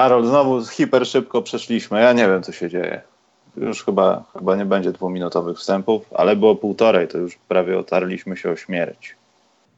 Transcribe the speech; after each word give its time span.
Karol, 0.00 0.26
znowu 0.26 0.66
hiper 0.66 1.06
szybko 1.06 1.42
przeszliśmy. 1.42 2.00
Ja 2.00 2.12
nie 2.12 2.28
wiem, 2.28 2.42
co 2.42 2.52
się 2.52 2.70
dzieje. 2.70 3.02
Już 3.56 3.84
chyba, 3.84 4.24
chyba 4.32 4.56
nie 4.56 4.64
będzie 4.64 4.92
dwuminutowych 4.92 5.58
wstępów, 5.58 6.02
ale 6.14 6.36
było 6.36 6.56
półtorej, 6.56 7.08
to 7.08 7.18
już 7.18 7.38
prawie 7.48 7.78
otarliśmy 7.78 8.36
się 8.36 8.50
o 8.50 8.56
śmierć. 8.56 9.16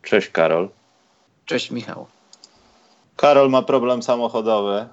Cześć 0.02 0.28
Karol. 0.28 0.68
Cześć 1.46 1.70
Michał. 1.70 2.06
Karol 3.16 3.50
ma 3.50 3.62
problem 3.62 4.02
samochodowy. 4.02 4.86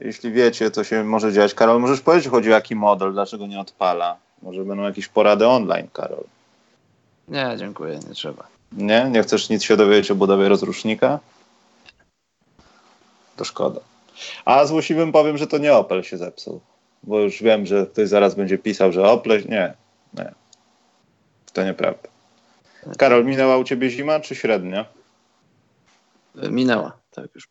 Jeśli 0.00 0.32
wiecie, 0.32 0.70
co 0.70 0.84
się 0.84 1.04
może 1.04 1.32
dziać. 1.32 1.54
Karol, 1.54 1.80
możesz 1.80 2.00
powiedzieć, 2.00 2.28
chodzi 2.28 2.48
o 2.48 2.54
jaki 2.54 2.76
model, 2.76 3.12
dlaczego 3.12 3.46
nie 3.46 3.60
odpala? 3.60 4.16
Może 4.42 4.64
będą 4.64 4.82
jakieś 4.82 5.08
porady 5.08 5.46
online, 5.46 5.88
Karol. 5.92 6.24
Nie, 7.28 7.54
dziękuję, 7.58 8.00
nie 8.08 8.14
trzeba. 8.14 8.46
Nie? 8.72 9.08
Nie 9.10 9.22
chcesz 9.22 9.48
nic 9.48 9.62
się 9.62 9.76
dowiedzieć 9.76 10.10
o 10.10 10.14
budowie 10.14 10.48
rozrusznika? 10.48 11.18
To 13.40 13.44
szkoda. 13.44 13.80
A 14.44 14.66
złośliwym 14.66 15.12
powiem, 15.12 15.38
że 15.38 15.46
to 15.46 15.58
nie 15.58 15.74
Opel 15.74 16.02
się 16.02 16.18
zepsuł. 16.18 16.60
Bo 17.02 17.20
już 17.20 17.42
wiem, 17.42 17.66
że 17.66 17.86
ktoś 17.86 18.08
zaraz 18.08 18.34
będzie 18.34 18.58
pisał, 18.58 18.92
że 18.92 19.10
Opel... 19.10 19.44
Nie, 19.48 19.74
nie. 20.14 20.34
To 21.52 21.64
nieprawda. 21.64 22.08
Karol, 22.98 23.24
minęła 23.24 23.56
u 23.56 23.64
ciebie 23.64 23.90
zima 23.90 24.20
czy 24.20 24.34
średnia? 24.34 24.84
Minęła, 26.34 26.92
tak 27.10 27.34
już. 27.34 27.48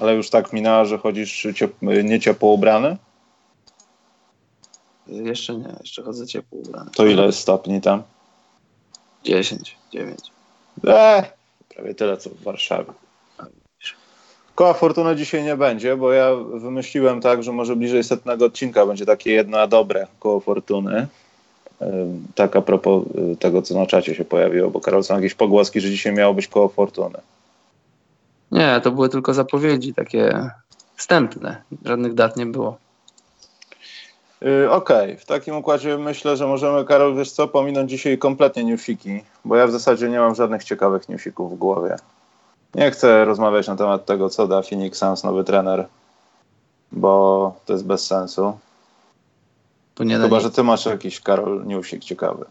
Ale 0.00 0.14
już 0.14 0.30
tak 0.30 0.52
minęła, 0.52 0.84
że 0.84 0.98
chodzisz 0.98 1.46
ciep- 1.46 2.04
nie 2.04 2.20
ciepło 2.20 2.52
ubrany? 2.52 2.96
Jeszcze 5.06 5.54
nie, 5.56 5.76
jeszcze 5.80 6.02
chodzę 6.02 6.26
ciepło 6.26 6.58
ubrany. 6.58 6.90
To 6.90 7.06
ile 7.06 7.26
jest 7.26 7.38
stopni 7.38 7.80
tam? 7.80 8.02
10, 9.24 9.76
9. 9.92 10.20
Eee, 10.84 11.22
prawie 11.68 11.94
tyle 11.94 12.16
co 12.16 12.30
w 12.30 12.42
Warszawie. 12.42 12.92
Koła 14.54 14.74
Fortuny 14.74 15.16
dzisiaj 15.16 15.44
nie 15.44 15.56
będzie, 15.56 15.96
bo 15.96 16.12
ja 16.12 16.34
wymyśliłem 16.54 17.20
tak, 17.20 17.42
że 17.42 17.52
może 17.52 17.76
bliżej 17.76 18.04
setnego 18.04 18.44
odcinka 18.44 18.86
będzie 18.86 19.06
takie 19.06 19.32
jedno 19.32 19.68
dobre 19.68 20.06
koło 20.20 20.40
Fortuny. 20.40 21.06
Tak 22.34 22.56
a 22.56 22.62
propos 22.62 23.04
y, 23.32 23.36
tego, 23.36 23.62
co 23.62 23.78
na 23.78 23.86
czacie 23.86 24.14
się 24.14 24.24
pojawiło, 24.24 24.70
bo 24.70 24.80
Karol, 24.80 25.04
są 25.04 25.14
jakieś 25.14 25.34
pogłoski, 25.34 25.80
że 25.80 25.90
dzisiaj 25.90 26.12
miało 26.12 26.34
być 26.34 26.48
koło 26.48 26.68
Fortuny. 26.68 27.18
Nie, 28.52 28.80
to 28.82 28.90
były 28.90 29.08
tylko 29.08 29.34
zapowiedzi 29.34 29.94
takie 29.94 30.50
wstępne. 30.96 31.62
Żadnych 31.84 32.14
dat 32.14 32.36
nie 32.36 32.46
było. 32.46 32.78
Yy, 34.40 34.70
Okej, 34.70 35.16
w 35.16 35.24
takim 35.24 35.56
układzie 35.56 35.98
myślę, 35.98 36.36
że 36.36 36.46
możemy, 36.46 36.84
Karol, 36.84 37.16
wiesz 37.16 37.32
co, 37.32 37.48
pominąć 37.48 37.90
dzisiaj 37.90 38.18
kompletnie 38.18 38.64
newsiki, 38.64 39.20
bo 39.44 39.56
ja 39.56 39.66
w 39.66 39.72
zasadzie 39.72 40.08
nie 40.08 40.18
mam 40.18 40.34
żadnych 40.34 40.64
ciekawych 40.64 41.08
newsików 41.08 41.52
w 41.52 41.58
głowie. 41.58 41.96
Nie 42.74 42.90
chcę 42.90 43.24
rozmawiać 43.24 43.68
na 43.68 43.76
temat 43.76 44.04
tego, 44.06 44.30
co 44.30 44.48
da 44.48 44.62
Phoenix 44.62 44.98
Suns 44.98 45.24
nowy 45.24 45.44
trener, 45.44 45.86
bo 46.92 47.54
to 47.66 47.72
jest 47.72 47.86
bez 47.86 48.06
sensu. 48.06 48.58
Nie 50.00 50.18
Chyba, 50.18 50.36
nic. 50.36 50.44
że 50.44 50.50
ty 50.50 50.62
masz 50.62 50.86
jakiś, 50.86 51.20
Karol, 51.20 51.66
newsik 51.66 52.04
ciekawy. 52.04 52.44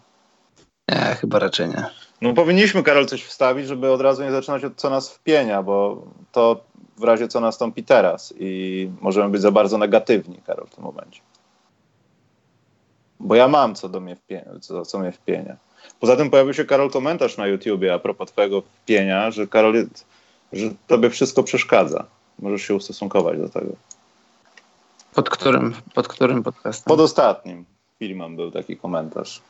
Nie, 0.89 1.15
chyba 1.21 1.39
raczej 1.39 1.69
nie. 1.69 1.85
No 2.21 2.33
powinniśmy, 2.33 2.83
Karol, 2.83 3.05
coś 3.05 3.23
wstawić, 3.23 3.67
żeby 3.67 3.91
od 3.91 4.01
razu 4.01 4.23
nie 4.23 4.31
zaczynać 4.31 4.63
od 4.63 4.75
co 4.75 4.89
nas 4.89 5.09
wpienia, 5.09 5.63
bo 5.63 6.03
to 6.31 6.61
w 6.97 7.03
razie 7.03 7.27
co 7.27 7.39
nastąpi 7.39 7.83
teraz 7.83 8.33
i 8.39 8.89
możemy 9.01 9.29
być 9.29 9.41
za 9.41 9.51
bardzo 9.51 9.77
negatywni, 9.77 10.37
Karol, 10.45 10.67
w 10.67 10.75
tym 10.75 10.83
momencie. 10.83 11.21
Bo 13.19 13.35
ja 13.35 13.47
mam 13.47 13.75
co 13.75 13.89
do 13.89 13.99
mnie 13.99 14.15
wpienia, 14.15 14.51
co, 14.61 14.85
co 14.85 14.99
mnie 14.99 15.11
wpienia. 15.11 15.57
Poza 15.99 16.15
tym 16.15 16.29
pojawił 16.29 16.53
się, 16.53 16.65
Karol, 16.65 16.91
komentarz 16.91 17.37
na 17.37 17.47
YouTubie 17.47 17.93
a 17.93 17.99
propos 17.99 18.31
twojego 18.31 18.61
wpienia, 18.61 19.31
że 19.31 19.47
Karol, 19.47 19.85
że 20.53 20.69
tobie 20.87 21.09
wszystko 21.09 21.43
przeszkadza. 21.43 22.05
Możesz 22.39 22.61
się 22.61 22.75
ustosunkować 22.75 23.37
do 23.39 23.49
tego. 23.49 23.71
Pod 25.13 25.29
którym, 25.29 25.73
pod 25.93 26.07
którym 26.07 26.43
podcastem? 26.43 26.85
Pod 26.85 26.99
ostatnim 26.99 27.65
filmem 27.99 28.35
był 28.35 28.51
taki 28.51 28.77
komentarz. 28.77 29.41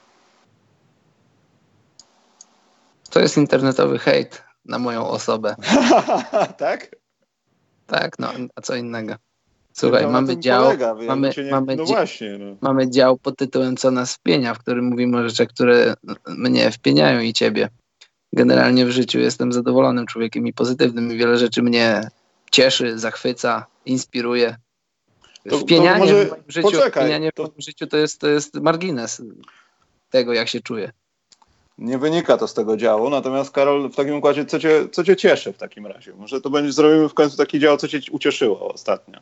To 3.10 3.20
jest 3.20 3.38
internetowy 3.38 4.00
hejt 4.00 4.44
na 4.66 4.80
moją 4.80 5.08
osobę. 5.08 5.56
tak? 6.58 6.96
Tak, 7.88 8.20
no, 8.20 8.30
a 8.56 8.62
co 8.62 8.76
innego. 8.76 9.16
Słuchaj, 9.74 10.04
No, 10.04 10.10
mamy 10.10 10.38
dział, 10.38 10.64
polega, 10.64 10.94
mamy, 10.96 11.32
nie- 11.38 11.52
mamy, 11.52 11.76
no 11.76 11.86
właśnie, 11.86 12.38
no. 12.38 12.56
mamy 12.62 12.90
dział 12.90 13.18
pod 13.18 13.38
tytułem 13.38 13.78
Co 13.78 13.92
nas 13.92 14.16
wpienia, 14.16 14.54
w 14.54 14.60
którym 14.60 14.86
mówimy 14.86 15.18
o 15.18 15.30
rzeczach, 15.30 15.48
które 15.48 15.94
mnie 16.28 16.72
wpieniają 16.72 17.20
i 17.20 17.34
ciebie. 17.34 17.70
Generalnie 18.34 18.86
w 18.86 18.90
życiu 18.92 19.20
jestem 19.20 19.54
zadowolonym 19.54 20.06
człowiekiem 20.06 20.48
i 20.48 20.54
pozytywnym 20.54 21.10
wiele 21.18 21.38
rzeczy 21.38 21.64
mnie 21.64 22.10
cieszy, 22.52 23.00
zachwyca, 23.00 23.66
inspiruje. 23.86 24.56
To- 25.44 25.50
to 25.50 25.58
Wpienianie 25.58 26.00
może- 26.00 26.26
w 26.26 26.30
moim 26.30 26.44
życiu, 26.48 26.68
poczekaj, 26.72 27.04
wpienianie 27.04 27.32
to- 27.32 27.44
w 27.44 27.48
moim 27.48 27.62
życiu 27.62 27.88
to 27.88 27.98
jest, 27.98 28.22
to 28.22 28.28
jest 28.28 28.54
margines 28.56 29.22
tego, 30.10 30.34
jak 30.34 30.48
się 30.48 30.62
czuję. 30.62 30.92
Nie 31.78 31.98
wynika 31.98 32.38
to 32.38 32.48
z 32.48 32.54
tego 32.54 32.78
działu, 32.78 33.10
natomiast 33.10 33.52
Karol, 33.52 33.90
w 33.90 33.96
takim 33.96 34.16
układzie, 34.16 34.46
co 34.46 34.60
cię, 34.60 34.88
co 34.92 35.04
cię 35.04 35.16
cieszy 35.16 35.54
w 35.54 35.58
takim 35.58 35.88
razie? 35.88 36.14
Może 36.14 36.42
to 36.42 36.50
będzie, 36.50 36.72
zrobimy 36.74 37.10
w 37.10 37.14
końcu 37.14 37.38
taki 37.38 37.60
dział, 37.60 37.78
co 37.78 37.88
cię 37.88 38.00
ucieszyło 38.12 38.74
ostatnio. 38.74 39.20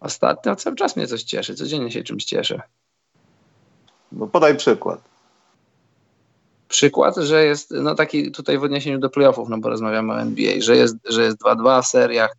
Ostatnio 0.00 0.56
cały 0.56 0.76
czas 0.76 0.96
mnie 0.96 1.06
coś 1.06 1.22
cieszy, 1.22 1.54
codziennie 1.54 1.90
się 1.90 2.02
czymś 2.02 2.24
cieszę. 2.24 2.60
No 4.12 4.26
podaj 4.26 4.56
przykład. 4.56 5.11
Przykład, 6.72 7.16
że 7.16 7.44
jest, 7.44 7.70
no 7.70 7.94
taki 7.94 8.32
tutaj 8.32 8.58
w 8.58 8.64
odniesieniu 8.64 8.98
do 8.98 9.10
playoffów, 9.10 9.48
no 9.48 9.58
bo 9.58 9.68
rozmawiamy 9.68 10.12
o 10.12 10.20
NBA, 10.20 10.52
że 10.58 10.76
jest, 10.76 10.96
że 11.04 11.22
jest 11.22 11.38
2-2 11.38 11.82
w 11.82 11.86
seriach, 11.86 12.36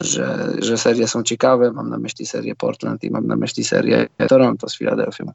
że, 0.00 0.52
że 0.58 0.78
serie 0.78 1.08
są 1.08 1.22
ciekawe, 1.22 1.72
mam 1.72 1.90
na 1.90 1.98
myśli 1.98 2.26
serię 2.26 2.54
Portland 2.54 3.04
i 3.04 3.10
mam 3.10 3.26
na 3.26 3.36
myśli 3.36 3.64
serię 3.64 4.06
Toronto 4.28 4.68
z 4.68 4.76
Filadelfią. 4.76 5.32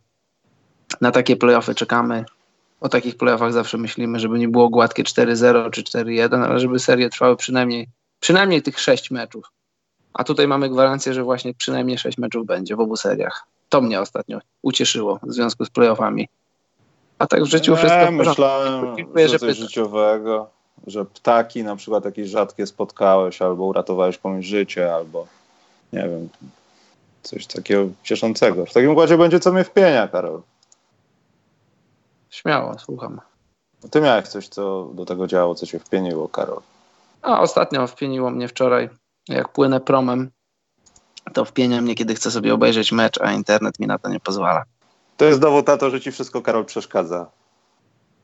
Na 1.02 1.12
takie 1.12 1.36
playoffy 1.36 1.76
czekamy. 1.76 2.26
O 2.82 2.90
takich 2.90 3.18
playoffach 3.18 3.54
zawsze 3.54 3.78
myślimy, 3.78 4.20
żeby 4.20 4.40
nie 4.40 4.48
było 4.48 4.70
gładkie 4.70 5.04
4-0 5.04 5.72
czy 5.72 5.84
4-1, 5.84 6.44
ale 6.44 6.60
żeby 6.60 6.80
serie 6.80 7.10
trwały 7.10 7.36
przynajmniej, 7.36 7.88
przynajmniej 8.20 8.62
tych 8.62 8.80
6 8.80 9.12
meczów. 9.12 9.52
A 10.14 10.24
tutaj 10.24 10.48
mamy 10.48 10.70
gwarancję, 10.70 11.14
że 11.14 11.24
właśnie 11.24 11.54
przynajmniej 11.54 11.98
6 11.98 12.18
meczów 12.18 12.46
będzie 12.46 12.76
w 12.76 12.80
obu 12.80 12.96
seriach. 12.96 13.44
To 13.70 13.82
mnie 13.82 14.02
ostatnio 14.02 14.40
ucieszyło 14.62 15.20
w 15.24 15.34
związku 15.34 15.66
z 15.66 15.70
playoffami. 15.70 16.28
A 17.20 17.28
tak 17.28 17.44
w 17.44 17.46
życiu 17.46 17.76
wszystko 17.76 18.00
Nie, 18.00 18.06
w 18.06 18.18
porządku. 18.18 18.30
myślałem, 18.30 18.96
Dziękuję, 18.98 19.28
że 19.28 19.32
że 19.34 19.40
coś 19.40 19.50
pytasz. 19.50 19.58
życiowego, 19.70 20.50
że 20.88 21.06
ptaki 21.06 21.64
na 21.64 21.76
przykład 21.76 22.06
jakieś 22.06 22.30
rzadkie 22.30 22.68
spotkałeś, 22.68 23.42
albo 23.42 23.64
uratowałeś 23.64 24.18
komuś 24.18 24.46
życie, 24.46 24.96
albo 24.96 25.28
nie 25.94 26.00
wiem, 26.02 26.30
coś 27.24 27.48
takiego 27.48 27.86
cieszącego. 28.04 28.66
W 28.66 28.74
takim 28.74 28.90
układzie 28.92 29.18
będzie 29.18 29.40
co 29.40 29.52
mnie 29.52 29.64
wpienia, 29.64 30.08
Karol. 30.08 30.42
Śmiało, 32.30 32.80
słucham. 32.80 33.22
Ty 33.92 34.02
miałeś 34.02 34.28
coś, 34.28 34.48
co 34.48 34.90
do 34.94 35.06
tego 35.06 35.28
działo, 35.28 35.56
co 35.56 35.66
cię 35.66 35.80
wpieniło, 35.80 36.30
Karol. 36.30 36.62
A 37.22 37.40
ostatnio 37.42 37.88
wpieniło 37.88 38.30
mnie 38.30 38.48
wczoraj, 38.48 38.90
jak 39.30 39.50
płynę 39.50 39.80
promem, 39.80 40.32
to 41.34 41.46
wpienia 41.46 41.82
mnie, 41.82 41.96
kiedy 41.96 42.16
chcę 42.16 42.32
sobie 42.32 42.54
obejrzeć 42.54 42.92
mecz, 42.92 43.22
a 43.22 43.32
internet 43.32 43.80
mi 43.80 43.88
na 43.88 44.00
to 44.00 44.10
nie 44.10 44.20
pozwala. 44.20 44.64
To 45.18 45.26
jest 45.26 45.40
dowód 45.40 45.68
na 45.68 45.78
to, 45.78 45.90
że 45.90 46.02
ci 46.02 46.12
wszystko, 46.12 46.42
Karol, 46.42 46.66
przeszkadza. 46.66 47.28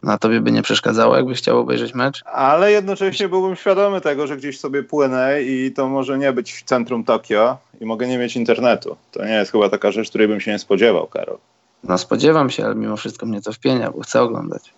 Na 0.03 0.17
tobie 0.17 0.41
by 0.41 0.51
nie 0.51 0.61
przeszkadzało, 0.61 1.15
jakbyś 1.15 1.37
chciał 1.37 1.59
obejrzeć 1.59 1.93
mecz? 1.93 2.21
Ale 2.25 2.71
jednocześnie 2.71 3.29
byłbym 3.29 3.55
świadomy 3.55 4.01
tego, 4.01 4.27
że 4.27 4.37
gdzieś 4.37 4.59
sobie 4.59 4.83
płynę 4.83 5.41
i 5.43 5.71
to 5.71 5.89
może 5.89 6.17
nie 6.17 6.33
być 6.33 6.53
w 6.53 6.63
centrum 6.63 7.03
Tokio 7.03 7.57
i 7.81 7.85
mogę 7.85 8.07
nie 8.07 8.17
mieć 8.17 8.35
internetu. 8.35 8.95
To 9.11 9.25
nie 9.25 9.33
jest 9.33 9.51
chyba 9.51 9.69
taka 9.69 9.91
rzecz, 9.91 10.09
której 10.09 10.27
bym 10.27 10.39
się 10.39 10.51
nie 10.51 10.59
spodziewał, 10.59 11.07
Karol. 11.07 11.37
No 11.83 11.97
spodziewam 11.97 12.49
się, 12.49 12.65
ale 12.65 12.75
mimo 12.75 12.97
wszystko 12.97 13.25
mnie 13.25 13.41
to 13.41 13.53
wpienia, 13.53 13.91
bo 13.91 14.01
chcę 14.01 14.21
oglądać. 14.21 14.73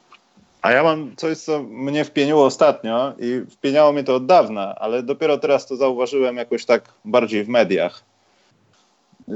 A 0.61 0.71
ja 0.71 0.83
mam 0.83 1.15
coś, 1.15 1.37
co 1.37 1.63
mnie 1.63 2.05
wpieniło 2.05 2.45
ostatnio 2.45 3.13
i 3.19 3.41
wpieniało 3.51 3.91
mnie 3.91 4.03
to 4.03 4.15
od 4.15 4.25
dawna, 4.25 4.75
ale 4.75 5.03
dopiero 5.03 5.37
teraz 5.37 5.67
to 5.67 5.75
zauważyłem 5.75 6.37
jakoś 6.37 6.65
tak 6.65 6.83
bardziej 7.05 7.43
w 7.43 7.49
mediach. 7.49 8.03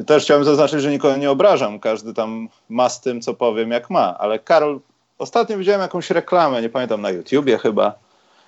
Też 0.07 0.23
chciałem 0.23 0.43
zaznaczyć, 0.43 0.81
że 0.81 0.91
nikogo 0.91 1.17
nie 1.17 1.31
obrażam. 1.31 1.79
Każdy 1.79 2.13
tam 2.13 2.49
ma 2.69 2.89
z 2.89 3.01
tym, 3.01 3.21
co 3.21 3.33
powiem, 3.33 3.71
jak 3.71 3.89
ma. 3.89 4.17
Ale 4.17 4.39
Karol, 4.39 4.79
ostatnio 5.17 5.57
widziałem 5.57 5.81
jakąś 5.81 6.09
reklamę, 6.09 6.61
nie 6.61 6.69
pamiętam, 6.69 7.01
na 7.01 7.09
YouTubie 7.09 7.57
chyba. 7.57 7.93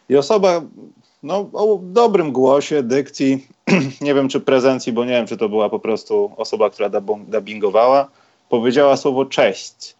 I 0.09 0.17
osoba 0.17 0.61
no, 1.23 1.49
o 1.53 1.79
dobrym 1.83 2.31
głosie, 2.31 2.83
dykcji, 2.83 3.47
nie 4.01 4.13
wiem 4.13 4.29
czy 4.29 4.39
prezencji, 4.39 4.93
bo 4.93 5.05
nie 5.05 5.11
wiem, 5.11 5.27
czy 5.27 5.37
to 5.37 5.49
była 5.49 5.69
po 5.69 5.79
prostu 5.79 6.31
osoba, 6.37 6.69
która 6.69 6.89
dub- 6.89 7.29
dubbingowała, 7.29 8.09
powiedziała 8.49 8.97
słowo 8.97 9.25
cześć. 9.25 9.95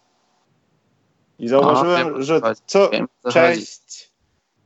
I 1.38 1.48
zauważyłem, 1.48 2.06
wiem, 2.06 2.14
o 2.16 2.22
że 2.22 2.40
chodzi. 2.40 2.60
co, 2.66 2.90
Wiem, 2.90 3.04
o 3.04 3.28
co 3.28 3.32
cześć, 3.32 4.10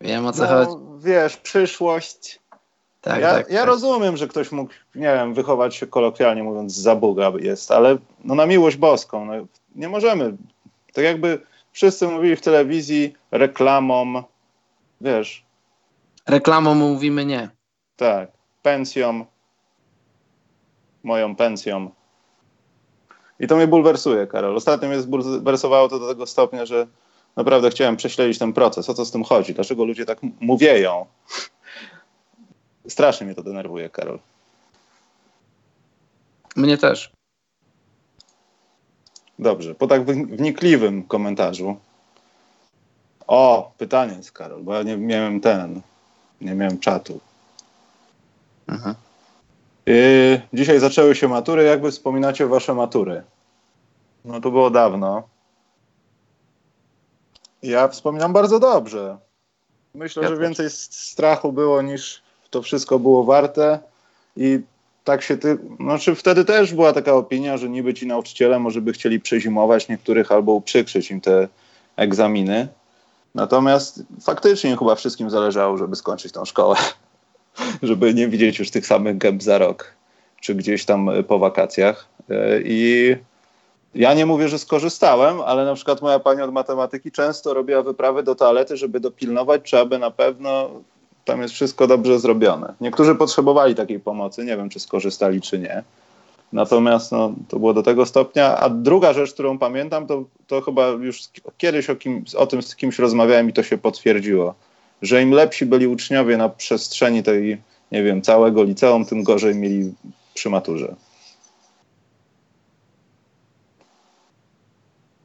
Wiem 0.00 0.26
o 0.26 0.32
co 0.32 0.46
chodzi. 0.46 0.70
no, 0.70 0.98
wiesz, 0.98 1.36
przyszłość. 1.36 2.40
Tak, 3.04 3.20
ja, 3.20 3.32
tak, 3.32 3.50
ja 3.50 3.58
tak. 3.60 3.68
rozumiem, 3.68 4.16
że 4.16 4.28
ktoś 4.28 4.52
mógł, 4.52 4.72
nie 4.94 5.02
wiem, 5.14 5.34
wychować 5.34 5.76
się 5.76 5.86
kolokwialnie 5.86 6.42
mówiąc, 6.42 6.72
za 6.72 6.96
Boga 6.96 7.32
jest, 7.38 7.70
ale 7.70 7.96
no 8.24 8.34
na 8.34 8.46
miłość 8.46 8.76
boską, 8.76 9.24
no, 9.24 9.32
nie 9.74 9.88
możemy. 9.88 10.36
Tak 10.92 11.04
jakby 11.04 11.40
wszyscy 11.72 12.08
mówili 12.08 12.36
w 12.36 12.40
telewizji 12.40 13.14
reklamom, 13.30 14.22
wiesz, 15.00 15.44
Reklamą 16.26 16.74
mówimy 16.74 17.24
nie. 17.24 17.48
Tak, 17.96 18.30
pensją, 18.62 19.26
moją 21.02 21.36
pensją. 21.36 21.90
I 23.40 23.46
to 23.46 23.56
mnie 23.56 23.66
bulwersuje, 23.66 24.26
Karol. 24.26 24.56
Ostatnio 24.56 24.88
mnie 24.88 25.00
zbulwersowało 25.00 25.88
to 25.88 25.98
do 25.98 26.08
tego 26.08 26.26
stopnia, 26.26 26.66
że 26.66 26.86
naprawdę 27.36 27.70
chciałem 27.70 27.96
prześledzić 27.96 28.38
ten 28.38 28.52
proces. 28.52 28.90
O 28.90 28.94
co 28.94 29.04
z 29.04 29.10
tym 29.10 29.24
chodzi? 29.24 29.54
Dlaczego 29.54 29.84
ludzie 29.84 30.04
tak 30.04 30.18
mówieją? 30.40 31.06
Strasznie 32.88 33.26
mnie 33.26 33.34
to 33.34 33.42
denerwuje, 33.42 33.90
Karol. 33.90 34.18
Mnie 36.56 36.78
też. 36.78 37.12
Dobrze, 39.38 39.74
po 39.74 39.86
tak 39.86 40.04
wnikliwym 40.04 41.02
komentarzu. 41.02 41.76
O, 43.26 43.72
pytanie 43.78 44.16
jest, 44.16 44.32
Karol, 44.32 44.62
bo 44.62 44.74
ja 44.74 44.82
nie 44.82 44.96
miałem 44.96 45.40
ten, 45.40 45.80
nie 46.40 46.54
miałem 46.54 46.78
czatu. 46.78 47.20
Aha. 48.66 48.94
Yy, 49.86 50.42
dzisiaj 50.52 50.80
zaczęły 50.80 51.14
się 51.14 51.28
matury. 51.28 51.64
Jakby 51.64 51.90
wspominacie 51.90 52.46
wasze 52.46 52.74
matury? 52.74 53.22
No 54.24 54.40
to 54.40 54.50
było 54.50 54.70
dawno. 54.70 55.28
Ja 57.62 57.88
wspominam 57.88 58.32
bardzo 58.32 58.58
dobrze. 58.58 59.18
Myślę, 59.94 60.22
ja 60.22 60.28
że 60.28 60.34
też. 60.34 60.42
więcej 60.42 60.70
strachu 60.70 61.52
było 61.52 61.82
niż 61.82 62.23
to 62.54 62.62
wszystko 62.62 62.98
było 62.98 63.24
warte 63.24 63.78
i 64.36 64.60
tak 65.04 65.22
się 65.22 65.36
ty, 65.36 65.58
znaczy 65.80 66.14
wtedy 66.14 66.44
też 66.44 66.74
była 66.74 66.92
taka 66.92 67.14
opinia, 67.14 67.56
że 67.56 67.68
niby 67.68 67.94
ci 67.94 68.06
nauczyciele 68.06 68.58
może 68.58 68.80
by 68.80 68.92
chcieli 68.92 69.20
przezimować 69.20 69.88
niektórych 69.88 70.32
albo 70.32 70.52
uprzykrzyć 70.52 71.10
im 71.10 71.20
te 71.20 71.48
egzaminy. 71.96 72.68
Natomiast 73.34 74.02
faktycznie 74.22 74.76
chyba 74.76 74.94
wszystkim 74.94 75.30
zależało, 75.30 75.78
żeby 75.78 75.96
skończyć 75.96 76.32
tą 76.32 76.44
szkołę, 76.44 76.76
żeby 77.82 78.14
nie 78.14 78.28
widzieć 78.28 78.58
już 78.58 78.70
tych 78.70 78.86
samych 78.86 79.18
gęb 79.18 79.42
za 79.42 79.58
rok, 79.58 79.94
czy 80.40 80.54
gdzieś 80.54 80.84
tam 80.84 81.10
po 81.28 81.38
wakacjach. 81.38 82.08
E, 82.30 82.60
I 82.64 83.16
ja 83.94 84.14
nie 84.14 84.26
mówię, 84.26 84.48
że 84.48 84.58
skorzystałem, 84.58 85.40
ale 85.40 85.64
na 85.64 85.74
przykład 85.74 86.02
moja 86.02 86.18
pani 86.18 86.42
od 86.42 86.52
matematyki 86.52 87.12
często 87.12 87.54
robiła 87.54 87.82
wyprawy 87.82 88.22
do 88.22 88.34
toalety, 88.34 88.76
żeby 88.76 89.00
dopilnować, 89.00 89.62
czy 89.62 89.78
aby 89.78 89.98
na 89.98 90.10
pewno 90.10 90.70
tam 91.24 91.42
jest 91.42 91.54
wszystko 91.54 91.86
dobrze 91.86 92.18
zrobione. 92.18 92.74
Niektórzy 92.80 93.14
potrzebowali 93.14 93.74
takiej 93.74 94.00
pomocy, 94.00 94.44
nie 94.44 94.56
wiem, 94.56 94.68
czy 94.68 94.80
skorzystali, 94.80 95.40
czy 95.40 95.58
nie. 95.58 95.82
Natomiast 96.52 97.12
no, 97.12 97.34
to 97.48 97.58
było 97.58 97.74
do 97.74 97.82
tego 97.82 98.06
stopnia. 98.06 98.56
A 98.56 98.68
druga 98.68 99.12
rzecz, 99.12 99.34
którą 99.34 99.58
pamiętam, 99.58 100.06
to, 100.06 100.24
to 100.46 100.60
chyba 100.60 100.88
już 100.88 101.18
kiedyś 101.58 101.90
o, 101.90 101.96
kim, 101.96 102.24
o 102.36 102.46
tym 102.46 102.62
z 102.62 102.76
kimś 102.76 102.98
rozmawiałem 102.98 103.50
i 103.50 103.52
to 103.52 103.62
się 103.62 103.78
potwierdziło, 103.78 104.54
że 105.02 105.22
im 105.22 105.30
lepsi 105.30 105.66
byli 105.66 105.86
uczniowie 105.86 106.36
na 106.36 106.48
przestrzeni 106.48 107.22
tej, 107.22 107.62
nie 107.92 108.02
wiem, 108.02 108.22
całego 108.22 108.62
liceum, 108.62 109.04
tym 109.04 109.22
gorzej 109.22 109.54
mieli 109.54 109.94
przy 110.34 110.50
maturze. 110.50 110.94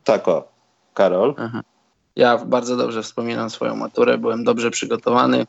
Tak 0.03 0.27
o, 0.27 0.47
Karol. 0.93 1.35
Aha. 1.37 1.61
Ja 2.15 2.37
bardzo 2.37 2.77
dobrze 2.77 3.03
wspominam 3.03 3.49
swoją 3.49 3.75
maturę, 3.75 4.17
byłem 4.17 4.43
dobrze 4.43 4.71
przygotowany 4.71 5.45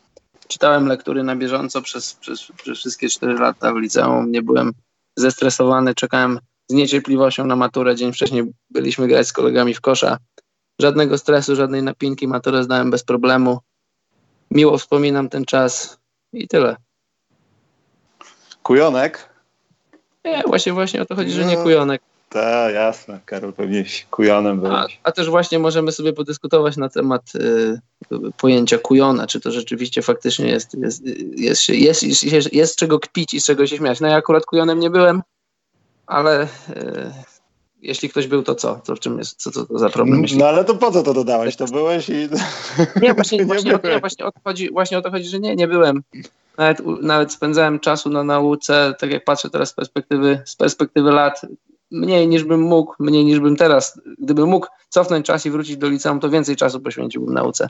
czytałem 0.50 0.86
lektury 0.86 1.22
na 1.22 1.36
bieżąco 1.36 1.82
przez, 1.82 2.14
przez, 2.14 2.52
przez 2.62 2.78
wszystkie 2.78 3.08
4 3.08 3.34
lata 3.34 3.72
w 3.72 3.76
liceum. 3.76 4.30
Nie 4.30 4.42
byłem 4.42 4.72
zestresowany, 5.16 5.94
czekałem 5.94 6.38
z 6.68 6.74
niecierpliwością 6.74 7.46
na 7.46 7.56
maturę. 7.56 7.96
Dzień 7.96 8.12
wcześniej 8.12 8.52
byliśmy 8.70 9.08
grać 9.08 9.26
z 9.26 9.32
kolegami 9.32 9.74
w 9.74 9.80
kosza. 9.80 10.18
Żadnego 10.80 11.18
stresu, 11.18 11.56
żadnej 11.56 11.82
napinki, 11.82 12.28
maturę 12.28 12.64
zdałem 12.64 12.90
bez 12.90 13.04
problemu. 13.04 13.58
Miło 14.50 14.78
wspominam 14.78 15.28
ten 15.28 15.44
czas 15.44 15.98
i 16.32 16.48
tyle. 16.48 16.76
Kujonek? 18.62 19.28
Nie, 20.24 20.42
właśnie, 20.46 20.72
właśnie 20.72 21.02
o 21.02 21.04
to 21.04 21.16
chodzi, 21.16 21.30
że 21.30 21.44
nie 21.44 21.56
no. 21.56 21.62
kujonek. 21.62 22.02
Tak, 22.30 22.74
jasne. 22.74 23.20
Karol 23.24 23.52
pewnie 23.52 23.84
kujonem 24.10 24.60
był. 24.60 24.72
A, 24.72 24.86
a, 25.02 25.12
też 25.12 25.30
właśnie 25.30 25.58
możemy 25.58 25.92
sobie 25.92 26.12
podyskutować 26.12 26.76
na 26.76 26.88
temat 26.88 27.32
y, 27.34 27.80
pojęcia 28.38 28.78
kujona, 28.78 29.26
czy 29.26 29.40
to 29.40 29.50
rzeczywiście 29.50 30.02
faktycznie 30.02 30.48
jest, 30.48 30.74
jest, 30.74 31.02
jest, 31.36 31.68
jest, 31.68 32.24
jest, 32.24 32.52
jest, 32.52 32.76
czego 32.76 33.00
kpić 33.00 33.34
i 33.34 33.40
z 33.40 33.44
czego 33.44 33.66
się 33.66 33.76
śmiać. 33.76 34.00
No 34.00 34.08
ja 34.08 34.16
akurat 34.16 34.46
kujonem 34.46 34.80
nie 34.80 34.90
byłem, 34.90 35.22
ale 36.06 36.44
y, 36.44 36.48
jeśli 37.82 38.08
ktoś 38.08 38.26
był, 38.26 38.42
to 38.42 38.54
co? 38.54 38.74
To 38.74 38.96
w 38.96 39.00
czym 39.00 39.18
jest, 39.18 39.42
co, 39.42 39.50
co 39.50 39.66
to 39.66 39.78
za 39.78 39.90
problem? 39.90 40.24
No 40.36 40.48
ale 40.48 40.64
to 40.64 40.74
po 40.74 40.90
co 40.90 41.02
to 41.02 41.14
dodałeś? 41.14 41.56
To 41.56 41.64
byłeś 41.64 42.08
i... 42.08 42.28
Nie, 43.02 43.14
właśnie, 43.14 43.38
nie 43.38 43.44
właśnie, 43.44 43.74
o, 43.74 43.88
nie, 43.88 44.00
właśnie, 44.00 44.26
o 44.26 44.32
to 44.32 44.40
chodzi, 44.44 44.72
właśnie 44.72 44.98
o 44.98 45.02
to 45.02 45.10
chodzi, 45.10 45.28
że 45.28 45.38
nie, 45.38 45.56
nie 45.56 45.68
byłem. 45.68 46.02
Nawet, 46.58 46.86
nawet 47.02 47.32
spędzałem 47.32 47.80
czasu 47.80 48.10
na 48.10 48.24
nauce, 48.24 48.94
tak 48.98 49.10
jak 49.10 49.24
patrzę 49.24 49.50
teraz 49.50 49.68
z 49.68 49.72
perspektywy, 49.72 50.42
z 50.44 50.56
perspektywy 50.56 51.10
lat, 51.10 51.40
mniej 51.90 52.28
niż 52.28 52.44
bym 52.44 52.60
mógł, 52.60 52.94
mniej 52.98 53.24
niż 53.24 53.40
bym 53.40 53.56
teraz. 53.56 54.00
Gdybym 54.18 54.48
mógł 54.48 54.66
cofnąć 54.88 55.26
czas 55.26 55.46
i 55.46 55.50
wrócić 55.50 55.76
do 55.76 55.88
liceum, 55.88 56.20
to 56.20 56.30
więcej 56.30 56.56
czasu 56.56 56.80
poświęciłbym 56.80 57.34
nauce. 57.34 57.68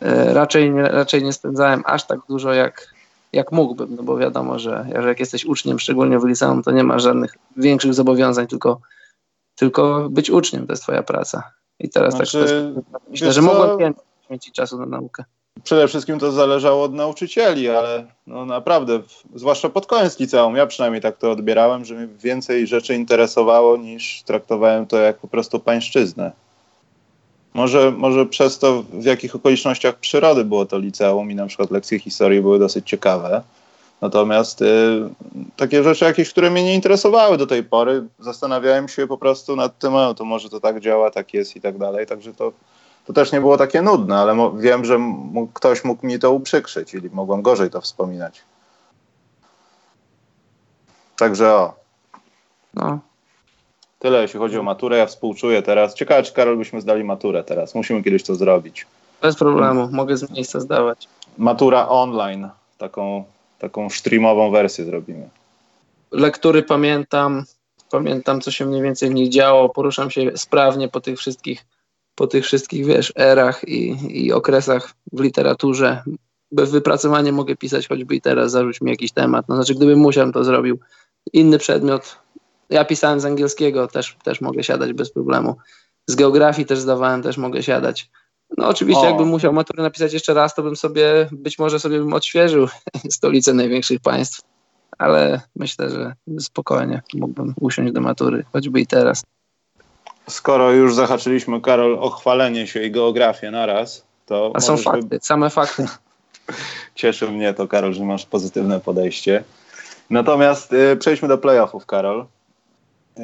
E, 0.00 0.34
raczej, 0.34 0.70
nie, 0.70 0.82
raczej 0.82 1.22
nie 1.22 1.32
spędzałem 1.32 1.82
aż 1.86 2.06
tak 2.06 2.20
dużo, 2.28 2.52
jak, 2.52 2.94
jak 3.32 3.52
mógłbym, 3.52 3.96
no 3.96 4.02
bo 4.02 4.16
wiadomo, 4.16 4.58
że, 4.58 4.86
że 5.02 5.08
jak 5.08 5.20
jesteś 5.20 5.44
uczniem, 5.44 5.78
szczególnie 5.78 6.18
w 6.18 6.24
liceum, 6.24 6.62
to 6.62 6.70
nie 6.70 6.84
ma 6.84 6.98
żadnych 6.98 7.34
większych 7.56 7.94
zobowiązań, 7.94 8.46
tylko, 8.46 8.80
tylko 9.54 10.08
być 10.10 10.30
uczniem 10.30 10.66
to 10.66 10.72
jest 10.72 10.82
twoja 10.82 11.02
praca. 11.02 11.42
I 11.78 11.88
teraz 11.88 12.16
tak 12.16 12.26
znaczy, 12.26 12.74
tak 12.92 13.02
myślę, 13.10 13.32
że 13.32 13.42
mogłem 13.42 13.78
więcej 13.78 14.04
poświęcić 14.20 14.54
czasu 14.54 14.78
na 14.78 14.86
naukę 14.86 15.24
przede 15.64 15.88
wszystkim 15.88 16.18
to 16.18 16.32
zależało 16.32 16.82
od 16.82 16.94
nauczycieli, 16.94 17.68
ale 17.68 18.04
no 18.26 18.44
naprawdę, 18.44 19.00
zwłaszcza 19.34 19.68
pod 19.68 19.86
koniec 19.86 20.20
liceum, 20.20 20.56
ja 20.56 20.66
przynajmniej 20.66 21.02
tak 21.02 21.16
to 21.16 21.30
odbierałem, 21.30 21.84
że 21.84 21.94
mnie 21.94 22.06
więcej 22.06 22.66
rzeczy 22.66 22.94
interesowało 22.94 23.76
niż 23.76 24.22
traktowałem 24.22 24.86
to 24.86 24.98
jak 24.98 25.18
po 25.18 25.28
prostu 25.28 25.60
pańszczyznę. 25.60 26.32
Może, 27.54 27.90
może 27.90 28.26
przez 28.26 28.58
to, 28.58 28.82
w 28.92 29.04
jakich 29.04 29.36
okolicznościach 29.36 29.94
przyrody 29.94 30.44
było 30.44 30.66
to 30.66 30.78
liceum 30.78 31.30
i 31.30 31.34
na 31.34 31.46
przykład 31.46 31.70
lekcje 31.70 31.98
historii 31.98 32.40
były 32.40 32.58
dosyć 32.58 32.88
ciekawe. 32.88 33.42
Natomiast 34.00 34.62
y, 34.62 34.66
takie 35.56 35.82
rzeczy 35.82 36.04
jakieś, 36.04 36.30
które 36.30 36.50
mnie 36.50 36.64
nie 36.64 36.74
interesowały 36.74 37.38
do 37.38 37.46
tej 37.46 37.64
pory, 37.64 38.04
zastanawiałem 38.18 38.88
się 38.88 39.06
po 39.06 39.18
prostu 39.18 39.56
nad 39.56 39.78
tym, 39.78 39.92
no 39.92 40.14
to 40.14 40.24
może 40.24 40.48
to 40.48 40.60
tak 40.60 40.80
działa, 40.80 41.10
tak 41.10 41.34
jest 41.34 41.56
i 41.56 41.60
tak 41.60 41.78
dalej. 41.78 42.06
Także 42.06 42.34
to 42.34 42.52
to 43.06 43.12
też 43.12 43.32
nie 43.32 43.40
było 43.40 43.56
takie 43.56 43.82
nudne, 43.82 44.16
ale 44.18 44.50
wiem, 44.58 44.84
że 44.84 44.98
mógł, 44.98 45.52
ktoś 45.52 45.84
mógł 45.84 46.06
mi 46.06 46.18
to 46.18 46.32
uprzykrzyć, 46.32 46.90
czyli 46.90 47.10
mogłem 47.12 47.42
gorzej 47.42 47.70
to 47.70 47.80
wspominać. 47.80 48.42
Także 51.16 51.52
o. 51.54 51.74
No. 52.74 52.98
Tyle, 53.98 54.22
jeśli 54.22 54.38
chodzi 54.38 54.58
o 54.58 54.62
maturę. 54.62 54.96
Ja 54.96 55.06
współczuję 55.06 55.62
teraz. 55.62 55.94
Ciekawe, 55.94 56.22
czy 56.22 56.32
Karol 56.32 56.56
byśmy 56.56 56.80
zdali 56.80 57.04
maturę 57.04 57.44
teraz. 57.44 57.74
Musimy 57.74 58.02
kiedyś 58.02 58.22
to 58.22 58.34
zrobić. 58.34 58.86
Bez 59.22 59.36
problemu, 59.36 59.88
mogę 59.92 60.16
z 60.16 60.30
miejsca 60.30 60.60
zdawać. 60.60 61.08
Matura 61.38 61.88
online. 61.88 62.48
Taką, 62.78 63.24
taką 63.58 63.90
streamową 63.90 64.50
wersję 64.50 64.84
zrobimy. 64.84 65.28
Lektury 66.10 66.62
pamiętam. 66.62 67.44
Pamiętam, 67.90 68.40
co 68.40 68.50
się 68.50 68.66
mniej 68.66 68.82
więcej 68.82 69.10
w 69.10 69.14
nich 69.14 69.28
działo. 69.28 69.68
Poruszam 69.68 70.10
się 70.10 70.30
sprawnie 70.36 70.88
po 70.88 71.00
tych 71.00 71.18
wszystkich 71.18 71.64
po 72.16 72.26
tych 72.26 72.44
wszystkich, 72.44 72.86
wiesz, 72.86 73.12
erach 73.16 73.68
i, 73.68 73.96
i 74.24 74.32
okresach 74.32 74.94
w 75.12 75.20
literaturze. 75.20 76.02
Bez 76.52 76.70
wypracowania 76.70 77.32
mogę 77.32 77.56
pisać 77.56 77.88
choćby 77.88 78.14
i 78.14 78.20
teraz, 78.20 78.50
zarzuć 78.50 78.80
mi 78.80 78.90
jakiś 78.90 79.12
temat. 79.12 79.48
No 79.48 79.56
znaczy, 79.56 79.74
gdybym 79.74 79.98
musiał, 79.98 80.32
to 80.32 80.44
zrobił 80.44 80.78
inny 81.32 81.58
przedmiot. 81.58 82.18
Ja 82.70 82.84
pisałem 82.84 83.20
z 83.20 83.24
angielskiego, 83.24 83.88
też, 83.88 84.16
też 84.24 84.40
mogę 84.40 84.64
siadać 84.64 84.92
bez 84.92 85.12
problemu. 85.12 85.56
Z 86.06 86.14
geografii 86.14 86.66
też 86.66 86.78
zdawałem, 86.78 87.22
też 87.22 87.36
mogę 87.36 87.62
siadać. 87.62 88.10
No 88.58 88.68
oczywiście, 88.68 89.02
o. 89.02 89.06
jakbym 89.06 89.28
musiał 89.28 89.52
maturę 89.52 89.82
napisać 89.82 90.12
jeszcze 90.12 90.34
raz, 90.34 90.54
to 90.54 90.62
bym 90.62 90.76
sobie, 90.76 91.28
być 91.32 91.58
może 91.58 91.80
sobie 91.80 91.98
bym 91.98 92.12
odświeżył 92.12 92.68
stolicę 93.10 93.54
największych 93.54 94.00
państw, 94.00 94.40
ale 94.98 95.40
myślę, 95.56 95.90
że 95.90 96.14
spokojnie 96.40 97.02
mógłbym 97.14 97.54
usiąść 97.60 97.92
do 97.92 98.00
matury, 98.00 98.44
choćby 98.52 98.80
i 98.80 98.86
teraz. 98.86 99.22
Skoro 100.28 100.72
już 100.72 100.94
zahaczyliśmy, 100.94 101.60
Karol, 101.60 101.98
o 102.00 102.10
chwalenie 102.10 102.66
się 102.66 102.82
i 102.82 102.90
geografię 102.90 103.50
naraz, 103.50 104.04
to. 104.26 104.52
A 104.54 104.60
są 104.60 104.76
fakty, 104.76 105.02
by... 105.02 105.18
same 105.22 105.50
fakty. 105.50 105.86
Cieszy 106.94 107.28
mnie 107.28 107.54
to, 107.54 107.68
Karol, 107.68 107.94
że 107.94 108.04
masz 108.04 108.26
pozytywne 108.26 108.80
podejście. 108.80 109.44
Natomiast 110.10 110.72
y, 110.72 110.96
przejdźmy 110.96 111.28
do 111.28 111.38
playoffów, 111.38 111.86
Karol. 111.86 112.26
Y, 113.18 113.22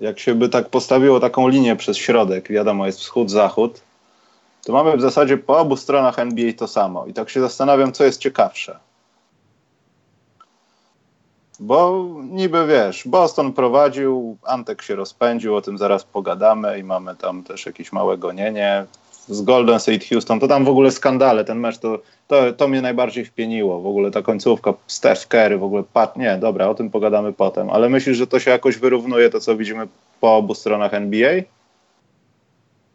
jak 0.00 0.18
się 0.18 0.34
by 0.34 0.48
tak 0.48 0.68
postawiło 0.68 1.20
taką 1.20 1.48
linię 1.48 1.76
przez 1.76 1.96
środek, 1.96 2.48
wiadomo, 2.48 2.86
jest 2.86 3.00
wschód-zachód, 3.00 3.80
to 4.64 4.72
mamy 4.72 4.96
w 4.96 5.00
zasadzie 5.00 5.38
po 5.38 5.58
obu 5.58 5.76
stronach 5.76 6.18
NBA 6.18 6.52
to 6.52 6.68
samo. 6.68 7.06
I 7.06 7.12
tak 7.12 7.30
się 7.30 7.40
zastanawiam, 7.40 7.92
co 7.92 8.04
jest 8.04 8.20
ciekawsze. 8.20 8.78
Bo 11.60 12.06
niby 12.30 12.66
wiesz, 12.66 13.08
Boston 13.08 13.52
prowadził, 13.52 14.36
Antek 14.42 14.82
się 14.82 14.94
rozpędził, 14.94 15.56
o 15.56 15.62
tym 15.62 15.78
zaraz 15.78 16.04
pogadamy 16.04 16.78
i 16.78 16.84
mamy 16.84 17.16
tam 17.16 17.42
też 17.42 17.66
jakieś 17.66 17.92
małe 17.92 18.18
gonienie. 18.18 18.86
z 19.28 19.42
Golden 19.42 19.80
State 19.80 20.06
Houston, 20.10 20.40
to 20.40 20.48
tam 20.48 20.64
w 20.64 20.68
ogóle 20.68 20.90
skandale, 20.90 21.44
ten 21.44 21.58
mecz, 21.58 21.78
to, 21.78 21.98
to, 22.28 22.52
to 22.52 22.68
mnie 22.68 22.82
najbardziej 22.82 23.24
wpieniło, 23.24 23.80
w 23.80 23.86
ogóle 23.86 24.10
ta 24.10 24.22
końcówka, 24.22 24.74
Steph 24.86 25.26
Curry, 25.26 25.58
w 25.58 25.64
ogóle, 25.64 25.82
pat, 25.92 26.16
nie, 26.16 26.36
dobra, 26.36 26.68
o 26.68 26.74
tym 26.74 26.90
pogadamy 26.90 27.32
potem, 27.32 27.70
ale 27.70 27.88
myślisz, 27.88 28.16
że 28.16 28.26
to 28.26 28.40
się 28.40 28.50
jakoś 28.50 28.76
wyrównuje, 28.76 29.30
to 29.30 29.40
co 29.40 29.56
widzimy 29.56 29.88
po 30.20 30.36
obu 30.36 30.54
stronach 30.54 30.94
NBA? 30.94 31.32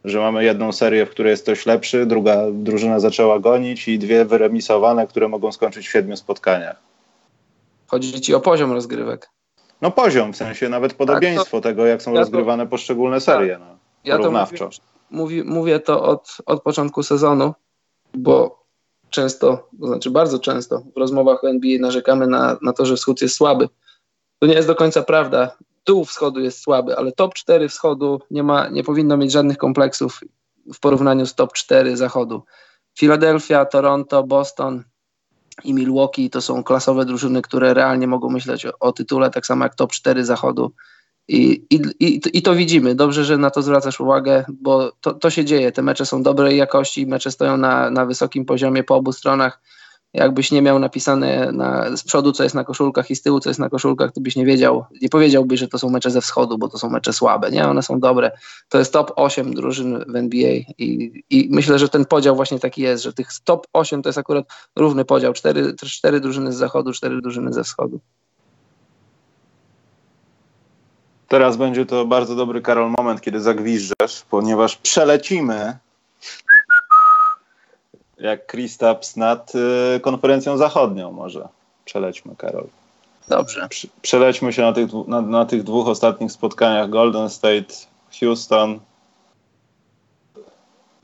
Że 0.04 0.18
mamy 0.20 0.44
jedną 0.44 0.72
serię, 0.72 1.06
w 1.06 1.10
której 1.10 1.30
jest 1.30 1.42
ktoś 1.42 1.66
lepszy, 1.66 2.06
druga 2.06 2.36
drużyna 2.52 3.00
zaczęła 3.00 3.38
gonić 3.38 3.88
i 3.88 3.98
dwie 3.98 4.24
wyremisowane, 4.24 5.06
które 5.06 5.28
mogą 5.28 5.52
skończyć 5.52 5.88
w 5.88 5.92
siedmiu 5.92 6.16
spotkaniach. 6.16 6.89
Chodzi 7.90 8.20
ci 8.20 8.34
o 8.34 8.40
poziom 8.40 8.72
rozgrywek. 8.72 9.30
No 9.80 9.90
poziom, 9.90 10.32
w 10.32 10.36
sensie 10.36 10.68
nawet 10.68 10.94
podobieństwo 10.94 11.56
tak, 11.56 11.62
to, 11.62 11.68
tego, 11.68 11.86
jak 11.86 12.02
są 12.02 12.12
ja 12.12 12.20
rozgrywane 12.20 12.64
to, 12.64 12.70
poszczególne 12.70 13.20
serie. 13.20 13.52
Tak. 13.52 13.68
No, 13.68 13.78
ja 14.04 14.18
to 14.18 14.30
mówię, 14.30 14.68
mówi, 15.10 15.42
mówię 15.44 15.80
to 15.80 16.02
od, 16.02 16.36
od 16.46 16.62
początku 16.62 17.02
sezonu, 17.02 17.54
bo 18.14 18.64
często, 19.10 19.68
to 19.80 19.86
znaczy 19.86 20.10
bardzo 20.10 20.38
często 20.38 20.82
w 20.96 20.98
rozmowach 20.98 21.44
o 21.44 21.48
NBA 21.48 21.80
narzekamy 21.80 22.26
na, 22.26 22.56
na 22.62 22.72
to, 22.72 22.86
że 22.86 22.96
wschód 22.96 23.22
jest 23.22 23.36
słaby. 23.36 23.68
To 24.38 24.46
nie 24.46 24.54
jest 24.54 24.68
do 24.68 24.74
końca 24.74 25.02
prawda. 25.02 25.56
Dół 25.86 26.04
wschodu 26.04 26.40
jest 26.40 26.60
słaby, 26.60 26.96
ale 26.96 27.12
top 27.12 27.34
4 27.34 27.68
wschodu 27.68 28.20
nie, 28.30 28.42
ma, 28.42 28.68
nie 28.68 28.84
powinno 28.84 29.16
mieć 29.16 29.32
żadnych 29.32 29.58
kompleksów 29.58 30.20
w 30.74 30.80
porównaniu 30.80 31.26
z 31.26 31.34
top 31.34 31.52
4 31.52 31.96
zachodu. 31.96 32.42
Philadelphia, 32.98 33.64
Toronto, 33.64 34.22
Boston, 34.22 34.84
i 35.64 35.74
Milwaukee 35.74 36.30
to 36.30 36.40
są 36.40 36.64
klasowe 36.64 37.04
drużyny, 37.04 37.42
które 37.42 37.74
realnie 37.74 38.06
mogą 38.06 38.30
myśleć 38.30 38.66
o, 38.66 38.72
o 38.80 38.92
tytule, 38.92 39.30
tak 39.30 39.46
samo 39.46 39.64
jak 39.64 39.74
top 39.74 39.92
4 39.92 40.24
zachodu. 40.24 40.72
I, 41.28 41.66
i, 41.70 41.82
i, 42.00 42.20
I 42.32 42.42
to 42.42 42.54
widzimy. 42.54 42.94
Dobrze, 42.94 43.24
że 43.24 43.38
na 43.38 43.50
to 43.50 43.62
zwracasz 43.62 44.00
uwagę, 44.00 44.44
bo 44.48 44.92
to, 45.00 45.14
to 45.14 45.30
się 45.30 45.44
dzieje. 45.44 45.72
Te 45.72 45.82
mecze 45.82 46.06
są 46.06 46.22
dobrej 46.22 46.56
jakości, 46.56 47.06
mecze 47.06 47.30
stoją 47.30 47.56
na, 47.56 47.90
na 47.90 48.06
wysokim 48.06 48.44
poziomie 48.44 48.84
po 48.84 48.96
obu 48.96 49.12
stronach 49.12 49.60
jakbyś 50.14 50.50
nie 50.52 50.62
miał 50.62 50.78
napisane 50.78 51.52
na, 51.52 51.96
z 51.96 52.02
przodu, 52.02 52.32
co 52.32 52.42
jest 52.42 52.54
na 52.54 52.64
koszulkach 52.64 53.10
i 53.10 53.16
z 53.16 53.22
tyłu, 53.22 53.40
co 53.40 53.50
jest 53.50 53.60
na 53.60 53.68
koszulkach, 53.68 54.12
to 54.12 54.20
byś 54.20 54.36
nie 54.36 54.44
wiedział, 54.44 54.84
nie 55.02 55.08
powiedziałbyś, 55.08 55.60
że 55.60 55.68
to 55.68 55.78
są 55.78 55.90
mecze 55.90 56.10
ze 56.10 56.20
wschodu, 56.20 56.58
bo 56.58 56.68
to 56.68 56.78
są 56.78 56.90
mecze 56.90 57.12
słabe, 57.12 57.50
nie? 57.50 57.68
One 57.68 57.82
są 57.82 58.00
dobre. 58.00 58.30
To 58.68 58.78
jest 58.78 58.92
top 58.92 59.12
8 59.16 59.54
drużyn 59.54 60.04
w 60.08 60.16
NBA 60.16 60.52
i, 60.78 61.22
i 61.30 61.48
myślę, 61.50 61.78
że 61.78 61.88
ten 61.88 62.04
podział 62.04 62.36
właśnie 62.36 62.58
taki 62.58 62.82
jest, 62.82 63.02
że 63.02 63.12
tych 63.12 63.28
top 63.44 63.66
8 63.72 64.02
to 64.02 64.08
jest 64.08 64.18
akurat 64.18 64.46
równy 64.76 65.04
podział. 65.04 65.32
Cztery, 65.32 65.74
cztery 65.74 66.20
drużyny 66.20 66.52
z 66.52 66.56
zachodu, 66.56 66.92
cztery 66.92 67.20
drużyny 67.20 67.52
ze 67.52 67.64
wschodu. 67.64 68.00
Teraz 71.28 71.56
będzie 71.56 71.86
to 71.86 72.06
bardzo 72.06 72.36
dobry, 72.36 72.60
Karol, 72.60 72.90
moment, 72.98 73.20
kiedy 73.20 73.40
zagwiżdżesz, 73.40 74.22
ponieważ 74.30 74.76
przelecimy 74.76 75.78
jak 78.20 78.46
Kristaps 78.46 79.16
nad 79.16 79.52
y, 79.96 80.00
konferencją 80.00 80.56
zachodnią 80.56 81.12
może. 81.12 81.48
Przelećmy, 81.84 82.36
Karol. 82.36 82.66
Dobrze. 83.28 83.68
przelećmy 84.02 84.52
się 84.52 84.62
na 84.62 84.72
tych, 84.72 84.90
na, 85.06 85.20
na 85.20 85.46
tych 85.46 85.62
dwóch 85.62 85.88
ostatnich 85.88 86.32
spotkaniach 86.32 86.90
Golden 86.90 87.30
State, 87.30 87.74
Houston. 88.20 88.80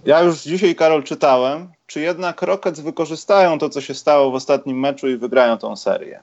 Ja 0.04 0.20
już 0.20 0.42
dzisiaj, 0.42 0.75
Karol, 0.75 1.02
czytałem, 1.02 1.68
czy 1.87 2.00
jednak 2.00 2.42
Rockets 2.42 2.80
wykorzystają 2.80 3.58
to, 3.58 3.68
co 3.68 3.80
się 3.80 3.94
stało 3.94 4.30
w 4.30 4.35
ostatnim 4.35 4.80
meczu 4.80 5.08
i 5.08 5.16
wygrają 5.16 5.58
tą 5.58 5.76
serię. 5.76 6.20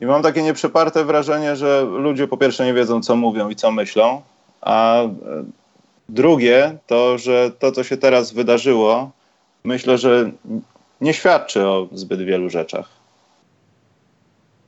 I 0.00 0.06
mam 0.06 0.22
takie 0.22 0.42
nieprzeparte 0.42 1.04
wrażenie, 1.04 1.56
że 1.56 1.82
ludzie 1.82 2.28
po 2.28 2.36
pierwsze 2.36 2.64
nie 2.64 2.74
wiedzą, 2.74 3.02
co 3.02 3.16
mówią 3.16 3.48
i 3.48 3.56
co 3.56 3.70
myślą, 3.70 4.22
a 4.60 5.02
e, 5.02 5.08
drugie 6.08 6.78
to, 6.86 7.18
że 7.18 7.50
to, 7.58 7.72
co 7.72 7.84
się 7.84 7.96
teraz 7.96 8.32
wydarzyło, 8.32 9.10
myślę, 9.64 9.98
że 9.98 10.30
nie 11.00 11.14
świadczy 11.14 11.66
o 11.66 11.88
zbyt 11.92 12.22
wielu 12.22 12.50
rzeczach. 12.50 12.88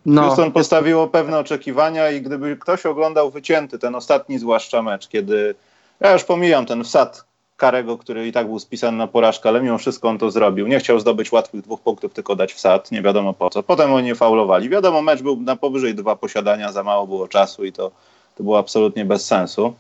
No. 0.07 0.23
Houston 0.23 0.53
postawiło 0.53 1.09
pewne 1.09 1.39
oczekiwania 1.39 2.11
i 2.11 2.23
gdyby 2.23 2.57
ktoś 2.57 2.87
oglądał 2.87 3.31
wycięty 3.31 3.79
ten 3.79 3.95
ostatni 3.95 4.39
zwłaszcza 4.39 4.83
mecz, 4.83 5.09
kiedy 5.09 5.55
ja 6.01 6.13
już 6.13 6.25
pomijam 6.25 6.67
ten 6.67 6.85
wsad 6.85 7.25
Karego, 7.57 7.99
który 7.99 8.27
i 8.27 8.33
tak 8.33 8.47
był 8.47 8.59
spisany 8.59 8.99
na 8.99 9.07
porażkę, 9.07 9.49
ale 9.49 9.61
mimo 9.61 9.79
wszystko 9.79 10.09
on 10.09 10.19
to 10.19 10.31
zrobił. 10.31 10.67
Nie 10.67 10.79
chciał 10.79 11.01
zdobyć 11.01 11.33
łatwych 11.33 11.63
dwóch 11.63 11.81
punktów, 11.81 12.13
tylko 12.13 12.37
dać 12.37 12.53
wsad, 12.53 12.93
nie 12.93 13.03
wiadomo 13.03 13.35
po 13.35 13.51
co. 13.51 13.63
Potem 13.63 13.93
oni 13.93 14.07
nie 14.07 14.15
faulowali. 14.15 14.69
Wiadomo, 14.69 15.03
mecz 15.03 15.23
był 15.23 15.37
na 15.37 15.57
powyżej 15.57 15.95
dwa 15.95 16.17
posiadania, 16.17 16.73
za 16.73 16.83
mało 16.83 17.07
było 17.07 17.29
czasu 17.29 17.65
i 17.65 17.73
to, 17.73 17.91
to 18.37 18.43
było 18.43 18.59
absolutnie 18.59 19.05
bez 19.05 19.27
sensu. 19.27 19.75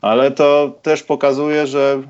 Ale 0.00 0.30
to 0.30 0.72
też 0.82 1.02
pokazuje, 1.02 1.66
że 1.66 2.02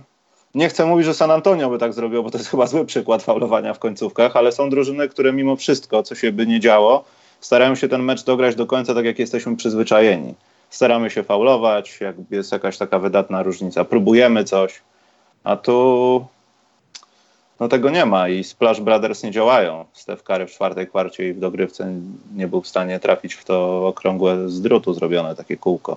nie 0.54 0.68
chcę 0.68 0.86
mówić, 0.86 1.06
że 1.06 1.14
San 1.14 1.30
Antonio 1.30 1.70
by 1.70 1.78
tak 1.78 1.92
zrobiło, 1.92 2.22
bo 2.22 2.30
to 2.30 2.38
jest 2.38 2.50
chyba 2.50 2.66
zły 2.66 2.86
przykład 2.86 3.22
faulowania 3.22 3.74
w 3.74 3.78
końcówkach, 3.78 4.36
ale 4.36 4.52
są 4.52 4.70
drużyny, 4.70 5.08
które 5.08 5.32
mimo 5.32 5.56
wszystko, 5.56 6.02
co 6.02 6.14
się 6.14 6.32
by 6.32 6.46
nie 6.46 6.60
działo, 6.60 7.04
starają 7.40 7.74
się 7.74 7.88
ten 7.88 8.02
mecz 8.02 8.24
dograć 8.24 8.54
do 8.54 8.66
końca 8.66 8.94
tak, 8.94 9.04
jak 9.04 9.18
jesteśmy 9.18 9.56
przyzwyczajeni. 9.56 10.34
Staramy 10.70 11.10
się 11.10 11.22
faulować, 11.22 12.00
jak 12.00 12.16
jest 12.30 12.52
jakaś 12.52 12.78
taka 12.78 12.98
wydatna 12.98 13.42
różnica, 13.42 13.84
próbujemy 13.84 14.44
coś, 14.44 14.80
a 15.44 15.56
tu 15.56 16.26
no 17.60 17.68
tego 17.68 17.90
nie 17.90 18.06
ma 18.06 18.28
i 18.28 18.44
Splash 18.44 18.80
Brothers 18.80 19.22
nie 19.22 19.30
działają. 19.30 19.84
Steph 19.92 20.22
Curry 20.22 20.46
w 20.46 20.50
czwartej 20.50 20.86
kwarcie 20.86 21.28
i 21.28 21.32
w 21.32 21.40
dogrywce 21.40 21.92
nie 22.34 22.48
był 22.48 22.62
w 22.62 22.68
stanie 22.68 23.00
trafić 23.00 23.34
w 23.34 23.44
to 23.44 23.86
okrągłe 23.86 24.48
z 24.48 24.60
drutu 24.60 24.94
zrobione 24.94 25.36
takie 25.36 25.56
kółko. 25.56 25.96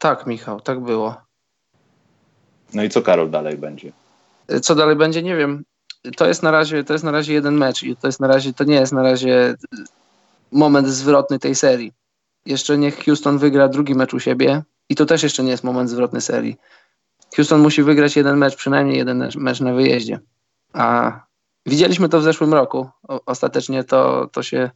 Tak, 0.00 0.26
Michał, 0.26 0.60
tak 0.60 0.80
było. 0.80 1.16
No 2.74 2.82
i 2.82 2.88
co 2.88 3.02
Karol 3.02 3.30
dalej 3.30 3.56
będzie? 3.56 3.92
Co 4.62 4.74
dalej 4.74 4.96
będzie, 4.96 5.22
nie 5.22 5.36
wiem. 5.36 5.64
To 6.16 6.26
jest 6.26 6.42
na 6.42 6.50
razie, 6.50 6.84
to 6.84 6.92
jest 6.92 7.04
na 7.04 7.10
razie 7.10 7.32
jeden 7.32 7.54
mecz 7.54 7.82
i 7.82 7.96
to 7.96 8.08
jest 8.08 8.20
na 8.20 8.26
razie, 8.28 8.52
to 8.52 8.64
nie 8.64 8.74
jest 8.74 8.92
na 8.92 9.02
razie 9.02 9.54
moment 10.52 10.88
zwrotny 10.88 11.38
tej 11.38 11.54
serii. 11.54 11.92
Jeszcze 12.46 12.78
niech 12.78 13.04
Houston 13.04 13.38
wygra 13.38 13.68
drugi 13.68 13.94
mecz 13.94 14.14
u 14.14 14.20
siebie 14.20 14.62
i 14.88 14.94
to 14.94 15.06
też 15.06 15.22
jeszcze 15.22 15.42
nie 15.42 15.50
jest 15.50 15.64
moment 15.64 15.90
zwrotny 15.90 16.20
serii. 16.20 16.56
Houston 17.36 17.60
musi 17.60 17.82
wygrać 17.82 18.16
jeden 18.16 18.36
mecz, 18.38 18.56
przynajmniej 18.56 18.98
jeden 18.98 19.28
mecz 19.36 19.60
na 19.60 19.72
wyjeździe. 19.72 20.20
A 20.72 21.12
widzieliśmy 21.66 22.08
to 22.08 22.20
w 22.20 22.22
zeszłym 22.22 22.54
roku. 22.54 22.88
O, 23.08 23.20
ostatecznie 23.26 23.84
to, 23.84 24.28
to, 24.32 24.42
się, 24.42 24.70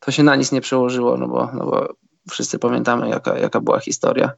to 0.00 0.10
się 0.10 0.22
na 0.22 0.36
nic 0.36 0.52
nie 0.52 0.60
przełożyło, 0.60 1.16
no 1.16 1.28
bo, 1.28 1.50
no 1.54 1.64
bo 1.64 2.03
wszyscy 2.30 2.58
pamiętamy, 2.58 3.08
jaka, 3.08 3.38
jaka 3.38 3.60
była 3.60 3.80
historia 3.80 4.32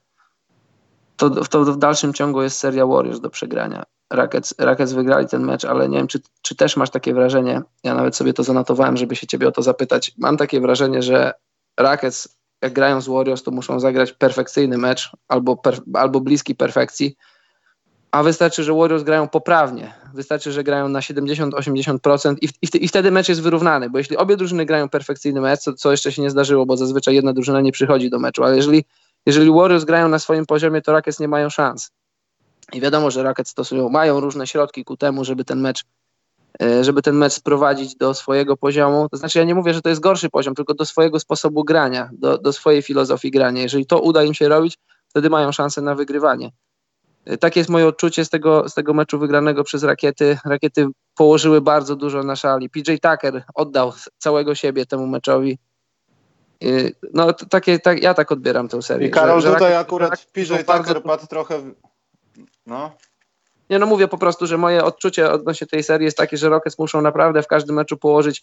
to, 1.17 1.31
to 1.31 1.65
w 1.65 1.79
dalszym 1.79 2.15
ciągu 2.15 2.43
jest 2.43 2.59
seria 2.59 2.87
Warriors 2.87 3.21
do 3.21 3.31
przegrania. 3.31 3.85
Rockets, 4.11 4.55
Rockets 4.59 4.93
wygrali 4.93 5.27
ten 5.27 5.45
mecz, 5.45 5.65
ale 5.65 5.89
nie 5.89 5.99
wiem, 5.99 6.07
czy, 6.07 6.21
czy 6.43 6.57
też 6.57 6.77
masz 6.77 6.91
takie 6.91 7.15
wrażenie, 7.15 7.63
ja 7.85 7.95
nawet 7.95 8.17
sobie 8.17 8.33
to 8.33 8.43
zanotowałem, 8.43 8.97
żeby 8.97 9.17
się 9.17 9.27
ciebie 9.27 9.49
o 9.49 9.53
to 9.53 9.63
zapytać. 9.63 10.13
Mam 10.19 10.37
takie 10.37 10.61
wrażenie, 10.61 11.03
że 11.03 11.33
Rockets, 11.81 12.29
jak 12.63 12.73
grają 12.73 13.01
z 13.01 13.09
Warriors, 13.09 13.43
to 13.43 13.51
muszą 13.51 13.81
zagrać 13.81 14.13
perfekcyjny 14.13 14.79
mecz 14.79 15.11
albo, 15.29 15.57
per, 15.57 15.81
albo 15.95 16.21
bliski 16.21 16.55
perfekcji, 16.55 17.17
a 18.17 18.23
wystarczy, 18.23 18.65
że 18.65 18.75
Warriors 18.75 19.03
grają 19.03 19.29
poprawnie. 19.29 19.95
Wystarczy, 20.15 20.53
że 20.53 20.65
grają 20.65 20.89
na 20.89 21.01
70-80% 21.01 22.37
i, 22.41 22.47
i, 22.63 22.85
i, 22.85 22.89
wtedy 22.89 23.11
mecz 23.11 23.29
jest 23.29 23.43
wyrównany, 23.43 23.91
bo 23.91 23.99
jeśli 23.99 24.17
obie 24.17 24.37
drużyny 24.37 24.67
grają 24.67 24.89
perfekcyjny 24.89 25.41
mecz, 25.41 25.61
co, 25.61 25.73
co 25.73 25.91
jeszcze 25.91 26.13
się 26.13 26.23
nie 26.23 26.31
zdarzyło, 26.31 26.67
bo 26.67 26.77
zazwyczaj 26.77 27.15
jedna 27.15 27.33
drużyna 27.33 27.61
nie 27.61 27.73
przychodzi 27.73 28.11
do 28.11 28.19
meczu, 28.19 28.45
ale 28.45 28.57
jeżeli 28.57 28.85
jeżeli 29.27 29.51
Warriors 29.51 29.85
grają 29.85 30.09
na 30.09 30.19
swoim 30.19 30.47
poziomie, 30.47 30.83
to 30.83 30.93
Rockets 30.93 31.21
nie 31.21 31.29
mają 31.29 31.51
szans. 31.51 31.91
I 32.73 32.81
wiadomo, 32.81 33.11
że 33.11 33.23
Rockets 33.23 33.51
stosują, 33.51 33.89
mają 33.89 34.21
różne 34.21 34.47
środki 34.47 34.85
ku 34.85 34.97
temu, 34.97 35.25
żeby 35.25 35.45
ten 35.45 35.61
mecz 35.61 35.85
e, 36.63 36.85
żeby 36.85 37.03
ten 37.03 37.17
mecz 37.17 37.33
sprowadzić 37.33 37.97
do 37.97 38.15
swojego 38.15 38.57
poziomu. 38.57 39.09
To 39.09 39.17
znaczy, 39.17 39.39
ja 39.39 39.45
nie 39.45 39.55
mówię, 39.55 39.75
że 39.75 39.83
to 39.83 39.89
jest 39.89 40.01
gorszy 40.01 40.31
poziom, 40.31 40.55
tylko 40.55 40.75
do 40.75 40.85
swojego 40.85 41.21
sposobu 41.21 41.65
grania, 41.65 42.11
do, 42.13 42.39
do 42.39 42.53
swojej 42.53 42.83
filozofii 42.83 43.31
grania. 43.31 43.63
Jeżeli 43.63 43.87
to 43.87 44.01
uda 44.01 44.23
im 44.23 44.35
się 44.35 44.49
robić, 44.49 44.79
wtedy 45.09 45.31
mają 45.31 45.53
szansę 45.53 45.83
na 45.83 45.95
wygrywanie. 45.95 46.51
Takie 47.41 47.61
jest 47.61 47.71
moje 47.71 47.87
odczucie 47.87 48.25
z 48.25 48.31
tego, 48.31 48.69
z 48.69 48.75
tego 48.75 48.95
meczu 48.95 49.19
wygranego 49.19 49.65
przez 49.65 49.83
Rakiety. 49.83 50.39
Rakiety 50.45 50.87
położyły 51.15 51.61
bardzo 51.61 51.97
dużo 51.97 52.23
na 52.23 52.37
szali. 52.37 52.71
PJ 52.71 52.93
Tucker 53.03 53.43
oddał 53.55 53.93
całego 54.19 54.55
siebie 54.55 54.87
temu 54.87 55.07
meczowi. 55.07 55.59
No 57.15 57.33
takie, 57.33 57.79
tak, 57.79 58.03
ja 58.03 58.15
tak 58.15 58.33
odbieram 58.33 58.69
tę 58.69 58.83
serię. 58.83 59.09
I 59.09 59.11
Karol, 59.11 59.41
że, 59.41 59.49
że 59.49 59.55
tutaj 59.55 59.77
akurat 59.77 60.27
PJ 60.33 60.55
Tucker 60.55 60.67
bardzo... 60.67 61.01
padł 61.01 61.27
trochę... 61.27 61.63
No. 62.67 62.91
Nie 63.71 63.79
no, 63.79 63.87
mówię 63.87 64.09
po 64.09 64.19
prostu, 64.19 64.47
że 64.47 64.59
moje 64.59 64.85
odczucie 64.85 65.31
odnośnie 65.31 65.67
tej 65.67 65.83
serii 65.83 66.05
jest 66.05 66.17
takie, 66.17 66.37
że 66.37 66.49
Rockets 66.49 66.79
muszą 66.79 67.03
naprawdę 67.03 67.43
w 67.43 67.47
każdym 67.47 67.77
meczu 67.77 67.97
położyć, 67.97 68.43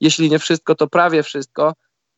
jeśli 0.00 0.30
nie 0.30 0.38
wszystko, 0.38 0.74
to 0.74 0.86
prawie 0.86 1.22
wszystko 1.22 1.74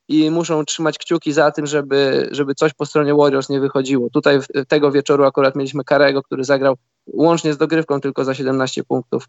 i 0.09 0.31
muszą 0.31 0.65
trzymać 0.65 0.99
kciuki 0.99 1.33
za 1.33 1.51
tym, 1.51 1.67
żeby, 1.67 2.29
żeby 2.31 2.55
coś 2.55 2.75
po 2.75 2.87
stronie 2.87 3.15
Warriors 3.15 3.49
nie 3.49 3.61
wychodziło. 3.61 4.11
Tutaj 4.11 4.39
tego 4.69 4.93
wieczoru 4.93 5.25
akurat 5.25 5.57
mieliśmy 5.57 5.85
Karego, 5.85 6.23
który 6.23 6.45
zagrał 6.45 6.77
łącznie 7.07 7.53
z 7.53 7.59
dogrywką 7.59 8.01
tylko 8.01 8.25
za 8.25 8.35
17 8.35 8.85
punktów. 8.85 9.29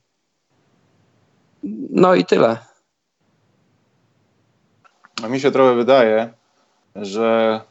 No 1.90 2.16
i 2.16 2.26
tyle. 2.26 2.58
A 5.24 5.28
mi 5.28 5.40
się 5.40 5.52
trochę 5.52 5.76
wydaje, 5.76 6.34
że 6.96 7.62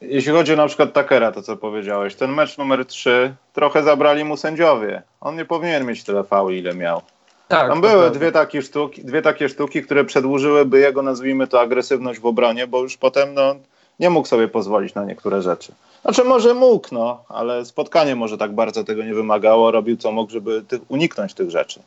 Jeśli 0.00 0.32
chodzi 0.32 0.56
na 0.56 0.66
przykład 0.66 0.92
Takera, 0.92 1.32
to 1.32 1.42
co 1.42 1.56
powiedziałeś, 1.56 2.14
ten 2.14 2.32
mecz 2.32 2.58
numer 2.58 2.86
3 2.86 3.34
trochę 3.52 3.82
zabrali 3.82 4.24
mu 4.24 4.36
sędziowie. 4.36 5.02
On 5.20 5.36
nie 5.36 5.44
powinien 5.44 5.86
mieć 5.86 6.04
tyle 6.04 6.24
fauli, 6.24 6.58
ile 6.58 6.74
miał. 6.74 7.02
Tak, 7.48 7.68
Tam 7.68 7.80
były 7.80 8.10
dwie 8.10 8.32
takie, 8.32 8.62
sztuki, 8.62 9.04
dwie 9.04 9.22
takie 9.22 9.48
sztuki, 9.48 9.82
które 9.82 10.04
przedłużyłyby 10.04 10.80
jego, 10.80 11.02
nazwijmy 11.02 11.46
to, 11.46 11.60
agresywność 11.60 12.20
w 12.20 12.26
obronie, 12.26 12.66
bo 12.66 12.82
już 12.82 12.96
potem 12.96 13.34
no, 13.34 13.54
nie 14.00 14.10
mógł 14.10 14.28
sobie 14.28 14.48
pozwolić 14.48 14.94
na 14.94 15.04
niektóre 15.04 15.42
rzeczy. 15.42 15.72
Znaczy 16.02 16.24
może 16.24 16.54
mógł, 16.54 16.88
no, 16.92 17.24
ale 17.28 17.64
spotkanie 17.64 18.16
może 18.16 18.38
tak 18.38 18.54
bardzo 18.54 18.84
tego 18.84 19.04
nie 19.04 19.14
wymagało, 19.14 19.70
robił 19.70 19.96
co 19.96 20.12
mógł, 20.12 20.32
żeby 20.32 20.62
tych, 20.68 20.80
uniknąć 20.88 21.34
tych 21.34 21.50
rzeczy. 21.50 21.80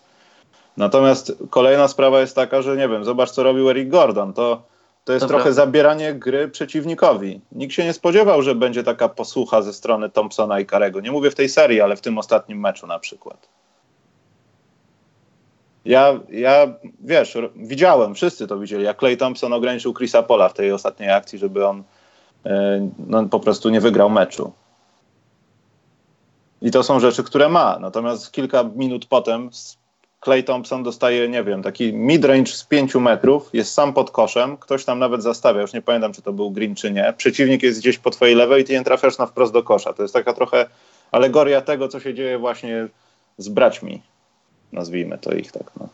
Natomiast 0.78 1.34
kolejna 1.50 1.88
sprawa 1.88 2.20
jest 2.20 2.36
taka, 2.36 2.62
że 2.62 2.78
nie 2.78 2.90
wiem, 2.90 3.06
zobacz 3.06 3.32
co 3.32 3.44
robił 3.44 3.70
Eric 3.70 3.90
Gordon, 3.90 4.34
to, 4.34 4.62
to 5.06 5.14
jest 5.14 5.26
Dobra. 5.26 5.38
trochę 5.38 5.54
zabieranie 5.54 6.14
gry 6.14 6.48
przeciwnikowi. 6.48 7.42
Nikt 7.52 7.74
się 7.74 7.86
nie 7.86 7.94
spodziewał, 7.94 8.42
że 8.42 8.56
będzie 8.56 8.84
taka 8.84 9.10
posłucha 9.10 9.62
ze 9.62 9.74
strony 9.74 10.10
Thompsona 10.10 10.60
i 10.60 10.66
Karego. 10.66 11.00
Nie 11.00 11.12
mówię 11.12 11.32
w 11.32 11.36
tej 11.36 11.50
serii, 11.50 11.82
ale 11.82 11.96
w 11.96 12.02
tym 12.02 12.18
ostatnim 12.18 12.60
meczu 12.60 12.88
na 12.88 13.00
przykład. 13.00 13.48
Ja, 15.86 16.20
ja, 16.30 16.74
wiesz, 17.00 17.38
widziałem, 17.56 18.16
wszyscy 18.16 18.48
to 18.48 18.60
widzieli, 18.60 18.84
jak 18.84 19.00
Clay 19.00 19.18
Thompson 19.18 19.54
ograniczył 19.54 19.94
Chrisa 19.94 20.24
Pola 20.24 20.50
w 20.50 20.54
tej 20.54 20.72
ostatniej 20.72 21.12
akcji, 21.12 21.40
żeby 21.40 21.68
on 21.68 21.84
e, 22.46 22.90
no, 23.08 23.26
po 23.26 23.40
prostu 23.40 23.70
nie 23.70 23.82
wygrał 23.82 24.10
meczu. 24.10 24.52
I 26.62 26.72
to 26.72 26.84
są 26.84 27.00
rzeczy, 27.00 27.24
które 27.24 27.50
ma. 27.50 27.80
Natomiast 27.80 28.32
kilka 28.32 28.64
minut 28.76 29.06
potem 29.06 29.50
Clay 30.24 30.44
Thompson 30.44 30.84
dostaje, 30.84 31.30
nie 31.30 31.44
wiem, 31.44 31.64
taki 31.64 31.94
midrange 31.94 32.52
z 32.52 32.64
5 32.64 32.96
metrów, 32.96 33.50
jest 33.54 33.74
sam 33.74 33.94
pod 33.94 34.12
koszem, 34.12 34.58
ktoś 34.58 34.86
tam 34.86 35.00
nawet 35.00 35.24
zastawia, 35.24 35.62
już 35.62 35.74
nie 35.74 35.82
pamiętam, 35.82 36.14
czy 36.14 36.22
to 36.22 36.34
był 36.34 36.52
green, 36.52 36.76
czy 36.76 36.92
nie. 36.92 37.14
Przeciwnik 37.18 37.64
jest 37.64 37.80
gdzieś 37.80 37.98
po 37.98 38.10
twojej 38.10 38.36
lewej 38.36 38.62
i 38.62 38.66
ty 38.66 38.74
nie 38.74 38.84
trafiasz 38.84 39.18
na 39.18 39.26
wprost 39.26 39.54
do 39.54 39.64
kosza. 39.64 39.94
To 39.94 40.02
jest 40.02 40.14
taka 40.14 40.34
trochę 40.34 40.66
alegoria 41.12 41.62
tego, 41.62 41.88
co 41.88 42.00
się 42.00 42.14
dzieje 42.14 42.38
właśnie 42.38 42.88
z 43.38 43.50
braćmi 43.50 44.11
nazwijmy 44.74 45.18
to 45.18 45.34
ich 45.34 45.52
tak. 45.52 45.72
No. 45.80 45.88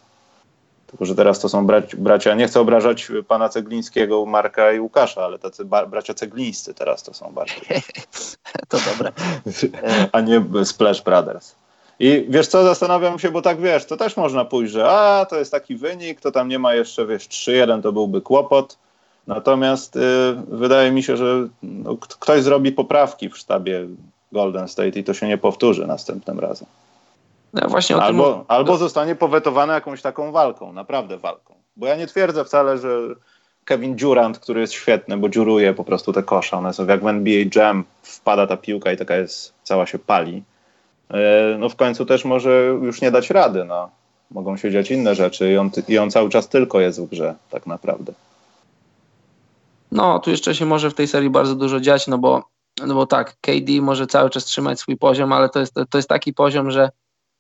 Tylko, 0.88 1.06
że 1.06 1.16
teraz 1.16 1.40
to 1.40 1.50
są 1.50 1.66
braci, 1.66 1.98
bracia, 1.98 2.36
nie 2.36 2.48
chcę 2.48 2.60
obrażać 2.60 3.12
pana 3.28 3.50
Ceglińskiego, 3.50 4.26
Marka 4.26 4.72
i 4.72 4.80
Łukasza, 4.80 5.26
ale 5.26 5.40
tacy 5.40 5.66
bracia 5.66 6.14
ceglińscy 6.14 6.74
teraz 6.74 7.04
to 7.04 7.14
są 7.14 7.34
bardziej. 7.34 7.62
to 8.70 8.78
dobre. 8.92 9.12
A 10.12 10.22
nie 10.22 10.44
Splash 10.66 11.02
Brothers. 11.02 11.56
I 12.00 12.26
wiesz 12.30 12.48
co, 12.48 12.64
zastanawiam 12.64 13.20
się, 13.20 13.32
bo 13.32 13.42
tak 13.42 13.62
wiesz, 13.62 13.86
to 13.86 13.98
też 13.98 14.18
można 14.18 14.46
pójść, 14.46 14.74
że 14.74 14.90
a, 14.90 15.26
to 15.26 15.40
jest 15.40 15.52
taki 15.52 15.76
wynik, 15.76 16.22
to 16.22 16.32
tam 16.32 16.48
nie 16.48 16.60
ma 16.60 16.76
jeszcze, 16.76 17.06
wiesz, 17.06 17.28
3-1 17.28 17.82
to 17.82 17.92
byłby 17.92 18.22
kłopot. 18.22 18.78
Natomiast 19.28 19.96
y, 19.96 20.00
wydaje 20.48 20.92
mi 20.92 21.04
się, 21.04 21.18
że 21.18 21.48
no, 21.64 21.98
ktoś 21.98 22.44
zrobi 22.44 22.72
poprawki 22.72 23.30
w 23.30 23.38
sztabie 23.38 23.88
Golden 24.32 24.68
State 24.68 25.00
i 25.00 25.04
to 25.04 25.14
się 25.14 25.28
nie 25.28 25.38
powtórzy 25.38 25.88
następnym 25.88 26.40
razem. 26.40 26.68
No 27.62 27.70
właśnie 27.70 27.96
albo, 27.96 28.46
albo 28.48 28.78
zostanie 28.78 29.16
powetowane 29.16 29.74
jakąś 29.74 30.02
taką 30.02 30.32
walką, 30.32 30.74
naprawdę 30.74 31.18
walką. 31.18 31.56
Bo 31.76 31.88
ja 31.88 31.96
nie 31.96 32.08
twierdzę 32.08 32.46
wcale, 32.46 32.78
że 32.78 33.00
Kevin 33.66 33.96
Durant, 33.96 34.40
który 34.40 34.62
jest 34.62 34.74
świetny, 34.74 35.18
bo 35.18 35.30
dziuruje 35.30 35.74
po 35.74 35.84
prostu 35.84 36.14
te 36.14 36.24
kosze, 36.24 36.58
one 36.58 36.74
są 36.74 36.86
jak 36.86 37.04
w 37.04 37.08
NBA 37.08 37.46
Jam, 37.56 37.84
wpada 38.02 38.48
ta 38.48 38.58
piłka 38.58 38.92
i 38.92 38.98
taka 38.98 39.16
jest, 39.16 39.54
cała 39.64 39.86
się 39.86 40.00
pali. 40.00 40.44
E, 41.10 41.56
no 41.60 41.70
w 41.70 41.76
końcu 41.76 42.06
też 42.06 42.26
może 42.26 42.66
już 42.66 43.02
nie 43.02 43.12
dać 43.12 43.30
rady, 43.30 43.66
no. 43.66 43.90
Mogą 44.32 44.58
się 44.58 44.72
dziać 44.72 44.92
inne 44.92 45.16
rzeczy 45.16 45.52
i 45.52 45.58
on, 45.58 45.72
i 45.88 45.98
on 45.98 46.12
cały 46.12 46.30
czas 46.30 46.50
tylko 46.50 46.80
jest 46.80 47.02
w 47.02 47.10
grze, 47.10 47.36
tak 47.50 47.68
naprawdę. 47.68 48.14
No, 49.92 50.20
tu 50.20 50.30
jeszcze 50.30 50.56
się 50.56 50.66
może 50.66 50.90
w 50.90 50.94
tej 50.94 51.08
serii 51.08 51.30
bardzo 51.30 51.56
dużo 51.56 51.80
dziać, 51.80 52.08
no 52.08 52.18
bo, 52.18 52.44
no 52.86 52.94
bo 52.94 53.06
tak, 53.06 53.36
KD 53.42 53.82
może 53.82 54.08
cały 54.08 54.30
czas 54.30 54.46
trzymać 54.46 54.80
swój 54.80 54.98
poziom, 54.98 55.34
ale 55.34 55.50
to 55.50 55.60
jest, 55.60 55.74
to 55.90 55.98
jest 55.98 56.10
taki 56.10 56.34
poziom, 56.34 56.72
że 56.72 56.90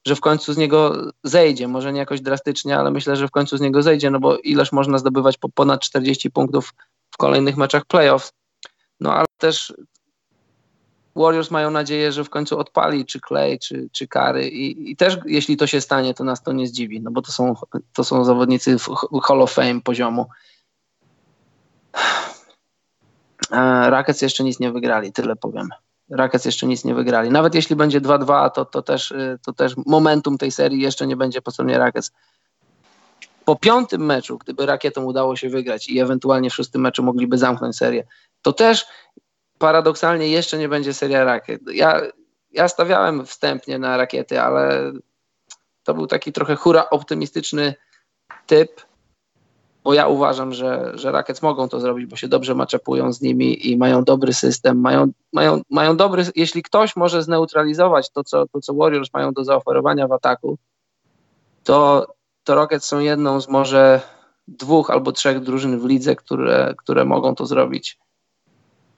że 0.08 0.16
w 0.16 0.22
końcu 0.22 0.54
z 0.54 0.58
niego 0.58 1.12
zejdzie. 1.24 1.68
Może 1.68 1.94
nie 1.94 2.00
jakoś 2.00 2.22
drastycznie, 2.22 2.78
ale 2.78 2.92
myślę, 2.92 3.16
że 3.16 3.28
w 3.28 3.32
końcu 3.32 3.58
z 3.58 3.62
niego 3.62 3.82
zejdzie, 3.82 4.12
no 4.12 4.20
bo 4.20 4.38
ileż 4.38 4.72
można 4.72 4.98
zdobywać 4.98 5.38
po 5.38 5.50
ponad 5.50 5.82
40 5.82 6.32
punktów 6.32 6.74
w 7.12 7.18
kolejnych 7.18 7.58
meczach 7.58 7.86
playoffs. 7.86 8.34
No 9.00 9.14
ale 9.14 9.26
też 9.38 9.74
Warriors 11.16 11.52
mają 11.52 11.72
nadzieję, 11.72 12.12
że 12.12 12.24
w 12.24 12.30
końcu 12.30 12.60
odpali 12.60 13.06
czy 13.06 13.20
Clay, 13.28 13.60
czy, 13.60 13.90
czy 13.92 14.08
Kary 14.08 14.50
I, 14.50 14.92
i 14.92 14.96
też 14.96 15.18
jeśli 15.26 15.58
to 15.58 15.68
się 15.68 15.82
stanie, 15.82 16.14
to 16.14 16.24
nas 16.24 16.44
to 16.44 16.54
nie 16.54 16.68
zdziwi, 16.68 17.02
no 17.02 17.12
bo 17.12 17.22
to 17.22 17.32
są, 17.32 17.56
to 17.94 18.04
są 18.04 18.24
zawodnicy 18.24 18.76
Hall 19.24 19.42
of 19.42 19.54
Fame 19.54 19.82
poziomu. 19.82 20.26
Rockets 23.88 24.22
jeszcze 24.22 24.44
nic 24.44 24.60
nie 24.60 24.72
wygrali, 24.72 25.14
tyle 25.14 25.36
powiem. 25.36 25.70
Rackets 26.10 26.46
jeszcze 26.46 26.68
nic 26.68 26.86
nie 26.86 26.96
wygrali. 26.96 27.30
Nawet 27.30 27.56
jeśli 27.56 27.76
będzie 27.76 28.02
2-2, 28.02 28.52
to, 28.52 28.66
to, 28.66 28.82
też, 28.82 29.12
y, 29.12 29.40
to 29.46 29.54
też 29.54 29.74
momentum 29.86 30.38
tej 30.38 30.52
serii 30.52 30.82
jeszcze 30.82 31.08
nie 31.08 31.16
będzie 31.16 31.42
po 31.42 31.52
stronie 31.52 31.78
Rackets. 31.78 32.12
Po 33.46 33.56
piątym 33.56 34.06
meczu, 34.06 34.38
gdyby 34.38 34.66
Rakietom 34.66 35.06
udało 35.06 35.36
się 35.36 35.50
wygrać 35.50 35.90
i 35.90 36.00
ewentualnie 36.00 36.50
w 36.50 36.54
szóstym 36.54 36.82
meczu 36.82 37.04
mogliby 37.04 37.38
zamknąć 37.38 37.78
serię, 37.78 38.08
to 38.42 38.54
też 38.54 38.86
paradoksalnie 39.58 40.28
jeszcze 40.28 40.58
nie 40.58 40.70
będzie 40.70 40.94
seria 40.94 41.24
Rakiet. 41.24 41.62
Ja, 41.74 42.02
ja 42.52 42.68
stawiałem 42.68 43.26
wstępnie 43.26 43.80
na 43.80 43.98
Rakiety, 43.98 44.42
ale 44.42 44.92
to 45.84 45.94
był 45.94 46.08
taki 46.08 46.32
trochę 46.34 46.56
hura 46.56 46.90
optymistyczny 46.90 47.76
typ, 48.46 48.82
bo 49.88 49.94
ja 49.94 50.08
uważam, 50.08 50.54
że, 50.54 50.92
że 50.96 51.12
Rackets 51.12 51.42
mogą 51.42 51.70
to 51.70 51.80
zrobić, 51.80 52.06
bo 52.06 52.16
się 52.16 52.28
dobrze 52.28 52.56
maczepują 52.56 53.14
z 53.14 53.22
nimi 53.22 53.72
i 53.72 53.78
mają 53.78 54.04
dobry 54.04 54.34
system, 54.34 54.82
mają, 54.82 55.12
mają, 55.34 55.62
mają 55.70 55.98
dobry, 55.98 56.26
jeśli 56.36 56.64
ktoś 56.64 56.96
może 56.96 57.24
zneutralizować 57.24 58.10
to 58.12 58.24
co, 58.24 58.48
to, 58.48 58.60
co 58.60 58.74
Warriors 58.74 59.10
mają 59.14 59.32
do 59.32 59.44
zaoferowania 59.44 60.08
w 60.08 60.12
ataku, 60.12 60.58
to, 61.64 62.08
to 62.44 62.56
Rockets 62.56 62.86
są 62.86 63.00
jedną 63.00 63.42
z 63.42 63.50
może 63.50 64.02
dwóch 64.48 64.90
albo 64.90 65.12
trzech 65.12 65.40
drużyn 65.40 65.80
w 65.80 65.86
lidze, 65.86 66.16
które, 66.16 66.74
które 66.78 67.06
mogą 67.06 67.36
to 67.36 67.46
zrobić. 67.46 68.00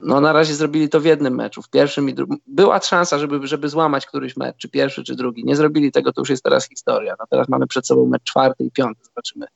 No 0.00 0.20
na 0.20 0.32
razie 0.32 0.54
zrobili 0.54 0.88
to 0.88 1.00
w 1.00 1.04
jednym 1.04 1.34
meczu, 1.34 1.62
w 1.62 1.70
pierwszym 1.70 2.08
i 2.08 2.14
drugim. 2.14 2.38
Była 2.46 2.80
szansa, 2.80 3.18
żeby, 3.18 3.46
żeby 3.46 3.68
złamać 3.68 4.06
któryś 4.06 4.36
mecz, 4.36 4.56
czy 4.56 4.68
pierwszy, 4.68 5.04
czy 5.04 5.14
drugi. 5.14 5.44
Nie 5.44 5.56
zrobili 5.56 5.92
tego, 5.92 6.12
to 6.12 6.20
już 6.20 6.30
jest 6.30 6.42
teraz 6.42 6.68
historia. 6.68 7.14
No 7.18 7.24
teraz 7.30 7.48
mamy 7.48 7.66
przed 7.66 7.86
sobą 7.86 8.06
mecz 8.06 8.22
czwarty 8.22 8.64
i 8.64 8.70
piąty, 8.70 9.04
zobaczymy 9.04 9.46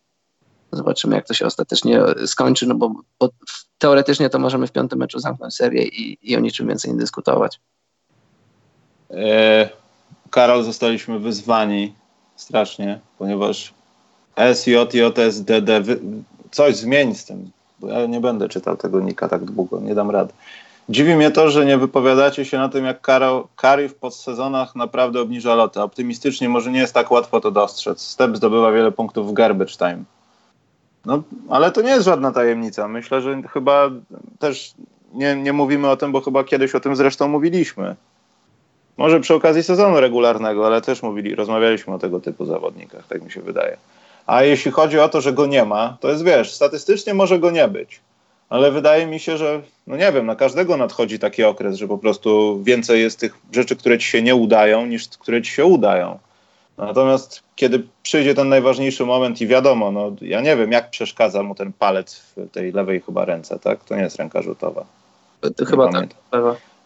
Zobaczymy, 0.77 1.17
jak 1.17 1.27
to 1.27 1.35
się 1.35 1.47
ostatecznie 1.47 2.01
skończy, 2.27 2.67
no 2.67 2.75
bo, 2.75 2.93
bo 3.21 3.29
teoretycznie 3.79 4.31
to 4.31 4.39
możemy 4.39 4.67
w 4.67 4.73
piątym 4.73 4.99
meczu 4.99 5.19
zamknąć 5.19 5.55
serię 5.55 5.85
i, 5.85 6.19
i 6.23 6.37
o 6.37 6.41
niczym 6.41 6.69
więcej 6.69 6.93
nie 6.93 6.99
dyskutować. 6.99 7.61
E, 9.11 9.69
Karol, 10.31 10.63
zostaliśmy 10.63 11.19
wyzwani 11.19 11.95
strasznie, 12.37 13.01
ponieważ 13.19 13.75
SJ, 14.55 14.71
JS, 14.71 15.41
DD, 15.41 15.81
wy, 15.81 16.01
coś 16.51 16.77
zmień 16.77 17.15
z 17.15 17.25
tym, 17.25 17.51
bo 17.81 17.89
ja 17.89 18.07
nie 18.07 18.21
będę 18.21 18.49
czytał 18.49 18.77
tego 18.77 19.01
nika 19.01 19.29
tak 19.29 19.45
długo, 19.45 19.81
nie 19.81 19.95
dam 19.95 20.11
rady. 20.11 20.33
Dziwi 20.89 21.17
mnie 21.17 21.31
to, 21.31 21.51
że 21.51 21.67
nie 21.67 21.79
wypowiadacie 21.79 22.45
się 22.45 22.59
na 22.59 22.69
tym, 22.69 22.85
jak 22.85 23.01
Karol, 23.01 23.45
Kari 23.57 23.89
w 23.89 23.95
podsezonach 23.95 24.77
naprawdę 24.77 25.21
obniża 25.21 25.55
lotę. 25.55 25.83
Optymistycznie 25.83 26.49
może 26.49 26.71
nie 26.71 26.79
jest 26.79 26.95
tak 26.95 27.11
łatwo 27.11 27.41
to 27.41 27.51
dostrzec. 27.51 28.01
Step 28.01 28.37
zdobywa 28.37 28.73
wiele 28.73 28.93
punktów 28.93 29.31
w 29.31 29.33
garbage 29.33 29.73
time. 29.77 30.05
No, 31.07 31.23
ale 31.49 31.73
to 31.73 31.83
nie 31.83 31.91
jest 31.91 32.05
żadna 32.05 32.33
tajemnica. 32.33 32.89
Myślę, 32.89 33.23
że 33.23 33.43
chyba 33.43 33.91
też 34.39 34.75
nie, 35.15 35.37
nie 35.37 35.53
mówimy 35.53 35.91
o 35.91 35.97
tym, 35.97 36.13
bo 36.13 36.21
chyba 36.21 36.45
kiedyś 36.45 36.75
o 36.75 36.81
tym 36.81 36.97
zresztą 36.97 37.29
mówiliśmy. 37.29 37.97
Może 38.97 39.21
przy 39.21 39.35
okazji 39.35 39.63
sezonu 39.63 40.01
regularnego, 40.01 40.67
ale 40.67 40.81
też 40.81 41.03
mówili, 41.03 41.35
rozmawialiśmy 41.35 41.95
o 41.95 41.99
tego 41.99 42.21
typu 42.21 42.45
zawodnikach, 42.45 43.07
tak 43.07 43.23
mi 43.23 43.31
się 43.31 43.41
wydaje. 43.41 43.77
A 44.27 44.43
jeśli 44.43 44.71
chodzi 44.71 44.99
o 44.99 45.09
to, 45.09 45.21
że 45.21 45.33
go 45.33 45.47
nie 45.47 45.65
ma, 45.65 45.97
to 46.01 46.11
jest 46.11 46.25
wiesz, 46.25 46.53
statystycznie 46.53 47.15
może 47.15 47.39
go 47.39 47.51
nie 47.51 47.69
być. 47.69 48.01
Ale 48.49 48.73
wydaje 48.73 49.07
mi 49.07 49.21
się, 49.21 49.37
że, 49.37 49.63
no 49.87 49.97
nie 49.97 50.13
wiem, 50.13 50.27
na 50.27 50.37
każdego 50.37 50.77
nadchodzi 50.77 51.19
taki 51.19 51.45
okres, 51.45 51.77
że 51.77 51.89
po 51.89 51.99
prostu 51.99 52.61
więcej 52.63 53.01
jest 53.01 53.21
tych 53.21 53.39
rzeczy, 53.53 53.77
które 53.77 53.99
ci 53.99 54.07
się 54.07 54.23
nie 54.23 54.35
udają, 54.35 54.87
niż 54.87 55.09
które 55.09 55.43
ci 55.43 55.53
się 55.53 55.65
udają. 55.65 56.19
Natomiast 56.79 57.43
kiedy 57.57 57.83
przyjdzie 58.03 58.35
ten 58.35 58.49
najważniejszy 58.49 59.07
moment 59.07 59.41
i 59.41 59.47
wiadomo, 59.47 59.91
no 59.93 60.13
ja 60.21 60.41
nie 60.41 60.57
wiem, 60.57 60.73
jak 60.73 60.91
przeszkadza 60.91 61.43
mu 61.43 61.55
ten 61.55 61.73
palec 61.73 62.17
w 62.17 62.51
tej 62.51 62.73
lewej 62.73 63.01
chyba 63.01 63.25
ręce, 63.25 63.59
tak? 63.59 63.85
To 63.85 63.97
nie 63.97 64.03
jest 64.03 64.17
ręka 64.17 64.43
rzutowa. 64.43 64.85
To 65.57 65.65
chyba 65.65 65.93
tak. 65.93 66.07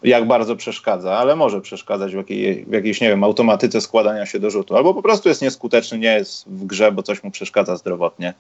Jak 0.02 0.26
bardzo 0.26 0.56
przeszkadza, 0.56 1.18
ale 1.18 1.36
może 1.36 1.60
przeszkadzać 1.60 2.12
w, 2.12 2.16
jakiej, 2.16 2.64
w 2.64 2.72
jakiejś, 2.72 3.00
nie 3.00 3.08
wiem, 3.08 3.24
automatyce 3.24 3.80
składania 3.80 4.26
się 4.26 4.40
do 4.40 4.50
rzutu. 4.50 4.76
Albo 4.76 4.94
po 4.94 5.02
prostu 5.02 5.28
jest 5.28 5.42
nieskuteczny, 5.42 5.98
nie 5.98 6.14
jest 6.14 6.48
w 6.48 6.66
grze, 6.66 6.92
bo 6.92 7.02
coś 7.02 7.22
mu 7.22 7.30
przeszkadza 7.30 7.76
zdrowotnie. 7.76 8.34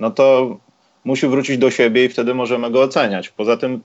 No 0.00 0.10
to 0.10 0.56
musi 1.04 1.26
wrócić 1.26 1.58
do 1.58 1.70
siebie 1.70 2.04
i 2.04 2.08
wtedy 2.08 2.34
możemy 2.34 2.70
go 2.70 2.82
oceniać. 2.82 3.28
Poza 3.28 3.56
tym 3.56 3.80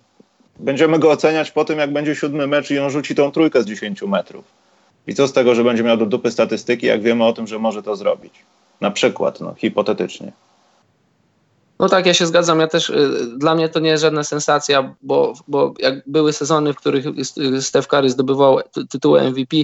będziemy 0.60 1.00
go 1.00 1.12
oceniać 1.12 1.52
po 1.52 1.66
tym, 1.66 1.80
jak 1.80 1.94
będzie 1.94 2.16
siódmy 2.16 2.48
mecz 2.48 2.72
i 2.72 2.80
on 2.80 2.90
rzuci 2.90 3.16
tą 3.16 3.32
trójkę 3.32 3.64
z 3.64 3.66
10 3.66 4.02
metrów. 4.02 4.63
I 5.08 5.16
co 5.16 5.28
z 5.28 5.34
tego, 5.34 5.56
że 5.56 5.64
będzie 5.64 5.84
miał 5.84 5.98
do 5.98 6.06
dupy 6.06 6.32
statystyki, 6.32 6.86
jak 6.86 7.02
wiemy 7.02 7.26
o 7.26 7.34
tym, 7.34 7.48
że 7.48 7.60
może 7.60 7.84
to 7.84 7.96
zrobić? 7.96 8.34
Na 8.82 8.92
przykład, 8.92 9.42
no, 9.42 9.54
hipotetycznie. 9.54 10.32
No 11.80 11.90
tak, 11.90 12.06
ja 12.06 12.14
się 12.14 12.26
zgadzam. 12.26 12.60
Ja 12.60 12.68
też, 12.68 12.90
y, 12.90 13.10
dla 13.38 13.56
mnie 13.56 13.70
to 13.70 13.80
nie 13.80 13.90
jest 13.90 14.02
żadna 14.02 14.24
sensacja, 14.24 14.96
bo, 15.02 15.34
bo 15.48 15.74
jak 15.80 16.10
były 16.10 16.34
sezony, 16.34 16.74
w 16.74 16.78
których 16.78 17.06
Steph 17.60 17.88
Curry 17.88 18.10
zdobywał 18.10 18.60
tytuły 18.90 19.22
MVP, 19.22 19.58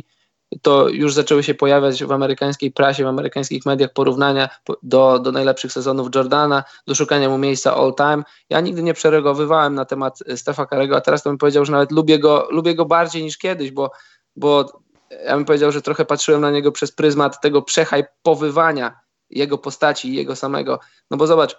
to 0.62 0.89
już 0.89 1.13
zaczęły 1.13 1.43
się 1.43 1.54
pojawiać 1.54 2.04
w 2.04 2.12
amerykańskiej 2.12 2.71
prasie, 2.71 3.04
w 3.04 3.08
amerykańskich 3.08 3.65
mediach 3.65 3.93
porównania 3.93 4.49
do, 4.84 5.19
do 5.19 5.32
najlepszych 5.32 5.71
sezonów 5.71 6.15
Jordana, 6.15 6.63
do 6.88 6.95
szukania 6.95 7.30
mu 7.30 7.38
miejsca 7.38 7.75
all 7.75 7.93
time. 7.95 8.23
Ja 8.49 8.62
nigdy 8.62 8.84
nie 8.84 8.93
przeregowywałem 8.93 9.75
na 9.75 9.86
temat 9.86 10.19
Stefa 10.36 10.65
Karego, 10.65 10.97
a 10.97 11.02
teraz 11.02 11.23
to 11.23 11.30
bym 11.30 11.38
powiedział, 11.38 11.65
że 11.65 11.71
nawet 11.71 11.91
lubię 11.91 12.19
go, 12.19 12.47
lubię 12.52 12.75
go 12.75 12.86
bardziej 12.86 13.23
niż 13.23 13.38
kiedyś, 13.38 13.71
bo, 13.71 13.91
bo 14.36 14.82
ja 15.25 15.35
bym 15.35 15.45
powiedział, 15.45 15.71
że 15.71 15.81
trochę 15.81 16.05
patrzyłem 16.05 16.41
na 16.41 16.51
niego 16.51 16.71
przez 16.71 16.91
pryzmat 16.91 17.41
tego 17.41 17.61
przehajpowywania 17.61 18.99
jego 19.29 19.57
postaci 19.57 20.09
i 20.09 20.15
jego 20.15 20.35
samego. 20.35 20.79
No 21.11 21.17
bo 21.17 21.27
zobacz, 21.27 21.57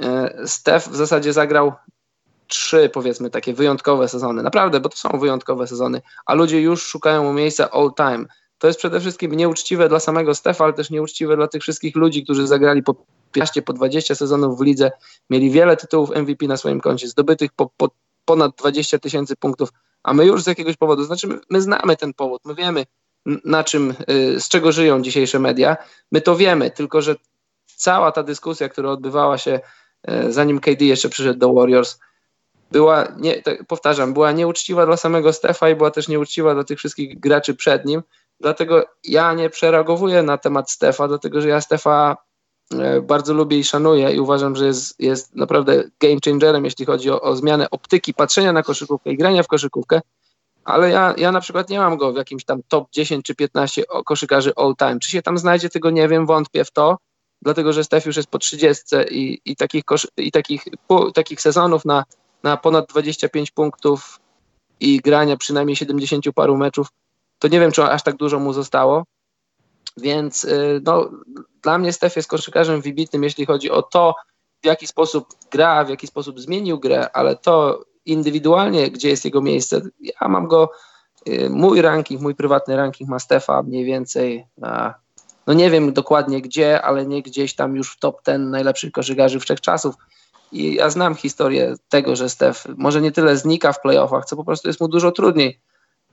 e, 0.00 0.34
Stef 0.46 0.88
w 0.88 0.96
zasadzie 0.96 1.32
zagrał 1.32 1.72
trzy, 2.46 2.90
powiedzmy, 2.92 3.30
takie 3.30 3.54
wyjątkowe 3.54 4.08
sezony. 4.08 4.42
Naprawdę, 4.42 4.80
bo 4.80 4.88
to 4.88 4.96
są 4.96 5.08
wyjątkowe 5.18 5.66
sezony, 5.66 6.02
a 6.26 6.34
ludzie 6.34 6.60
już 6.60 6.86
szukają 6.86 7.22
mu 7.22 7.32
miejsca 7.32 7.70
all 7.70 7.90
time. 7.96 8.24
To 8.58 8.66
jest 8.66 8.78
przede 8.78 9.00
wszystkim 9.00 9.32
nieuczciwe 9.32 9.88
dla 9.88 10.00
samego 10.00 10.34
Stefa, 10.34 10.64
ale 10.64 10.72
też 10.72 10.90
nieuczciwe 10.90 11.36
dla 11.36 11.48
tych 11.48 11.62
wszystkich 11.62 11.96
ludzi, 11.96 12.24
którzy 12.24 12.46
zagrali 12.46 12.82
po 12.82 12.94
15, 13.32 13.62
po 13.62 13.72
20 13.72 14.14
sezonów 14.14 14.58
w 14.58 14.62
lidze, 14.62 14.90
mieli 15.30 15.50
wiele 15.50 15.76
tytułów 15.76 16.10
MVP 16.10 16.46
na 16.46 16.56
swoim 16.56 16.80
koncie, 16.80 17.08
zdobytych 17.08 17.52
po, 17.52 17.70
po 17.76 17.88
ponad 18.24 18.56
20 18.56 18.98
tysięcy 18.98 19.36
punktów, 19.36 19.68
a 20.02 20.14
my 20.14 20.26
już 20.26 20.42
z 20.42 20.46
jakiegoś 20.46 20.76
powodu, 20.76 21.04
znaczy 21.04 21.26
my, 21.26 21.38
my 21.50 21.60
znamy 21.60 21.96
ten 21.96 22.14
powód, 22.14 22.42
my 22.44 22.54
wiemy, 22.54 22.86
na 23.44 23.64
czym, 23.64 23.94
y, 24.10 24.40
z 24.40 24.48
czego 24.48 24.72
żyją 24.72 25.02
dzisiejsze 25.02 25.38
media, 25.38 25.76
my 26.12 26.20
to 26.20 26.36
wiemy, 26.36 26.70
tylko 26.70 27.02
że 27.02 27.16
cała 27.76 28.12
ta 28.12 28.22
dyskusja, 28.22 28.68
która 28.68 28.90
odbywała 28.90 29.38
się 29.38 29.60
y, 30.10 30.32
zanim 30.32 30.60
KD 30.60 30.84
jeszcze 30.84 31.08
przyszedł 31.08 31.38
do 31.38 31.52
Warriors, 31.52 31.98
była, 32.72 33.08
nie, 33.16 33.42
tak 33.42 33.66
powtarzam, 33.66 34.14
była 34.14 34.32
nieuczciwa 34.32 34.86
dla 34.86 34.96
samego 34.96 35.32
Stefa 35.32 35.70
i 35.70 35.76
była 35.76 35.90
też 35.90 36.08
nieuczciwa 36.08 36.54
dla 36.54 36.64
tych 36.64 36.78
wszystkich 36.78 37.20
graczy 37.20 37.54
przed 37.54 37.84
nim. 37.84 38.02
Dlatego 38.40 38.84
ja 39.04 39.32
nie 39.32 39.50
przereagowuję 39.50 40.22
na 40.22 40.38
temat 40.38 40.70
Stefa, 40.70 41.08
dlatego 41.08 41.40
że 41.40 41.48
ja 41.48 41.60
Stefa 41.60 42.16
bardzo 43.02 43.34
lubię 43.34 43.58
i 43.58 43.64
szanuję 43.64 44.14
i 44.14 44.20
uważam, 44.20 44.56
że 44.56 44.66
jest, 44.66 45.00
jest 45.00 45.34
naprawdę 45.34 45.84
game 46.00 46.16
changerem, 46.24 46.64
jeśli 46.64 46.86
chodzi 46.86 47.10
o, 47.10 47.20
o 47.20 47.36
zmianę 47.36 47.70
optyki 47.70 48.14
patrzenia 48.14 48.52
na 48.52 48.62
koszykówkę 48.62 49.12
i 49.12 49.16
grania 49.16 49.42
w 49.42 49.48
koszykówkę. 49.48 50.00
Ale 50.64 50.90
ja, 50.90 51.14
ja 51.16 51.32
na 51.32 51.40
przykład 51.40 51.70
nie 51.70 51.78
mam 51.78 51.96
go 51.96 52.12
w 52.12 52.16
jakimś 52.16 52.44
tam 52.44 52.60
top 52.68 52.90
10 52.92 53.24
czy 53.24 53.34
15 53.34 53.84
koszykarzy 54.04 54.52
all 54.56 54.74
time. 54.78 54.98
Czy 54.98 55.10
się 55.10 55.22
tam 55.22 55.38
znajdzie, 55.38 55.68
tego 55.68 55.90
nie 55.90 56.08
wiem, 56.08 56.26
wątpię 56.26 56.64
w 56.64 56.70
to, 56.70 56.98
dlatego 57.42 57.72
że 57.72 57.84
Stef 57.84 58.06
już 58.06 58.16
jest 58.16 58.28
po 58.28 58.38
30 58.38 58.84
i, 59.10 59.40
i, 59.44 59.56
takich, 59.56 59.84
kosz, 59.84 60.08
i 60.16 60.32
takich, 60.32 60.64
takich 61.14 61.40
sezonów 61.40 61.84
na 61.84 62.04
na 62.42 62.56
ponad 62.56 62.86
25 62.88 63.50
punktów 63.50 64.20
i 64.80 65.00
grania 65.00 65.36
przynajmniej 65.36 65.76
70 65.76 66.24
paru 66.34 66.56
meczów, 66.56 66.88
to 67.38 67.48
nie 67.48 67.60
wiem, 67.60 67.72
czy 67.72 67.82
aż 67.82 68.02
tak 68.02 68.16
dużo 68.16 68.38
mu 68.38 68.52
zostało. 68.52 69.04
Więc 69.96 70.44
y, 70.44 70.80
no, 70.84 71.10
dla 71.62 71.78
mnie 71.78 71.92
Stef 71.92 72.16
jest 72.16 72.28
koszykarzem 72.28 72.80
wybitnym, 72.80 73.22
jeśli 73.22 73.46
chodzi 73.46 73.70
o 73.70 73.82
to, 73.82 74.14
w 74.62 74.66
jaki 74.66 74.86
sposób 74.86 75.28
gra, 75.50 75.84
w 75.84 75.88
jaki 75.88 76.06
sposób 76.06 76.40
zmienił 76.40 76.80
grę, 76.80 77.10
ale 77.12 77.36
to 77.36 77.84
indywidualnie, 78.04 78.90
gdzie 78.90 79.08
jest 79.08 79.24
jego 79.24 79.42
miejsce, 79.42 79.80
ja 80.00 80.28
mam 80.28 80.48
go, 80.48 80.70
y, 81.28 81.50
mój 81.50 81.82
ranking, 81.82 82.20
mój 82.20 82.34
prywatny 82.34 82.76
ranking 82.76 83.10
ma 83.10 83.18
Stefa 83.18 83.62
mniej 83.62 83.84
więcej, 83.84 84.46
no 85.46 85.52
nie 85.54 85.70
wiem 85.70 85.92
dokładnie 85.92 86.42
gdzie, 86.42 86.82
ale 86.82 87.06
nie 87.06 87.22
gdzieś 87.22 87.54
tam 87.54 87.76
już 87.76 87.92
w 87.92 87.98
top 87.98 88.22
ten 88.22 88.50
najlepszych 88.50 88.92
koszykarzy 88.92 89.40
wszechczasów. 89.40 89.94
I 90.52 90.74
ja 90.74 90.90
znam 90.90 91.14
historię 91.14 91.74
tego, 91.88 92.16
że 92.16 92.28
Stef 92.28 92.66
może 92.76 93.00
nie 93.00 93.12
tyle 93.12 93.36
znika 93.36 93.72
w 93.72 93.80
playoffach, 93.80 94.24
co 94.24 94.36
po 94.36 94.44
prostu 94.44 94.68
jest 94.68 94.80
mu 94.80 94.88
dużo 94.88 95.12
trudniej. 95.12 95.60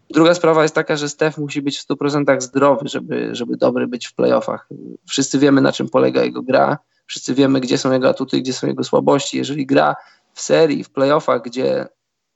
Druga 0.10 0.34
sprawa 0.34 0.63
jest 0.63 0.76
taka, 0.76 0.95
że 0.95 1.10
Stef 1.10 1.38
musi 1.38 1.62
być 1.62 1.80
w 1.80 1.88
100% 1.88 2.41
zdrowy, 2.41 2.88
żeby, 2.88 3.30
żeby 3.36 3.58
dobry 3.58 3.88
być 3.88 4.08
w 4.08 4.13
playoffach. 4.13 4.67
Wszyscy 5.08 5.39
wiemy, 5.39 5.62
na 5.62 5.72
czym 5.72 5.89
polega 5.89 6.24
jego 6.24 6.41
gra, 6.41 6.78
wszyscy 7.06 7.34
wiemy, 7.34 7.60
gdzie 7.60 7.78
są 7.78 7.91
jego 7.91 8.10
atuty, 8.10 8.39
gdzie 8.39 8.54
są 8.54 8.67
jego 8.67 8.84
słabości. 8.84 9.38
Jeżeli 9.38 9.65
gra 9.65 9.95
w 10.34 10.41
serii, 10.41 10.84
w 10.84 10.89
playoffach, 10.89 11.41
gdzie 11.41 11.88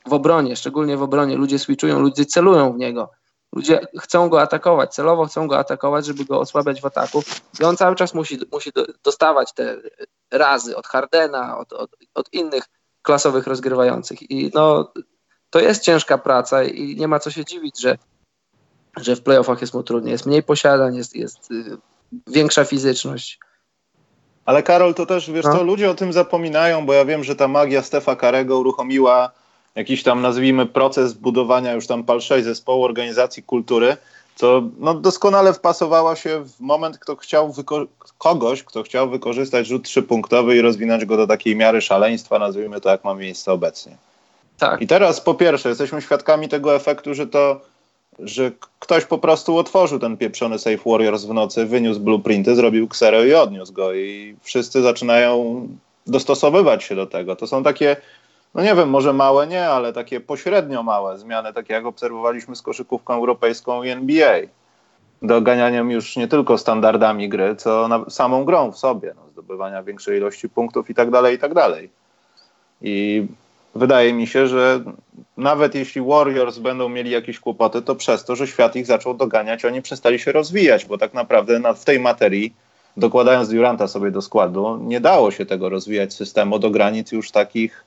w 0.08 0.14
obronie, 0.14 0.56
szczególnie 0.56 0.98
w 0.98 1.04
obronie, 1.04 1.36
ludzie 1.36 1.60
switchują, 1.60 2.00
ludzie 2.00 2.26
celują 2.26 2.74
w 2.74 2.78
niego, 2.78 3.12
ludzie 3.54 3.88
chcą 4.00 4.30
go 4.30 4.42
atakować, 4.42 4.94
celowo 4.94 5.26
chcą 5.26 5.48
go 5.48 5.58
atakować, 5.58 6.06
żeby 6.06 6.26
go 6.26 6.40
osłabiać 6.40 6.82
w 6.82 6.86
ataku 6.86 7.24
i 7.60 7.64
on 7.64 7.78
cały 7.78 7.96
czas 7.96 8.14
musi, 8.14 8.40
musi 8.52 8.72
dostawać 9.04 9.54
te 9.54 9.78
razy 10.32 10.78
od 10.78 10.88
Hardena, 10.88 11.58
od, 11.58 11.74
od, 11.74 11.92
od 12.14 12.34
innych 12.34 12.64
klasowych 13.02 13.48
rozgrywających. 13.48 14.32
I 14.32 14.52
no, 14.54 14.94
to 15.54 15.60
jest 15.60 15.84
ciężka 15.84 16.18
praca 16.18 16.64
i 16.64 16.96
nie 16.96 17.08
ma 17.08 17.20
co 17.20 17.32
się 17.32 17.46
dziwić, 17.46 17.82
że, 17.82 17.98
że 18.98 19.16
w 19.16 19.22
playoffach 19.22 19.62
jest 19.62 19.74
mu 19.74 19.84
trudniej. 19.84 20.12
Jest 20.12 20.26
mniej 20.26 20.44
posiadań, 20.44 20.96
jest, 20.96 21.16
jest 21.16 21.52
y, 21.52 21.78
większa 22.28 22.66
fizyczność. 22.66 23.40
Ale 24.46 24.64
Karol, 24.64 24.94
to 24.94 25.06
też, 25.06 25.32
wiesz 25.32 25.46
no. 25.46 25.52
co, 25.52 25.64
ludzie 25.64 25.92
o 25.92 25.96
tym 25.96 26.14
zapominają, 26.14 26.86
bo 26.86 26.94
ja 26.94 27.06
wiem, 27.06 27.24
że 27.24 27.36
ta 27.36 27.48
magia 27.48 27.82
Stefa 27.82 28.16
Karego 28.16 28.60
uruchomiła 28.60 29.32
jakiś 29.76 30.04
tam, 30.04 30.22
nazwijmy, 30.22 30.66
proces 30.66 31.14
budowania 31.14 31.74
już 31.74 31.88
tam 31.88 32.04
PAL 32.04 32.22
6 32.22 32.46
zespołu 32.46 32.84
organizacji 32.84 33.44
kultury, 33.44 33.98
co 34.36 34.64
no, 34.80 34.94
doskonale 34.94 35.54
wpasowała 35.54 36.16
się 36.16 36.46
w 36.46 36.60
moment, 36.60 36.98
kto 36.98 37.16
chciał 37.16 37.54
kogoś, 38.18 38.64
kto 38.64 38.84
chciał 38.84 39.10
wykorzystać 39.10 39.68
rzut 39.68 39.84
trzypunktowy 39.84 40.56
i 40.56 40.62
rozwinąć 40.62 41.06
go 41.06 41.18
do 41.18 41.28
takiej 41.28 41.56
miary 41.56 41.82
szaleństwa, 41.82 42.40
nazwijmy 42.40 42.82
to, 42.82 42.90
jak 42.90 43.04
ma 43.04 43.14
miejsce 43.14 43.52
obecnie. 43.52 43.98
Tak. 44.58 44.82
I 44.82 44.88
teraz 44.88 45.22
po 45.22 45.34
pierwsze 45.34 45.70
jesteśmy 45.70 46.02
świadkami 46.02 46.50
tego 46.50 46.76
efektu, 46.76 47.14
że 47.14 47.28
to 47.28 47.62
że 48.20 48.52
ktoś 48.80 49.06
po 49.06 49.18
prostu 49.18 49.58
otworzył 49.58 50.00
ten 50.00 50.18
pieprzony 50.18 50.60
Safe 50.60 50.90
Warriors 50.90 51.26
w 51.26 51.34
nocy, 51.34 51.66
wyniósł 51.66 52.00
blueprinty, 52.00 52.56
zrobił 52.56 52.88
kserę 52.88 53.28
i 53.28 53.34
odniósł 53.34 53.74
go 53.74 53.94
i 53.94 54.36
wszyscy 54.42 54.82
zaczynają 54.82 55.68
dostosowywać 56.08 56.84
się 56.84 56.96
do 56.96 57.06
tego. 57.06 57.36
To 57.36 57.48
są 57.48 57.64
takie 57.64 57.96
no 58.54 58.64
nie 58.64 58.76
wiem, 58.76 58.90
może 58.90 59.14
małe 59.14 59.48
nie, 59.48 59.70
ale 59.70 59.94
takie 59.94 60.20
pośrednio 60.20 60.84
małe 60.84 61.18
zmiany, 61.18 61.54
takie 61.54 61.74
jak 61.74 61.86
obserwowaliśmy 61.86 62.56
z 62.56 62.62
koszykówką 62.62 63.14
europejską 63.14 63.84
i 63.84 63.90
NBA. 63.90 64.40
Doganianiem 65.22 65.92
już 65.92 66.16
nie 66.16 66.28
tylko 66.28 66.58
standardami 66.58 67.30
gry, 67.30 67.56
co 67.56 67.90
samą 68.10 68.46
grą 68.46 68.72
w 68.72 68.78
sobie, 68.78 69.14
no, 69.16 69.22
zdobywania 69.32 69.84
większej 69.84 70.18
ilości 70.18 70.50
punktów 70.50 70.90
i 70.90 70.94
tak 70.94 71.12
dalej, 71.12 71.36
i 71.36 71.40
tak 71.40 71.54
dalej. 71.54 71.90
I 72.82 73.26
wydaje 73.76 74.14
mi 74.14 74.28
się, 74.28 74.48
że 74.48 74.84
nawet 75.38 75.76
jeśli 75.76 76.02
Warriors 76.02 76.58
będą 76.58 76.90
mieli 76.90 77.12
jakieś 77.12 77.40
kłopoty, 77.40 77.82
to 77.82 77.96
przez 77.96 78.26
to, 78.26 78.36
że 78.36 78.48
świat 78.48 78.76
ich 78.76 78.86
zaczął 78.86 79.14
doganiać, 79.14 79.66
oni 79.66 79.82
przestali 79.82 80.20
się 80.20 80.32
rozwijać, 80.32 80.86
bo 80.86 80.98
tak 80.98 81.14
naprawdę 81.14 81.60
na, 81.60 81.74
w 81.74 81.86
tej 81.86 82.00
materii, 82.00 82.54
dokładając 82.98 83.50
Duranta 83.50 83.88
sobie 83.88 84.12
do 84.12 84.22
składu, 84.22 84.78
nie 84.82 85.02
dało 85.02 85.32
się 85.32 85.46
tego 85.46 85.70
rozwijać 85.70 86.14
systemu 86.14 86.60
do 86.60 86.70
granic 86.70 87.12
już 87.12 87.32
takich 87.32 87.86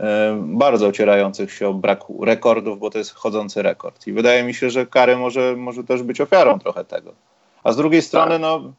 E, 0.00 0.38
bardzo 0.42 0.86
ocierających 0.86 1.52
się 1.52 1.68
o 1.68 1.74
brak 1.74 2.00
rekordów, 2.22 2.78
bo 2.78 2.90
to 2.90 2.98
jest 2.98 3.14
chodzący 3.14 3.62
rekord. 3.62 4.06
I 4.06 4.12
wydaje 4.12 4.42
mi 4.42 4.54
się, 4.54 4.70
że 4.70 4.86
Kary 4.86 5.16
może, 5.16 5.56
może 5.56 5.84
też 5.84 6.02
być 6.02 6.20
ofiarą 6.20 6.58
trochę 6.58 6.84
tego. 6.84 7.12
A 7.64 7.72
z 7.72 7.76
drugiej 7.76 8.02
strony, 8.02 8.30
tak. 8.30 8.40
no, 8.40 8.72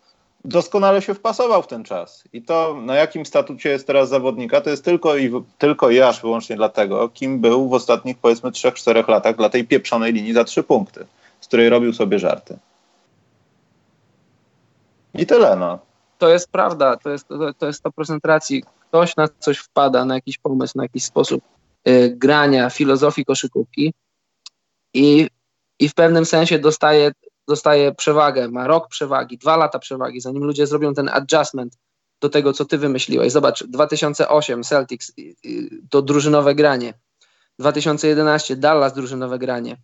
doskonale 0.47 1.01
się 1.01 1.13
wpasował 1.13 1.63
w 1.63 1.67
ten 1.67 1.83
czas. 1.83 2.23
I 2.33 2.41
to, 2.41 2.81
na 2.81 2.95
jakim 2.95 3.25
statucie 3.25 3.69
jest 3.69 3.87
teraz 3.87 4.09
zawodnika, 4.09 4.61
to 4.61 4.69
jest 4.69 4.85
tylko 4.85 5.17
i, 5.17 5.31
tylko 5.57 5.89
i 5.89 6.01
aż 6.01 6.21
wyłącznie 6.21 6.55
dlatego, 6.55 7.09
kim 7.09 7.39
był 7.39 7.69
w 7.69 7.73
ostatnich, 7.73 8.17
powiedzmy, 8.17 8.51
3-4 8.51 9.09
latach 9.09 9.35
dla 9.35 9.49
tej 9.49 9.67
pieprzonej 9.67 10.13
linii 10.13 10.33
za 10.33 10.43
trzy 10.43 10.63
punkty, 10.63 11.05
z 11.41 11.47
której 11.47 11.69
robił 11.69 11.93
sobie 11.93 12.19
żarty. 12.19 12.57
I 15.13 15.25
tyle, 15.25 15.55
no. 15.55 15.79
To 16.17 16.29
jest 16.29 16.51
prawda, 16.51 16.97
to 16.97 17.09
jest, 17.09 17.27
to, 17.27 17.53
to 17.53 17.67
jest 17.67 17.83
100% 17.83 18.17
racji 18.23 18.63
ktoś 18.87 19.15
na 19.15 19.27
coś 19.39 19.57
wpada, 19.57 20.05
na 20.05 20.15
jakiś 20.15 20.37
pomysł, 20.37 20.77
na 20.77 20.83
jakiś 20.83 21.03
sposób 21.03 21.43
y, 21.87 22.15
grania, 22.17 22.69
filozofii 22.69 23.25
koszykówki 23.25 23.93
i, 24.93 25.29
i 25.79 25.89
w 25.89 25.93
pewnym 25.93 26.25
sensie 26.25 26.59
dostaje, 26.59 27.11
dostaje 27.47 27.91
przewagę, 27.91 28.47
ma 28.47 28.67
rok 28.67 28.87
przewagi, 28.87 29.37
dwa 29.37 29.57
lata 29.57 29.79
przewagi, 29.79 30.21
zanim 30.21 30.43
ludzie 30.43 30.67
zrobią 30.67 30.93
ten 30.93 31.09
adjustment 31.09 31.77
do 32.21 32.29
tego, 32.29 32.53
co 32.53 32.65
ty 32.65 32.77
wymyśliłeś. 32.77 33.31
Zobacz, 33.31 33.63
2008 33.63 34.63
Celtics 34.63 35.13
to 35.89 36.01
drużynowe 36.01 36.55
granie, 36.55 36.93
2011 37.59 38.55
Dallas 38.55 38.93
drużynowe 38.93 39.39
granie, 39.39 39.77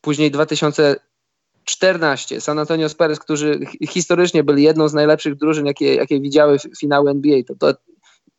później 0.00 0.30
2014 0.30 2.40
San 2.40 2.58
Antonio 2.58 2.88
Spurs, 2.88 3.18
którzy 3.18 3.60
historycznie 3.88 4.44
byli 4.44 4.62
jedną 4.62 4.88
z 4.88 4.94
najlepszych 4.94 5.34
drużyn, 5.34 5.66
jakie, 5.66 5.94
jakie 5.94 6.20
widziały 6.20 6.58
finały 6.80 7.10
NBA. 7.10 7.38
To, 7.48 7.54
to, 7.54 7.74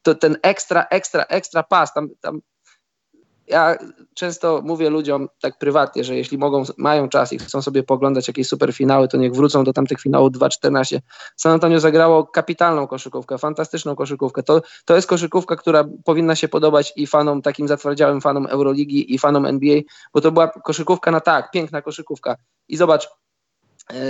to 0.01 0.15
ten 0.15 0.37
ekstra, 0.41 0.85
ekstra, 0.89 1.23
ekstra 1.23 1.63
pas, 1.63 1.93
tam, 1.93 2.09
tam 2.21 2.41
ja 3.49 3.75
często 4.13 4.61
mówię 4.63 4.89
ludziom 4.89 5.27
tak 5.41 5.57
prywatnie, 5.57 6.03
że 6.03 6.15
jeśli 6.15 6.37
mogą, 6.37 6.63
mają 6.77 7.09
czas 7.09 7.33
i 7.33 7.39
chcą 7.39 7.61
sobie 7.61 7.83
poglądać 7.83 8.27
jakieś 8.27 8.47
super 8.47 8.73
finały, 8.73 9.07
to 9.07 9.17
niech 9.17 9.33
wrócą 9.33 9.63
do 9.63 9.73
tamtych 9.73 10.01
finałów 10.01 10.31
2-14. 10.31 10.99
San 11.35 11.51
Antonio 11.51 11.79
zagrało 11.79 12.27
kapitalną 12.27 12.87
koszykówkę, 12.87 13.37
fantastyczną 13.37 13.95
koszykówkę. 13.95 14.43
To, 14.43 14.61
to 14.85 14.95
jest 14.95 15.07
koszykówka, 15.07 15.55
która 15.55 15.85
powinna 16.05 16.35
się 16.35 16.47
podobać 16.47 16.93
i 16.95 17.07
fanom, 17.07 17.41
takim 17.41 17.67
zatwardziałym 17.67 18.21
fanom 18.21 18.45
Euroligi 18.45 19.13
i 19.13 19.19
fanom 19.19 19.45
NBA, 19.45 19.79
bo 20.13 20.21
to 20.21 20.31
była 20.31 20.47
koszykówka 20.47 21.11
na 21.11 21.19
tak, 21.19 21.51
piękna 21.51 21.81
koszykówka. 21.81 22.35
I 22.67 22.77
zobacz, 22.77 23.09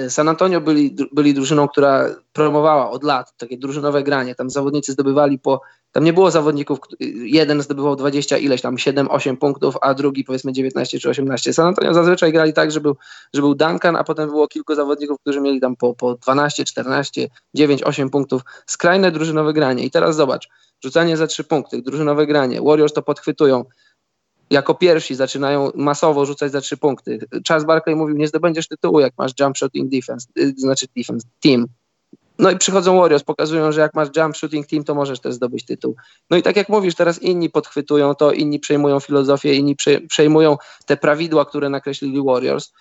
San 0.10 0.30
Antonio 0.30 0.62
byli, 0.62 0.96
byli 1.12 1.34
drużyną, 1.34 1.68
która 1.68 2.06
promowała 2.34 2.90
od 2.90 3.04
lat 3.04 3.38
takie 3.38 3.58
drużynowe 3.58 4.04
granie. 4.04 4.36
Tam 4.36 4.50
zawodnicy 4.50 4.92
zdobywali 4.92 5.40
po. 5.40 5.62
Tam 5.92 6.04
nie 6.04 6.14
było 6.14 6.32
zawodników, 6.32 6.80
jeden 7.24 7.62
zdobywał 7.62 7.96
20 7.96 8.38
ileś 8.38 8.62
tam 8.62 8.76
7-8 8.76 9.38
punktów, 9.38 9.76
a 9.82 9.94
drugi 9.94 10.24
powiedzmy 10.24 10.52
19 10.52 11.00
czy 11.00 11.10
18. 11.10 11.54
San 11.54 11.68
Antonio 11.68 11.94
zazwyczaj 11.94 12.32
grali 12.32 12.54
tak, 12.54 12.72
że 12.72 12.82
był, 12.82 12.96
że 13.34 13.42
był 13.42 13.56
Duncan, 13.56 13.96
a 13.96 14.04
potem 14.04 14.30
było 14.30 14.48
kilku 14.48 14.76
zawodników, 14.76 15.20
którzy 15.22 15.42
mieli 15.42 15.62
tam 15.62 15.76
po, 15.76 15.94
po 15.94 16.16
12, 16.16 16.66
14, 16.66 17.28
9, 17.54 17.84
8 17.84 18.10
punktów. 18.10 18.42
Skrajne 18.66 19.12
drużynowe 19.12 19.54
granie. 19.54 19.84
I 19.84 19.92
teraz 19.92 20.16
zobacz, 20.16 20.50
rzucanie 20.84 21.18
za 21.18 21.28
3 21.28 21.44
punkty, 21.44 21.82
drużynowe 21.82 22.28
granie. 22.28 22.62
Warriors 22.62 22.94
to 22.94 23.02
podchwytują 23.02 23.66
jako 24.50 24.76
pierwsi 24.76 25.16
zaczynają 25.16 25.72
masowo 25.76 26.26
rzucać 26.26 26.52
za 26.52 26.62
trzy 26.62 26.78
punkty. 26.78 27.20
Charles 27.48 27.66
Barkley 27.66 27.96
mówił, 27.96 28.18
nie 28.18 28.28
zdobędziesz 28.28 28.68
tytułu, 28.68 29.00
jak 29.00 29.14
masz 29.18 29.32
jump 29.40 29.58
shooting 29.58 29.92
defense, 29.92 30.28
y, 30.40 30.54
znaczy 30.58 30.86
defense, 30.98 31.28
team. 31.40 31.68
No 32.40 32.52
i 32.52 32.58
przychodzą 32.58 33.00
Warriors, 33.00 33.24
pokazują, 33.24 33.72
że 33.72 33.82
jak 33.82 33.94
masz 33.94 34.08
jump 34.18 34.38
shooting 34.38 34.68
team, 34.68 34.84
to 34.84 34.96
możesz 34.96 35.20
też 35.20 35.34
zdobyć 35.34 35.66
tytuł. 35.66 35.96
No 36.30 36.38
i 36.38 36.42
tak 36.44 36.56
jak 36.56 36.70
mówisz, 36.70 36.96
teraz 36.96 37.22
inni 37.22 37.50
podchwytują 37.50 38.16
to, 38.16 38.32
inni 38.32 38.60
przejmują 38.60 39.00
filozofię, 39.00 39.54
inni 39.54 39.76
przejmują 40.10 40.58
te 40.86 40.98
prawidła, 40.98 41.46
które 41.46 41.70
nakreślili 41.70 42.24
Warriors. 42.24 42.72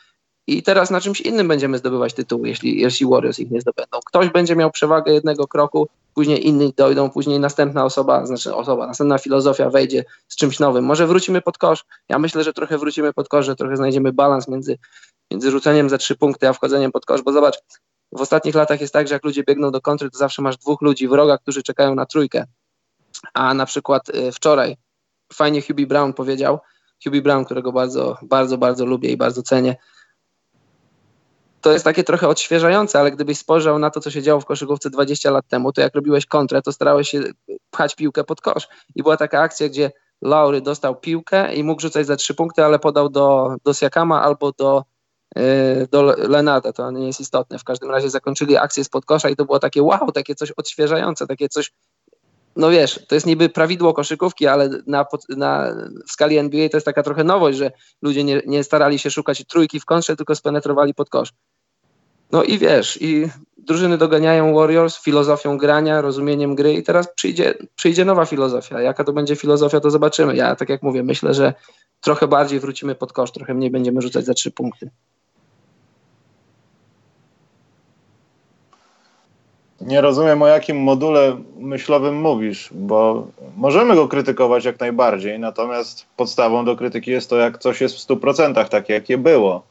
I 0.47 0.63
teraz 0.63 0.91
na 0.91 1.01
czymś 1.01 1.21
innym 1.21 1.49
będziemy 1.49 1.79
zdobywać 1.79 2.15
tytuły, 2.15 2.49
jeśli, 2.49 2.81
jeśli 2.81 3.07
Warriors 3.07 3.39
ich 3.39 3.51
nie 3.51 3.61
zdobędą. 3.61 3.99
Ktoś 4.07 4.29
będzie 4.29 4.57
miał 4.57 4.71
przewagę 4.71 5.13
jednego 5.13 5.49
kroku, 5.49 5.89
później 6.19 6.47
inni 6.47 6.73
dojdą, 6.77 7.11
później 7.11 7.41
następna 7.41 7.85
osoba, 7.85 8.27
znaczy 8.27 8.55
osoba, 8.55 8.87
następna 8.87 9.19
filozofia 9.19 9.71
wejdzie 9.71 10.05
z 10.29 10.37
czymś 10.37 10.59
nowym. 10.59 10.85
Może 10.85 11.07
wrócimy 11.07 11.43
pod 11.43 11.59
kosz. 11.59 11.85
Ja 12.09 12.19
myślę, 12.19 12.45
że 12.45 12.53
trochę 12.53 12.79
wrócimy 12.79 13.13
pod 13.13 13.29
kosz, 13.29 13.47
że 13.47 13.57
trochę 13.57 13.77
znajdziemy 13.77 14.13
balans 14.13 14.49
między, 14.49 14.79
między 15.31 15.51
rzuceniem 15.51 15.91
za 15.91 15.99
trzy 15.99 16.17
punkty, 16.17 16.49
a 16.49 16.53
wchodzeniem 16.53 16.93
pod 16.93 17.07
kosz, 17.07 17.23
bo 17.23 17.33
zobacz, 17.33 17.59
w 18.13 18.21
ostatnich 18.21 18.55
latach 18.55 18.81
jest 18.81 18.93
tak, 18.93 19.09
że 19.09 19.15
jak 19.15 19.25
ludzie 19.25 19.45
biegną 19.45 19.71
do 19.71 19.81
kontry, 19.81 20.11
to 20.11 20.19
zawsze 20.19 20.43
masz 20.43 20.57
dwóch 20.57 20.83
ludzi 20.83 21.09
w 21.09 21.13
rogach, 21.13 21.41
którzy 21.41 21.63
czekają 21.63 21.95
na 21.95 22.07
trójkę. 22.07 22.45
A 23.35 23.55
na 23.55 23.67
przykład 23.67 24.09
y, 24.09 24.33
wczoraj 24.33 24.77
fajnie 25.33 25.63
Hubie 25.63 25.87
Brown 25.87 26.13
powiedział, 26.13 26.59
Hubie 27.05 27.23
Brown, 27.23 27.45
którego 27.45 27.73
bardzo, 27.73 28.17
bardzo, 28.23 28.59
bardzo 28.59 28.87
lubię 28.87 29.11
i 29.11 29.17
bardzo 29.17 29.43
cenię, 29.43 29.77
to 31.61 31.73
jest 31.73 31.85
takie 31.85 32.05
trochę 32.05 32.29
odświeżające, 32.29 33.01
ale 33.01 33.11
gdybyś 33.11 33.39
spojrzał 33.39 33.79
na 33.79 33.91
to, 33.91 34.01
co 34.01 34.11
się 34.11 34.23
działo 34.23 34.41
w 34.41 34.45
koszykówce 34.45 34.91
20 34.91 35.31
lat 35.31 35.49
temu, 35.49 35.73
to 35.73 35.81
jak 35.81 35.95
robiłeś 35.95 36.27
kontrę, 36.27 36.63
to 36.63 36.73
starałeś 36.73 37.09
się 37.09 37.23
pchać 37.71 37.95
piłkę 37.95 38.25
pod 38.25 38.41
kosz. 38.41 38.69
I 38.95 39.03
była 39.03 39.17
taka 39.17 39.41
akcja, 39.41 39.69
gdzie 39.69 39.91
Laury 40.23 40.61
dostał 40.61 40.97
piłkę 40.97 41.55
i 41.55 41.65
mógł 41.65 41.83
rzucać 41.83 42.07
za 42.07 42.17
trzy 42.17 42.35
punkty, 42.35 42.65
ale 42.65 42.79
podał 42.79 43.09
do, 43.09 43.57
do 43.65 43.75
Siakama 43.75 44.23
albo 44.23 44.53
do, 44.53 44.85
yy, 45.37 45.43
do 45.91 46.03
Lenata, 46.03 46.73
to 46.73 46.91
nie 46.91 47.07
jest 47.07 47.21
istotne. 47.21 47.59
W 47.59 47.65
każdym 47.65 47.91
razie 47.91 48.11
zakończyli 48.11 48.57
akcję 48.57 48.85
z 48.85 48.89
podkosza 48.89 49.29
i 49.29 49.37
to 49.37 49.45
było 49.45 49.59
takie 49.59 49.83
wow, 49.83 50.13
takie 50.13 50.35
coś 50.35 50.51
odświeżające, 50.51 51.27
takie 51.27 51.49
coś, 51.49 51.73
no 52.59 52.71
wiesz, 52.71 53.01
to 53.09 53.15
jest 53.15 53.27
niby 53.27 53.49
prawidło 53.49 53.95
koszykówki, 53.95 54.47
ale 54.47 54.69
na, 54.87 55.07
na, 55.29 55.75
w 56.09 56.13
skali 56.13 56.39
NBA 56.39 56.69
to 56.69 56.77
jest 56.77 56.85
taka 56.85 57.03
trochę 57.03 57.25
nowość, 57.25 57.59
że 57.59 57.73
ludzie 58.03 58.25
nie, 58.25 58.43
nie 58.47 58.65
starali 58.65 58.99
się 58.99 59.11
szukać 59.11 59.45
trójki 59.45 59.81
w 59.81 59.85
kontrze, 59.85 60.17
tylko 60.17 60.35
spenetrowali 60.35 60.95
pod 60.95 61.11
kosz. 61.11 61.33
No 62.33 62.43
i 62.43 62.59
wiesz, 62.59 62.99
i 63.03 63.29
drużyny 63.59 63.99
doganiają 63.99 64.55
Warriors 64.55 65.03
filozofią 65.03 65.59
grania, 65.59 66.01
rozumieniem 66.01 66.55
gry 66.55 66.75
i 66.75 66.83
teraz 66.83 67.15
przyjdzie, 67.15 67.55
przyjdzie 67.77 68.05
nowa 68.05 68.27
filozofia. 68.27 68.81
Jaka 68.81 69.05
to 69.05 69.13
będzie 69.13 69.37
filozofia, 69.37 69.81
to 69.81 69.91
zobaczymy. 69.91 70.37
Ja 70.37 70.57
tak 70.57 70.69
jak 70.69 70.83
mówię, 70.83 71.03
myślę, 71.03 71.35
że 71.35 71.55
trochę 72.01 72.29
bardziej 72.29 72.61
wrócimy 72.61 72.95
pod 72.95 73.13
kosz, 73.13 73.33
trochę 73.33 73.55
mniej 73.55 73.71
będziemy 73.71 74.03
rzucać 74.03 74.25
za 74.25 74.35
trzy 74.35 74.51
punkty. 74.51 74.91
Nie 79.81 80.01
rozumiem, 80.01 80.43
o 80.43 80.47
jakim 80.47 80.83
module 80.83 81.37
myślowym 81.59 82.21
mówisz, 82.21 82.69
bo 82.73 83.27
możemy 83.57 83.95
go 83.95 84.09
krytykować 84.09 84.65
jak 84.65 84.81
najbardziej, 84.81 85.39
natomiast 85.39 86.07
podstawą 86.17 86.65
do 86.65 86.77
krytyki 86.77 87.11
jest 87.11 87.31
to, 87.31 87.37
jak 87.37 87.59
coś 87.59 87.81
jest 87.81 87.97
w 87.97 88.09
100% 88.09 88.69
takie, 88.69 88.93
jakie 88.93 89.19
było 89.19 89.63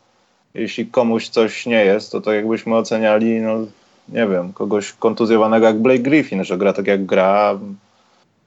jeśli 0.57 0.87
komuś 0.87 1.29
coś 1.29 1.65
nie 1.65 1.85
jest, 1.85 2.11
to 2.11 2.21
tak 2.21 2.35
jakbyśmy 2.35 2.75
oceniali, 2.75 3.39
no 3.39 3.57
nie 4.09 4.27
wiem, 4.27 4.53
kogoś 4.53 4.93
kontuzjowanego 4.93 5.65
jak 5.65 5.79
Blake 5.79 5.99
Griffin, 5.99 6.43
że 6.43 6.57
gra 6.57 6.73
tak 6.73 6.87
jak 6.87 7.05
gra, 7.05 7.59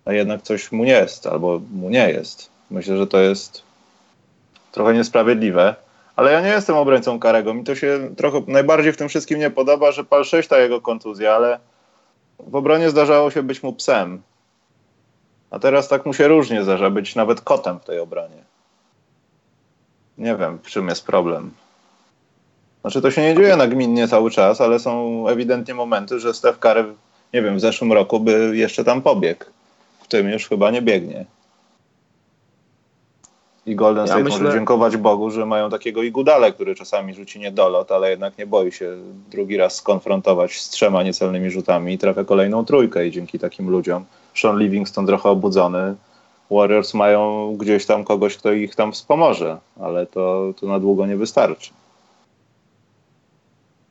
a 0.04 0.12
jednak 0.12 0.42
coś 0.42 0.72
mu 0.72 0.84
jest, 0.84 1.26
albo 1.26 1.60
mu 1.72 1.90
nie 1.90 2.10
jest. 2.10 2.50
Myślę, 2.70 2.96
że 2.96 3.06
to 3.06 3.20
jest 3.20 3.62
trochę 4.72 4.94
niesprawiedliwe. 4.94 5.74
Ale 6.20 6.32
ja 6.32 6.40
nie 6.40 6.48
jestem 6.48 6.76
obrońcą 6.76 7.18
Karego. 7.18 7.54
Mi 7.54 7.64
to 7.64 7.74
się 7.74 8.14
trochę 8.16 8.42
najbardziej 8.46 8.92
w 8.92 8.96
tym 8.96 9.08
wszystkim 9.08 9.38
nie 9.38 9.50
podoba, 9.50 9.92
że 9.92 10.04
pal 10.04 10.24
6 10.24 10.48
ta 10.48 10.58
jego 10.58 10.80
kontuzja, 10.80 11.34
ale 11.34 11.58
w 12.38 12.56
obronie 12.56 12.90
zdarzało 12.90 13.30
się 13.30 13.42
być 13.42 13.62
mu 13.62 13.72
psem. 13.72 14.22
A 15.50 15.58
teraz 15.58 15.88
tak 15.88 16.06
mu 16.06 16.14
się 16.14 16.28
różnie 16.28 16.64
zdarza 16.64 16.90
być 16.90 17.16
nawet 17.16 17.40
kotem 17.40 17.80
w 17.80 17.84
tej 17.84 17.98
obronie. 17.98 18.44
Nie 20.18 20.36
wiem, 20.36 20.58
w 20.62 20.66
czym 20.66 20.88
jest 20.88 21.06
problem. 21.06 21.50
Znaczy 22.80 23.02
to 23.02 23.10
się 23.10 23.22
nie 23.22 23.34
dzieje 23.34 23.56
nagminnie 23.56 24.08
cały 24.08 24.30
czas, 24.30 24.60
ale 24.60 24.78
są 24.78 25.24
ewidentnie 25.28 25.74
momenty, 25.74 26.20
że 26.20 26.34
Steph 26.34 26.58
Curry, 26.58 26.84
nie 27.34 27.42
wiem, 27.42 27.56
w 27.56 27.60
zeszłym 27.60 27.92
roku 27.92 28.20
by 28.20 28.56
jeszcze 28.56 28.84
tam 28.84 29.02
pobiegł. 29.02 29.44
W 30.02 30.08
tym 30.08 30.28
już 30.28 30.48
chyba 30.48 30.70
nie 30.70 30.82
biegnie. 30.82 31.24
I 33.70 33.76
Golden 33.76 34.06
State 34.06 34.20
ja 34.20 34.24
myślę... 34.24 34.40
może 34.40 34.52
dziękować 34.52 34.96
Bogu, 34.96 35.30
że 35.30 35.46
mają 35.46 35.70
takiego 35.70 36.02
Igudale, 36.02 36.52
który 36.52 36.74
czasami 36.74 37.14
rzuci 37.14 37.38
niedolot, 37.38 37.92
ale 37.92 38.10
jednak 38.10 38.38
nie 38.38 38.46
boi 38.46 38.72
się 38.72 38.96
drugi 39.30 39.56
raz 39.56 39.76
skonfrontować 39.76 40.60
z 40.60 40.70
trzema 40.70 41.02
niecelnymi 41.02 41.50
rzutami 41.50 41.94
i 41.94 41.98
trafia 41.98 42.24
kolejną 42.24 42.64
trójkę 42.64 43.06
i 43.06 43.10
dzięki 43.10 43.38
takim 43.38 43.70
ludziom 43.70 44.04
Sean 44.34 44.58
Livingston 44.58 45.06
trochę 45.06 45.28
obudzony. 45.28 45.94
Warriors 46.50 46.94
mają 46.94 47.54
gdzieś 47.58 47.86
tam 47.86 48.04
kogoś, 48.04 48.36
kto 48.36 48.52
ich 48.52 48.74
tam 48.74 48.92
wspomoże, 48.92 49.58
ale 49.80 50.06
to, 50.06 50.54
to 50.60 50.66
na 50.66 50.80
długo 50.80 51.06
nie 51.06 51.16
wystarczy. 51.16 51.70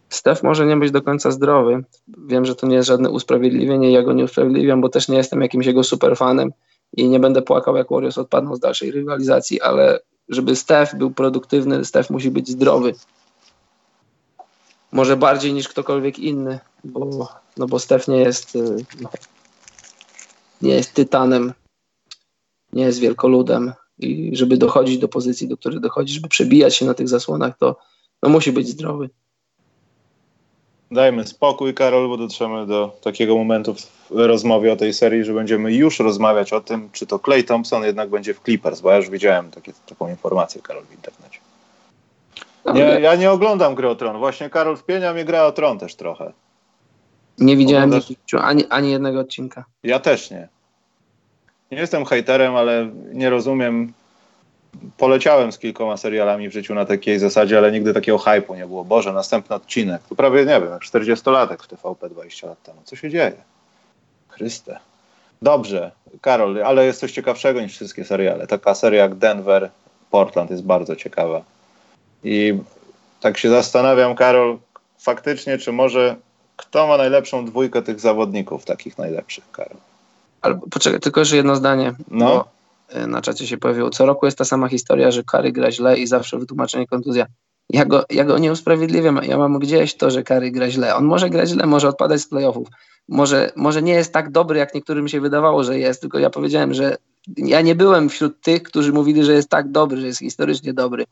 Stef 0.10 0.44
może 0.44 0.65
nie 0.65 0.78
być 0.78 0.92
do 0.92 1.02
końca 1.02 1.32
zdrowy. 1.32 1.84
Wiem, 2.28 2.46
że 2.46 2.56
to 2.56 2.68
nie 2.68 2.76
jest 2.76 2.88
żadne 2.88 3.10
usprawiedliwienie, 3.10 3.92
ja 3.92 4.02
go 4.02 4.13
nie 4.13 4.24
usprawiedliwiam, 4.24 4.82
bo 4.82 4.89
też 4.89 5.08
nie 5.08 5.18
jestem 5.18 5.42
jakimś 5.42 5.65
jego 5.65 5.84
superfanem 5.84 6.52
i 6.93 7.10
nie 7.10 7.19
będę 7.19 7.41
płakał, 7.41 7.75
jak 7.75 7.89
Warriors 7.89 8.17
odpadną 8.17 8.56
z 8.56 8.60
dalszej 8.60 8.91
rywalizacji, 8.91 9.62
ale 9.62 9.99
żeby 10.30 10.56
Stef 10.56 10.95
był 10.95 11.12
produktywny, 11.12 11.86
Stef 11.86 12.10
musi 12.10 12.32
być 12.32 12.49
zdrowy. 12.49 12.93
Może 14.91 15.17
bardziej 15.17 15.54
niż 15.54 15.67
ktokolwiek 15.67 16.19
inny, 16.19 16.60
bo, 16.84 17.28
no 17.58 17.67
bo 17.67 17.80
Stef 17.80 18.08
nie 18.08 18.17
jest, 18.17 18.56
y, 18.56 18.86
nie 20.62 20.73
jest 20.73 20.93
tytanem, 20.93 21.54
nie 22.73 22.84
jest 22.84 22.99
wielkoludem 22.99 23.73
i 23.99 24.32
żeby 24.36 24.58
dochodzić 24.58 24.97
do 24.97 25.08
pozycji, 25.08 25.47
do 25.47 25.58
której 25.58 25.82
dochodzi, 25.82 26.13
żeby 26.13 26.28
przebijać 26.28 26.75
się 26.75 26.86
na 26.86 26.93
tych 26.93 27.10
zasłonach, 27.10 27.58
to 27.58 27.75
no, 28.23 28.30
musi 28.30 28.52
być 28.52 28.67
zdrowy. 28.67 29.10
Dajmy 30.91 31.28
spokój, 31.28 31.73
Karol, 31.73 32.08
bo 32.08 32.17
dotrzemy 32.17 32.67
do 32.67 32.97
takiego 33.02 33.38
momentu 33.38 33.73
w 33.73 33.86
rozmowie 34.10 34.73
o 34.73 34.75
tej 34.75 34.93
serii, 34.93 35.23
że 35.23 35.34
będziemy 35.34 35.73
już 35.73 35.99
rozmawiać 35.99 36.54
o 36.54 36.62
tym, 36.62 36.89
czy 36.91 37.08
to 37.08 37.19
Clay 37.19 37.43
Thompson 37.43 37.84
jednak 37.84 38.10
będzie 38.10 38.34
w 38.34 38.39
Clippers, 38.39 38.82
bo 38.82 38.91
ja 38.91 38.97
już 38.97 39.10
widziałem 39.10 39.52
takie, 39.52 39.73
taką 39.86 40.10
informację, 40.10 40.62
Karol, 40.62 40.84
w 40.84 40.93
internecie. 40.93 41.39
Nie, 42.73 42.99
ja 43.02 43.15
nie 43.15 43.32
oglądam 43.32 43.75
gry 43.75 43.89
o 43.89 43.95
Tron. 43.95 44.17
Właśnie 44.17 44.49
Karol 44.49 44.78
wpienia 44.78 45.13
mnie 45.13 45.25
gra 45.25 45.43
o 45.43 45.52
Tron 45.52 45.80
też 45.80 45.95
trochę. 45.95 46.34
Nie 47.38 47.58
widziałem 47.58 47.89
Oglądasz... 47.89 48.17
ani, 48.41 48.65
ani 48.69 48.91
jednego 48.91 49.19
odcinka. 49.19 49.65
Ja 49.84 49.99
też 49.99 50.32
nie. 50.32 50.47
Nie 51.71 51.78
jestem 51.78 52.06
hejterem, 52.06 52.56
ale 52.56 52.89
nie 53.13 53.30
rozumiem 53.30 53.93
poleciałem 54.98 55.52
z 55.52 55.60
kilkoma 55.60 55.98
serialami 55.98 56.50
w 56.50 56.54
życiu 56.54 56.74
na 56.76 56.86
takiej 56.86 57.20
zasadzie, 57.20 57.58
ale 57.58 57.72
nigdy 57.72 57.94
takiego 57.94 58.18
hypu 58.18 58.56
nie 58.56 58.68
było. 58.68 58.86
Boże, 58.86 59.14
następny 59.14 59.56
odcinek. 59.56 60.02
To 60.10 60.16
prawie, 60.16 60.40
nie 60.40 60.62
wiem, 60.62 60.70
jak 60.72 60.82
40-latek 60.82 61.64
w 61.64 61.68
TVP 61.68 62.10
20 62.10 62.48
lat 62.48 62.64
temu. 62.64 62.82
Co 62.84 62.96
się 62.96 63.10
dzieje? 63.10 63.34
Chryste. 64.28 64.80
Dobrze, 65.42 65.92
Karol, 66.22 66.64
ale 66.64 66.86
jest 66.86 67.00
coś 67.00 67.12
ciekawszego 67.12 67.62
niż 67.62 67.76
wszystkie 67.76 68.06
seriale. 68.06 68.48
Taka 68.48 68.76
seria 68.76 69.02
jak 69.02 69.16
Denver, 69.16 69.70
Portland 70.12 70.52
jest 70.52 70.64
bardzo 70.64 70.96
ciekawa. 70.96 71.42
I 72.24 72.58
tak 73.22 73.38
się 73.38 73.50
zastanawiam, 73.50 74.16
Karol, 74.16 74.58
faktycznie, 75.00 75.58
czy 75.58 75.72
może 75.72 76.16
kto 76.56 76.88
ma 76.88 76.98
najlepszą 76.98 77.46
dwójkę 77.46 77.82
tych 77.82 78.00
zawodników, 78.00 78.66
takich 78.66 78.98
najlepszych, 78.98 79.52
Karol? 79.52 79.78
Ale 80.42 80.60
poczekaj, 80.72 81.00
tylko 81.00 81.20
jeszcze 81.20 81.36
jedno 81.36 81.56
zdanie. 81.56 81.94
No 82.12 82.46
na 83.08 83.21
czacie 83.21 83.47
się 83.47 83.58
pojawiło, 83.58 83.89
co 83.89 84.06
roku 84.06 84.25
jest 84.25 84.38
ta 84.38 84.45
sama 84.45 84.67
historia, 84.67 85.12
że 85.12 85.23
Kary 85.23 85.52
gra 85.52 85.71
źle 85.71 85.97
i 85.97 86.08
zawsze 86.08 86.38
wytłumaczenie 86.38 86.88
kontuzja. 86.88 87.25
Ja 87.69 87.86
go, 87.86 88.06
ja 88.10 88.25
go 88.25 88.38
nie 88.38 88.52
usprawiedliwiam, 88.52 89.19
ja 89.23 89.38
mam 89.38 89.60
gdzieś 89.60 89.97
to, 89.97 90.12
że 90.12 90.23
Kary 90.23 90.52
gra 90.52 90.69
źle. 90.69 90.95
On 90.95 91.06
może 91.06 91.30
grać 91.30 91.49
źle, 91.49 91.65
może 91.65 91.89
odpadać 91.89 92.21
z 92.21 92.28
playoffów. 92.28 92.67
Może, 93.08 93.52
może 93.56 93.82
nie 93.82 93.93
jest 93.93 94.13
tak 94.13 94.32
dobry, 94.32 94.60
jak 94.60 94.73
niektórym 94.73 95.08
się 95.08 95.21
wydawało, 95.21 95.63
że 95.63 95.80
jest, 95.80 96.02
tylko 96.02 96.19
ja 96.19 96.30
powiedziałem, 96.30 96.73
że 96.73 96.97
ja 97.38 97.62
nie 97.62 97.75
byłem 97.75 98.10
wśród 98.10 98.41
tych, 98.41 98.63
którzy 98.63 98.93
mówili, 98.93 99.23
że 99.23 99.34
jest 99.34 99.49
tak 99.49 99.71
dobry, 99.71 100.02
że 100.02 100.08
jest 100.08 100.19
historycznie 100.19 100.73
dobry. 100.73 101.06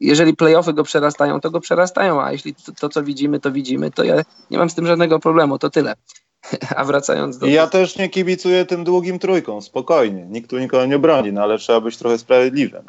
Jeżeli 0.00 0.36
playoffy 0.36 0.72
go 0.72 0.82
przerastają, 0.82 1.40
to 1.40 1.50
go 1.50 1.60
przerastają, 1.60 2.22
a 2.22 2.32
jeśli 2.32 2.54
to, 2.54 2.72
to 2.72 2.88
co 2.88 3.02
widzimy, 3.02 3.40
to 3.40 3.52
widzimy, 3.52 3.90
to 3.90 4.04
ja 4.04 4.22
nie 4.50 4.58
mam 4.58 4.70
z 4.70 4.74
tym 4.74 4.86
żadnego 4.86 5.18
problemu, 5.18 5.58
to 5.58 5.70
tyle. 5.70 5.94
A 6.76 6.84
wracając 6.84 7.38
do. 7.38 7.46
Ja 7.46 7.66
też 7.66 7.96
nie 7.96 8.08
kibicuję 8.08 8.64
tym 8.64 8.84
długim 8.84 9.18
trójką, 9.18 9.60
spokojnie. 9.60 10.26
Nikt 10.26 10.50
tu 10.50 10.58
nikogo 10.58 10.86
nie 10.86 10.98
broni, 10.98 11.32
no 11.32 11.42
ale 11.42 11.58
trzeba 11.58 11.80
być 11.80 11.96
trochę 11.96 12.18
sprawiedliwym. 12.18 12.82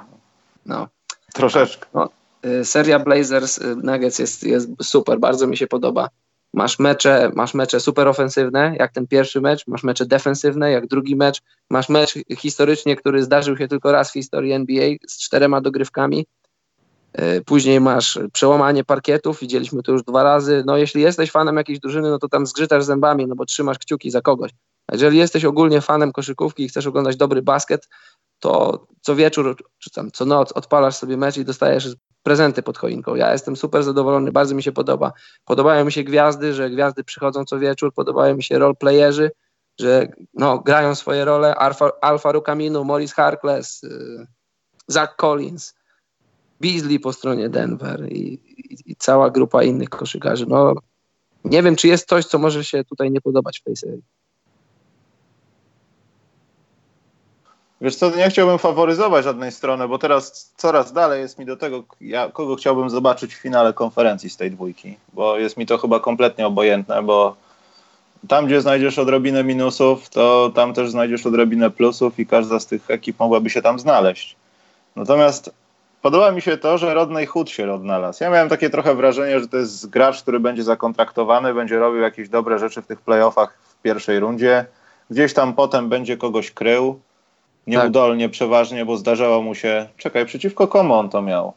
No. 0.66 0.88
Troszeczkę. 1.34 1.86
No, 1.94 2.10
y, 2.46 2.66
seria 2.66 3.00
Blazers 3.00 3.58
y, 3.58 3.76
Nuggets 3.76 4.20
jest, 4.20 4.44
jest 4.44 4.70
super, 4.84 5.20
bardzo 5.20 5.48
mi 5.48 5.58
się 5.58 5.68
podoba. 5.68 6.10
Masz 6.54 6.80
mecze, 6.80 7.32
masz 7.36 7.54
mecze 7.54 7.80
super 7.80 8.08
ofensywne, 8.08 8.76
jak 8.80 8.92
ten 8.92 9.08
pierwszy 9.08 9.42
mecz, 9.42 9.68
masz 9.68 9.84
mecze 9.84 10.06
defensywne, 10.06 10.72
jak 10.72 10.88
drugi 10.88 11.16
mecz, 11.16 11.42
masz 11.70 11.90
mecz 11.90 12.14
historycznie, 12.38 12.96
który 12.96 13.24
zdarzył 13.24 13.58
się 13.58 13.68
tylko 13.68 13.92
raz 13.92 14.10
w 14.10 14.14
historii 14.14 14.52
NBA 14.52 14.90
z 15.08 15.20
czterema 15.20 15.62
dogrywkami. 15.62 16.26
Y, 17.20 17.44
później 17.46 17.82
masz 17.82 18.20
przełamanie 18.34 18.84
parkietów, 18.84 19.40
widzieliśmy 19.40 19.84
to 19.84 19.92
już 19.92 20.04
dwa 20.04 20.24
razy. 20.24 20.64
No 20.66 20.78
jeśli 20.78 21.02
jesteś 21.02 21.32
fanem 21.32 21.58
jakiejś 21.58 21.80
drużyny, 21.80 22.10
no 22.10 22.20
to 22.20 22.30
tam 22.30 22.46
zgrzytasz 22.46 22.84
zębami, 22.84 23.28
no 23.28 23.36
bo 23.36 23.46
trzymasz 23.46 23.80
kciuki 23.80 24.12
za 24.12 24.22
kogoś. 24.22 24.52
A 24.88 24.96
jeżeli 24.96 25.18
jesteś 25.18 25.46
ogólnie 25.46 25.82
fanem 25.82 26.12
koszykówki 26.12 26.64
i 26.64 26.70
chcesz 26.70 26.88
oglądać 26.88 27.16
dobry 27.16 27.42
basket, 27.42 27.88
to 28.40 28.86
co 29.02 29.16
wieczór 29.16 29.56
czy 29.80 29.92
tam 29.92 30.12
co 30.12 30.26
noc 30.26 30.52
odpalasz 30.52 30.96
sobie 30.96 31.18
mecz 31.18 31.38
i 31.38 31.46
dostajesz 31.46 31.96
prezenty 32.24 32.64
pod 32.64 32.78
choinką. 32.78 33.16
Ja 33.16 33.32
jestem 33.32 33.56
super 33.56 33.84
zadowolony, 33.84 34.32
bardzo 34.32 34.56
mi 34.56 34.64
się 34.64 34.72
podoba. 34.72 35.14
Podobają 35.46 35.86
mi 35.86 35.92
się 35.92 36.04
gwiazdy, 36.04 36.54
że 36.54 36.70
gwiazdy 36.70 37.04
przychodzą 37.04 37.46
co 37.46 37.60
wieczór, 37.60 37.94
podobają 37.94 38.36
mi 38.36 38.44
się 38.44 38.60
roleplayerzy, 38.60 39.32
że 39.80 40.08
no, 40.34 40.60
grają 40.60 40.96
swoje 40.96 41.26
role. 41.26 41.56
Alfa, 41.56 41.92
Alfa 42.02 42.32
Rukaminu, 42.32 42.84
Maurice 42.84 43.14
Harkless, 43.16 43.84
yy, 43.84 44.28
Zach 44.88 45.16
Collins, 45.16 45.74
Beasley 46.62 47.00
po 47.00 47.14
stronie 47.14 47.50
Denver 47.50 48.12
i, 48.12 48.34
i, 48.34 48.92
i, 48.92 48.96
cała 48.96 49.30
grupa 49.30 49.64
innych 49.64 49.90
koszykarzy. 49.90 50.46
No, 50.48 50.74
nie 51.46 51.64
wiem, 51.64 51.76
czy 51.76 51.88
jest 51.88 52.10
coś, 52.10 52.26
co 52.26 52.40
może 52.40 52.64
się 52.64 52.84
tutaj 52.84 53.12
nie 53.12 53.22
podobać 53.22 53.60
w 53.60 53.64
tej 53.64 53.76
serii. 53.76 54.04
Wiesz 57.82 57.96
co, 57.96 58.16
nie 58.16 58.30
chciałbym 58.30 58.58
faworyzować 58.58 59.24
żadnej 59.24 59.52
strony, 59.52 59.88
bo 59.88 59.98
teraz 59.98 60.54
coraz 60.58 60.94
dalej 60.94 61.22
jest 61.22 61.40
mi 61.40 61.46
do 61.46 61.58
tego, 61.58 61.84
ja, 62.02 62.32
kogo 62.32 62.56
chciałbym 62.56 62.90
zobaczyć 62.90 63.36
w 63.36 63.42
finale 63.42 63.74
konferencji 63.74 64.30
z 64.30 64.38
tej 64.38 64.52
dwójki, 64.52 64.98
bo 65.14 65.38
jest 65.38 65.58
mi 65.58 65.66
to 65.66 65.78
chyba 65.78 66.00
kompletnie 66.00 66.48
obojętne, 66.48 67.04
bo 67.04 67.36
tam, 68.28 68.46
gdzie 68.46 68.62
znajdziesz 68.62 69.00
odrobinę 69.00 69.44
minusów, 69.44 70.10
to 70.10 70.52
tam 70.56 70.74
też 70.74 70.92
znajdziesz 70.92 71.26
odrobinę 71.26 71.72
plusów 71.72 72.20
i 72.20 72.26
każda 72.26 72.60
z 72.60 72.66
tych 72.66 72.92
ekip 72.92 73.20
mogłaby 73.20 73.50
się 73.50 73.62
tam 73.62 73.80
znaleźć. 73.80 74.36
Natomiast 74.96 75.54
podoba 76.02 76.32
mi 76.32 76.42
się 76.42 76.58
to, 76.58 76.78
że 76.78 76.94
Rodney 76.94 77.26
Hood 77.26 77.50
się 77.50 77.74
odnalazł. 77.74 78.24
Ja 78.24 78.30
miałem 78.30 78.50
takie 78.50 78.70
trochę 78.70 78.96
wrażenie, 78.96 79.40
że 79.40 79.48
to 79.48 79.58
jest 79.58 79.90
gracz, 79.90 80.22
który 80.22 80.40
będzie 80.40 80.64
zakontraktowany, 80.64 81.54
będzie 81.54 81.80
robił 81.80 82.02
jakieś 82.02 82.30
dobre 82.30 82.60
rzeczy 82.60 82.82
w 82.82 82.88
tych 82.88 83.02
playoffach 83.02 83.58
w 83.64 83.82
pierwszej 83.82 84.20
rundzie, 84.20 84.66
gdzieś 85.10 85.34
tam 85.34 85.54
potem 85.54 85.90
będzie 85.90 86.18
kogoś 86.18 86.52
krył, 86.52 87.00
Nieudolnie 87.68 88.26
tak. 88.26 88.32
przeważnie, 88.32 88.86
bo 88.86 88.98
zdarzało 88.98 89.42
mu 89.42 89.56
się. 89.56 89.88
Czekaj, 89.98 90.26
przeciwko 90.26 90.68
komu 90.68 90.94
on 90.94 91.10
to 91.10 91.22
miał? 91.22 91.54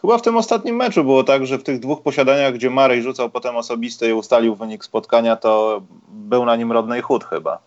Chyba 0.00 0.18
w 0.18 0.22
tym 0.22 0.36
ostatnim 0.36 0.76
meczu 0.76 1.04
było 1.04 1.24
tak, 1.24 1.46
że 1.46 1.58
w 1.58 1.62
tych 1.62 1.80
dwóch 1.80 2.02
posiadaniach, 2.02 2.54
gdzie 2.54 2.70
Marej 2.70 3.02
rzucał 3.02 3.30
potem 3.30 3.56
osobisty 3.56 4.08
i 4.08 4.12
ustalił 4.12 4.54
wynik 4.54 4.84
spotkania, 4.84 5.36
to 5.36 5.82
był 6.08 6.44
na 6.44 6.56
nim 6.56 6.72
Rodney 6.72 7.02
Hood 7.02 7.24
chyba. 7.24 7.58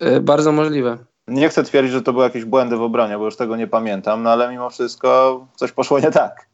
Yy, 0.00 0.20
bardzo 0.20 0.52
możliwe. 0.52 0.98
Nie 1.32 1.48
chcę 1.48 1.62
twierdzić, 1.62 1.92
że 1.92 2.02
to 2.02 2.12
były 2.12 2.24
jakieś 2.24 2.44
błędy 2.44 2.76
w 2.76 2.82
obronie, 2.82 3.18
bo 3.18 3.24
już 3.24 3.36
tego 3.36 3.56
nie 3.56 3.66
pamiętam, 3.66 4.22
no 4.22 4.30
ale 4.30 4.50
mimo 4.50 4.70
wszystko 4.70 5.40
coś 5.56 5.72
poszło 5.72 6.00
nie 6.00 6.10
tak. 6.10 6.46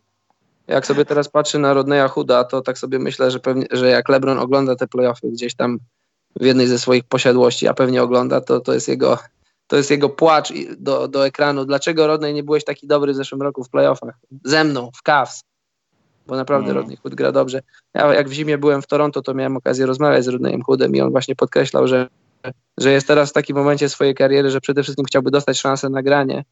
Jak 0.67 0.87
sobie 0.87 1.05
teraz 1.05 1.29
patrzy 1.29 1.59
na 1.59 1.75
Rodneya 1.75 2.09
Hooda, 2.09 2.45
to 2.45 2.61
tak 2.61 2.79
sobie 2.79 2.99
myślę, 2.99 3.31
że, 3.31 3.41
pewnie, 3.41 3.67
że 3.71 3.89
jak 3.89 4.09
LeBron 4.09 4.39
ogląda 4.39 4.77
te 4.77 4.87
playoffy 4.87 5.29
gdzieś 5.29 5.55
tam 5.55 5.79
w 6.41 6.45
jednej 6.45 6.67
ze 6.67 6.79
swoich 6.79 7.05
posiadłości, 7.05 7.69
a 7.69 7.75
pewnie 7.75 8.03
ogląda, 8.03 8.41
to 8.41 8.61
to 8.61 8.75
jest 8.75 8.89
jego 8.89 9.19
to 9.67 9.77
jest 9.77 9.91
jego 9.91 10.09
płacz 10.09 10.53
do, 10.79 11.09
do 11.09 11.27
ekranu. 11.27 11.65
Dlaczego 11.65 12.07
Rodney 12.07 12.35
nie 12.35 12.43
byłeś 12.43 12.65
taki 12.65 12.87
dobry 12.87 13.13
w 13.13 13.17
zeszłym 13.17 13.43
roku 13.43 13.65
w 13.65 13.71
playoffach? 13.71 14.15
Ze 14.45 14.65
mną, 14.65 14.91
w 14.97 15.03
Cavs. 15.03 15.43
Bo 16.27 16.37
naprawdę 16.37 16.71
mm. 16.71 16.77
Rodney 16.77 16.97
Hood 16.97 17.15
gra 17.15 17.33
dobrze. 17.33 17.63
Ja 17.95 18.15
jak 18.15 18.29
w 18.29 18.33
zimie 18.33 18.59
byłem 18.59 18.83
w 18.83 18.87
Toronto, 18.87 19.23
to 19.23 19.35
miałem 19.35 19.57
okazję 19.57 19.87
rozmawiać 19.87 20.25
z 20.25 20.29
Rodneyem 20.29 20.63
Hoodem 20.63 20.97
i 20.97 21.01
on 21.01 21.11
właśnie 21.11 21.37
podkreślał, 21.37 21.89
że, 21.89 22.09
że 22.79 22.93
jest 22.93 23.07
teraz 23.07 23.31
w 23.31 23.33
takim 23.33 23.57
momencie 23.57 23.89
swojej 23.89 24.15
kariery, 24.15 24.51
że 24.51 24.61
przede 24.61 24.83
wszystkim 24.83 25.05
chciałby 25.05 25.31
dostać 25.31 25.59
szansę 25.59 25.89
na 25.89 26.03
granie. 26.03 26.45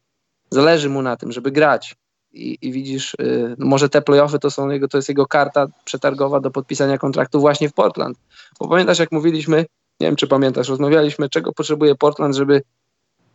Zależy 0.49 0.89
mu 0.89 1.01
na 1.01 1.17
tym, 1.17 1.31
żeby 1.31 1.51
grać. 1.51 1.95
I, 2.33 2.57
i 2.61 2.71
widzisz, 2.71 3.13
y, 3.13 3.55
może 3.57 3.89
te 3.89 4.01
playoffy 4.01 4.39
to 4.39 4.51
są 4.51 4.69
jego, 4.69 4.87
to 4.87 4.97
jest 4.97 5.09
jego 5.09 5.27
karta 5.27 5.67
przetargowa 5.85 6.39
do 6.39 6.51
podpisania 6.51 6.97
kontraktu 6.97 7.39
właśnie 7.39 7.69
w 7.69 7.73
Portland. 7.73 8.17
Bo 8.59 8.67
pamiętasz, 8.67 8.99
jak 8.99 9.11
mówiliśmy, 9.11 9.65
nie 9.99 10.07
wiem 10.07 10.15
czy 10.15 10.27
pamiętasz, 10.27 10.69
rozmawialiśmy, 10.69 11.29
czego 11.29 11.53
potrzebuje 11.53 11.95
Portland, 11.95 12.35
żeby 12.35 12.61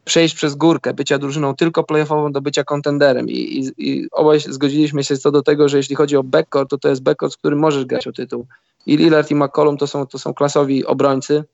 przejść 0.05 0.35
przez 0.35 0.55
górkę, 0.55 0.95
bycia 0.95 1.19
drużyną 1.19 1.57
tylko 1.57 1.85
playoffową 1.85 2.33
do 2.33 2.41
bycia 2.41 2.65
kontenderem 2.65 3.29
I, 3.29 3.33
i, 3.33 3.73
i 3.79 4.09
obaj 4.12 4.41
zgodziliśmy 4.41 5.05
się 5.05 5.17
co 5.17 5.31
do 5.31 5.43
tego, 5.43 5.69
że 5.69 5.77
jeśli 5.77 5.97
chodzi 5.97 6.17
o 6.17 6.23
backcourt, 6.23 6.71
to 6.71 6.79
to 6.79 6.88
jest 6.88 7.03
backcourt, 7.03 7.33
z 7.33 7.37
którym 7.37 7.59
możesz 7.59 7.85
grać 7.85 8.07
o 8.07 8.12
tytuł. 8.12 8.47
I 8.87 8.97
Lillard 8.97 9.31
i 9.31 9.35
McCollum 9.35 9.77
to 9.77 9.87
są, 9.87 10.07
to 10.07 10.19
są 10.19 10.35
klasowi 10.35 10.87
obrońcy, 10.87 11.45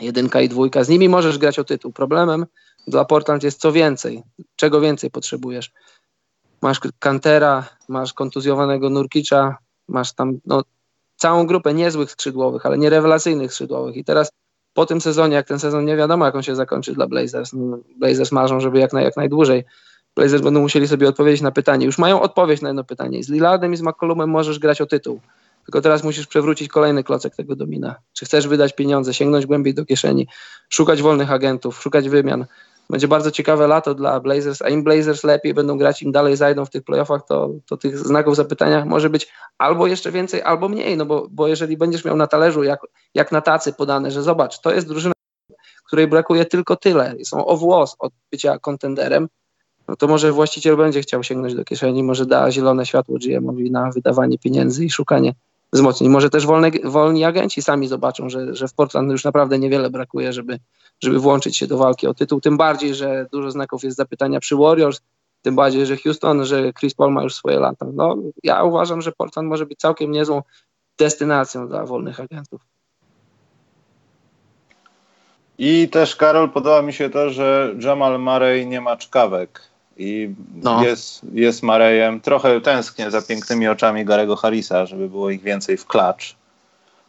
jedynka 0.00 0.40
i 0.40 0.48
dwójka, 0.48 0.84
z 0.84 0.88
nimi 0.88 1.08
możesz 1.08 1.38
grać 1.38 1.58
o 1.58 1.64
tytuł. 1.64 1.92
Problemem 1.92 2.46
dla 2.86 3.04
Portland 3.04 3.42
jest 3.42 3.60
co 3.60 3.72
więcej, 3.72 4.22
czego 4.56 4.80
więcej 4.80 5.10
potrzebujesz. 5.10 5.72
Masz 6.62 6.80
Kantera, 6.98 7.68
masz 7.88 8.12
kontuzjowanego 8.12 8.90
Nurkicza, 8.90 9.56
masz 9.88 10.12
tam 10.12 10.38
no, 10.46 10.62
całą 11.16 11.46
grupę 11.46 11.74
niezłych 11.74 12.10
skrzydłowych, 12.10 12.66
ale 12.66 12.78
nie 12.78 12.90
rewelacyjnych 12.90 13.52
skrzydłowych 13.52 13.96
i 13.96 14.04
teraz 14.04 14.32
po 14.74 14.86
tym 14.86 15.00
sezonie, 15.00 15.34
jak 15.34 15.46
ten 15.46 15.58
sezon 15.58 15.84
nie 15.84 15.96
wiadomo, 15.96 16.26
jak 16.26 16.34
on 16.34 16.42
się 16.42 16.56
zakończy 16.56 16.92
dla 16.92 17.06
Blazers. 17.06 17.52
No, 17.52 17.78
Blazers 17.96 18.32
marzą, 18.32 18.60
żeby 18.60 18.78
jak, 18.78 18.92
jak 18.92 19.16
najdłużej. 19.16 19.64
Blazers 20.16 20.42
będą 20.42 20.60
musieli 20.60 20.88
sobie 20.88 21.08
odpowiedzieć 21.08 21.40
na 21.40 21.50
pytanie. 21.50 21.86
Już 21.86 21.98
mają 21.98 22.22
odpowiedź 22.22 22.60
na 22.60 22.68
jedno 22.68 22.84
pytanie. 22.84 23.24
Z 23.24 23.28
Lillardem 23.28 23.72
i 23.72 23.76
z 23.76 23.82
McCollumem 23.82 24.30
możesz 24.30 24.58
grać 24.58 24.80
o 24.80 24.86
tytuł. 24.86 25.20
Tylko 25.70 25.80
teraz 25.80 26.04
musisz 26.04 26.26
przewrócić 26.26 26.68
kolejny 26.68 27.04
klocek 27.04 27.36
tego 27.36 27.56
domina. 27.56 27.94
Czy 28.12 28.24
chcesz 28.24 28.48
wydać 28.48 28.74
pieniądze, 28.74 29.14
sięgnąć 29.14 29.46
głębiej 29.46 29.74
do 29.74 29.84
kieszeni, 29.84 30.28
szukać 30.68 31.02
wolnych 31.02 31.32
agentów, 31.32 31.82
szukać 31.82 32.08
wymian. 32.08 32.46
Będzie 32.88 33.08
bardzo 33.08 33.30
ciekawe 33.30 33.66
lato 33.66 33.94
dla 33.94 34.20
Blazers, 34.20 34.62
a 34.62 34.68
im 34.68 34.84
Blazers 34.84 35.24
lepiej 35.24 35.54
będą 35.54 35.78
grać, 35.78 36.02
im 36.02 36.12
dalej 36.12 36.36
zajdą 36.36 36.64
w 36.64 36.70
tych 36.70 36.82
playoffach, 36.82 37.26
to, 37.28 37.50
to 37.66 37.76
tych 37.76 37.98
znaków 37.98 38.36
zapytania 38.36 38.84
może 38.84 39.10
być 39.10 39.28
albo 39.58 39.86
jeszcze 39.86 40.12
więcej, 40.12 40.42
albo 40.42 40.68
mniej, 40.68 40.96
no 40.96 41.06
bo, 41.06 41.26
bo 41.30 41.48
jeżeli 41.48 41.76
będziesz 41.76 42.04
miał 42.04 42.16
na 42.16 42.26
talerzu, 42.26 42.62
jak, 42.62 42.80
jak 43.14 43.32
na 43.32 43.40
tacy 43.40 43.72
podane, 43.72 44.10
że 44.10 44.22
zobacz, 44.22 44.60
to 44.60 44.72
jest 44.72 44.88
drużyna, 44.88 45.12
której 45.86 46.06
brakuje 46.06 46.44
tylko 46.44 46.76
tyle, 46.76 47.14
są 47.24 47.46
o 47.46 47.56
włos 47.56 47.96
od 47.98 48.12
bycia 48.30 48.58
kontenderem, 48.58 49.28
no 49.88 49.96
to 49.96 50.08
może 50.08 50.32
właściciel 50.32 50.76
będzie 50.76 51.00
chciał 51.00 51.22
sięgnąć 51.22 51.54
do 51.54 51.64
kieszeni, 51.64 52.02
może 52.02 52.26
da 52.26 52.50
zielone 52.50 52.86
światło 52.86 53.18
GM-owi 53.18 53.70
na 53.70 53.90
wydawanie 53.90 54.38
pieniędzy 54.38 54.84
i 54.84 54.90
szukanie 54.90 55.34
wzmocnień. 55.72 56.10
Może 56.10 56.30
też 56.30 56.46
wolne, 56.46 56.70
wolni 56.84 57.24
agenci 57.24 57.62
sami 57.62 57.88
zobaczą, 57.88 58.28
że, 58.28 58.54
że 58.54 58.68
w 58.68 58.74
Portland 58.74 59.10
już 59.10 59.24
naprawdę 59.24 59.58
niewiele 59.58 59.90
brakuje, 59.90 60.32
żeby, 60.32 60.58
żeby 61.02 61.18
włączyć 61.18 61.56
się 61.56 61.66
do 61.66 61.78
walki 61.78 62.06
o 62.06 62.14
tytuł. 62.14 62.40
Tym 62.40 62.56
bardziej, 62.56 62.94
że 62.94 63.26
dużo 63.32 63.50
znaków 63.50 63.84
jest 63.84 63.96
zapytania 63.96 64.40
przy 64.40 64.56
Warriors, 64.56 65.00
tym 65.42 65.56
bardziej, 65.56 65.86
że 65.86 65.96
Houston, 65.96 66.44
że 66.44 66.72
Chris 66.72 66.94
Paul 66.94 67.12
ma 67.12 67.22
już 67.22 67.34
swoje 67.34 67.58
lata. 67.58 67.86
No, 67.92 68.16
ja 68.42 68.62
uważam, 68.62 69.02
że 69.02 69.12
Portland 69.12 69.48
może 69.48 69.66
być 69.66 69.78
całkiem 69.78 70.10
niezłą 70.10 70.42
destynacją 70.98 71.68
dla 71.68 71.86
wolnych 71.86 72.20
agentów. 72.20 72.60
I 75.58 75.88
też, 75.88 76.16
Karol, 76.16 76.50
podoba 76.50 76.82
mi 76.82 76.92
się 76.92 77.10
to, 77.10 77.30
że 77.30 77.74
Jamal 77.78 78.20
Murray 78.20 78.66
nie 78.66 78.80
ma 78.80 78.96
czkawek 78.96 79.69
i 80.00 80.34
no. 80.62 80.84
jest, 80.84 81.20
jest 81.32 81.62
Marejem. 81.62 82.20
Trochę 82.20 82.60
tęsknię 82.60 83.10
za 83.10 83.22
pięknymi 83.22 83.68
oczami 83.68 84.04
Garego 84.04 84.36
Harrisa, 84.36 84.86
żeby 84.86 85.08
było 85.08 85.30
ich 85.30 85.42
więcej 85.42 85.76
w 85.76 85.86
klacz. 85.86 86.36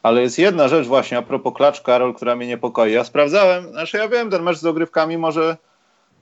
Ale 0.04 0.22
jest 0.22 0.40
jedna 0.40 0.68
rzecz 0.68 0.88
właśnie 0.88 1.18
a 1.18 1.22
propos 1.22 1.54
klacz, 1.54 1.82
Karol, 1.82 2.14
która 2.14 2.36
mnie 2.36 2.48
niepokoi. 2.48 2.92
Ja 2.92 3.04
sprawdzałem, 3.04 3.70
znaczy 3.72 3.98
ja 3.98 4.08
wiem, 4.08 4.30
ten 4.30 4.44
mecz 4.44 4.58
z 4.58 4.62
dogrywkami 4.62 5.18
może, 5.18 5.58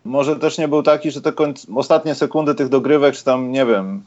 może 0.06 0.36
też 0.36 0.58
nie 0.58 0.68
był 0.68 0.84
taki, 0.84 1.12
że 1.12 1.22
te 1.22 1.34
ostatnie 1.76 2.16
sekundy 2.16 2.56
tych 2.56 2.70
dogrywek, 2.70 3.16
czy 3.16 3.24
tam, 3.24 3.52
nie 3.52 3.66
wiem, 3.66 4.04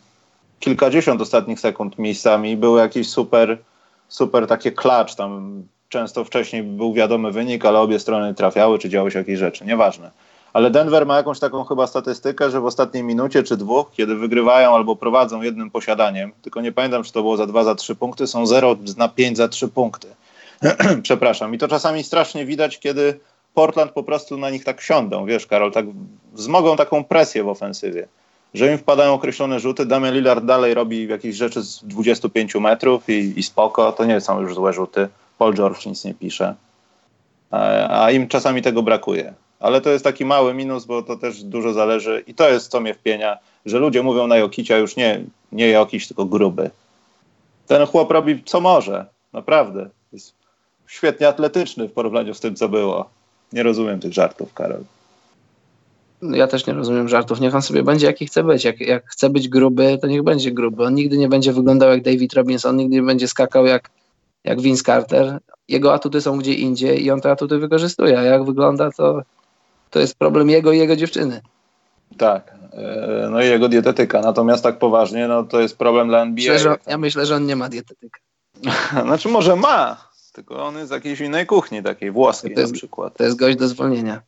kilkadziesiąt 0.60 1.20
ostatnich 1.20 1.60
sekund 1.60 1.98
miejscami 1.98 2.56
były 2.56 2.80
jakieś 2.80 3.08
super, 3.08 3.58
super 4.08 4.46
takie 4.46 4.72
klacz, 4.72 5.14
tam 5.14 5.62
często 5.88 6.24
wcześniej 6.24 6.62
był 6.62 6.92
wiadomy 6.92 7.32
wynik, 7.32 7.64
ale 7.64 7.78
obie 7.78 7.98
strony 7.98 8.34
trafiały, 8.34 8.78
czy 8.78 8.88
działy 8.88 9.10
się 9.10 9.18
jakieś 9.18 9.38
rzeczy, 9.38 9.64
nieważne 9.64 10.10
Ale 10.52 10.70
Denver 10.70 11.06
ma 11.06 11.16
jakąś 11.16 11.38
taką 11.38 11.64
chyba 11.64 11.86
statystykę, 11.86 12.50
że 12.50 12.60
w 12.60 12.64
ostatniej 12.64 13.04
minucie 13.04 13.42
czy 13.42 13.56
dwóch, 13.56 13.90
kiedy 13.92 14.16
wygrywają 14.16 14.74
albo 14.74 14.96
prowadzą 14.96 15.42
jednym 15.42 15.70
posiadaniem, 15.70 16.32
tylko 16.42 16.60
nie 16.60 16.72
pamiętam, 16.72 17.02
czy 17.02 17.12
to 17.12 17.22
było 17.22 17.36
za 17.36 17.46
dwa, 17.46 17.64
za 17.64 17.74
trzy 17.74 17.94
punkty, 17.94 18.26
są 18.26 18.46
0 18.46 18.76
na 18.96 19.08
5 19.08 19.36
za 19.36 19.48
trzy 19.48 19.68
punkty. 19.68 20.08
Przepraszam. 21.02 21.54
I 21.54 21.58
to 21.58 21.68
czasami 21.68 22.04
strasznie 22.04 22.46
widać, 22.46 22.78
kiedy 22.78 23.20
Portland 23.54 23.92
po 23.92 24.02
prostu 24.02 24.36
na 24.38 24.50
nich 24.50 24.64
tak 24.64 24.80
siądą, 24.80 25.26
wiesz, 25.26 25.46
Karol, 25.46 25.72
tak 25.72 25.86
wzmogą 26.32 26.76
taką 26.76 27.04
presję 27.04 27.44
w 27.44 27.48
ofensywie, 27.48 28.08
że 28.54 28.72
im 28.72 28.78
wpadają 28.78 29.14
określone 29.14 29.60
rzuty. 29.60 29.86
Damian 29.86 30.14
Lillard 30.14 30.44
dalej 30.44 30.74
robi 30.74 31.08
jakieś 31.08 31.36
rzeczy 31.36 31.62
z 31.62 31.84
25 31.84 32.54
metrów 32.54 33.08
i, 33.08 33.32
i 33.36 33.42
spoko, 33.42 33.92
to 33.92 34.04
nie 34.04 34.20
są 34.20 34.40
już 34.40 34.54
złe 34.54 34.72
rzuty. 34.72 35.08
Paul 35.38 35.54
George 35.54 35.86
nic 35.86 36.04
nie 36.04 36.14
pisze. 36.14 36.54
A, 37.50 38.04
a 38.04 38.10
im 38.10 38.28
czasami 38.28 38.62
tego 38.62 38.82
brakuje. 38.82 39.34
Ale 39.62 39.80
to 39.80 39.90
jest 39.90 40.04
taki 40.04 40.24
mały 40.24 40.54
minus, 40.54 40.84
bo 40.84 41.02
to 41.02 41.16
też 41.16 41.42
dużo 41.42 41.72
zależy 41.72 42.24
i 42.26 42.34
to 42.34 42.48
jest 42.48 42.70
co 42.70 42.80
mnie 42.80 42.94
wpienia, 42.94 43.38
że 43.66 43.78
ludzie 43.78 44.02
mówią 44.02 44.26
na 44.26 44.36
Jokicia 44.36 44.78
już 44.78 44.96
nie, 44.96 45.24
nie 45.52 45.68
Jokic, 45.68 46.08
tylko 46.08 46.24
gruby. 46.24 46.70
Ten 47.66 47.86
chłop 47.86 48.10
robi 48.10 48.42
co 48.44 48.60
może, 48.60 49.06
naprawdę. 49.32 49.88
Jest 50.12 50.34
świetnie 50.86 51.28
atletyczny 51.28 51.88
w 51.88 51.92
porównaniu 51.92 52.34
z 52.34 52.40
tym, 52.40 52.56
co 52.56 52.68
było. 52.68 53.10
Nie 53.52 53.62
rozumiem 53.62 54.00
tych 54.00 54.12
żartów, 54.12 54.54
Karol. 54.54 54.80
No, 56.22 56.36
ja 56.36 56.46
też 56.46 56.66
nie 56.66 56.72
rozumiem 56.72 57.08
żartów. 57.08 57.40
Niech 57.40 57.54
on 57.54 57.62
sobie 57.62 57.82
będzie 57.82 58.06
jaki 58.06 58.26
chce 58.26 58.44
być. 58.44 58.64
Jak, 58.64 58.80
jak 58.80 59.06
chce 59.06 59.30
być 59.30 59.48
gruby, 59.48 59.98
to 60.00 60.06
niech 60.06 60.22
będzie 60.22 60.52
gruby. 60.52 60.84
On 60.84 60.94
nigdy 60.94 61.18
nie 61.18 61.28
będzie 61.28 61.52
wyglądał 61.52 61.90
jak 61.90 62.02
David 62.02 62.34
Robinson, 62.34 62.70
on 62.70 62.76
nigdy 62.76 62.96
nie 62.96 63.02
będzie 63.02 63.28
skakał 63.28 63.66
jak, 63.66 63.90
jak 64.44 64.60
Vince 64.60 64.84
Carter. 64.84 65.38
Jego 65.68 65.94
atuty 65.94 66.20
są 66.20 66.38
gdzie 66.38 66.54
indziej 66.54 67.04
i 67.04 67.10
on 67.10 67.20
te 67.20 67.30
atuty 67.30 67.58
wykorzystuje. 67.58 68.18
A 68.18 68.22
jak 68.22 68.44
wygląda, 68.44 68.90
to, 68.90 69.22
to 69.92 69.98
jest 69.98 70.18
problem 70.18 70.50
jego 70.50 70.72
i 70.72 70.78
jego 70.78 70.96
dziewczyny. 70.96 71.40
Tak. 72.18 72.54
E, 72.72 73.28
no 73.30 73.42
i 73.42 73.46
jego 73.46 73.68
dietetyka. 73.68 74.20
Natomiast 74.20 74.62
tak 74.62 74.78
poważnie, 74.78 75.28
no 75.28 75.42
to 75.44 75.60
jest 75.60 75.78
problem 75.78 76.08
dla 76.08 76.22
NBA. 76.22 76.52
Myślę, 76.52 76.76
ja 76.86 76.98
myślę, 76.98 77.26
że 77.26 77.36
on 77.36 77.46
nie 77.46 77.56
ma 77.56 77.68
dietetyka. 77.68 78.20
znaczy 79.06 79.28
może 79.28 79.56
ma, 79.56 80.08
tylko 80.32 80.66
on 80.66 80.76
jest 80.76 80.88
z 80.88 80.92
jakiejś 80.92 81.20
innej 81.20 81.46
kuchni, 81.46 81.82
takiej 81.82 82.10
włoskiej 82.10 82.54
jest, 82.56 82.72
na 82.72 82.78
przykład. 82.78 83.16
To 83.16 83.24
jest 83.24 83.36
gość 83.36 83.56
do 83.56 83.68
zwolnienia. 83.68 84.22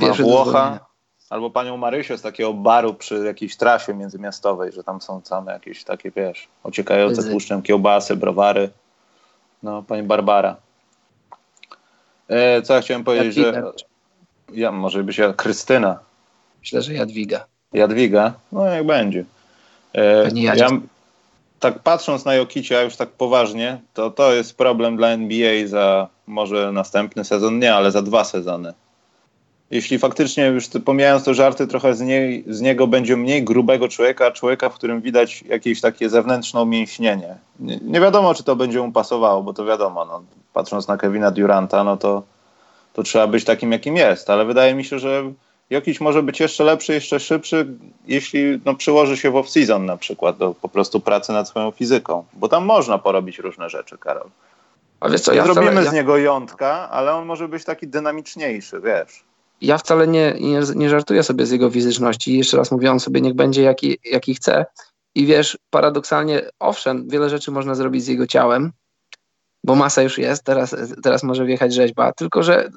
Pierwszy 0.00 0.22
Ma 0.22 0.28
Włocha, 0.28 0.86
albo 1.30 1.50
panią 1.50 1.76
Marysię 1.76 2.18
z 2.18 2.22
takiego 2.22 2.54
baru 2.54 2.94
przy 2.94 3.24
jakiejś 3.24 3.56
trasie 3.56 3.94
międzymiastowej, 3.94 4.72
że 4.72 4.84
tam 4.84 5.00
są 5.00 5.20
same 5.24 5.52
jakieś 5.52 5.84
takie, 5.84 6.10
wiesz, 6.10 6.48
ociekające 6.62 7.30
tłuszczem 7.30 7.62
kiełbasy, 7.62 8.16
browary. 8.16 8.70
No, 9.62 9.82
pani 9.82 10.02
Barbara. 10.02 10.56
E, 12.28 12.62
co 12.62 12.74
ja 12.74 12.80
chciałem 12.80 13.04
powiedzieć, 13.04 13.34
że... 13.34 13.72
Ja, 14.52 14.72
może 14.72 15.04
by 15.04 15.12
się 15.12 15.34
Krystyna. 15.36 15.98
Myślę, 16.60 16.82
że 16.82 16.94
Jadwiga. 16.94 17.46
Jadwiga? 17.72 18.32
No 18.52 18.66
jak 18.66 18.86
będzie. 18.86 19.24
E, 19.94 20.30
ja, 20.34 20.68
tak 21.60 21.78
patrząc 21.78 22.24
na 22.24 22.34
Jokicia 22.34 22.82
już 22.82 22.96
tak 22.96 23.08
poważnie, 23.08 23.80
to 23.94 24.10
to 24.10 24.32
jest 24.32 24.56
problem 24.56 24.96
dla 24.96 25.08
NBA 25.08 25.66
za 25.66 26.08
może 26.26 26.72
następny 26.72 27.24
sezon, 27.24 27.58
nie, 27.58 27.74
ale 27.74 27.90
za 27.90 28.02
dwa 28.02 28.24
sezony. 28.24 28.72
Jeśli 29.70 29.98
faktycznie 29.98 30.46
już 30.46 30.68
pomijając 30.84 31.24
te 31.24 31.34
żarty, 31.34 31.66
trochę 31.66 31.94
z, 31.94 32.00
niej, 32.00 32.44
z 32.48 32.60
niego 32.60 32.86
będzie 32.86 33.16
mniej 33.16 33.44
grubego 33.44 33.88
człowieka, 33.88 34.30
człowieka, 34.30 34.68
w 34.68 34.74
którym 34.74 35.00
widać 35.00 35.42
jakieś 35.42 35.80
takie 35.80 36.08
zewnętrzne 36.08 36.62
umięśnienie. 36.62 37.36
Nie, 37.60 37.78
nie 37.82 38.00
wiadomo, 38.00 38.34
czy 38.34 38.44
to 38.44 38.56
będzie 38.56 38.82
mu 38.82 38.92
pasowało, 38.92 39.42
bo 39.42 39.52
to 39.52 39.64
wiadomo, 39.64 40.04
no, 40.04 40.22
patrząc 40.52 40.88
na 40.88 40.96
Kevina 40.96 41.30
Duranta, 41.30 41.84
no 41.84 41.96
to, 41.96 42.22
to 42.96 43.02
trzeba 43.02 43.26
być 43.26 43.44
takim, 43.44 43.72
jakim 43.72 43.96
jest, 43.96 44.30
ale 44.30 44.44
wydaje 44.44 44.74
mi 44.74 44.84
się, 44.84 44.98
że 44.98 45.32
Jokic 45.70 46.00
może 46.00 46.22
być 46.22 46.40
jeszcze 46.40 46.64
lepszy, 46.64 46.92
jeszcze 46.92 47.20
szybszy, 47.20 47.66
jeśli 48.06 48.60
no, 48.64 48.74
przyłoży 48.74 49.16
się 49.16 49.30
w 49.30 49.34
off-season 49.34 49.84
na 49.84 49.96
przykład 49.96 50.36
do 50.36 50.54
po 50.54 50.68
prostu 50.68 51.00
pracy 51.00 51.32
nad 51.32 51.48
swoją 51.48 51.70
fizyką, 51.70 52.24
bo 52.32 52.48
tam 52.48 52.64
można 52.64 52.98
porobić 52.98 53.38
różne 53.38 53.70
rzeczy, 53.70 53.98
Karol. 53.98 54.30
A 55.00 55.08
wiesz 55.08 55.20
co, 55.20 55.32
ja 55.32 55.44
Zrobimy 55.44 55.70
wcale, 55.70 55.90
z 55.90 55.92
niego 55.92 56.16
jątka, 56.16 56.90
ale 56.90 57.14
on 57.14 57.26
może 57.26 57.48
być 57.48 57.64
taki 57.64 57.88
dynamiczniejszy, 57.88 58.80
wiesz. 58.80 59.24
Ja 59.60 59.78
wcale 59.78 60.06
nie, 60.06 60.36
nie, 60.40 60.60
nie 60.74 60.90
żartuję 60.90 61.22
sobie 61.22 61.46
z 61.46 61.50
jego 61.50 61.70
fizyczności. 61.70 62.38
Jeszcze 62.38 62.56
raz 62.56 62.70
mówię, 62.70 62.90
on 62.90 63.00
sobie 63.00 63.20
niech 63.20 63.34
będzie 63.34 63.62
jaki, 63.62 63.98
jaki 64.04 64.34
chce. 64.34 64.66
I 65.14 65.26
wiesz, 65.26 65.58
paradoksalnie, 65.70 66.42
owszem, 66.58 67.08
wiele 67.08 67.30
rzeczy 67.30 67.50
można 67.50 67.74
zrobić 67.74 68.04
z 68.04 68.08
jego 68.08 68.26
ciałem, 68.26 68.72
bo 69.66 69.74
masa 69.74 70.02
już 70.02 70.18
jest, 70.18 70.44
teraz, 70.44 70.76
teraz 71.02 71.22
może 71.22 71.44
wjechać 71.44 71.74
rzeźba, 71.74 72.12
tylko 72.12 72.42
że 72.42 72.70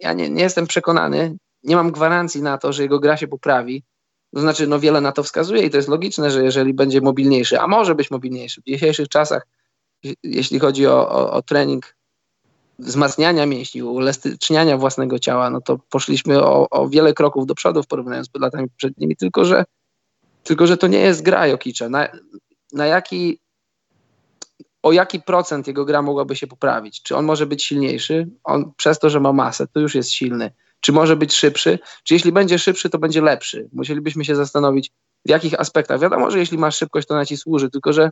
ja 0.00 0.12
nie, 0.12 0.30
nie 0.30 0.42
jestem 0.42 0.66
przekonany, 0.66 1.36
nie 1.62 1.76
mam 1.76 1.92
gwarancji 1.92 2.42
na 2.42 2.58
to, 2.58 2.72
że 2.72 2.82
jego 2.82 3.00
gra 3.00 3.16
się 3.16 3.28
poprawi. 3.28 3.82
To 4.34 4.40
znaczy, 4.40 4.66
no 4.66 4.80
wiele 4.80 5.00
na 5.00 5.12
to 5.12 5.22
wskazuje 5.22 5.62
i 5.62 5.70
to 5.70 5.76
jest 5.76 5.88
logiczne, 5.88 6.30
że 6.30 6.44
jeżeli 6.44 6.74
będzie 6.74 7.00
mobilniejszy, 7.00 7.60
a 7.60 7.66
może 7.66 7.94
być 7.94 8.10
mobilniejszy 8.10 8.60
w 8.60 8.64
dzisiejszych 8.64 9.08
czasach, 9.08 9.46
jeśli 10.22 10.58
chodzi 10.58 10.86
o, 10.86 11.10
o, 11.10 11.32
o 11.32 11.42
trening 11.42 11.96
wzmacniania 12.78 13.46
mięśni, 13.46 13.82
uelastyczniania 13.82 14.76
własnego 14.76 15.18
ciała, 15.18 15.50
no 15.50 15.60
to 15.60 15.78
poszliśmy 15.90 16.42
o, 16.42 16.70
o, 16.70 16.88
wiele 16.88 17.12
kroków 17.12 17.46
do 17.46 17.54
przodu 17.54 17.82
w 17.82 17.86
porównaniu 17.86 18.24
z 18.24 18.28
latami 18.40 18.68
poprzednimi, 18.68 19.16
tylko 19.16 19.44
że, 19.44 19.64
tylko 20.42 20.66
że 20.66 20.76
to 20.76 20.86
nie 20.86 21.00
jest 21.00 21.22
gra 21.22 21.48
Jokicza. 21.48 21.88
Na, 21.88 22.08
na 22.72 22.86
jaki, 22.86 23.38
o 24.82 24.92
jaki 24.92 25.20
procent 25.20 25.66
jego 25.66 25.84
gra 25.84 26.02
mogłaby 26.02 26.36
się 26.36 26.46
poprawić? 26.46 27.02
Czy 27.02 27.16
on 27.16 27.24
może 27.24 27.46
być 27.46 27.64
silniejszy? 27.64 28.28
On 28.44 28.72
przez 28.76 28.98
to, 28.98 29.10
że 29.10 29.20
ma 29.20 29.32
masę, 29.32 29.66
to 29.66 29.80
już 29.80 29.94
jest 29.94 30.10
silny. 30.10 30.52
Czy 30.80 30.92
może 30.92 31.16
być 31.16 31.34
szybszy? 31.34 31.78
Czy 32.04 32.14
jeśli 32.14 32.32
będzie 32.32 32.58
szybszy, 32.58 32.90
to 32.90 32.98
będzie 32.98 33.22
lepszy? 33.22 33.68
Musielibyśmy 33.72 34.24
się 34.24 34.36
zastanowić, 34.36 34.90
w 35.26 35.30
jakich 35.30 35.60
aspektach. 35.60 36.00
Wiadomo, 36.00 36.30
że 36.30 36.38
jeśli 36.38 36.58
masz 36.58 36.76
szybkość, 36.76 37.08
to 37.08 37.14
na 37.14 37.26
ci 37.26 37.36
służy, 37.36 37.70
tylko 37.70 37.92
że, 37.92 38.10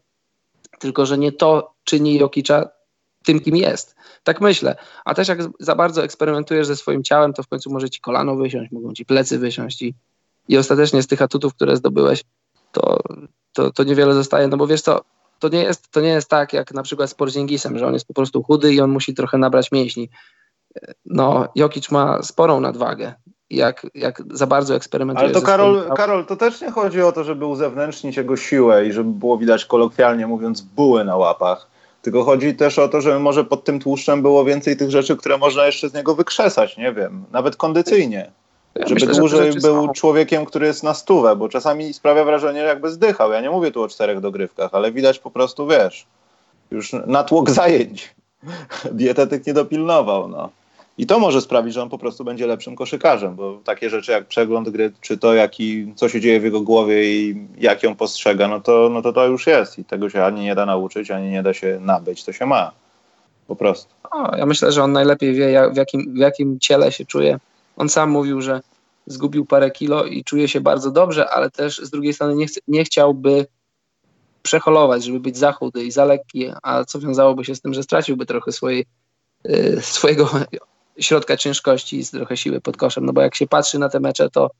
tylko 0.79 1.07
że 1.07 1.19
nie 1.19 1.33
to 1.33 1.75
czyni 1.85 2.19
Jokicza 2.19 2.69
tym, 3.25 3.41
kim 3.41 3.57
jest. 3.57 3.95
Tak 4.23 4.41
myślę. 4.41 4.77
A 5.05 5.15
też 5.15 5.29
jak 5.29 5.39
za 5.61 5.75
bardzo 5.75 6.05
eksperymentujesz 6.05 6.67
ze 6.67 6.77
swoim 6.77 7.05
ciałem, 7.05 7.33
to 7.33 7.43
w 7.43 7.49
końcu 7.49 7.71
może 7.71 7.91
ci 7.91 8.01
kolano 8.01 8.37
wysiąść, 8.37 8.73
mogą 8.73 8.93
ci 8.93 9.05
plecy 9.05 9.39
wysiąść 9.39 9.83
i, 9.83 9.95
i 10.49 10.59
ostatecznie 10.59 11.03
z 11.03 11.07
tych 11.07 11.23
atutów, 11.23 11.55
które 11.55 11.77
zdobyłeś, 11.77 12.23
to, 12.73 13.01
to, 13.53 13.73
to 13.73 13.85
niewiele 13.85 14.15
zostaje, 14.15 14.49
no 14.49 14.57
bo 14.57 14.67
wiesz 14.67 14.83
co, 14.83 15.01
to 15.41 15.49
nie 15.49 15.63
jest, 15.63 15.91
to 15.91 16.01
nie 16.01 16.09
jest 16.09 16.29
tak 16.29 16.53
jak 16.53 16.75
na 16.75 16.83
przykład 16.83 17.11
z 17.11 17.15
Porzingisem, 17.15 17.79
że 17.79 17.87
on 17.87 17.95
jest 17.95 18.07
po 18.07 18.15
prostu 18.15 18.43
chudy 18.43 18.75
i 18.75 18.81
on 18.81 18.91
musi 18.91 19.15
trochę 19.15 19.39
nabrać 19.39 19.73
mięśni. 19.73 20.11
No, 21.05 21.49
Jokic 21.55 21.91
ma 21.91 22.23
sporą 22.23 22.61
nadwagę. 22.61 23.15
Jak, 23.51 23.87
jak 23.95 24.23
za 24.31 24.47
bardzo 24.47 24.75
eksperymentuje. 24.75 25.25
Ale 25.25 25.35
to 25.35 25.43
Karol, 25.43 25.81
swoim... 25.81 25.95
Karol, 25.95 26.27
to 26.27 26.37
też 26.37 26.61
nie 26.61 26.71
chodzi 26.71 27.03
o 27.03 27.13
to, 27.13 27.25
żeby 27.25 27.47
uzewnętrznić 27.47 28.17
jego 28.17 28.37
siłę 28.37 28.87
i 28.87 28.93
żeby 28.93 29.11
było 29.11 29.39
widać 29.39 29.65
kolokwialnie 29.65 30.27
mówiąc 30.27 30.61
buły 30.61 31.05
na 31.05 31.17
łapach 31.17 31.71
tylko 32.03 32.25
chodzi 32.25 32.55
też 32.55 32.79
o 32.79 32.89
to, 32.89 33.01
że 33.01 33.19
może 33.19 33.45
pod 33.45 33.65
tym 33.65 33.81
tłuszczem 33.81 34.23
było 34.23 34.45
więcej 34.45 34.77
tych 34.77 34.91
rzeczy, 34.91 35.17
które 35.17 35.39
można 35.39 35.67
jeszcze 35.67 35.89
z 35.89 35.95
niego 35.95 36.15
wykrzesać, 36.15 36.77
nie 36.77 36.93
wiem, 36.93 37.25
nawet 37.31 37.57
kondycyjnie. 37.57 38.31
Ja 38.75 38.87
żeby 38.87 38.95
myślę, 38.95 39.15
dłużej 39.15 39.53
był 39.53 39.87
są... 39.87 39.93
człowiekiem, 39.93 40.47
który 40.47 40.67
jest 40.67 40.83
na 40.83 40.95
stówę, 40.95 41.37
bo 41.37 41.49
czasami 41.49 41.93
sprawia 41.93 42.25
wrażenie, 42.25 42.61
jakby 42.61 42.91
zdychał. 42.91 43.33
Ja 43.33 43.41
nie 43.41 43.51
mówię 43.51 43.71
tu 43.71 43.83
o 43.83 43.89
czterech 43.89 44.21
dogrywkach, 44.21 44.71
ale 44.73 44.93
widać 44.93 45.19
po 45.19 45.31
prostu, 45.31 45.67
wiesz, 45.67 46.07
już 46.71 46.93
natłok 47.07 47.51
zajęć. 47.61 48.15
Dietetyk 48.93 49.47
nie 49.47 49.55
dopilnował, 49.55 50.29
no. 50.29 50.51
I 50.99 51.07
to 51.07 51.19
może 51.19 51.41
sprawić, 51.41 51.75
że 51.75 51.83
on 51.83 51.89
po 51.89 51.99
prostu 51.99 52.25
będzie 52.25 52.47
lepszym 52.47 52.77
koszykarzem, 52.77 53.35
bo 53.35 53.59
takie 53.65 53.91
rzeczy 53.91 54.13
jak 54.13 54.27
przegląd 54.27 54.69
gry, 54.69 54.93
czy 55.01 55.19
to, 55.19 55.35
jaki, 55.35 55.93
co 55.97 56.09
się 56.09 56.21
dzieje 56.21 56.41
w 56.41 56.45
jego 56.45 56.61
głowie 56.61 57.13
i 57.13 57.47
jak 57.59 57.83
ją 57.83 57.97
postrzega, 57.97 58.49
no 58.49 58.61
to, 58.61 58.89
no 58.93 59.03
to 59.03 59.13
to 59.13 59.27
już 59.27 59.47
jest 59.47 59.79
i 59.79 59.85
tego 59.85 60.11
się 60.11 60.25
ani 60.25 60.41
nie 60.41 60.55
da 60.55 60.67
nauczyć, 60.67 61.11
ani 61.11 61.31
nie 61.31 61.43
da 61.43 61.55
się 61.55 61.79
nabyć, 61.81 62.25
to 62.25 62.33
się 62.33 62.47
ma. 62.47 62.73
Po 63.47 63.57
prostu. 63.57 63.95
O, 64.11 64.37
ja 64.37 64.47
myślę, 64.47 64.73
że 64.73 64.83
on 64.83 64.93
najlepiej 64.93 65.35
wie, 65.35 65.51
jak, 65.51 65.73
w, 65.73 65.77
jakim, 65.77 66.15
w 66.15 66.19
jakim 66.19 66.59
ciele 66.61 66.93
się 66.93 67.05
czuje. 67.05 67.39
On 67.77 67.89
sam 67.89 68.11
mówił, 68.11 68.41
że 68.41 68.61
zgubił 69.07 69.47
parę 69.47 69.71
kilo 69.71 70.05
i 70.05 70.25
czuje 70.25 70.49
się 70.49 70.61
bardzo 70.61 70.91
dobrze, 70.91 71.31
ale 71.31 71.51
też 71.51 71.79
z 71.79 71.91
drugiej 71.91 72.15
strony 72.15 72.35
nie, 72.35 72.47
chce, 72.47 72.61
nie 72.69 72.85
chciałby 72.85 73.47
przeholować, 74.43 75.05
żeby 75.05 75.21
być 75.21 75.39
za 75.39 75.53
chudy 75.53 75.85
i 75.85 75.91
za 75.91 76.05
lekki, 76.05 76.51
a 76.63 76.85
co 76.85 77.01
wiązałoby 77.01 77.45
się 77.45 77.55
z 77.55 77.61
tym, 77.61 77.75
że 77.75 77.83
straciłby 77.83 78.27
trochę 78.27 78.53
swojej, 78.53 78.87
y, 79.49 79.79
swojego 79.81 80.31
środka 80.99 81.37
ciężkości 81.37 82.01
i 82.01 82.07
trochę 82.07 82.37
siły 82.37 82.61
pod 82.61 82.77
koszem, 82.77 83.07
no 83.07 83.13
bo 83.13 83.21
jak 83.21 83.35
się 83.35 83.47
patrzy 83.47 83.79
na 83.79 83.89
te 83.89 84.01
mecze, 84.01 84.31
to 84.31 84.51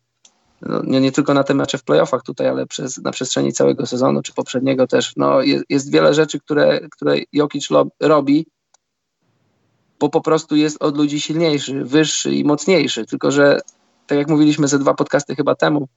no, 0.63 0.83
nie, 0.85 1.01
nie, 1.01 1.13
tylko 1.13 1.35
na 1.35 1.45
te 1.45 1.55
mecze 1.55 1.79
w 1.79 1.85
playoffach 1.85 2.23
tutaj, 2.23 2.49
ale 2.49 2.67
przez, 2.67 2.99
na 2.99 3.11
przestrzeni 3.11 3.53
całego 3.53 3.87
sezonu, 3.87 4.23
czy 4.23 4.35
poprzedniego 4.35 4.87
też, 4.87 5.17
no 5.17 5.43
jest, 5.43 5.65
jest 5.69 5.93
wiele 5.93 6.15
rzeczy, 6.15 6.41
które, 6.41 6.81
które 6.89 7.17
Jokic 7.33 7.69
robi, 8.01 8.47
bo 10.01 10.09
po 10.09 10.21
prostu 10.21 10.57
jest 10.57 10.83
od 10.83 10.97
ludzi 10.97 11.21
silniejszy, 11.21 11.85
wyższy 11.85 12.35
i 12.35 12.45
mocniejszy, 12.45 13.07
tylko 13.07 13.31
że 13.31 13.61
tak 14.07 14.19
jak 14.19 14.29
mówiliśmy 14.29 14.69
ze 14.69 14.79
dwa 14.79 14.95
podcasty 14.95 15.37
chyba 15.37 15.55
temu, 15.55 15.89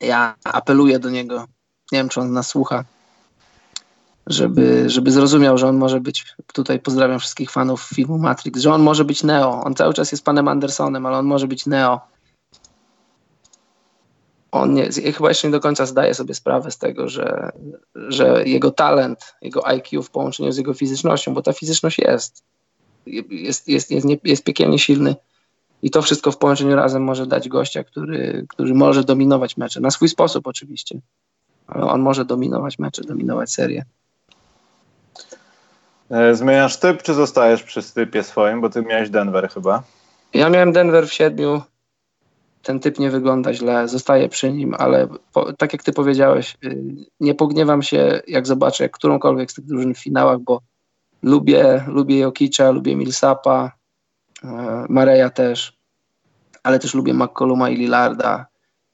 ja 0.00 0.34
apeluję 0.44 0.98
do 0.98 1.10
niego, 1.10 1.46
nie 1.92 1.98
wiem 1.98 2.08
czy 2.08 2.20
on 2.20 2.32
nas 2.32 2.48
słucha, 2.48 2.84
żeby, 4.26 4.90
żeby 4.90 5.10
zrozumiał, 5.10 5.58
że 5.58 5.68
on 5.68 5.76
może 5.76 6.00
być, 6.00 6.34
tutaj 6.52 6.80
pozdrawiam 6.80 7.18
wszystkich 7.18 7.50
fanów 7.50 7.82
filmu 7.82 8.18
Matrix, 8.18 8.60
że 8.60 8.72
on 8.72 8.82
może 8.82 9.04
być 9.04 9.22
Neo. 9.22 9.64
On 9.64 9.74
cały 9.74 9.94
czas 9.94 10.12
jest 10.12 10.24
panem 10.24 10.48
Andersonem, 10.48 11.06
ale 11.06 11.18
on 11.18 11.26
może 11.26 11.46
być 11.46 11.66
Neo. 11.66 12.00
on 14.52 14.74
nie, 14.74 14.88
chyba 14.92 15.28
jeszcze 15.28 15.48
nie 15.48 15.52
do 15.52 15.60
końca 15.60 15.86
zdaje 15.86 16.14
sobie 16.14 16.34
sprawę 16.34 16.70
z 16.70 16.78
tego, 16.78 17.08
że, 17.08 17.50
że 17.94 18.44
jego 18.46 18.70
talent, 18.70 19.34
jego 19.42 19.66
IQ 19.66 20.02
w 20.02 20.10
połączeniu 20.10 20.52
z 20.52 20.56
jego 20.56 20.74
fizycznością, 20.74 21.34
bo 21.34 21.42
ta 21.42 21.52
fizyczność 21.52 21.98
jest, 21.98 22.44
jest, 23.30 23.68
jest, 23.68 23.90
jest, 23.90 24.06
jest 24.24 24.44
piekielnie 24.44 24.78
silny. 24.78 25.16
I 25.82 25.90
to 25.90 26.02
wszystko 26.02 26.32
w 26.32 26.38
połączeniu 26.38 26.76
razem 26.76 27.04
może 27.04 27.26
dać 27.26 27.48
gościa, 27.48 27.84
który, 27.84 28.46
który 28.48 28.74
może 28.74 29.04
dominować 29.04 29.56
mecze, 29.56 29.80
na 29.80 29.90
swój 29.90 30.08
sposób 30.08 30.46
oczywiście, 30.46 30.98
ale 31.66 31.84
on 31.84 32.00
może 32.00 32.24
dominować 32.24 32.78
mecze, 32.78 33.02
dominować 33.02 33.52
serię. 33.52 33.84
E, 36.10 36.34
zmieniasz 36.34 36.76
typ, 36.76 37.02
czy 37.02 37.14
zostajesz 37.14 37.62
przy 37.62 37.82
typie 37.82 38.22
swoim, 38.22 38.60
bo 38.60 38.70
ty 38.70 38.82
miałeś 38.82 39.10
Denver 39.10 39.48
chyba? 39.48 39.82
Ja 40.34 40.50
miałem 40.50 40.72
Denver 40.72 41.08
w 41.08 41.12
siedmiu, 41.12 41.62
ten 42.62 42.80
typ 42.80 42.98
nie 42.98 43.10
wygląda 43.10 43.54
źle, 43.54 43.88
zostaje 43.88 44.28
przy 44.28 44.52
nim, 44.52 44.74
ale 44.78 45.08
po, 45.32 45.52
tak 45.52 45.72
jak 45.72 45.82
ty 45.82 45.92
powiedziałeś, 45.92 46.56
y, 46.64 46.84
nie 47.20 47.34
pogniewam 47.34 47.82
się, 47.82 48.20
jak 48.26 48.46
zobaczę 48.46 48.88
którąkolwiek 48.88 49.50
z 49.50 49.54
tych 49.54 49.64
drużyn 49.64 49.94
w 49.94 49.98
finałach, 49.98 50.38
bo 50.38 50.60
lubię, 51.24 51.84
lubię 51.86 52.20
Jokicza, 52.20 52.70
lubię 52.70 52.96
Millsapa, 52.96 53.72
e, 54.44 54.86
Mareja 54.88 55.30
też, 55.30 55.78
ale 56.62 56.78
też 56.78 56.94
lubię 56.94 57.14
McColluma 57.14 57.70
i 57.70 57.76
Lillarda 57.76 58.46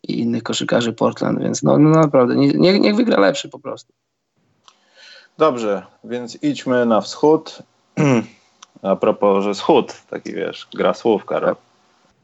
i 0.03 0.19
innych 0.21 0.43
koszykarzy 0.43 0.93
Portland, 0.93 1.41
więc 1.41 1.63
no, 1.63 1.79
no 1.79 1.91
naprawdę, 1.91 2.37
nie, 2.37 2.81
niech 2.81 2.97
wygra 2.97 3.21
lepszy 3.21 3.49
po 3.49 3.59
prostu. 3.59 3.93
Dobrze, 5.39 5.83
więc 6.05 6.43
idźmy 6.43 6.87
na 6.87 7.01
wschód. 7.01 7.59
A 8.83 8.97
propos, 8.97 9.45
że 9.45 9.55
wschód, 9.55 10.03
taki 10.11 10.33
wiesz, 10.33 10.69
gra 10.75 10.95
słówka. 10.95 11.41
Tak, 11.41 11.57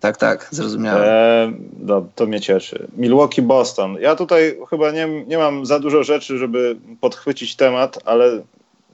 tak, 0.01 0.17
tak 0.17 0.49
zrozumiałem. 0.51 1.03
E, 1.05 1.53
no, 1.81 2.07
to 2.15 2.27
mnie 2.27 2.41
cieszy. 2.41 2.87
Milwaukee, 2.97 3.43
Boston. 3.43 3.97
Ja 4.01 4.17
tutaj 4.17 4.59
chyba 4.71 4.91
nie, 4.91 5.25
nie 5.27 5.39
mam 5.39 5.67
za 5.67 5.79
dużo 5.79 6.03
rzeczy, 6.03 6.39
żeby 6.39 6.77
podchwycić 7.01 7.57
temat, 7.57 7.99
ale 8.05 8.43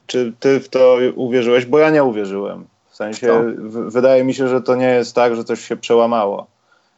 czy 0.07 0.33
ty 0.39 0.59
w 0.59 0.69
to 0.69 0.97
uwierzyłeś? 1.15 1.65
Bo 1.65 1.79
ja 1.79 1.89
nie 1.89 2.03
uwierzyłem. 2.03 2.65
W 2.89 2.95
sensie, 2.95 3.43
w, 3.57 3.91
wydaje 3.91 4.23
mi 4.23 4.33
się, 4.33 4.47
że 4.47 4.61
to 4.61 4.75
nie 4.75 4.89
jest 4.89 5.15
tak, 5.15 5.35
że 5.35 5.43
coś 5.43 5.67
się 5.67 5.77
przełamało. 5.77 6.47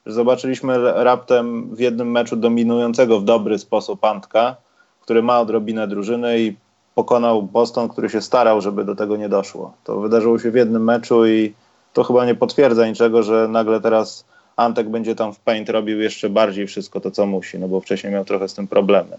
Że 0.06 0.14
zobaczyliśmy 0.14 0.93
raptem 1.03 1.76
w 1.76 1.80
jednym 1.80 2.12
meczu 2.12 2.36
dominującego 2.36 3.20
w 3.20 3.24
dobry 3.24 3.60
sposób 3.60 4.06
Antka, 4.06 4.56
który 5.01 5.24
ma 5.24 5.39
odrobinę 5.39 5.88
drużyny 5.88 6.39
i 6.39 6.56
pokonał 6.95 7.43
Boston, 7.43 7.89
który 7.89 8.10
się 8.10 8.22
starał, 8.22 8.62
żeby 8.62 8.86
do 8.86 8.95
tego 8.95 9.18
nie 9.18 9.30
doszło. 9.30 9.74
To 9.84 9.99
wydarzyło 9.99 10.39
się 10.39 10.51
w 10.51 10.56
jednym 10.56 10.84
meczu 10.84 11.28
i 11.28 11.53
to 11.93 12.03
chyba 12.03 12.26
nie 12.26 12.36
potwierdza 12.36 12.88
niczego, 12.88 13.24
że 13.24 13.47
nagle 13.47 13.82
teraz 13.82 14.26
Antek 14.56 14.89
będzie 14.89 15.16
tam 15.16 15.34
w 15.34 15.39
paint 15.39 15.70
robił 15.70 16.01
jeszcze 16.01 16.30
bardziej 16.30 16.68
wszystko 16.68 16.99
to, 16.99 17.12
co 17.12 17.26
musi, 17.26 17.60
no 17.60 17.68
bo 17.68 17.82
wcześniej 17.82 18.14
miał 18.14 18.26
trochę 18.26 18.49
z 18.49 18.53
tym 18.53 18.68
problemy. 18.68 19.18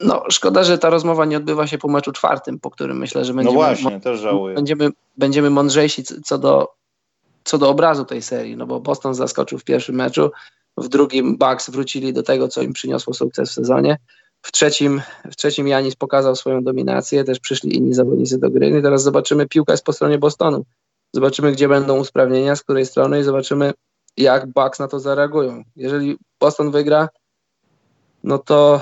No, 0.00 0.24
szkoda, 0.30 0.64
że 0.64 0.78
ta 0.78 0.90
rozmowa 0.90 1.24
nie 1.24 1.36
odbywa 1.36 1.66
się 1.66 1.78
po 1.78 1.88
meczu 1.88 2.12
czwartym, 2.12 2.60
po 2.60 2.70
którym 2.70 2.98
myślę, 2.98 3.24
że 3.24 3.34
będziemy, 3.34 3.58
no 3.58 3.64
właśnie, 3.64 4.00
też 4.00 4.20
żałuję. 4.20 4.54
będziemy, 4.54 4.90
będziemy 5.16 5.50
mądrzejsi 5.50 6.04
co 6.24 6.38
do, 6.38 6.68
co 7.44 7.58
do 7.58 7.68
obrazu 7.68 8.04
tej 8.04 8.22
serii, 8.22 8.56
no 8.56 8.66
bo 8.66 8.80
Boston 8.80 9.14
zaskoczył 9.14 9.58
w 9.58 9.64
pierwszym 9.64 9.94
meczu, 9.94 10.30
w 10.76 10.88
drugim 10.88 11.38
Bucks 11.38 11.70
wrócili 11.70 12.12
do 12.12 12.22
tego, 12.22 12.48
co 12.48 12.62
im 12.62 12.72
przyniosło 12.72 13.14
sukces 13.14 13.50
w 13.50 13.52
sezonie. 13.52 13.98
W 14.42 14.52
trzecim, 14.52 15.02
w 15.30 15.36
trzecim 15.36 15.68
Janis 15.68 15.96
pokazał 15.96 16.36
swoją 16.36 16.64
dominację, 16.64 17.24
też 17.24 17.38
przyszli 17.38 17.76
inni 17.76 17.94
zawodnicy 17.94 18.38
do 18.38 18.50
gry. 18.50 18.78
I 18.78 18.82
teraz 18.82 19.02
zobaczymy, 19.02 19.48
piłka 19.48 19.72
jest 19.72 19.84
po 19.84 19.92
stronie 19.92 20.18
Bostonu. 20.18 20.64
Zobaczymy, 21.12 21.52
gdzie 21.52 21.68
będą 21.68 21.98
usprawnienia, 21.98 22.56
z 22.56 22.62
której 22.62 22.86
strony 22.86 23.20
i 23.20 23.24
zobaczymy, 23.24 23.72
jak 24.16 24.46
Bucks 24.46 24.78
na 24.78 24.88
to 24.88 25.00
zareagują. 25.00 25.62
Jeżeli 25.76 26.16
Boston 26.40 26.70
wygra, 26.70 27.08
no 28.24 28.38
to 28.38 28.80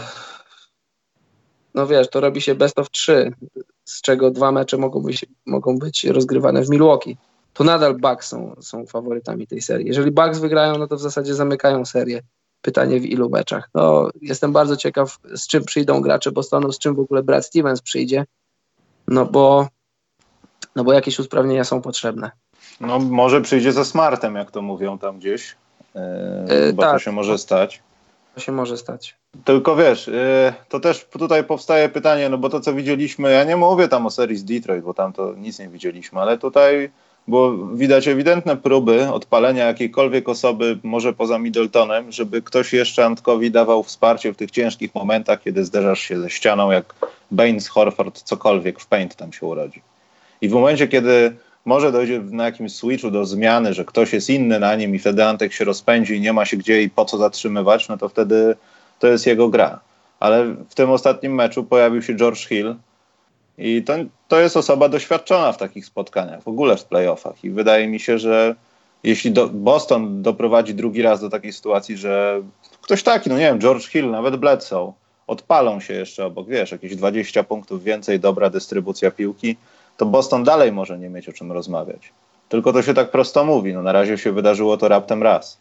no 1.74 1.86
wiesz, 1.86 2.10
to 2.10 2.20
robi 2.20 2.40
się 2.40 2.54
best 2.54 2.78
of 2.78 2.90
3, 2.90 3.32
z 3.84 4.00
czego 4.02 4.30
dwa 4.30 4.52
mecze 4.52 4.76
mogą 4.76 5.02
być, 5.02 5.26
mogą 5.46 5.78
być 5.78 6.04
rozgrywane 6.04 6.62
w 6.62 6.70
Milwaukee. 6.70 7.16
To 7.54 7.64
nadal 7.64 7.94
Bucks 7.94 8.28
są, 8.28 8.56
są 8.60 8.86
faworytami 8.86 9.46
tej 9.46 9.62
serii. 9.62 9.86
Jeżeli 9.86 10.10
Bucks 10.10 10.38
wygrają, 10.38 10.78
no 10.78 10.86
to 10.86 10.96
w 10.96 11.00
zasadzie 11.00 11.34
zamykają 11.34 11.84
serię. 11.84 12.22
Pytanie 12.62 13.00
w 13.00 13.04
ilu 13.04 13.30
meczach. 13.30 13.70
No, 13.74 14.10
jestem 14.22 14.52
bardzo 14.52 14.76
ciekaw, 14.76 15.18
z 15.34 15.46
czym 15.46 15.64
przyjdą 15.64 16.00
gracze 16.00 16.32
Bostonu, 16.32 16.72
z 16.72 16.78
czym 16.78 16.94
w 16.94 17.00
ogóle 17.00 17.22
Brad 17.22 17.46
Stevens 17.46 17.80
przyjdzie, 17.80 18.24
no 19.08 19.26
bo, 19.26 19.68
no 20.76 20.84
bo 20.84 20.92
jakieś 20.92 21.18
usprawnienia 21.18 21.64
są 21.64 21.82
potrzebne. 21.82 22.30
No 22.80 22.98
może 22.98 23.40
przyjdzie 23.40 23.72
ze 23.72 23.84
smartem, 23.84 24.34
jak 24.34 24.50
to 24.50 24.62
mówią 24.62 24.98
tam 24.98 25.18
gdzieś. 25.18 25.56
Yy, 25.94 26.72
bo 26.72 26.82
tak. 26.82 26.92
to 26.92 26.98
się 26.98 27.12
może 27.12 27.38
stać. 27.38 27.82
Się 28.38 28.52
może 28.52 28.76
stać. 28.76 29.16
Tylko 29.44 29.76
wiesz, 29.76 30.06
yy, 30.06 30.52
to 30.68 30.80
też 30.80 31.04
tutaj 31.04 31.44
powstaje 31.44 31.88
pytanie, 31.88 32.28
no 32.28 32.38
bo 32.38 32.48
to 32.48 32.60
co 32.60 32.74
widzieliśmy, 32.74 33.32
ja 33.32 33.44
nie 33.44 33.56
mówię 33.56 33.88
tam 33.88 34.06
o 34.06 34.10
serii 34.10 34.36
z 34.36 34.44
Detroit, 34.44 34.84
bo 34.84 34.94
tam 34.94 35.12
to 35.12 35.34
nic 35.34 35.58
nie 35.58 35.68
widzieliśmy, 35.68 36.20
ale 36.20 36.38
tutaj 36.38 36.90
bo 37.28 37.56
widać 37.74 38.08
ewidentne 38.08 38.56
próby 38.56 39.08
odpalenia 39.08 39.66
jakiejkolwiek 39.66 40.28
osoby, 40.28 40.78
może 40.82 41.12
poza 41.12 41.38
Middletonem, 41.38 42.12
żeby 42.12 42.42
ktoś 42.42 42.72
jeszcze 42.72 43.04
Antkowi 43.04 43.50
dawał 43.50 43.82
wsparcie 43.82 44.32
w 44.32 44.36
tych 44.36 44.50
ciężkich 44.50 44.94
momentach, 44.94 45.42
kiedy 45.42 45.64
zderzasz 45.64 46.00
się 46.00 46.20
ze 46.20 46.30
ścianą, 46.30 46.70
jak 46.70 46.94
Baines, 47.30 47.68
Horford, 47.68 48.22
cokolwiek 48.22 48.80
w 48.80 48.86
paint 48.86 49.16
tam 49.16 49.32
się 49.32 49.46
urodzi. 49.46 49.82
I 50.40 50.48
w 50.48 50.52
momencie, 50.52 50.88
kiedy 50.88 51.36
może 51.68 51.92
dojdzie 51.92 52.20
na 52.20 52.44
jakimś 52.44 52.72
switchu 52.72 53.10
do 53.10 53.24
zmiany, 53.24 53.74
że 53.74 53.84
ktoś 53.84 54.12
jest 54.12 54.30
inny 54.30 54.60
na 54.60 54.76
nim 54.76 54.94
i 54.94 54.98
wtedy 54.98 55.24
Antek 55.24 55.52
się 55.52 55.64
rozpędzi 55.64 56.14
i 56.14 56.20
nie 56.20 56.32
ma 56.32 56.44
się 56.44 56.56
gdzie 56.56 56.82
i 56.82 56.90
po 56.90 57.04
co 57.04 57.18
zatrzymywać, 57.18 57.88
no 57.88 57.98
to 57.98 58.08
wtedy 58.08 58.56
to 58.98 59.06
jest 59.06 59.26
jego 59.26 59.48
gra. 59.48 59.80
Ale 60.20 60.44
w 60.44 60.74
tym 60.74 60.90
ostatnim 60.90 61.34
meczu 61.34 61.64
pojawił 61.64 62.02
się 62.02 62.14
George 62.14 62.48
Hill, 62.48 62.74
i 63.58 63.82
to, 63.82 63.94
to 64.28 64.40
jest 64.40 64.56
osoba 64.56 64.88
doświadczona 64.88 65.52
w 65.52 65.56
takich 65.56 65.86
spotkaniach, 65.86 66.42
w 66.42 66.48
ogóle 66.48 66.76
w 66.76 66.84
playoffach. 66.84 67.44
I 67.44 67.50
wydaje 67.50 67.88
mi 67.88 68.00
się, 68.00 68.18
że 68.18 68.54
jeśli 69.04 69.30
do, 69.30 69.48
Boston 69.48 70.22
doprowadzi 70.22 70.74
drugi 70.74 71.02
raz 71.02 71.20
do 71.20 71.30
takiej 71.30 71.52
sytuacji, 71.52 71.96
że 71.96 72.42
ktoś 72.80 73.02
taki, 73.02 73.30
no 73.30 73.38
nie 73.38 73.44
wiem, 73.44 73.60
George 73.60 73.88
Hill, 73.88 74.10
nawet 74.10 74.36
Bledsoe, 74.36 74.92
odpalą 75.26 75.80
się 75.80 75.94
jeszcze 75.94 76.26
obok, 76.26 76.48
wiesz, 76.48 76.72
jakieś 76.72 76.96
20 76.96 77.44
punktów 77.44 77.84
więcej, 77.84 78.20
dobra 78.20 78.50
dystrybucja 78.50 79.10
piłki, 79.10 79.56
to 79.98 80.06
Boston 80.06 80.44
dalej 80.44 80.72
może 80.72 80.98
nie 80.98 81.10
mieć 81.10 81.28
o 81.28 81.32
czym 81.32 81.52
rozmawiać. 81.52 82.12
Tylko 82.48 82.72
to 82.72 82.82
się 82.82 82.94
tak 82.94 83.10
prosto 83.10 83.44
mówi. 83.44 83.74
No 83.74 83.82
na 83.82 83.92
razie 83.92 84.18
się 84.18 84.32
wydarzyło 84.32 84.76
to 84.76 84.88
raptem 84.88 85.22
raz. 85.22 85.60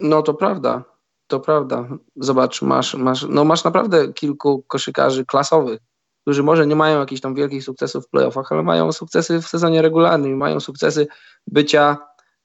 No 0.00 0.22
to 0.22 0.34
prawda. 0.34 0.82
To 1.26 1.40
prawda. 1.40 1.88
Zobacz, 2.16 2.62
masz, 2.62 2.94
masz, 2.94 3.26
no 3.28 3.44
masz 3.44 3.64
naprawdę 3.64 4.12
kilku 4.12 4.64
koszykarzy 4.66 5.24
klasowych, 5.24 5.80
którzy 6.22 6.42
może 6.42 6.66
nie 6.66 6.76
mają 6.76 7.00
jakichś 7.00 7.20
tam 7.20 7.34
wielkich 7.34 7.64
sukcesów 7.64 8.06
w 8.06 8.10
playoffach, 8.10 8.52
ale 8.52 8.62
mają 8.62 8.92
sukcesy 8.92 9.42
w 9.42 9.46
sezonie 9.46 9.82
regularnym, 9.82 10.36
mają 10.36 10.60
sukcesy 10.60 11.06
bycia 11.46 11.96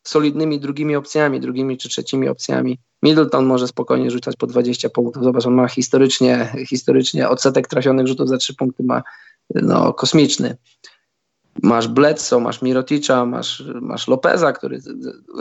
solidnymi 0.03 0.59
drugimi 0.59 0.95
opcjami, 0.95 1.39
drugimi 1.39 1.77
czy 1.77 1.89
trzecimi 1.89 2.29
opcjami. 2.29 2.79
Middleton 3.03 3.45
może 3.45 3.67
spokojnie 3.67 4.11
rzucać 4.11 4.35
po 4.35 4.47
20 4.47 4.89
punktów. 4.89 5.23
Zobacz, 5.23 5.45
on 5.45 5.53
ma 5.53 5.67
historycznie, 5.67 6.53
historycznie 6.69 7.29
odsetek 7.29 7.67
trafionych 7.67 8.07
rzutów 8.07 8.29
za 8.29 8.37
3 8.37 8.55
punkty 8.55 8.83
ma 8.83 9.01
no, 9.49 9.93
kosmiczny. 9.93 10.57
Masz 11.63 11.87
Bledsoe, 11.87 12.39
masz 12.39 12.61
Miroticza, 12.61 13.25
masz, 13.25 13.63
masz 13.81 14.07
Lopeza, 14.07 14.53
który 14.53 14.79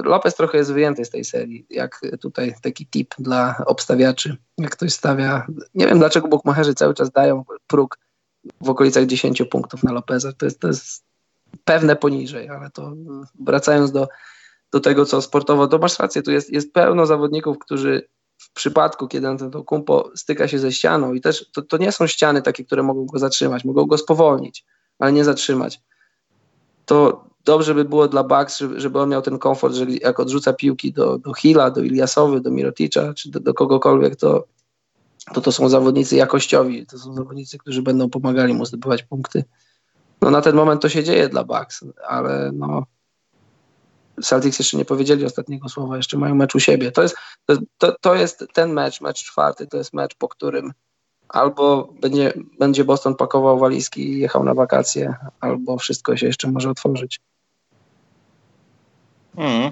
Lopez 0.04 0.34
trochę 0.34 0.58
jest 0.58 0.72
wyjęty 0.72 1.04
z 1.04 1.10
tej 1.10 1.24
serii, 1.24 1.66
jak 1.70 2.00
tutaj 2.20 2.54
taki 2.62 2.86
tip 2.86 3.14
dla 3.18 3.62
obstawiaczy, 3.66 4.36
jak 4.58 4.70
ktoś 4.70 4.92
stawia, 4.92 5.46
nie 5.74 5.86
wiem 5.86 5.98
dlaczego 5.98 6.28
bukmacherzy 6.28 6.74
cały 6.74 6.94
czas 6.94 7.10
dają 7.10 7.44
próg 7.66 7.98
w 8.60 8.70
okolicach 8.70 9.06
10 9.06 9.42
punktów 9.50 9.82
na 9.82 9.92
Lopeza, 9.92 10.32
to 10.32 10.44
jest, 10.44 10.60
to 10.60 10.68
jest 10.68 11.04
pewne 11.64 11.96
poniżej, 11.96 12.48
ale 12.48 12.70
to 12.70 12.92
wracając 13.40 13.92
do, 13.92 14.08
do 14.72 14.80
tego, 14.80 15.06
co 15.06 15.22
sportowo, 15.22 15.68
to 15.68 15.78
masz 15.78 15.98
rację, 15.98 16.22
tu 16.22 16.30
jest, 16.30 16.50
jest 16.50 16.72
pełno 16.72 17.06
zawodników, 17.06 17.58
którzy 17.58 18.08
w 18.40 18.52
przypadku, 18.52 19.08
kiedy 19.08 19.28
Antetokounmpo 19.28 20.10
styka 20.16 20.48
się 20.48 20.58
ze 20.58 20.72
ścianą 20.72 21.14
i 21.14 21.20
też 21.20 21.50
to, 21.52 21.62
to 21.62 21.76
nie 21.76 21.92
są 21.92 22.06
ściany 22.06 22.42
takie, 22.42 22.64
które 22.64 22.82
mogą 22.82 23.06
go 23.06 23.18
zatrzymać, 23.18 23.64
mogą 23.64 23.86
go 23.86 23.98
spowolnić, 23.98 24.64
ale 24.98 25.12
nie 25.12 25.24
zatrzymać 25.24 25.80
to 26.90 27.24
dobrze 27.44 27.74
by 27.74 27.84
było 27.84 28.08
dla 28.08 28.24
Bucks, 28.24 28.58
żeby, 28.58 28.80
żeby 28.80 29.00
on 29.00 29.08
miał 29.08 29.22
ten 29.22 29.38
komfort, 29.38 29.74
że 29.74 29.84
jak 29.84 30.20
odrzuca 30.20 30.52
piłki 30.52 30.92
do, 30.92 31.18
do 31.18 31.34
Hilla, 31.34 31.70
do 31.70 31.82
Iliasowy, 31.82 32.40
do 32.40 32.50
Miroticza, 32.50 33.14
czy 33.14 33.30
do, 33.30 33.40
do 33.40 33.54
kogokolwiek, 33.54 34.16
to, 34.16 34.44
to 35.34 35.40
to 35.40 35.52
są 35.52 35.68
zawodnicy 35.68 36.16
jakościowi, 36.16 36.86
to 36.86 36.98
są 36.98 37.14
zawodnicy, 37.14 37.58
którzy 37.58 37.82
będą 37.82 38.10
pomagali 38.10 38.54
mu 38.54 38.64
zdobywać 38.64 39.02
punkty. 39.02 39.44
No 40.22 40.30
na 40.30 40.40
ten 40.40 40.56
moment 40.56 40.82
to 40.82 40.88
się 40.88 41.04
dzieje 41.04 41.28
dla 41.28 41.44
Bucks, 41.44 41.84
ale 42.08 42.50
no 42.54 42.86
Celtics 44.22 44.58
jeszcze 44.58 44.76
nie 44.76 44.84
powiedzieli 44.84 45.24
ostatniego 45.24 45.68
słowa, 45.68 45.96
jeszcze 45.96 46.18
mają 46.18 46.34
mecz 46.34 46.54
u 46.54 46.60
siebie. 46.60 46.92
To 46.92 47.02
jest, 47.02 47.16
to, 47.78 47.96
to 48.00 48.14
jest 48.14 48.44
ten 48.52 48.72
mecz, 48.72 49.00
mecz 49.00 49.24
czwarty, 49.24 49.66
to 49.66 49.76
jest 49.76 49.92
mecz, 49.94 50.14
po 50.14 50.28
którym 50.28 50.72
albo 51.28 51.88
będzie, 52.00 52.32
będzie 52.58 52.84
Boston 52.84 53.14
pakował 53.14 53.58
walizki 53.58 54.10
i 54.10 54.18
jechał 54.18 54.44
na 54.44 54.54
wakacje, 54.54 55.14
albo 55.40 55.78
wszystko 55.78 56.16
się 56.16 56.26
jeszcze 56.26 56.50
może 56.50 56.70
otworzyć. 56.70 57.20
Mm. 59.36 59.70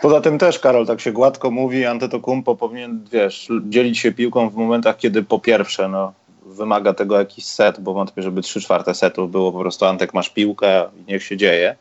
Poza 0.00 0.20
tym 0.20 0.38
też, 0.38 0.58
Karol, 0.58 0.86
tak 0.86 1.00
się 1.00 1.12
gładko 1.12 1.50
mówi, 1.50 1.86
Antetokounmpo 1.86 2.56
powinien, 2.56 3.04
wiesz, 3.12 3.48
dzielić 3.68 3.98
się 3.98 4.12
piłką 4.12 4.50
w 4.50 4.54
momentach, 4.54 4.96
kiedy 4.96 5.22
po 5.22 5.38
pierwsze, 5.38 5.88
no, 5.88 6.12
wymaga 6.46 6.94
tego 6.94 7.18
jakiś 7.18 7.44
set, 7.44 7.80
bo 7.80 7.92
wątpię, 7.92 8.22
żeby 8.22 8.42
trzy 8.42 8.60
czwarte 8.60 8.94
setów 8.94 9.30
było 9.30 9.52
po 9.52 9.58
prostu 9.58 9.84
Antek 9.84 10.14
masz 10.14 10.30
piłkę 10.30 10.88
i 11.00 11.12
niech 11.12 11.22
się 11.22 11.36
dzieje, 11.36 11.76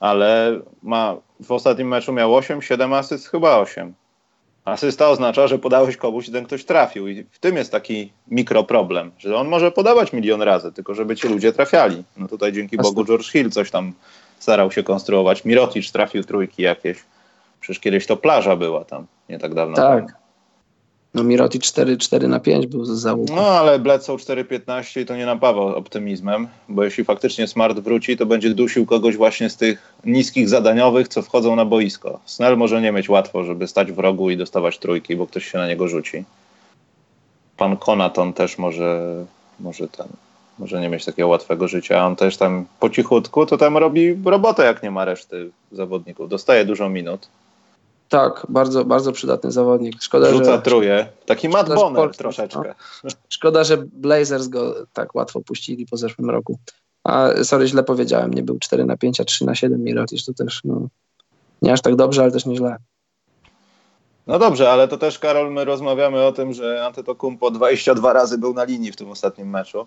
ale 0.00 0.60
ma, 0.82 1.16
w 1.40 1.52
ostatnim 1.52 1.88
meczu 1.88 2.12
miał 2.12 2.34
8, 2.34 2.62
7 2.62 2.92
asyst, 2.92 3.28
chyba 3.28 3.58
8. 3.58 3.94
Asysta 4.64 5.08
oznacza, 5.08 5.46
że 5.46 5.58
podałeś 5.58 5.96
komuś 5.96 6.28
i 6.28 6.32
ten 6.32 6.44
ktoś 6.44 6.64
trafił 6.64 7.08
i 7.08 7.24
w 7.30 7.38
tym 7.38 7.56
jest 7.56 7.72
taki 7.72 8.12
mikroproblem, 8.28 9.10
że 9.18 9.36
on 9.36 9.48
może 9.48 9.72
podawać 9.72 10.12
milion 10.12 10.42
razy, 10.42 10.72
tylko 10.72 10.94
żeby 10.94 11.16
ci 11.16 11.28
ludzie 11.28 11.52
trafiali. 11.52 12.04
No 12.16 12.28
tutaj 12.28 12.52
dzięki 12.52 12.76
Bogu 12.76 13.04
George 13.04 13.30
Hill 13.32 13.50
coś 13.50 13.70
tam 13.70 13.92
starał 14.38 14.72
się 14.72 14.82
konstruować. 14.82 15.44
Mirotic 15.44 15.92
trafił 15.92 16.24
trójki 16.24 16.62
jakieś. 16.62 16.98
Przecież 17.60 17.80
kiedyś 17.80 18.06
to 18.06 18.16
plaża 18.16 18.56
była 18.56 18.84
tam, 18.84 19.06
nie 19.28 19.38
tak 19.38 19.54
dawno. 19.54 19.76
Tak. 19.76 20.06
Temu. 20.06 20.19
No 21.14 21.24
Mirotic 21.24 21.62
4, 21.62 21.96
4 21.96 22.28
na 22.28 22.40
5 22.40 22.66
był 22.66 22.84
z 22.84 22.90
załuku. 22.90 23.34
No 23.34 23.42
ale 23.42 23.78
Bledsoe 23.78 24.16
4-15 24.16 25.00
i 25.00 25.06
to 25.06 25.16
nie 25.16 25.26
napawał 25.26 25.68
optymizmem, 25.68 26.48
bo 26.68 26.84
jeśli 26.84 27.04
faktycznie 27.04 27.46
Smart 27.46 27.78
wróci, 27.78 28.16
to 28.16 28.26
będzie 28.26 28.50
dusił 28.50 28.86
kogoś 28.86 29.16
właśnie 29.16 29.50
z 29.50 29.56
tych 29.56 29.92
niskich 30.04 30.48
zadaniowych, 30.48 31.08
co 31.08 31.22
wchodzą 31.22 31.56
na 31.56 31.64
boisko. 31.64 32.20
Snell 32.24 32.56
może 32.56 32.80
nie 32.80 32.92
mieć 32.92 33.08
łatwo, 33.08 33.44
żeby 33.44 33.66
stać 33.66 33.92
w 33.92 33.98
rogu 33.98 34.30
i 34.30 34.36
dostawać 34.36 34.78
trójki, 34.78 35.16
bo 35.16 35.26
ktoś 35.26 35.50
się 35.50 35.58
na 35.58 35.68
niego 35.68 35.88
rzuci. 35.88 36.24
Pan 37.56 37.76
Konaton 37.76 38.32
też 38.32 38.58
może, 38.58 39.24
może 39.60 39.88
ten, 39.88 40.06
może 40.58 40.80
nie 40.80 40.88
mieć 40.88 41.04
takiego 41.04 41.28
łatwego 41.28 41.68
życia. 41.68 42.06
On 42.06 42.16
też 42.16 42.36
tam 42.36 42.66
po 42.80 42.90
cichutku 42.90 43.46
to 43.46 43.56
tam 43.56 43.76
robi 43.76 44.18
robotę, 44.24 44.64
jak 44.64 44.82
nie 44.82 44.90
ma 44.90 45.04
reszty 45.04 45.50
zawodników. 45.72 46.28
Dostaje 46.28 46.64
dużo 46.64 46.88
minut. 46.88 47.28
Tak, 48.10 48.46
bardzo, 48.48 48.84
bardzo 48.84 49.12
przydatny 49.12 49.52
zawodnik. 49.52 50.02
Szkoda, 50.02 50.30
Rzuca 50.30 50.56
że, 50.56 50.62
truje. 50.62 51.06
Taki 51.26 51.48
Matt 51.48 51.74
Bonner 51.74 52.16
troszeczkę. 52.16 52.74
No. 53.04 53.10
Szkoda, 53.28 53.64
że 53.64 53.76
Blazers 53.76 54.48
go 54.48 54.74
tak 54.92 55.14
łatwo 55.14 55.40
puścili 55.40 55.86
po 55.86 55.96
zeszłym 55.96 56.30
roku. 56.30 56.58
A 57.04 57.28
sorry, 57.44 57.66
źle 57.66 57.82
powiedziałem. 57.82 58.34
Nie 58.34 58.42
był 58.42 58.58
4 58.58 58.84
na 58.84 58.96
5, 58.96 59.20
a 59.20 59.24
3 59.24 59.44
na 59.44 59.54
7 59.54 59.82
Mirotic. 59.84 60.24
To 60.24 60.34
też 60.34 60.60
no, 60.64 60.88
nie 61.62 61.72
aż 61.72 61.80
tak 61.80 61.96
dobrze, 61.96 62.22
ale 62.22 62.32
też 62.32 62.46
nieźle. 62.46 62.76
No 64.26 64.38
dobrze, 64.38 64.70
ale 64.70 64.88
to 64.88 64.98
też, 64.98 65.18
Karol, 65.18 65.52
my 65.52 65.64
rozmawiamy 65.64 66.22
o 66.22 66.32
tym, 66.32 66.52
że 66.52 66.86
Antetokounmpo 66.86 67.50
22 67.50 68.12
razy 68.12 68.38
był 68.38 68.54
na 68.54 68.64
linii 68.64 68.92
w 68.92 68.96
tym 68.96 69.10
ostatnim 69.10 69.50
meczu. 69.50 69.86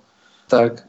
Tak. 0.49 0.87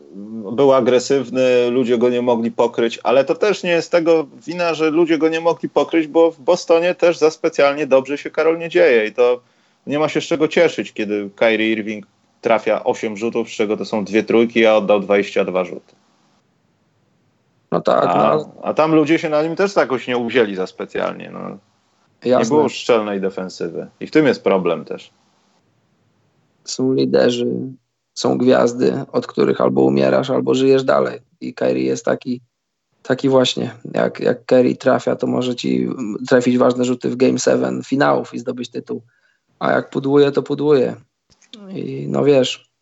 Był 0.53 0.73
agresywny, 0.73 1.71
ludzie 1.71 1.99
go 1.99 2.09
nie 2.09 2.23
mogli 2.23 2.51
pokryć, 2.51 3.01
ale 3.03 3.25
to 3.25 3.35
też 3.35 3.63
nie 3.63 3.71
jest 3.71 3.93
tego 3.93 4.27
wina, 4.47 4.75
że 4.75 4.91
ludzie 4.91 5.19
go 5.19 5.29
nie 5.29 5.41
mogli 5.41 5.69
pokryć, 5.69 6.07
bo 6.07 6.31
w 6.31 6.41
Bostonie 6.41 6.95
też 6.95 7.19
za 7.19 7.31
specjalnie 7.31 7.87
dobrze 7.87 8.19
się 8.19 8.31
Karol 8.31 8.59
nie 8.59 8.69
dzieje 8.69 9.07
i 9.07 9.13
to 9.13 9.41
nie 9.87 9.99
ma 9.99 10.09
się 10.09 10.21
z 10.21 10.25
czego 10.25 10.49
cieszyć, 10.49 10.93
kiedy 10.93 11.31
Kyrie 11.37 11.73
Irving 11.73 12.07
trafia 12.41 12.85
8 12.85 13.17
rzutów, 13.17 13.49
z 13.49 13.53
czego 13.53 13.77
to 13.77 13.85
są 13.85 14.05
dwie 14.05 14.23
trójki, 14.23 14.67
a 14.67 14.75
oddał 14.75 15.01
22 15.01 15.65
rzuty. 15.65 15.95
No 17.73 17.81
tak. 17.81 18.05
A, 18.07 18.37
no. 18.37 18.53
a 18.63 18.75
tam 18.75 18.95
ludzie 18.95 19.19
się 19.19 19.29
na 19.29 19.43
nim 19.43 19.57
też 19.57 19.77
jakoś 19.77 20.07
nie 20.07 20.17
uwzięli 20.17 20.55
za 20.55 20.67
specjalnie. 20.67 21.31
No. 21.31 21.59
Nie 22.39 22.45
było 22.45 22.69
szczelnej 22.69 23.21
defensywy 23.21 23.87
i 24.01 24.07
w 24.07 24.11
tym 24.11 24.27
jest 24.27 24.45
problem 24.45 24.85
też. 24.85 25.11
Są 26.65 26.93
liderzy, 26.93 27.47
są 28.15 28.39
gwiazdy, 28.39 29.05
od 29.13 29.27
których 29.27 29.61
albo 29.61 29.83
umierasz, 29.83 30.31
albo 30.31 30.55
żyjesz 30.55 30.85
dalej. 30.85 31.21
I 31.41 31.55
Kyrie 31.55 31.85
jest 31.85 32.05
taki, 32.05 32.41
taki 33.03 33.29
właśnie. 33.29 33.75
Jak, 33.95 34.21
jak 34.21 34.45
Kyrie 34.45 34.77
trafia, 34.77 35.17
to 35.17 35.27
może 35.27 35.55
ci 35.57 35.89
trafić 36.29 36.59
ważne 36.59 36.85
rzuty 36.85 37.11
w 37.11 37.17
Game 37.17 37.39
7 37.39 37.83
finałów 37.83 38.35
i 38.35 38.39
zdobyć 38.39 38.71
tytuł. 38.71 39.03
A 39.59 39.73
jak 39.73 39.91
pudłuje, 39.91 40.33
to 40.33 40.43
pudłuje. 40.43 40.97
I 41.69 42.07
no 42.09 42.25
wiesz, 42.25 42.74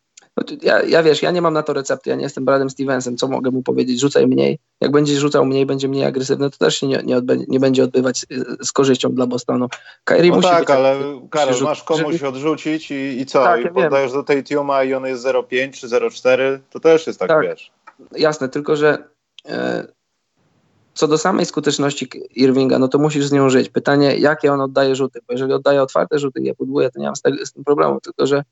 ja, 0.63 0.83
ja 0.83 1.03
wiesz, 1.03 1.23
ja 1.23 1.31
nie 1.31 1.43
mam 1.43 1.55
na 1.55 1.63
to 1.63 1.73
recepty, 1.73 2.11
ja 2.11 2.17
nie 2.17 2.23
jestem 2.23 2.45
Bradem 2.45 2.71
Stevensem, 2.71 3.17
co 3.17 3.29
mogę 3.29 3.51
mu 3.51 3.63
powiedzieć, 3.63 4.01
rzucaj 4.01 4.27
mniej. 4.27 4.59
Jak 4.81 4.91
będziesz 4.91 5.19
rzucał 5.19 5.47
mniej, 5.47 5.67
będzie 5.67 5.89
mniej 5.89 6.05
agresywny, 6.05 6.51
to 6.51 6.59
też 6.59 6.77
się 6.77 6.87
nie, 6.87 7.03
nie, 7.05 7.17
odbędzie, 7.17 7.45
nie 7.49 7.61
będzie 7.61 7.85
odbywać 7.85 8.27
z 8.63 8.73
korzyścią 8.73 9.13
dla 9.13 9.27
Bostonu. 9.27 9.69
Kyrie 10.05 10.31
no 10.31 10.37
musi 10.37 10.49
tak, 10.49 10.71
ale 10.71 10.97
Karol, 11.31 11.63
masz 11.63 11.83
komuś 11.83 12.15
żeby... 12.15 12.29
odrzucić 12.29 12.91
i, 12.91 13.21
i 13.21 13.27
co? 13.27 13.45
Tak, 13.45 13.61
I 13.61 13.65
ja 13.65 13.71
poddajesz 13.71 14.13
do 14.13 14.23
tej 14.23 14.45
Tiuma 14.45 14.85
i 14.85 14.95
on 14.95 15.07
jest 15.07 15.25
0,5 15.25 15.73
czy 15.73 15.89
0,4, 15.89 16.59
to 16.71 16.81
też 16.81 17.07
jest 17.07 17.19
tak, 17.19 17.29
tak, 17.29 17.43
wiesz. 17.43 17.71
Jasne, 18.17 18.49
tylko 18.49 18.77
że 18.77 19.05
e, 19.49 19.87
co 20.95 21.09
do 21.09 21.19
samej 21.19 21.47
skuteczności 21.47 22.09
Irvinga, 22.35 22.79
no 22.79 22.89
to 22.89 22.99
musisz 22.99 23.27
z 23.27 23.33
nią 23.33 23.51
żyć. 23.51 23.69
Pytanie, 23.69 24.17
jakie 24.17 24.53
on 24.53 24.61
oddaje 24.61 24.97
rzuty, 24.97 25.21
bo 25.27 25.33
jeżeli 25.33 25.53
oddaje 25.53 25.83
otwarte 25.83 26.19
rzuty 26.19 26.41
i 26.41 26.45
je 26.45 26.55
pudłuje, 26.55 26.91
to 26.91 27.01
nie 27.01 27.07
mam 27.07 27.17
z, 27.17 27.23
tego, 27.23 27.47
z 27.47 27.53
tym 27.53 27.65
problemu, 27.65 28.01
tylko 28.01 28.27
że 28.27 28.43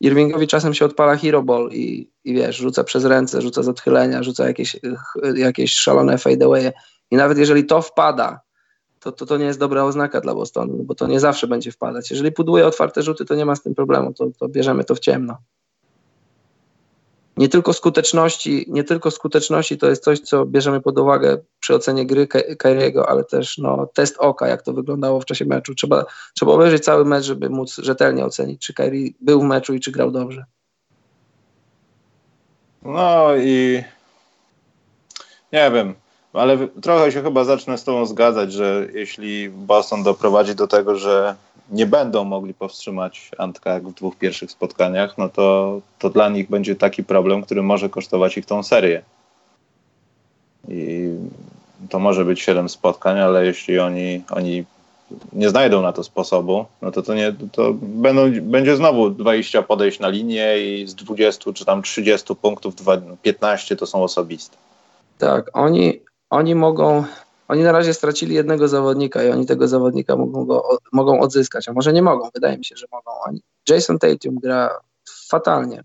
Irvingowi 0.00 0.46
czasem 0.46 0.74
się 0.74 0.84
odpala 0.84 1.16
hero 1.16 1.42
ball 1.42 1.68
i, 1.72 2.10
i 2.24 2.34
wiesz, 2.34 2.56
rzuca 2.56 2.84
przez 2.84 3.04
ręce, 3.04 3.42
rzuca 3.42 3.62
z 3.62 3.68
odchylenia, 3.68 4.22
rzuca 4.22 4.46
jakieś, 4.46 4.76
jakieś 5.34 5.74
szalone 5.74 6.18
fadeaway 6.18 6.72
i 7.10 7.16
nawet 7.16 7.38
jeżeli 7.38 7.64
to 7.64 7.82
wpada, 7.82 8.40
to, 9.00 9.12
to 9.12 9.26
to 9.26 9.36
nie 9.36 9.44
jest 9.44 9.58
dobra 9.58 9.84
oznaka 9.84 10.20
dla 10.20 10.34
Bostonu, 10.34 10.84
bo 10.84 10.94
to 10.94 11.06
nie 11.06 11.20
zawsze 11.20 11.46
będzie 11.46 11.72
wpadać. 11.72 12.10
Jeżeli 12.10 12.32
puduje 12.32 12.66
otwarte 12.66 13.02
rzuty, 13.02 13.24
to 13.24 13.34
nie 13.34 13.44
ma 13.44 13.56
z 13.56 13.62
tym 13.62 13.74
problemu, 13.74 14.12
to, 14.12 14.30
to 14.38 14.48
bierzemy 14.48 14.84
to 14.84 14.94
w 14.94 15.00
ciemno 15.00 15.38
nie 17.38 17.48
tylko 17.48 17.72
skuteczności, 17.72 18.64
nie 18.68 18.84
tylko 18.84 19.10
skuteczności 19.10 19.78
to 19.78 19.88
jest 19.88 20.04
coś, 20.04 20.20
co 20.20 20.46
bierzemy 20.46 20.80
pod 20.80 20.98
uwagę 20.98 21.38
przy 21.60 21.74
ocenie 21.74 22.06
gry 22.06 22.26
Kairiego, 22.58 23.08
ale 23.08 23.24
też 23.24 23.58
no, 23.58 23.88
test 23.94 24.16
oka, 24.18 24.48
jak 24.48 24.62
to 24.62 24.72
wyglądało 24.72 25.20
w 25.20 25.24
czasie 25.24 25.44
meczu. 25.44 25.74
Trzeba, 25.74 26.04
trzeba 26.34 26.52
obejrzeć 26.52 26.84
cały 26.84 27.04
mecz, 27.04 27.24
żeby 27.24 27.50
móc 27.50 27.76
rzetelnie 27.76 28.24
ocenić, 28.24 28.66
czy 28.66 28.74
Kairi 28.74 29.16
był 29.20 29.40
w 29.40 29.44
meczu 29.44 29.74
i 29.74 29.80
czy 29.80 29.92
grał 29.92 30.10
dobrze. 30.10 30.44
No 32.82 33.36
i 33.36 33.82
nie 35.52 35.70
wiem, 35.70 35.94
ale 36.32 36.68
trochę 36.82 37.12
się 37.12 37.22
chyba 37.22 37.44
zacznę 37.44 37.78
z 37.78 37.84
Tobą 37.84 38.06
zgadzać, 38.06 38.52
że 38.52 38.86
jeśli 38.94 39.50
Boston 39.50 40.02
doprowadzi 40.02 40.54
do 40.54 40.66
tego, 40.66 40.96
że 40.96 41.36
nie 41.70 41.86
będą 41.86 42.24
mogli 42.24 42.54
powstrzymać 42.54 43.30
Antka 43.38 43.72
jak 43.72 43.88
w 43.88 43.94
dwóch 43.94 44.16
pierwszych 44.16 44.50
spotkaniach, 44.50 45.18
no 45.18 45.28
to, 45.28 45.80
to 45.98 46.10
dla 46.10 46.28
nich 46.28 46.48
będzie 46.48 46.76
taki 46.76 47.04
problem, 47.04 47.42
który 47.42 47.62
może 47.62 47.88
kosztować 47.88 48.38
ich 48.38 48.46
tą 48.46 48.62
serię. 48.62 49.02
I 50.68 51.08
to 51.90 51.98
może 51.98 52.24
być 52.24 52.40
7 52.40 52.68
spotkań, 52.68 53.20
ale 53.20 53.46
jeśli 53.46 53.78
oni, 53.78 54.22
oni 54.30 54.64
nie 55.32 55.48
znajdą 55.48 55.82
na 55.82 55.92
to 55.92 56.04
sposobu, 56.04 56.64
no 56.82 56.90
to, 56.90 57.02
to, 57.02 57.14
nie, 57.14 57.34
to 57.52 57.74
będą, 57.74 58.40
będzie 58.40 58.76
znowu 58.76 59.10
20 59.10 59.62
podejść 59.62 60.00
na 60.00 60.08
linię 60.08 60.58
i 60.58 60.86
z 60.86 60.94
20 60.94 61.52
czy 61.52 61.64
tam 61.64 61.82
30 61.82 62.36
punktów 62.36 62.74
15 63.22 63.76
to 63.76 63.86
są 63.86 64.02
osobiste. 64.02 64.56
Tak, 65.18 65.50
oni, 65.52 66.00
oni 66.30 66.54
mogą 66.54 67.04
oni 67.48 67.62
na 67.62 67.72
razie 67.72 67.94
stracili 67.94 68.34
jednego 68.34 68.68
zawodnika 68.68 69.24
i 69.24 69.30
oni 69.30 69.46
tego 69.46 69.68
zawodnika 69.68 70.16
mogą, 70.16 70.44
go, 70.44 70.78
mogą 70.92 71.20
odzyskać, 71.20 71.68
a 71.68 71.72
może 71.72 71.92
nie 71.92 72.02
mogą, 72.02 72.28
wydaje 72.34 72.58
mi 72.58 72.64
się, 72.64 72.76
że 72.76 72.86
mogą. 72.92 73.10
Oni. 73.26 73.42
Jason 73.68 73.98
Tatum 73.98 74.34
gra 74.34 74.80
fatalnie. 75.28 75.84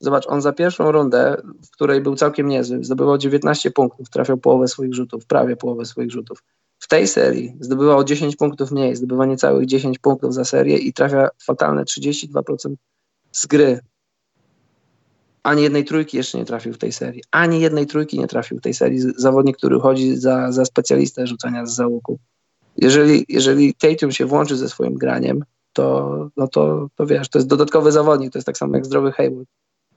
Zobacz, 0.00 0.26
on 0.26 0.42
za 0.42 0.52
pierwszą 0.52 0.92
rundę, 0.92 1.36
w 1.66 1.70
której 1.70 2.00
był 2.00 2.16
całkiem 2.16 2.48
niezły, 2.48 2.84
zdobywał 2.84 3.18
19 3.18 3.70
punktów, 3.70 4.10
trafiał 4.10 4.38
połowę 4.38 4.68
swoich 4.68 4.94
rzutów, 4.94 5.26
prawie 5.26 5.56
połowę 5.56 5.84
swoich 5.84 6.10
rzutów. 6.10 6.42
W 6.78 6.88
tej 6.88 7.08
serii 7.08 7.56
zdobywał 7.60 8.04
10 8.04 8.36
punktów 8.36 8.70
mniej, 8.70 8.96
zdobywa 8.96 9.26
niecałych 9.26 9.66
10 9.66 9.98
punktów 9.98 10.34
za 10.34 10.44
serię 10.44 10.78
i 10.78 10.92
trafia 10.92 11.28
fatalne 11.42 11.84
32% 11.84 12.74
z 13.32 13.46
gry 13.46 13.80
ani 15.46 15.62
jednej 15.62 15.84
trójki 15.84 16.16
jeszcze 16.16 16.38
nie 16.38 16.44
trafił 16.44 16.72
w 16.72 16.78
tej 16.78 16.92
serii. 16.92 17.22
Ani 17.30 17.60
jednej 17.60 17.86
trójki 17.86 18.18
nie 18.18 18.26
trafił 18.26 18.58
w 18.58 18.60
tej 18.60 18.74
serii. 18.74 19.00
Zawodnik, 19.16 19.56
który 19.56 19.80
chodzi 19.80 20.16
za, 20.16 20.52
za 20.52 20.64
specjalistę 20.64 21.26
rzucania 21.26 21.66
z 21.66 21.74
załuku. 21.74 22.18
Jeżeli, 22.76 23.24
jeżeli 23.28 23.74
Tatum 23.74 24.12
się 24.12 24.26
włączy 24.26 24.56
ze 24.56 24.68
swoim 24.68 24.94
graniem, 24.94 25.44
to, 25.72 26.28
no 26.36 26.48
to, 26.48 26.88
to 26.96 27.06
wiesz, 27.06 27.28
to 27.28 27.38
jest 27.38 27.48
dodatkowy 27.48 27.92
zawodnik, 27.92 28.32
to 28.32 28.38
jest 28.38 28.46
tak 28.46 28.58
samo 28.58 28.74
jak 28.74 28.86
zdrowy 28.86 29.12
Hayward. 29.12 29.48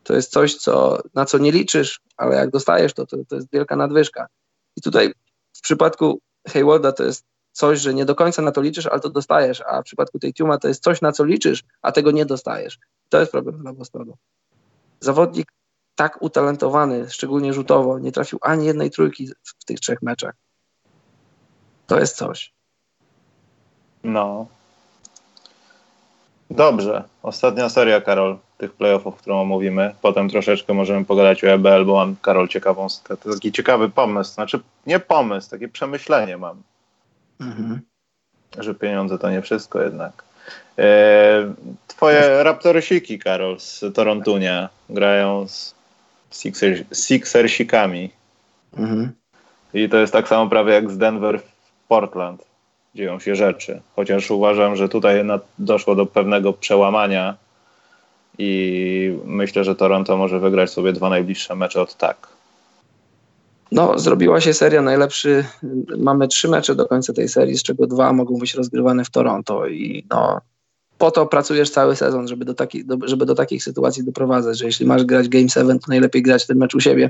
To 0.03 0.15
jest 0.15 0.31
coś, 0.31 0.55
co, 0.55 0.99
na 1.13 1.25
co 1.25 1.37
nie 1.37 1.51
liczysz, 1.51 2.01
ale 2.17 2.35
jak 2.35 2.49
dostajesz 2.49 2.93
to, 2.93 3.05
to, 3.05 3.17
to 3.29 3.35
jest 3.35 3.47
wielka 3.53 3.75
nadwyżka. 3.75 4.27
I 4.75 4.81
tutaj 4.81 5.13
w 5.53 5.61
przypadku 5.61 6.19
Haywarda 6.47 6.91
to 6.91 7.03
jest 7.03 7.25
coś, 7.51 7.79
że 7.79 7.93
nie 7.93 8.05
do 8.05 8.15
końca 8.15 8.41
na 8.41 8.51
to 8.51 8.61
liczysz, 8.61 8.85
ale 8.85 8.99
to 8.99 9.09
dostajesz, 9.09 9.63
a 9.67 9.81
w 9.81 9.85
przypadku 9.85 10.19
tej 10.19 10.33
to 10.33 10.67
jest 10.67 10.83
coś, 10.83 11.01
na 11.01 11.11
co 11.11 11.25
liczysz, 11.25 11.63
a 11.81 11.91
tego 11.91 12.11
nie 12.11 12.25
dostajesz. 12.25 12.79
To 13.09 13.19
jest 13.19 13.31
problem 13.31 13.57
dla 13.57 13.73
Bostonu 13.73 14.17
zawodnik 14.99 15.51
tak 15.95 16.21
utalentowany, 16.21 17.09
szczególnie 17.09 17.53
rzutowo, 17.53 17.99
nie 17.99 18.11
trafił 18.11 18.39
ani 18.41 18.65
jednej 18.65 18.91
trójki 18.91 19.27
w 19.43 19.65
tych 19.65 19.79
trzech 19.79 20.01
meczach. 20.01 20.33
To 21.87 21.99
jest 21.99 22.15
coś. 22.15 22.53
No. 24.03 24.47
Dobrze. 26.49 27.03
Ostatnia 27.23 27.69
seria, 27.69 28.01
Karol, 28.01 28.37
tych 28.57 28.73
playoffów, 28.73 29.15
którą 29.15 29.41
omówimy. 29.41 29.95
Potem 30.01 30.29
troszeczkę 30.29 30.73
możemy 30.73 31.05
pogadać 31.05 31.43
o 31.43 31.47
EBL, 31.47 31.85
bo 31.85 31.95
mam, 31.95 32.15
Karol, 32.21 32.47
ciekawą, 32.47 32.87
taki 33.23 33.51
ciekawy 33.51 33.89
pomysł. 33.89 34.33
Znaczy, 34.33 34.59
nie 34.85 34.99
pomysł, 34.99 35.49
takie 35.49 35.67
przemyślenie 35.67 36.37
mam. 36.37 36.61
Mhm. 37.39 37.81
Że 38.57 38.75
pieniądze 38.75 39.17
to 39.17 39.29
nie 39.29 39.41
wszystko 39.41 39.81
jednak. 39.81 40.28
E, 40.79 41.53
twoje 41.87 42.43
Raptorsiki, 42.43 43.19
Karol, 43.19 43.59
z 43.59 43.95
Torontunia 43.95 44.69
grają 44.89 45.47
z 45.47 45.75
Sixers, 46.31 46.81
Sixersikami. 46.93 48.09
Mhm. 48.77 49.11
I 49.73 49.89
to 49.89 49.97
jest 49.97 50.13
tak 50.13 50.27
samo 50.27 50.49
prawie 50.49 50.73
jak 50.73 50.91
z 50.91 50.97
Denver 50.97 51.39
w 51.39 51.51
Portland. 51.87 52.45
Dzieją 52.95 53.19
się 53.19 53.35
rzeczy. 53.35 53.81
Chociaż 53.95 54.31
uważam, 54.31 54.75
że 54.75 54.89
tutaj 54.89 55.23
doszło 55.59 55.95
do 55.95 56.05
pewnego 56.05 56.53
przełamania 56.53 57.35
i 58.37 59.19
myślę, 59.25 59.63
że 59.63 59.75
Toronto 59.75 60.17
może 60.17 60.39
wygrać 60.39 60.69
sobie 60.69 60.93
dwa 60.93 61.09
najbliższe 61.09 61.55
mecze 61.55 61.81
od 61.81 61.95
tak. 61.95 62.27
No, 63.71 63.99
zrobiła 63.99 64.41
się 64.41 64.53
seria 64.53 64.81
najlepszy. 64.81 65.45
Mamy 65.97 66.27
trzy 66.27 66.47
mecze 66.47 66.75
do 66.75 66.85
końca 66.85 67.13
tej 67.13 67.29
serii, 67.29 67.57
z 67.57 67.63
czego 67.63 67.87
dwa 67.87 68.13
mogą 68.13 68.37
być 68.37 68.55
rozgrywane 68.55 69.05
w 69.05 69.09
Toronto 69.09 69.67
i 69.67 70.05
no, 70.09 70.41
po 70.97 71.11
to 71.11 71.25
pracujesz 71.25 71.69
cały 71.69 71.95
sezon, 71.95 72.27
żeby 72.27 72.45
do, 72.45 72.53
taki, 72.53 72.85
do, 72.85 72.97
żeby 73.03 73.25
do 73.25 73.35
takich 73.35 73.63
sytuacji 73.63 74.03
doprowadzać, 74.03 74.57
że 74.57 74.65
jeśli 74.65 74.85
masz 74.85 75.03
grać 75.03 75.29
Game 75.29 75.49
7, 75.49 75.79
to 75.79 75.85
najlepiej 75.87 76.21
grać 76.21 76.47
ten 76.47 76.57
mecz 76.57 76.75
u 76.75 76.79
siebie. 76.79 77.09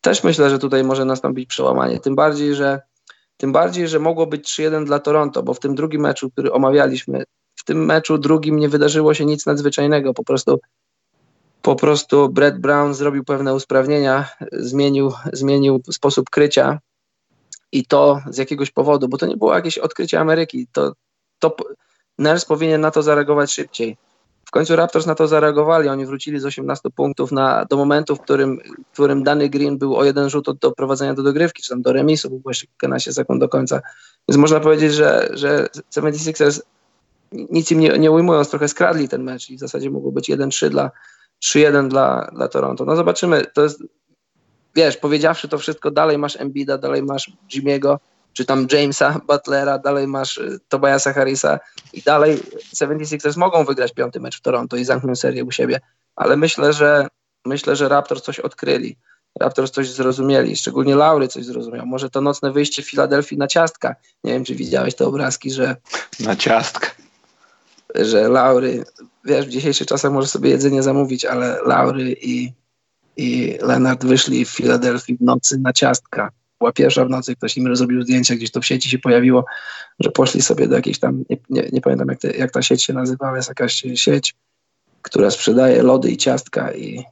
Też 0.00 0.24
myślę, 0.24 0.50
że 0.50 0.58
tutaj 0.58 0.84
może 0.84 1.04
nastąpić 1.04 1.48
przełamanie, 1.48 2.00
tym 2.00 2.14
bardziej, 2.14 2.54
że 2.54 2.80
tym 3.36 3.52
bardziej, 3.52 3.88
że 3.88 3.98
mogło 3.98 4.26
być 4.26 4.58
3-1 4.58 4.84
dla 4.84 4.98
Toronto, 4.98 5.42
bo 5.42 5.54
w 5.54 5.60
tym 5.60 5.74
drugim 5.74 6.00
meczu, 6.00 6.30
który 6.30 6.52
omawialiśmy, 6.52 7.24
w 7.54 7.64
tym 7.64 7.84
meczu 7.84 8.18
drugim 8.18 8.58
nie 8.58 8.68
wydarzyło 8.68 9.14
się 9.14 9.24
nic 9.24 9.46
nadzwyczajnego, 9.46 10.14
po 10.14 10.24
prostu 10.24 10.60
po 11.62 11.76
prostu 11.76 12.28
Brett 12.28 12.58
Brown 12.58 12.94
zrobił 12.94 13.24
pewne 13.24 13.54
usprawnienia, 13.54 14.28
zmienił, 14.52 15.12
zmienił 15.32 15.82
sposób 15.90 16.30
krycia 16.30 16.80
i 17.72 17.86
to 17.86 18.20
z 18.30 18.38
jakiegoś 18.38 18.70
powodu, 18.70 19.08
bo 19.08 19.18
to 19.18 19.26
nie 19.26 19.36
było 19.36 19.54
jakieś 19.54 19.78
odkrycie 19.78 20.20
Ameryki, 20.20 20.66
to, 20.72 20.92
to 21.38 21.56
Ners 22.18 22.44
powinien 22.44 22.80
na 22.80 22.90
to 22.90 23.02
zareagować 23.02 23.52
szybciej. 23.52 23.96
W 24.46 24.50
końcu 24.50 24.76
Raptors 24.76 25.06
na 25.06 25.14
to 25.14 25.28
zareagowali, 25.28 25.88
oni 25.88 26.06
wrócili 26.06 26.40
z 26.40 26.44
18 26.44 26.90
punktów 26.90 27.32
na, 27.32 27.64
do 27.64 27.76
momentu, 27.76 28.16
w 28.16 28.20
którym, 28.20 28.58
w 28.90 28.92
którym 28.92 29.24
dany 29.24 29.48
Green 29.48 29.78
był 29.78 29.96
o 29.96 30.04
jeden 30.04 30.30
rzut 30.30 30.48
od 30.48 30.58
doprowadzenia 30.58 31.14
do 31.14 31.22
dogrywki, 31.22 31.62
czy 31.62 31.70
tam 31.70 31.82
do 31.82 31.92
remisu, 31.92 32.30
był 32.30 32.42
jeszcze 32.46 32.66
kilkanaście 32.66 33.12
sekund 33.12 33.40
do 33.40 33.48
końca. 33.48 33.80
Więc 34.28 34.38
można 34.38 34.60
powiedzieć, 34.60 34.92
że, 34.92 35.28
że 35.32 35.68
76ers 35.96 36.60
nic 37.32 37.70
im 37.70 37.80
nie, 37.80 37.98
nie 37.98 38.10
ujmując, 38.10 38.50
trochę 38.50 38.68
skradli 38.68 39.08
ten 39.08 39.22
mecz 39.22 39.50
i 39.50 39.56
w 39.56 39.60
zasadzie 39.60 39.90
mogło 39.90 40.12
być 40.12 40.30
1-3 40.30 40.68
dla, 40.68 40.90
3-1 41.44 41.88
dla, 41.88 42.30
dla 42.34 42.48
Toronto. 42.48 42.84
No 42.84 42.96
zobaczymy, 42.96 43.46
to 43.54 43.62
jest, 43.62 43.82
wiesz, 44.74 44.96
powiedziawszy 44.96 45.48
to 45.48 45.58
wszystko, 45.58 45.90
dalej 45.90 46.18
masz 46.18 46.36
Embida, 46.36 46.78
dalej 46.78 47.02
masz 47.02 47.32
Jimmy'ego, 47.54 47.96
czy 48.32 48.44
tam 48.44 48.66
Jamesa 48.72 49.20
Butlera, 49.28 49.78
dalej 49.78 50.06
masz 50.06 50.38
y, 50.38 50.60
Tobiasa 50.68 51.12
Harrisa 51.12 51.60
i 51.92 52.02
dalej 52.02 52.38
76ers 52.74 53.36
mogą 53.36 53.64
wygrać 53.64 53.92
piąty 53.92 54.20
mecz 54.20 54.38
w 54.38 54.40
Toronto 54.40 54.76
i 54.76 54.84
zamknąć 54.84 55.20
serię 55.20 55.44
u 55.44 55.50
siebie, 55.50 55.80
ale 56.16 56.36
myślę, 56.36 56.72
że 56.72 57.08
myślę, 57.44 57.76
że 57.76 57.88
Raptors 57.88 58.22
coś 58.22 58.40
odkryli. 58.40 58.96
Raptors 59.40 59.70
coś 59.70 59.90
zrozumieli, 59.90 60.56
szczególnie 60.56 60.94
Laury 60.94 61.28
coś 61.28 61.44
zrozumiał. 61.44 61.86
Może 61.86 62.10
to 62.10 62.20
nocne 62.20 62.52
wyjście 62.52 62.82
w 62.82 62.90
Filadelfii 62.90 63.38
na 63.38 63.46
ciastka. 63.46 63.94
Nie 64.24 64.32
wiem, 64.32 64.44
czy 64.44 64.54
widziałeś 64.54 64.94
te 64.94 65.06
obrazki, 65.06 65.50
że... 65.50 65.76
Na 66.20 66.36
ciastka. 66.36 66.90
Że 67.94 68.28
Laury, 68.28 68.84
wiesz, 69.24 69.46
w 69.46 69.50
dzisiejszych 69.50 69.86
czasach 69.86 70.12
może 70.12 70.28
sobie 70.28 70.50
jedzenie 70.50 70.82
zamówić, 70.82 71.24
ale 71.24 71.58
Laury 71.66 72.16
i, 72.22 72.52
i 73.16 73.58
Leonard 73.62 74.04
wyszli 74.04 74.44
w 74.44 74.50
Filadelfii 74.50 75.16
w 75.16 75.20
nocy 75.20 75.58
na 75.58 75.72
ciastka. 75.72 76.30
Była 76.58 76.72
pierwsza 76.72 77.04
w 77.04 77.10
nocy, 77.10 77.36
ktoś 77.36 77.56
im 77.56 77.76
zrobił 77.76 78.02
zdjęcia, 78.02 78.34
gdzieś 78.34 78.50
to 78.50 78.60
w 78.60 78.66
sieci 78.66 78.90
się 78.90 78.98
pojawiło, 78.98 79.44
że 80.00 80.10
poszli 80.10 80.42
sobie 80.42 80.68
do 80.68 80.76
jakiejś 80.76 80.98
tam, 80.98 81.24
nie, 81.30 81.36
nie, 81.50 81.68
nie 81.72 81.80
pamiętam 81.80 82.08
jak, 82.08 82.20
te, 82.20 82.30
jak 82.30 82.50
ta 82.50 82.62
sieć 82.62 82.82
się 82.82 82.92
nazywa, 82.92 83.26
ale 83.26 83.36
jest 83.36 83.48
jakaś 83.48 83.84
sieć, 83.94 84.34
która 85.02 85.30
sprzedaje 85.30 85.82
lody 85.82 86.10
i 86.10 86.16
ciastka 86.16 86.72
i 86.72 87.04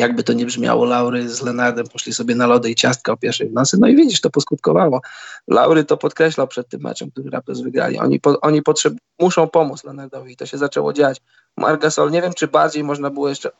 jakby 0.00 0.22
to 0.22 0.32
nie 0.32 0.46
brzmiało, 0.46 0.84
Laury 0.84 1.28
z 1.28 1.42
Lenardem 1.42 1.86
poszli 1.86 2.14
sobie 2.14 2.34
na 2.34 2.46
lody 2.46 2.70
i 2.70 2.74
ciastka 2.74 3.12
o 3.12 3.16
pierwszej 3.16 3.48
w 3.48 3.52
nocy, 3.52 3.76
no 3.80 3.88
i 3.88 3.96
widzisz, 3.96 4.20
to 4.20 4.30
poskutkowało. 4.30 5.00
Laury 5.48 5.84
to 5.84 5.96
podkreślał 5.96 6.48
przed 6.48 6.68
tym 6.68 6.80
meczem, 6.80 7.10
który 7.10 7.30
Raptors 7.30 7.60
wygrali. 7.60 7.98
Oni, 7.98 8.20
po, 8.20 8.40
oni 8.40 8.62
potrzeb, 8.62 8.94
muszą 9.18 9.48
pomóc 9.48 9.84
Leonardowi 9.84 10.32
i 10.32 10.36
to 10.36 10.46
się 10.46 10.58
zaczęło 10.58 10.92
dziać. 10.92 11.20
Margasol, 11.56 12.10
nie 12.10 12.22
wiem, 12.22 12.32
czy 12.32 12.48
bardziej 12.48 12.84
można 12.84 13.10
było 13.10 13.28
jeszcze 13.28 13.50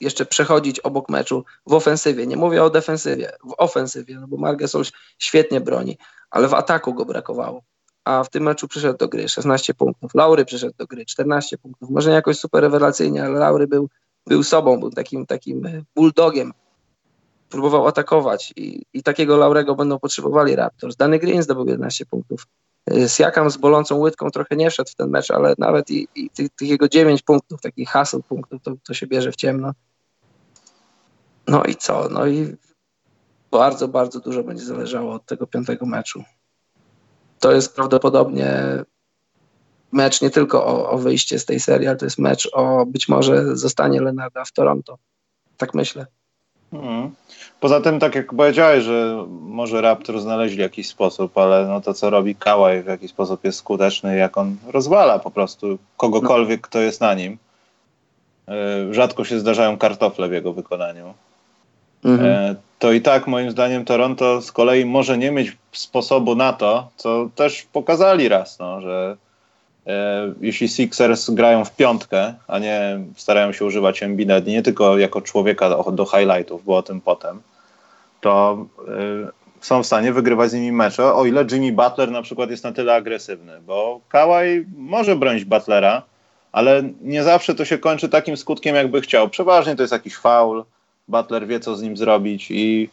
jeszcze 0.00 0.26
przechodzić 0.26 0.80
obok 0.80 1.08
meczu 1.08 1.44
w 1.66 1.72
ofensywie. 1.72 2.26
Nie 2.26 2.36
mówię 2.36 2.64
o 2.64 2.70
defensywie, 2.70 3.32
w 3.44 3.54
ofensywie, 3.58 4.18
no 4.20 4.28
bo 4.28 4.36
Margesol 4.36 4.84
świetnie 5.18 5.60
broni, 5.60 5.98
ale 6.30 6.48
w 6.48 6.54
ataku 6.54 6.94
go 6.94 7.04
brakowało. 7.04 7.62
A 8.04 8.24
w 8.24 8.30
tym 8.30 8.42
meczu 8.42 8.68
przyszedł 8.68 8.98
do 8.98 9.08
gry 9.08 9.28
16 9.28 9.74
punktów. 9.74 10.14
Laury 10.14 10.44
przyszedł 10.44 10.74
do 10.78 10.86
gry 10.86 11.06
14 11.06 11.58
punktów. 11.58 11.90
Może 11.90 12.10
nie 12.10 12.14
jakoś 12.14 12.38
super 12.38 12.62
rewelacyjnie, 12.62 13.24
ale 13.24 13.38
Laury 13.38 13.66
był, 13.66 13.88
był 14.26 14.42
sobą, 14.42 14.80
był 14.80 14.90
takim, 14.90 15.26
takim 15.26 15.66
e, 15.66 15.82
bulldogiem. 15.96 16.52
Próbował 17.48 17.86
atakować 17.86 18.52
i, 18.56 18.82
i 18.92 19.02
takiego 19.02 19.36
Laurego 19.36 19.74
będą 19.74 19.98
potrzebowali 19.98 20.56
Raptors. 20.56 20.96
Dany 20.96 21.18
Green 21.18 21.42
zdobył 21.42 21.66
11 21.66 22.06
punktów. 22.06 22.46
E, 22.90 23.08
Siakam 23.08 23.50
z 23.50 23.56
bolącą 23.56 23.96
łydką 23.96 24.30
trochę 24.30 24.56
nie 24.56 24.70
wszedł 24.70 24.90
w 24.90 24.94
ten 24.94 25.10
mecz, 25.10 25.30
ale 25.30 25.54
nawet 25.58 25.90
i, 25.90 26.08
i 26.14 26.30
tych, 26.30 26.48
tych 26.50 26.68
jego 26.68 26.88
9 26.88 27.22
punktów, 27.22 27.60
takich 27.60 27.88
haseł 27.88 28.22
punktów, 28.22 28.62
to, 28.62 28.72
to 28.84 28.94
się 28.94 29.06
bierze 29.06 29.32
w 29.32 29.36
ciemno. 29.36 29.72
No 31.48 31.64
i 31.64 31.74
co? 31.74 32.08
No 32.08 32.26
i 32.26 32.56
bardzo, 33.50 33.88
bardzo 33.88 34.20
dużo 34.20 34.42
będzie 34.42 34.64
zależało 34.64 35.14
od 35.14 35.26
tego 35.26 35.46
piątego 35.46 35.86
meczu. 35.86 36.22
To 37.38 37.52
jest 37.52 37.74
prawdopodobnie 37.74 38.62
mecz 39.92 40.22
nie 40.22 40.30
tylko 40.30 40.66
o, 40.66 40.90
o 40.90 40.98
wyjście 40.98 41.38
z 41.38 41.44
tej 41.44 41.60
serii, 41.60 41.88
ale 41.88 41.96
to 41.96 42.06
jest 42.06 42.18
mecz 42.18 42.48
o 42.52 42.86
być 42.86 43.08
może 43.08 43.56
zostanie 43.56 44.00
Lenarda 44.00 44.44
w 44.44 44.52
Toronto. 44.52 44.98
Tak 45.56 45.74
myślę. 45.74 46.06
Hmm. 46.70 47.10
Poza 47.60 47.80
tym, 47.80 48.00
tak 48.00 48.14
jak 48.14 48.34
powiedziałeś, 48.34 48.84
że 48.84 49.26
może 49.28 49.80
Raptor 49.80 50.20
znaleźli 50.20 50.60
jakiś 50.60 50.88
sposób, 50.88 51.38
ale 51.38 51.66
no 51.66 51.80
to, 51.80 51.94
co 51.94 52.10
robi 52.10 52.34
Kałaj 52.34 52.82
w 52.82 52.86
jaki 52.86 53.08
sposób 53.08 53.44
jest 53.44 53.58
skuteczny, 53.58 54.16
jak 54.16 54.38
on 54.38 54.56
rozwala 54.72 55.18
po 55.18 55.30
prostu 55.30 55.78
kogokolwiek, 55.96 56.60
no. 56.60 56.68
kto 56.68 56.78
jest 56.78 57.00
na 57.00 57.14
nim. 57.14 57.38
E, 58.48 58.94
rzadko 58.94 59.24
się 59.24 59.40
zdarzają 59.40 59.78
kartofle 59.78 60.28
w 60.28 60.32
jego 60.32 60.52
wykonaniu. 60.52 61.14
Mhm. 62.04 62.30
E, 62.30 62.54
to 62.78 62.92
i 62.92 63.00
tak 63.00 63.26
moim 63.26 63.50
zdaniem 63.50 63.84
Toronto 63.84 64.42
z 64.42 64.52
kolei 64.52 64.84
może 64.84 65.18
nie 65.18 65.30
mieć 65.30 65.56
sposobu 65.72 66.34
na 66.34 66.52
to, 66.52 66.88
co 66.96 67.30
też 67.34 67.62
pokazali 67.62 68.28
raz, 68.28 68.58
no, 68.58 68.80
że 68.80 69.16
jeśli 70.40 70.68
Sixers 70.68 71.30
grają 71.30 71.64
w 71.64 71.76
piątkę, 71.76 72.34
a 72.48 72.58
nie 72.58 73.00
starają 73.16 73.52
się 73.52 73.64
używać 73.64 74.02
Embida 74.02 74.38
nie 74.38 74.62
tylko 74.62 74.98
jako 74.98 75.20
człowieka 75.20 75.70
do, 75.92 76.04
highlightów, 76.04 76.64
bo 76.64 76.76
o 76.76 76.82
tym 76.82 77.00
potem, 77.00 77.42
to 78.20 78.66
e, 78.88 79.30
są 79.60 79.82
w 79.82 79.86
stanie 79.86 80.12
wygrywać 80.12 80.50
z 80.50 80.54
nimi 80.54 80.72
mecze, 80.72 81.14
o 81.14 81.24
ile 81.24 81.44
Jimmy 81.52 81.72
Butler 81.72 82.10
na 82.10 82.22
przykład 82.22 82.50
jest 82.50 82.64
na 82.64 82.72
tyle 82.72 82.94
agresywny, 82.94 83.60
bo 83.66 84.00
Kawhi 84.08 84.64
może 84.76 85.16
bronić 85.16 85.44
Butlera, 85.44 86.02
ale 86.52 86.82
nie 87.02 87.22
zawsze 87.22 87.54
to 87.54 87.64
się 87.64 87.78
kończy 87.78 88.08
takim 88.08 88.36
skutkiem, 88.36 88.76
jakby 88.76 89.00
chciał. 89.00 89.28
Przeważnie 89.28 89.76
to 89.76 89.82
jest 89.82 89.92
jakiś 89.92 90.16
faul, 90.16 90.64
Butler 91.08 91.46
wie, 91.46 91.60
co 91.60 91.76
z 91.76 91.82
nim 91.82 91.96
zrobić 91.96 92.50
i 92.50 92.88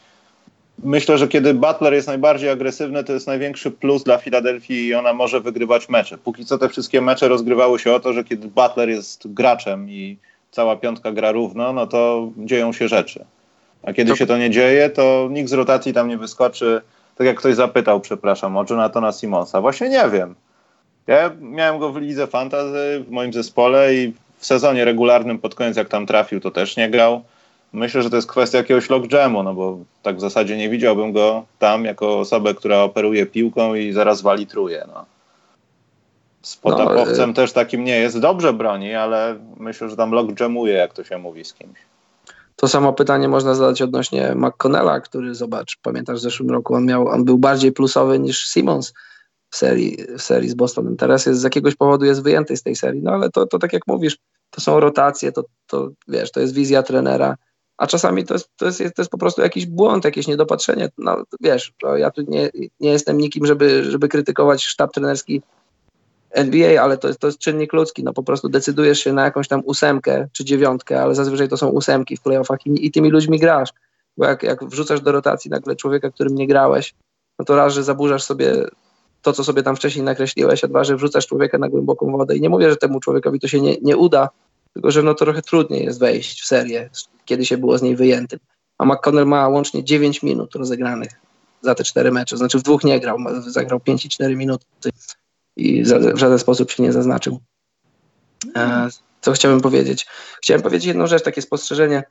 myślę, 0.84 1.18
że 1.18 1.28
kiedy 1.28 1.54
Butler 1.54 1.94
jest 1.94 2.08
najbardziej 2.08 2.50
agresywny, 2.50 3.04
to 3.04 3.12
jest 3.12 3.26
największy 3.26 3.70
plus 3.70 4.04
dla 4.04 4.18
Filadelfii 4.18 4.86
i 4.86 4.94
ona 4.94 5.12
może 5.12 5.40
wygrywać 5.40 5.88
mecze. 5.88 6.18
Póki 6.18 6.44
co 6.44 6.58
te 6.58 6.68
wszystkie 6.68 7.00
mecze 7.00 7.28
rozgrywały 7.28 7.78
się 7.78 7.92
o 7.92 8.00
to, 8.00 8.12
że 8.12 8.24
kiedy 8.24 8.48
Butler 8.48 8.88
jest 8.88 9.32
graczem 9.32 9.90
i 9.90 10.16
cała 10.50 10.76
piątka 10.76 11.12
gra 11.12 11.32
równo, 11.32 11.72
no 11.72 11.86
to 11.86 12.30
dzieją 12.36 12.72
się 12.72 12.88
rzeczy. 12.88 13.24
A 13.82 13.92
kiedy 13.92 14.10
to... 14.10 14.16
się 14.16 14.26
to 14.26 14.38
nie 14.38 14.50
dzieje, 14.50 14.90
to 14.90 15.28
nikt 15.30 15.50
z 15.50 15.52
rotacji 15.52 15.92
tam 15.92 16.08
nie 16.08 16.18
wyskoczy. 16.18 16.80
Tak 17.16 17.26
jak 17.26 17.36
ktoś 17.36 17.54
zapytał, 17.54 18.00
przepraszam, 18.00 18.56
o 18.56 18.64
Jonathana 18.70 19.12
Simonsa. 19.12 19.60
Właśnie 19.60 19.88
nie 19.88 20.04
wiem. 20.12 20.34
Ja 21.06 21.30
miałem 21.40 21.78
go 21.78 21.92
w 21.92 21.96
lidze 21.96 22.26
fantasy 22.26 23.04
w 23.06 23.10
moim 23.10 23.32
zespole 23.32 23.94
i 23.94 24.12
w 24.38 24.46
sezonie 24.46 24.84
regularnym 24.84 25.38
pod 25.38 25.54
koniec 25.54 25.76
jak 25.76 25.88
tam 25.88 26.06
trafił, 26.06 26.40
to 26.40 26.50
też 26.50 26.76
nie 26.76 26.90
grał. 26.90 27.22
Myślę, 27.72 28.02
że 28.02 28.10
to 28.10 28.16
jest 28.16 28.28
kwestia 28.28 28.58
jakiegoś 28.58 28.90
lockjamu, 28.90 29.42
no 29.42 29.54
bo 29.54 29.78
tak 30.02 30.16
w 30.16 30.20
zasadzie 30.20 30.56
nie 30.56 30.68
widziałbym 30.70 31.12
go 31.12 31.44
tam 31.58 31.84
jako 31.84 32.18
osobę, 32.18 32.54
która 32.54 32.82
operuje 32.82 33.26
piłką 33.26 33.74
i 33.74 33.92
zaraz 33.92 34.22
walitruje. 34.22 34.84
No. 34.94 35.04
Z 36.42 36.56
potapowcem 36.56 37.30
no, 37.30 37.34
też 37.34 37.52
takim 37.52 37.84
nie 37.84 37.96
jest. 37.96 38.18
Dobrze 38.18 38.52
broni, 38.52 38.94
ale 38.94 39.38
myślę, 39.56 39.90
że 39.90 39.96
tam 39.96 40.12
lockjamuje, 40.12 40.74
jak 40.74 40.92
to 40.92 41.04
się 41.04 41.18
mówi 41.18 41.44
z 41.44 41.54
kimś. 41.54 41.78
To 42.56 42.68
samo 42.68 42.92
pytanie 42.92 43.28
można 43.28 43.54
zadać 43.54 43.82
odnośnie 43.82 44.34
McConnella, 44.34 45.00
który 45.00 45.34
zobacz, 45.34 45.78
pamiętasz 45.82 46.18
w 46.18 46.22
zeszłym 46.22 46.50
roku 46.50 46.74
on 46.74 46.86
miał, 46.86 47.08
on 47.08 47.24
był 47.24 47.38
bardziej 47.38 47.72
plusowy 47.72 48.18
niż 48.18 48.48
Simmons 48.48 48.94
w 49.50 49.56
serii, 49.56 49.96
w 50.18 50.22
serii 50.22 50.48
z 50.48 50.54
Bostonem. 50.54 50.96
Teraz 50.96 51.26
jest 51.26 51.40
z 51.40 51.44
jakiegoś 51.44 51.74
powodu 51.74 52.04
jest 52.04 52.22
wyjęty 52.22 52.56
z 52.56 52.62
tej 52.62 52.76
serii, 52.76 53.02
no 53.02 53.10
ale 53.10 53.30
to, 53.30 53.46
to 53.46 53.58
tak 53.58 53.72
jak 53.72 53.82
mówisz, 53.86 54.18
to 54.50 54.60
są 54.60 54.80
rotacje, 54.80 55.32
to, 55.32 55.44
to 55.66 55.88
wiesz, 56.08 56.30
to 56.30 56.40
jest 56.40 56.54
wizja 56.54 56.82
trenera 56.82 57.36
a 57.78 57.86
czasami 57.86 58.24
to 58.24 58.34
jest, 58.34 58.50
to 58.56 58.66
jest, 58.66 58.78
to 58.78 59.02
jest 59.02 59.10
po 59.10 59.18
prostu 59.18 59.42
jakiś 59.42 59.66
błąd, 59.66 60.04
jakieś 60.04 60.26
niedopatrzenie. 60.26 60.88
No 60.98 61.22
wiesz, 61.40 61.72
ja 61.96 62.10
tu 62.10 62.22
nie, 62.28 62.50
nie 62.80 62.90
jestem 62.90 63.18
nikim, 63.18 63.46
żeby, 63.46 63.84
żeby 63.90 64.08
krytykować 64.08 64.64
sztab 64.64 64.92
trenerski 64.92 65.42
NBA, 66.30 66.82
ale 66.82 66.98
to 66.98 67.08
jest, 67.08 67.20
to 67.20 67.26
jest 67.26 67.38
czynnik 67.38 67.72
ludzki. 67.72 68.04
No 68.04 68.12
po 68.12 68.22
prostu 68.22 68.48
decydujesz 68.48 69.00
się 69.00 69.12
na 69.12 69.24
jakąś 69.24 69.48
tam 69.48 69.62
ósemkę 69.64 70.28
czy 70.32 70.44
dziewiątkę, 70.44 71.02
ale 71.02 71.14
zazwyczaj 71.14 71.48
to 71.48 71.56
są 71.56 71.68
ósemki 71.68 72.16
w 72.16 72.20
playoffach 72.20 72.66
i, 72.66 72.86
i 72.86 72.90
tymi 72.90 73.10
ludźmi 73.10 73.38
grasz. 73.38 73.70
Bo 74.16 74.24
jak, 74.24 74.42
jak 74.42 74.64
wrzucasz 74.64 75.00
do 75.00 75.12
rotacji 75.12 75.50
nagle 75.50 75.76
człowieka, 75.76 76.10
którym 76.10 76.34
nie 76.34 76.46
grałeś, 76.46 76.94
no 77.38 77.44
to 77.44 77.56
raz, 77.56 77.74
że 77.74 77.84
zaburzasz 77.84 78.22
sobie 78.22 78.66
to, 79.22 79.32
co 79.32 79.44
sobie 79.44 79.62
tam 79.62 79.76
wcześniej 79.76 80.04
nakreśliłeś, 80.04 80.64
a 80.64 80.68
dwa, 80.68 80.84
że 80.84 80.96
wrzucasz 80.96 81.26
człowieka 81.26 81.58
na 81.58 81.68
głęboką 81.68 82.12
wodę. 82.12 82.36
I 82.36 82.40
nie 82.40 82.48
mówię, 82.48 82.70
że 82.70 82.76
temu 82.76 83.00
człowiekowi 83.00 83.40
to 83.40 83.48
się 83.48 83.60
nie, 83.60 83.76
nie 83.82 83.96
uda, 83.96 84.28
tylko 84.74 84.90
że 84.90 85.02
no 85.02 85.14
trochę 85.14 85.42
trudniej 85.42 85.84
jest 85.84 86.00
wejść 86.00 86.42
w 86.42 86.46
serię, 86.46 86.90
kiedy 87.28 87.46
się 87.46 87.58
było 87.58 87.78
z 87.78 87.82
niej 87.82 87.96
wyjętym. 87.96 88.38
A 88.78 88.84
McConnell 88.84 89.26
ma 89.26 89.48
łącznie 89.48 89.84
9 89.84 90.22
minut 90.22 90.54
rozegranych 90.54 91.10
za 91.62 91.74
te 91.74 91.84
cztery 91.84 92.12
mecze. 92.12 92.36
Znaczy 92.36 92.58
w 92.58 92.62
dwóch 92.62 92.84
nie 92.84 93.00
grał, 93.00 93.18
zagrał 93.46 93.80
5 93.80 94.04
i 94.04 94.08
4 94.08 94.36
minuty 94.36 94.66
i 95.56 95.84
w 95.84 96.18
żaden 96.18 96.38
sposób 96.38 96.70
się 96.70 96.82
nie 96.82 96.92
zaznaczył. 96.92 97.40
E, 98.56 98.88
co 99.20 99.32
chciałbym 99.32 99.60
powiedzieć? 99.60 100.06
Chciałem 100.42 100.62
powiedzieć 100.62 100.86
jedną 100.86 101.06
rzecz, 101.06 101.22
takie 101.22 101.42
spostrzeżenie. 101.42 102.02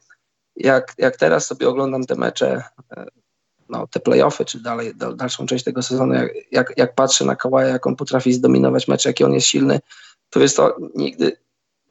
Jak, 0.55 0.93
jak 0.97 1.18
teraz 1.18 1.45
sobie 1.45 1.70
oglądam 1.70 2.05
te 2.05 2.15
mecze, 2.15 2.63
e, 2.97 3.05
no, 3.70 3.88
te 3.88 3.99
playoffy, 3.99 4.45
czy 4.45 4.59
dalej, 4.59 4.93
dalszą 5.15 5.45
część 5.45 5.63
tego 5.63 5.84
sezonu, 5.84 6.13
jak, 6.13 6.32
jak, 6.51 6.74
jak 6.78 6.95
patrzę 6.95 7.26
na 7.26 7.36
Kawaja, 7.36 7.70
jak 7.70 7.88
on 7.88 7.95
potrafi 7.95 8.34
zdominować 8.34 8.88
mecze, 8.88 9.09
jaki 9.09 9.24
on 9.24 9.34
jest 9.34 9.47
silny, 9.47 9.80
to 10.30 10.39
jest 10.39 10.57
to 10.57 10.78
nigdy, 10.95 11.38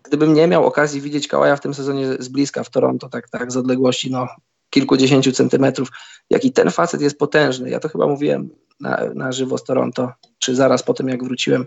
gdybym 0.08 0.34
nie 0.34 0.46
miał 0.46 0.66
okazji 0.66 1.00
widzieć 1.00 1.28
Kawaja 1.28 1.56
w 1.56 1.60
tym 1.60 1.74
sezonie 1.74 2.06
z 2.18 2.28
bliska 2.28 2.64
w 2.64 2.70
Toronto, 2.70 3.08
tak, 3.08 3.30
tak 3.30 3.52
z 3.52 3.56
odległości 3.56 4.10
no, 4.10 4.28
kilkudziesięciu 4.70 5.32
centymetrów, 5.32 5.88
jaki 6.30 6.52
ten 6.52 6.70
facet 6.70 7.00
jest 7.00 7.18
potężny. 7.18 7.70
Ja 7.70 7.80
to 7.80 7.88
chyba 7.88 8.06
mówiłem 8.06 8.50
na, 8.80 9.00
na 9.14 9.32
żywo 9.32 9.58
z 9.58 9.64
Toronto, 9.64 10.12
czy 10.38 10.56
zaraz 10.56 10.82
po 10.82 10.94
tym, 10.94 11.08
jak 11.08 11.24
wróciłem 11.24 11.66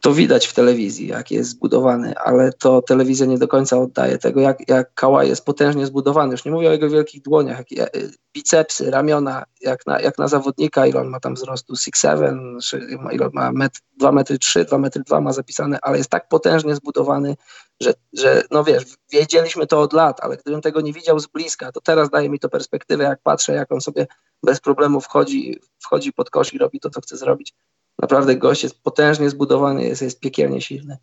to 0.00 0.14
widać 0.14 0.46
w 0.46 0.54
telewizji, 0.54 1.06
jak 1.06 1.30
jest 1.30 1.50
zbudowany, 1.50 2.18
ale 2.18 2.52
to 2.52 2.82
telewizja 2.82 3.26
nie 3.26 3.38
do 3.38 3.48
końca 3.48 3.78
oddaje 3.78 4.18
tego, 4.18 4.40
jak, 4.40 4.68
jak 4.68 4.94
Kałaj 4.94 5.28
jest 5.28 5.44
potężnie 5.44 5.86
zbudowany. 5.86 6.32
Już 6.32 6.44
nie 6.44 6.52
mówię 6.52 6.68
o 6.68 6.72
jego 6.72 6.90
wielkich 6.90 7.22
dłoniach, 7.22 7.70
jak, 7.70 7.90
bicepsy, 8.34 8.90
ramiona, 8.90 9.44
jak 9.60 9.86
na, 9.86 10.00
jak 10.00 10.18
na 10.18 10.28
zawodnika, 10.28 10.86
ile 10.86 11.00
on 11.00 11.08
ma 11.08 11.20
tam 11.20 11.34
wzrostu, 11.34 11.74
6'7", 11.74 13.12
ile 13.12 13.26
on 13.26 13.32
ma 13.34 13.52
met, 13.52 13.72
2 13.96 14.12
metry 14.12 14.38
3, 14.38 14.64
2 14.64 14.78
metry 14.78 15.02
2 15.02 15.20
ma 15.20 15.32
zapisane, 15.32 15.78
ale 15.82 15.98
jest 15.98 16.10
tak 16.10 16.28
potężnie 16.28 16.74
zbudowany, 16.74 17.36
że, 17.80 17.94
że 18.12 18.42
no 18.50 18.64
wiesz, 18.64 18.84
wiedzieliśmy 19.12 19.66
to 19.66 19.80
od 19.80 19.92
lat, 19.92 20.20
ale 20.20 20.36
gdybym 20.36 20.60
tego 20.60 20.80
nie 20.80 20.92
widział 20.92 21.18
z 21.20 21.26
bliska, 21.26 21.72
to 21.72 21.80
teraz 21.80 22.10
daje 22.10 22.28
mi 22.28 22.38
to 22.38 22.48
perspektywę, 22.48 23.04
jak 23.04 23.22
patrzę, 23.22 23.52
jak 23.52 23.72
on 23.72 23.80
sobie 23.80 24.06
bez 24.42 24.60
problemu 24.60 25.00
wchodzi, 25.00 25.60
wchodzi 25.78 26.12
pod 26.12 26.30
kosz 26.30 26.54
i 26.54 26.58
robi 26.58 26.80
to, 26.80 26.90
co 26.90 27.00
chce 27.00 27.16
zrobić. 27.16 27.54
Naprawdę 27.98 28.36
gość 28.36 28.62
jest 28.62 28.82
potężnie 28.82 29.30
zbudowany, 29.30 29.84
jest, 29.84 30.02
jest 30.02 30.20
piekielnie 30.20 30.60
silny. 30.60 30.98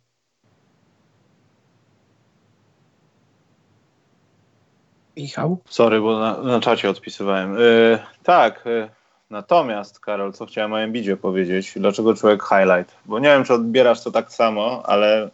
Michał? 5.16 5.58
Sorry, 5.68 6.00
bo 6.00 6.18
na, 6.18 6.42
na 6.42 6.60
czacie 6.60 6.90
odpisywałem. 6.90 7.54
Yy, 7.54 7.98
tak, 8.22 8.62
yy, 8.64 8.88
natomiast 9.30 10.00
Karol, 10.00 10.32
co 10.32 10.46
chciałem 10.46 10.72
o 10.72 10.80
Embidzie 10.80 11.16
powiedzieć, 11.16 11.72
dlaczego 11.76 12.14
człowiek 12.14 12.42
highlight? 12.42 12.94
Bo 13.06 13.18
nie 13.18 13.28
wiem, 13.28 13.44
czy 13.44 13.54
odbierasz 13.54 14.02
to 14.04 14.10
tak 14.10 14.32
samo, 14.32 14.82
ale 14.86 15.30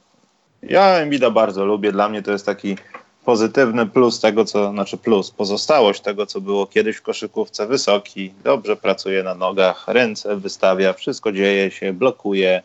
ja 0.63 0.87
Embida 0.87 1.31
bardzo 1.31 1.65
lubię. 1.65 1.93
Dla 1.93 2.09
mnie 2.09 2.23
to 2.23 2.33
jest 2.33 2.47
taki 2.47 2.77
pozytywny 3.25 3.87
plus 3.87 4.21
tego, 4.21 4.45
co, 4.45 4.71
znaczy 4.71 4.97
plus, 4.97 5.31
pozostałość 5.31 6.01
tego, 6.01 6.27
co 6.27 6.41
było 6.41 6.67
kiedyś 6.67 6.97
w 6.97 7.03
koszykówce. 7.03 7.67
Wysoki, 7.67 8.33
dobrze 8.45 8.77
pracuje 8.77 9.23
na 9.23 9.35
nogach, 9.35 9.89
ręce 9.89 10.37
wystawia, 10.37 10.93
wszystko 10.93 11.33
dzieje 11.33 11.71
się, 11.71 11.93
blokuje. 11.93 12.63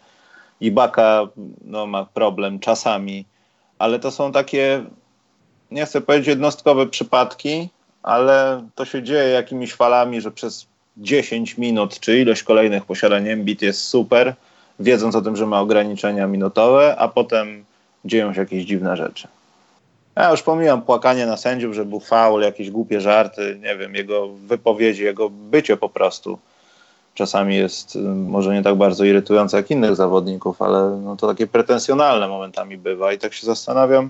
Ibaka 0.62 1.28
no, 1.66 1.86
ma 1.86 2.06
problem 2.06 2.60
czasami, 2.60 3.26
ale 3.80 4.00
to 4.00 4.12
są 4.12 4.32
takie, 4.32 4.84
nie 5.72 5.86
chcę 5.86 6.02
powiedzieć 6.02 6.28
jednostkowe 6.28 6.88
przypadki, 6.88 7.70
ale 8.04 8.68
to 8.76 8.86
się 8.86 9.04
dzieje 9.04 9.30
jakimiś 9.30 9.74
falami, 9.74 10.22
że 10.22 10.32
przez 10.32 10.68
10 10.98 11.58
minut 11.58 12.00
czy 12.00 12.20
ilość 12.20 12.44
kolejnych 12.44 12.86
posiadań 12.86 13.28
Embiid 13.28 13.62
jest 13.62 13.84
super, 13.84 14.34
wiedząc 14.80 15.16
o 15.16 15.22
tym, 15.22 15.36
że 15.36 15.46
ma 15.46 15.62
ograniczenia 15.62 16.28
minutowe, 16.28 16.96
a 16.98 17.08
potem 17.08 17.66
dzieją 18.06 18.34
się 18.34 18.40
jakieś 18.40 18.66
dziwne 18.66 18.98
rzeczy. 18.98 19.28
Ja 20.18 20.32
już 20.32 20.42
pomijam 20.42 20.82
płakanie 20.82 21.26
na 21.26 21.38
sędziów, 21.38 21.76
że 21.76 21.86
był 21.86 22.00
faul, 22.00 22.42
jakieś 22.42 22.72
głupie 22.72 23.02
żarty, 23.02 23.60
nie 23.62 23.78
wiem, 23.78 23.96
jego 23.96 24.28
wypowiedzi, 24.28 25.04
jego 25.04 25.30
bycie 25.30 25.78
po 25.78 25.90
prostu 25.90 26.40
czasami 27.14 27.56
jest 27.56 27.96
y, 27.96 28.00
może 28.00 28.54
nie 28.54 28.64
tak 28.64 28.76
bardzo 28.76 29.04
irytujące 29.04 29.58
jak 29.58 29.72
innych 29.72 29.96
zawodników, 29.96 30.62
ale 30.62 31.02
no 31.04 31.16
to 31.16 31.28
takie 31.28 31.48
pretensjonalne 31.48 32.28
momentami 32.28 32.78
bywa 32.78 33.14
i 33.14 33.18
tak 33.18 33.34
się 33.34 33.46
zastanawiam, 33.46 34.10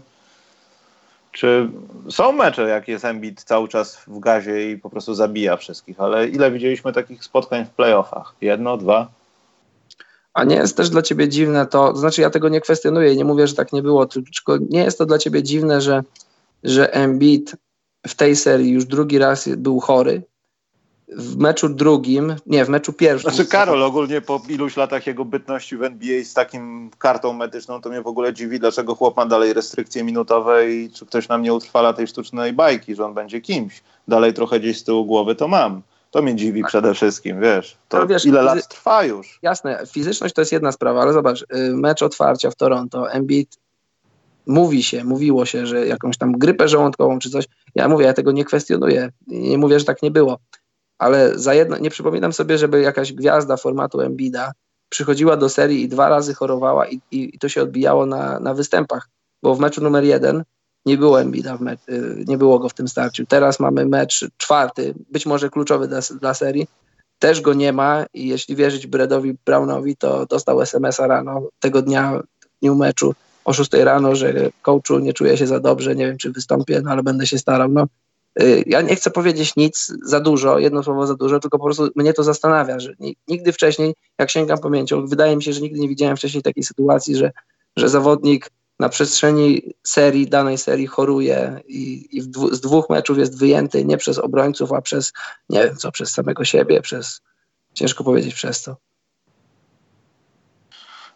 czy 1.31 1.69
są 2.09 2.31
mecze, 2.31 2.61
jak 2.61 2.87
jest 2.87 3.05
Embiid 3.05 3.43
cały 3.43 3.67
czas 3.67 3.97
w 4.07 4.19
gazie 4.19 4.71
i 4.71 4.77
po 4.77 4.89
prostu 4.89 5.13
zabija 5.13 5.57
wszystkich, 5.57 5.99
ale 5.99 6.27
ile 6.27 6.51
widzieliśmy 6.51 6.93
takich 6.93 7.23
spotkań 7.23 7.65
w 7.65 7.69
playoffach? 7.69 8.33
Jedno, 8.41 8.77
dwa? 8.77 9.07
A 10.37 10.43
nie 10.43 10.55
jest 10.55 10.77
też 10.77 10.89
dla 10.89 11.01
ciebie 11.01 11.29
dziwne 11.29 11.65
to, 11.65 11.93
to 11.93 11.97
znaczy 11.97 12.21
ja 12.21 12.29
tego 12.29 12.49
nie 12.49 12.61
kwestionuję, 12.61 13.15
nie 13.15 13.25
mówię, 13.25 13.47
że 13.47 13.55
tak 13.55 13.73
nie 13.73 13.81
było, 13.81 14.05
tylko 14.05 14.57
nie 14.69 14.83
jest 14.83 14.97
to 14.97 15.05
dla 15.05 15.17
ciebie 15.17 15.43
dziwne, 15.43 15.81
że, 15.81 16.03
że 16.63 16.93
Embiid 16.93 17.55
w 18.07 18.15
tej 18.15 18.35
serii 18.35 18.71
już 18.71 18.85
drugi 18.85 19.17
raz 19.17 19.49
był 19.57 19.79
chory, 19.79 20.21
w 21.07 21.37
meczu 21.37 21.69
drugim, 21.69 22.35
nie, 22.45 22.65
w 22.65 22.69
meczu 22.69 22.93
pierwszym. 22.93 23.31
Znaczy 23.31 23.49
Karol, 23.49 23.83
ogólnie 23.83 24.21
po 24.21 24.41
iluś 24.49 24.77
latach 24.77 25.07
jego 25.07 25.25
bytności 25.25 25.77
w 25.77 25.83
NBA 25.83 26.23
z 26.23 26.33
takim 26.33 26.91
kartą 26.97 27.33
medyczną, 27.33 27.81
to 27.81 27.89
mnie 27.89 28.01
w 28.01 28.07
ogóle 28.07 28.33
dziwi, 28.33 28.59
dlaczego 28.59 28.95
chłop 28.95 29.17
ma 29.17 29.25
dalej 29.25 29.53
restrykcje 29.53 30.03
minutowe 30.03 30.71
i 30.71 30.91
czy 30.91 31.05
ktoś 31.05 31.27
nam 31.27 31.41
nie 31.41 31.53
utrwala 31.53 31.93
tej 31.93 32.07
sztucznej 32.07 32.53
bajki, 32.53 32.95
że 32.95 33.05
on 33.05 33.13
będzie 33.13 33.41
kimś. 33.41 33.83
Dalej 34.07 34.33
trochę 34.33 34.59
gdzieś 34.59 34.79
z 34.79 34.83
tyłu 34.83 35.05
głowy 35.05 35.35
to 35.35 35.47
mam. 35.47 35.81
To 36.17 36.23
mnie 36.23 36.35
dziwi 36.35 36.61
tak. 36.61 36.69
przede 36.69 36.93
wszystkim, 36.93 37.41
wiesz. 37.41 37.77
To 37.89 38.07
wiesz, 38.07 38.25
ile 38.25 38.41
lat 38.41 38.67
trwa 38.67 39.03
już? 39.03 39.39
Jasne, 39.41 39.83
fizyczność 39.87 40.33
to 40.35 40.41
jest 40.41 40.51
jedna 40.51 40.71
sprawa, 40.71 41.01
ale 41.01 41.13
zobacz, 41.13 41.41
y, 41.41 41.45
mecz 41.73 42.01
otwarcia 42.01 42.51
w 42.51 42.55
Toronto, 42.55 43.11
Embiid 43.11 43.57
mówi 44.47 44.83
się, 44.83 45.03
mówiło 45.03 45.45
się, 45.45 45.67
że 45.67 45.87
jakąś 45.87 46.17
tam 46.17 46.31
grypę 46.31 46.67
żołądkową 46.67 47.19
czy 47.19 47.29
coś. 47.29 47.45
Ja 47.75 47.87
mówię, 47.87 48.05
ja 48.05 48.13
tego 48.13 48.31
nie 48.31 48.45
kwestionuję. 48.45 49.09
Nie 49.27 49.57
mówię, 49.57 49.79
że 49.79 49.85
tak 49.85 50.01
nie 50.01 50.11
było. 50.11 50.39
Ale 50.97 51.39
za 51.39 51.53
jedno, 51.53 51.77
nie 51.77 51.89
przypominam 51.89 52.33
sobie, 52.33 52.57
żeby 52.57 52.81
jakaś 52.81 53.13
gwiazda 53.13 53.57
formatu 53.57 54.01
Embida 54.01 54.51
przychodziła 54.89 55.37
do 55.37 55.49
serii 55.49 55.83
i 55.83 55.87
dwa 55.87 56.09
razy 56.09 56.33
chorowała 56.33 56.87
i, 56.87 57.01
i, 57.11 57.35
i 57.35 57.39
to 57.39 57.49
się 57.49 57.61
odbijało 57.61 58.05
na, 58.05 58.39
na 58.39 58.53
występach. 58.53 59.09
Bo 59.43 59.55
w 59.55 59.59
meczu 59.59 59.81
numer 59.81 60.03
jeden 60.03 60.43
nie 60.87 60.97
było 60.97 61.21
Embida, 61.21 61.57
y, 61.89 62.23
nie 62.27 62.37
było 62.37 62.59
go 62.59 62.69
w 62.69 62.73
tym 62.73 62.87
starciu. 62.87 63.25
Teraz 63.25 63.59
mamy 63.59 63.85
mecz 63.85 64.25
czwarty, 64.37 64.93
być 65.11 65.25
może 65.25 65.49
kluczowy 65.49 65.87
dla, 65.87 65.99
dla 66.19 66.33
serii. 66.33 66.67
Też 67.19 67.41
go 67.41 67.53
nie 67.53 67.73
ma 67.73 68.05
i 68.13 68.27
jeśli 68.27 68.55
wierzyć 68.55 68.87
Bredowi 68.87 69.37
Brownowi, 69.45 69.95
to 69.95 70.25
dostał 70.25 70.61
SMS-a 70.61 71.07
rano 71.07 71.41
tego 71.59 71.81
dnia, 71.81 72.21
w 72.41 72.59
dniu 72.61 72.75
meczu 72.75 73.13
o 73.45 73.53
6 73.53 73.73
rano, 73.73 74.15
że 74.15 74.33
coachu 74.61 74.99
nie 74.99 75.13
czuję 75.13 75.37
się 75.37 75.47
za 75.47 75.59
dobrze, 75.59 75.95
nie 75.95 76.07
wiem 76.07 76.17
czy 76.17 76.31
wystąpię, 76.31 76.81
no 76.83 76.91
ale 76.91 77.03
będę 77.03 77.27
się 77.27 77.37
starał. 77.37 77.69
No, 77.69 77.87
y, 78.41 78.63
ja 78.65 78.81
nie 78.81 78.95
chcę 78.95 79.09
powiedzieć 79.11 79.55
nic 79.55 79.93
za 80.03 80.19
dużo, 80.19 80.59
jedno 80.59 80.83
słowo 80.83 81.07
za 81.07 81.15
dużo, 81.15 81.39
tylko 81.39 81.57
po 81.57 81.65
prostu 81.65 81.89
mnie 81.95 82.13
to 82.13 82.23
zastanawia, 82.23 82.79
że 82.79 82.93
nigdy 83.27 83.53
wcześniej, 83.53 83.93
jak 84.19 84.29
sięgam 84.29 84.57
pamięcią, 84.57 85.07
wydaje 85.07 85.35
mi 85.35 85.43
się, 85.43 85.53
że 85.53 85.61
nigdy 85.61 85.79
nie 85.79 85.87
widziałem 85.87 86.17
wcześniej 86.17 86.43
takiej 86.43 86.63
sytuacji, 86.63 87.15
że, 87.15 87.31
że 87.77 87.89
zawodnik 87.89 88.49
na 88.79 88.89
przestrzeni 88.89 89.61
serii, 89.83 90.27
danej 90.27 90.57
serii 90.57 90.87
choruje 90.87 91.61
i, 91.67 92.07
i 92.17 92.21
dwu, 92.21 92.55
z 92.55 92.61
dwóch 92.61 92.89
meczów 92.89 93.17
jest 93.17 93.39
wyjęty 93.39 93.85
nie 93.85 93.97
przez 93.97 94.19
obrońców, 94.19 94.73
a 94.73 94.81
przez, 94.81 95.13
nie 95.49 95.63
wiem 95.63 95.75
co, 95.75 95.91
przez 95.91 96.11
samego 96.11 96.45
siebie, 96.45 96.81
przez, 96.81 97.21
ciężko 97.73 98.03
powiedzieć 98.03 98.33
przez 98.33 98.61
co. 98.61 98.75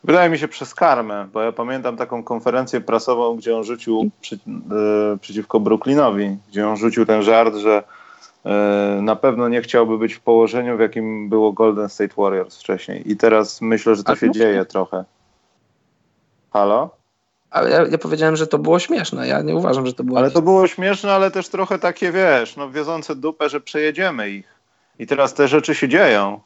Wydaje 0.03 0.29
mi 0.29 0.39
się 0.39 0.47
przez 0.47 0.75
karmę, 0.75 1.27
bo 1.33 1.41
ja 1.41 1.51
pamiętam 1.51 1.97
taką 1.97 2.23
konferencję 2.23 2.81
prasową, 2.81 3.35
gdzie 3.35 3.57
on 3.57 3.63
rzucił 3.63 4.09
przy, 4.21 4.35
e, 4.35 5.17
przeciwko 5.17 5.59
Brooklynowi, 5.59 6.37
gdzie 6.49 6.67
on 6.67 6.77
rzucił 6.77 7.05
ten 7.05 7.23
żart, 7.23 7.55
że 7.55 7.83
e, 8.45 8.99
na 9.01 9.15
pewno 9.15 9.49
nie 9.49 9.61
chciałby 9.61 9.97
być 9.97 10.13
w 10.13 10.19
położeniu, 10.19 10.77
w 10.77 10.79
jakim 10.79 11.29
było 11.29 11.53
Golden 11.53 11.89
State 11.89 12.13
Warriors 12.17 12.59
wcześniej. 12.59 13.11
I 13.11 13.17
teraz 13.17 13.61
myślę, 13.61 13.95
że 13.95 14.03
to 14.03 14.15
się 14.15 14.31
dzieje 14.31 14.65
trochę. 14.65 15.05
Halo? 16.53 17.00
Ale 17.51 17.69
ja, 17.69 17.85
ja, 17.87 17.97
powiedziałem, 17.97 18.35
że 18.35 18.47
to 18.47 18.59
było 18.59 18.79
śmieszne. 18.79 19.27
Ja 19.27 19.41
nie 19.41 19.55
uważam, 19.55 19.85
że 19.85 19.93
to 19.93 20.03
było. 20.03 20.19
Ale 20.19 20.31
to 20.31 20.41
było 20.41 20.67
śmieszne, 20.67 21.13
ale 21.13 21.31
też 21.31 21.49
trochę 21.49 21.79
takie, 21.79 22.11
wiesz, 22.11 22.55
no 22.55 22.69
wiedzące 22.69 23.15
dupę, 23.15 23.49
że 23.49 23.61
przejedziemy 23.61 24.29
ich. 24.29 24.55
I 24.99 25.07
teraz 25.07 25.33
te 25.33 25.47
rzeczy 25.47 25.75
się 25.75 25.89
dzieją. 25.89 26.39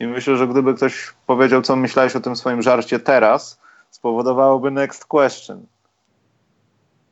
I 0.00 0.06
myślę, 0.06 0.36
że 0.36 0.48
gdyby 0.48 0.74
ktoś 0.74 1.14
powiedział, 1.26 1.62
co 1.62 1.76
myślałeś 1.76 2.16
o 2.16 2.20
tym 2.20 2.36
swoim 2.36 2.62
żarcie 2.62 3.00
teraz, 3.00 3.60
spowodowałoby 3.90 4.70
next 4.70 5.04
question. 5.04 5.66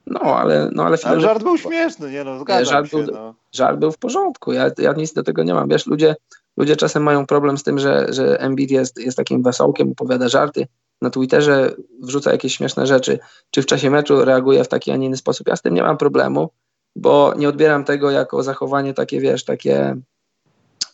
No, 0.07 0.21
ale, 0.21 0.71
no, 0.73 0.85
ale, 0.85 0.99
ale 1.05 1.21
żart 1.21 1.43
był 1.43 1.59
śmieszny, 1.59 2.11
nie 2.11 2.25
no, 2.25 2.39
zgadzam 2.39 2.65
żart 2.65 2.91
się. 2.91 2.97
Był, 2.97 3.15
no. 3.15 3.35
Żart 3.53 3.79
był 3.79 3.93
w 3.93 3.99
porządku, 3.99 4.53
ja, 4.53 4.71
ja 4.79 4.93
nic 4.93 5.13
do 5.13 5.23
tego 5.23 5.43
nie 5.43 5.55
mam. 5.55 5.69
Wiesz, 5.69 5.87
ludzie, 5.87 6.17
ludzie 6.57 6.77
czasem 6.77 7.03
mają 7.03 7.27
problem 7.27 7.59
z 7.59 7.63
tym, 7.63 7.79
że, 7.79 8.07
że 8.09 8.41
Embiid 8.41 8.71
jest, 8.71 8.99
jest 8.99 9.17
takim 9.17 9.43
wesołkiem, 9.43 9.93
opowiada 9.93 10.29
żarty, 10.29 10.67
na 11.03 11.11
Twitterze 11.11 11.75
wrzuca 12.03 12.33
jakieś 12.33 12.57
śmieszne 12.57 12.87
rzeczy, 12.87 13.19
czy 13.51 13.63
w 13.63 13.67
czasie 13.67 13.91
meczu 13.91 14.25
reaguje 14.25 14.65
w 14.65 14.69
taki, 14.69 14.91
a 14.91 14.97
nie 14.97 15.07
inny 15.07 15.17
sposób. 15.17 15.49
Ja 15.49 15.57
z 15.57 15.63
tym 15.63 15.75
nie 15.75 15.83
mam 15.83 15.97
problemu, 15.97 16.51
bo 16.97 17.35
nie 17.37 17.49
odbieram 17.49 17.85
tego 17.85 18.11
jako 18.11 18.43
zachowanie 18.43 18.95
takie, 18.95 19.21
wiesz, 19.21 19.45
takie 19.45 19.97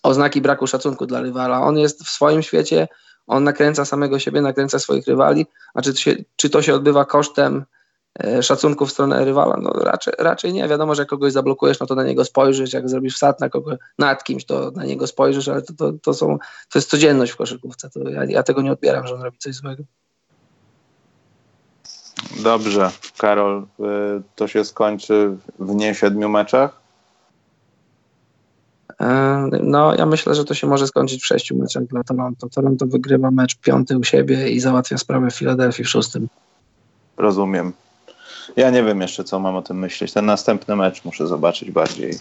oznaki 0.02 0.40
braku 0.40 0.66
szacunku 0.66 1.06
dla 1.06 1.20
rywala. 1.20 1.62
On 1.62 1.78
jest 1.78 2.04
w 2.04 2.08
swoim 2.08 2.42
świecie, 2.42 2.88
on 3.26 3.44
nakręca 3.44 3.84
samego 3.84 4.18
siebie, 4.18 4.40
nakręca 4.40 4.78
swoich 4.78 5.06
rywali, 5.06 5.46
a 5.74 5.82
czy 5.82 5.92
to 5.92 5.98
się, 5.98 6.16
czy 6.36 6.50
to 6.50 6.62
się 6.62 6.74
odbywa 6.74 7.04
kosztem 7.04 7.64
szacunku 8.42 8.86
w 8.86 8.92
stronę 8.92 9.24
rywala? 9.24 9.56
No 9.62 9.70
raczej, 9.70 10.14
raczej 10.18 10.52
nie. 10.52 10.68
Wiadomo, 10.68 10.94
że 10.94 11.02
jak 11.02 11.08
kogoś 11.08 11.32
zablokujesz, 11.32 11.80
no 11.80 11.86
to 11.86 11.94
na 11.94 12.04
niego 12.04 12.24
spojrzysz, 12.24 12.72
jak 12.72 12.88
zrobisz 12.88 13.14
wsad 13.14 13.40
na 13.40 13.48
kogo, 13.48 13.76
nad 13.98 14.24
kimś, 14.24 14.44
to 14.44 14.70
na 14.70 14.84
niego 14.84 15.06
spojrzysz, 15.06 15.48
ale 15.48 15.62
to, 15.62 15.74
to, 15.74 15.92
to, 16.02 16.14
są, 16.14 16.38
to 16.72 16.78
jest 16.78 16.90
codzienność 16.90 17.32
w 17.32 17.36
koszykówce. 17.36 17.90
To 17.90 18.08
ja, 18.08 18.24
ja 18.24 18.42
tego 18.42 18.62
nie 18.62 18.72
odbieram, 18.72 19.06
że 19.06 19.14
on 19.14 19.22
robi 19.22 19.38
coś 19.38 19.54
złego. 19.54 19.82
Dobrze, 22.42 22.90
Karol, 23.18 23.66
y, 23.80 23.82
to 24.36 24.48
się 24.48 24.64
skończy 24.64 25.36
w 25.58 25.74
nie 25.74 25.94
siedmiu 25.94 26.28
meczach? 26.28 26.84
E, 29.00 29.48
no, 29.62 29.94
ja 29.94 30.06
myślę, 30.06 30.34
że 30.34 30.44
to 30.44 30.54
się 30.54 30.66
może 30.66 30.86
skończyć 30.86 31.22
w 31.22 31.26
sześciu 31.26 31.56
meczach 31.56 31.84
dla 31.84 32.04
Toronto. 32.04 32.48
Toronto 32.48 32.86
wygrywa 32.86 33.30
mecz 33.30 33.56
piąty 33.56 33.98
u 33.98 34.04
siebie 34.04 34.50
i 34.50 34.60
załatwia 34.60 34.98
sprawę 34.98 35.30
w 35.30 35.34
Filadelfii 35.34 35.84
w 35.84 35.88
szóstym. 35.88 36.28
Rozumiem. 37.16 37.72
Ja 38.56 38.70
nie 38.70 38.82
wiem 38.82 39.00
jeszcze, 39.00 39.24
co 39.24 39.38
mam 39.38 39.56
o 39.56 39.62
tym 39.62 39.78
myśleć. 39.78 40.12
Ten 40.12 40.26
następny 40.26 40.76
mecz 40.76 41.04
muszę 41.04 41.26
zobaczyć 41.26 41.70
bardziej 41.70 42.18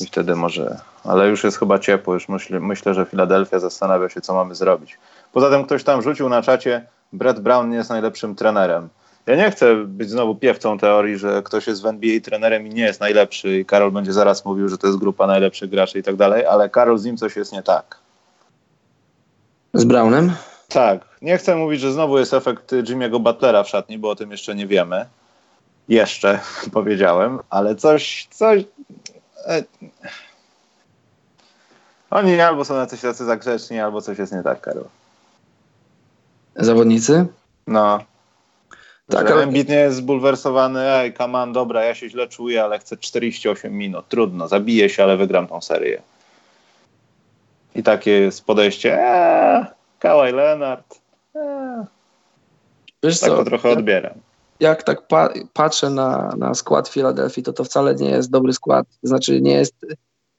i 0.00 0.06
wtedy 0.06 0.36
może. 0.36 0.80
Ale 1.04 1.28
już 1.28 1.44
jest 1.44 1.58
chyba 1.58 1.78
ciepło. 1.78 2.14
Już 2.14 2.28
myślę, 2.28 2.60
myślę 2.60 2.94
że 2.94 3.04
Filadelfia 3.04 3.58
zastanawia 3.58 4.08
się, 4.08 4.20
co 4.20 4.34
mamy 4.34 4.54
zrobić. 4.54 4.98
Poza 5.32 5.50
tym 5.50 5.64
ktoś 5.64 5.84
tam 5.84 6.02
rzucił 6.02 6.28
na 6.28 6.42
czacie, 6.42 6.86
Brett 7.12 7.40
Brown 7.40 7.70
nie 7.70 7.76
jest 7.76 7.90
najlepszym 7.90 8.34
trenerem. 8.34 8.88
Ja 9.26 9.36
nie 9.36 9.50
chcę 9.50 9.74
być 9.74 10.10
znowu 10.10 10.34
piewcą 10.34 10.78
teorii, 10.78 11.18
że 11.18 11.42
ktoś 11.42 11.66
jest 11.66 11.82
w 11.82 11.86
NBA 11.86 12.20
trenerem 12.20 12.66
i 12.66 12.70
nie 12.70 12.82
jest 12.82 13.00
najlepszy 13.00 13.58
i 13.58 13.64
Karol 13.64 13.92
będzie 13.92 14.12
zaraz 14.12 14.44
mówił, 14.44 14.68
że 14.68 14.78
to 14.78 14.86
jest 14.86 14.98
grupa 14.98 15.26
najlepszych 15.26 15.70
graczy 15.70 15.98
i 15.98 16.02
tak 16.02 16.16
dalej, 16.16 16.46
ale 16.46 16.70
Karol 16.70 16.98
z 16.98 17.04
nim 17.04 17.16
coś 17.16 17.36
jest 17.36 17.52
nie 17.52 17.62
tak. 17.62 17.96
Z 19.74 19.84
Brownem? 19.84 20.32
Tak. 20.68 21.08
Nie 21.22 21.38
chcę 21.38 21.56
mówić, 21.56 21.80
że 21.80 21.92
znowu 21.92 22.18
jest 22.18 22.34
efekt 22.34 22.72
Jimmy'ego 22.72 23.20
Butlera 23.20 23.62
w 23.62 23.68
szatni, 23.68 23.98
bo 23.98 24.10
o 24.10 24.16
tym 24.16 24.30
jeszcze 24.30 24.54
nie 24.54 24.66
wiemy. 24.66 25.06
Jeszcze 25.88 26.40
powiedziałem, 26.72 27.38
ale 27.50 27.74
coś, 27.74 28.28
coś... 28.30 28.64
E, 29.46 29.62
oni 32.10 32.40
albo 32.40 32.64
są 32.64 32.76
jacyś 32.76 33.00
tacy 33.00 33.24
zagrzeczni, 33.24 33.80
albo 33.80 34.00
coś 34.00 34.18
jest 34.18 34.32
nie 34.32 34.42
tak, 34.42 34.60
Karol. 34.60 34.84
Zawodnicy? 36.56 37.26
No. 37.66 38.04
Tak, 39.10 39.30
ale... 39.30 39.42
Embiid 39.42 39.68
nie 39.68 39.76
jest 39.76 39.96
zbulwersowany, 39.96 40.92
ej, 40.92 41.12
kaman, 41.12 41.52
dobra, 41.52 41.84
ja 41.84 41.94
się 41.94 42.08
źle 42.08 42.28
czuję, 42.28 42.64
ale 42.64 42.78
chcę 42.78 42.96
48 42.96 43.72
minut, 43.72 44.08
trudno, 44.08 44.48
zabiję 44.48 44.88
się, 44.88 45.02
ale 45.02 45.16
wygram 45.16 45.46
tą 45.46 45.60
serię. 45.60 46.02
I 47.74 47.82
takie 47.82 48.10
jest 48.10 48.44
podejście, 48.44 48.98
eee, 49.00 49.66
Kawhi 49.98 50.32
Leonard, 50.32 51.00
eee. 51.34 51.84
Wiesz 53.02 53.20
tak 53.20 53.30
co, 53.30 53.36
to 53.36 53.44
trochę 53.44 53.68
jak, 53.68 53.78
odbieram. 53.78 54.27
Jak 54.60 54.82
tak 54.82 55.06
pa 55.06 55.28
patrzę 55.52 55.90
na, 55.90 56.34
na 56.38 56.54
skład 56.54 56.88
Filadelfii, 56.88 57.42
to 57.42 57.52
to 57.52 57.64
wcale 57.64 57.94
nie 57.94 58.10
jest 58.10 58.30
dobry 58.30 58.52
skład, 58.52 58.86
znaczy 59.02 59.40
nie 59.40 59.52
jest, 59.52 59.74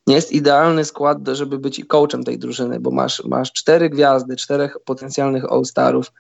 nie 0.07 0.15
jest 0.15 0.31
idealny 0.31 0.85
skład, 0.85 1.17
żeby 1.31 1.57
być 1.57 1.85
coachem 1.85 2.23
tej 2.23 2.39
drużyny, 2.39 2.79
bo 2.79 2.91
masz, 2.91 3.23
masz 3.23 3.51
cztery 3.51 3.89
gwiazdy, 3.89 4.35
czterech 4.35 4.77
potencjalnych 4.85 5.51
All-Starów, 5.51 6.11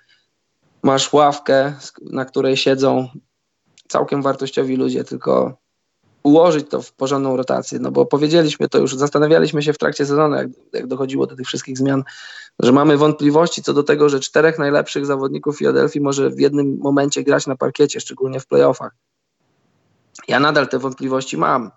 masz 0.83 1.13
ławkę, 1.13 1.73
na 2.01 2.25
której 2.25 2.57
siedzą 2.57 3.07
całkiem 3.87 4.21
wartościowi 4.21 4.75
ludzie, 4.75 5.03
tylko 5.03 5.57
ułożyć 6.23 6.69
to 6.69 6.81
w 6.81 6.93
porządną 6.93 7.37
rotację, 7.37 7.79
no 7.79 7.91
bo 7.91 8.05
powiedzieliśmy 8.05 8.69
to 8.69 8.77
już, 8.77 8.95
zastanawialiśmy 8.95 9.63
się 9.63 9.73
w 9.73 9.77
trakcie 9.77 10.05
sezonu, 10.05 10.35
jak, 10.35 10.47
jak 10.73 10.87
dochodziło 10.87 11.27
do 11.27 11.35
tych 11.35 11.47
wszystkich 11.47 11.77
zmian, 11.77 12.03
że 12.59 12.71
mamy 12.71 12.97
wątpliwości 12.97 13.63
co 13.63 13.73
do 13.73 13.83
tego, 13.83 14.09
że 14.09 14.19
czterech 14.19 14.59
najlepszych 14.59 15.05
zawodników 15.05 15.57
Filadelfii 15.57 16.01
może 16.01 16.29
w 16.29 16.39
jednym 16.39 16.77
momencie 16.81 17.23
grać 17.23 17.47
na 17.47 17.55
parkiecie, 17.55 17.99
szczególnie 17.99 18.39
w 18.39 18.47
playoffach. 18.47 18.95
Ja 20.27 20.39
nadal 20.39 20.67
te 20.67 20.79
wątpliwości 20.79 21.37
mam. 21.37 21.71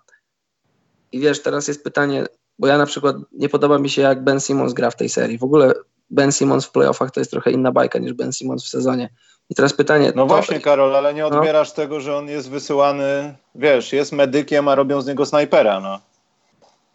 I 1.11 1.19
wiesz, 1.19 1.41
teraz 1.41 1.67
jest 1.67 1.83
pytanie, 1.83 2.25
bo 2.59 2.67
ja 2.67 2.77
na 2.77 2.85
przykład 2.85 3.15
nie 3.31 3.49
podoba 3.49 3.79
mi 3.79 3.89
się, 3.89 4.01
jak 4.01 4.23
Ben 4.23 4.39
Simmons 4.39 4.73
gra 4.73 4.91
w 4.91 4.95
tej 4.95 5.09
serii. 5.09 5.37
W 5.37 5.43
ogóle 5.43 5.73
Ben 6.09 6.31
Simmons 6.31 6.65
w 6.65 6.71
playoffach 6.71 7.11
to 7.11 7.19
jest 7.19 7.31
trochę 7.31 7.51
inna 7.51 7.71
bajka 7.71 7.99
niż 7.99 8.13
Ben 8.13 8.33
Simmons 8.33 8.65
w 8.65 8.69
sezonie. 8.69 9.09
I 9.49 9.55
teraz 9.55 9.73
pytanie. 9.73 10.11
No 10.15 10.21
to... 10.21 10.27
właśnie, 10.27 10.59
Karol, 10.59 10.95
ale 10.95 11.13
nie 11.13 11.21
no. 11.21 11.27
odbierasz 11.27 11.69
no. 11.69 11.75
tego, 11.75 11.99
że 11.99 12.17
on 12.17 12.27
jest 12.27 12.49
wysyłany, 12.49 13.35
wiesz, 13.55 13.93
jest 13.93 14.11
medykiem, 14.11 14.67
a 14.67 14.75
robią 14.75 15.01
z 15.01 15.07
niego 15.07 15.25
snajpera, 15.25 15.79
no. 15.79 15.99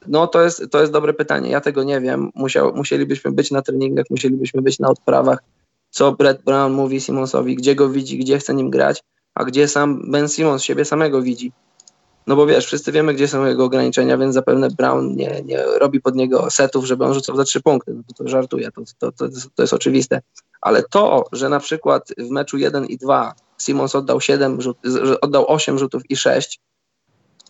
No 0.06 0.26
to 0.26 0.42
jest, 0.42 0.62
to 0.70 0.80
jest 0.80 0.92
dobre 0.92 1.14
pytanie. 1.14 1.50
Ja 1.50 1.60
tego 1.60 1.82
nie 1.82 2.00
wiem. 2.00 2.30
Musiał, 2.34 2.72
musielibyśmy 2.74 3.32
być 3.32 3.50
na 3.50 3.62
treningach, 3.62 4.06
musielibyśmy 4.10 4.62
być 4.62 4.78
na 4.78 4.88
odprawach. 4.88 5.38
Co 5.90 6.12
Brett 6.12 6.42
Brown 6.42 6.72
mówi 6.72 7.00
Simonsowi, 7.00 7.56
gdzie 7.56 7.74
go 7.74 7.88
widzi, 7.88 8.18
gdzie 8.18 8.38
chce 8.38 8.54
nim 8.54 8.70
grać, 8.70 9.02
a 9.34 9.44
gdzie 9.44 9.68
sam 9.68 10.10
Ben 10.10 10.28
Simmons 10.28 10.62
siebie 10.62 10.84
samego 10.84 11.22
widzi. 11.22 11.52
No 12.26 12.36
bo 12.36 12.46
wiesz, 12.46 12.66
wszyscy 12.66 12.92
wiemy, 12.92 13.14
gdzie 13.14 13.28
są 13.28 13.46
jego 13.46 13.64
ograniczenia, 13.64 14.18
więc 14.18 14.34
zapewne 14.34 14.68
Brown 14.70 15.16
nie, 15.16 15.42
nie 15.44 15.62
robi 15.62 16.00
pod 16.00 16.14
niego 16.14 16.50
setów, 16.50 16.84
żeby 16.84 17.04
on 17.04 17.14
rzucał 17.14 17.36
za 17.36 17.44
trzy 17.44 17.60
punkty. 17.60 17.94
No 17.94 18.02
to, 18.08 18.24
to 18.24 18.28
żartuje, 18.30 18.70
to, 18.70 18.82
to, 18.98 19.12
to, 19.12 19.28
to 19.54 19.62
jest 19.62 19.72
oczywiste. 19.72 20.20
Ale 20.60 20.82
to, 20.82 21.24
że 21.32 21.48
na 21.48 21.60
przykład 21.60 22.08
w 22.18 22.30
meczu 22.30 22.58
1 22.58 22.86
i 22.86 22.96
2 22.96 23.34
Simons 23.58 23.94
oddał 23.94 24.20
7 24.20 24.60
rzut, 24.60 24.78
oddał 25.20 25.50
8 25.52 25.78
rzutów 25.78 26.02
i 26.10 26.16
6, 26.16 26.60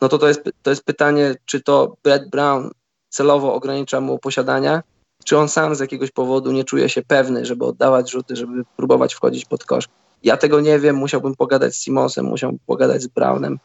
no 0.01 0.09
to 0.09 0.19
to 0.19 0.29
jest, 0.29 0.41
to 0.63 0.71
jest 0.71 0.85
pytanie, 0.85 1.35
czy 1.45 1.61
to 1.61 1.97
Brett 2.05 2.31
Brown 2.31 2.71
celowo 3.09 3.55
ogranicza 3.55 4.01
mu 4.01 4.19
posiadania, 4.19 4.83
czy 5.25 5.39
on 5.39 5.49
sam 5.49 5.75
z 5.75 5.81
jakiegoś 5.81 6.11
powodu 6.11 6.53
nie 6.53 6.65
czuje 6.65 6.89
się 6.89 7.03
pewny, 7.03 7.47
żeby 7.47 7.65
oddawać 7.65 8.11
rzuty, 8.11 8.37
żeby 8.37 8.65
próbować 8.77 9.15
wchodzić 9.15 9.45
pod 9.45 9.65
kosz. 9.65 9.89
Ja 10.23 10.37
tego 10.37 10.61
nie 10.61 10.79
wiem, 10.79 10.97
musiałbym 10.97 11.35
pogadać 11.35 11.75
z 11.75 11.83
Simonsem, 11.83 12.27
musiałbym 12.27 12.59
pogadać 12.67 13.03
z 13.03 13.07
Brownem. 13.07 13.59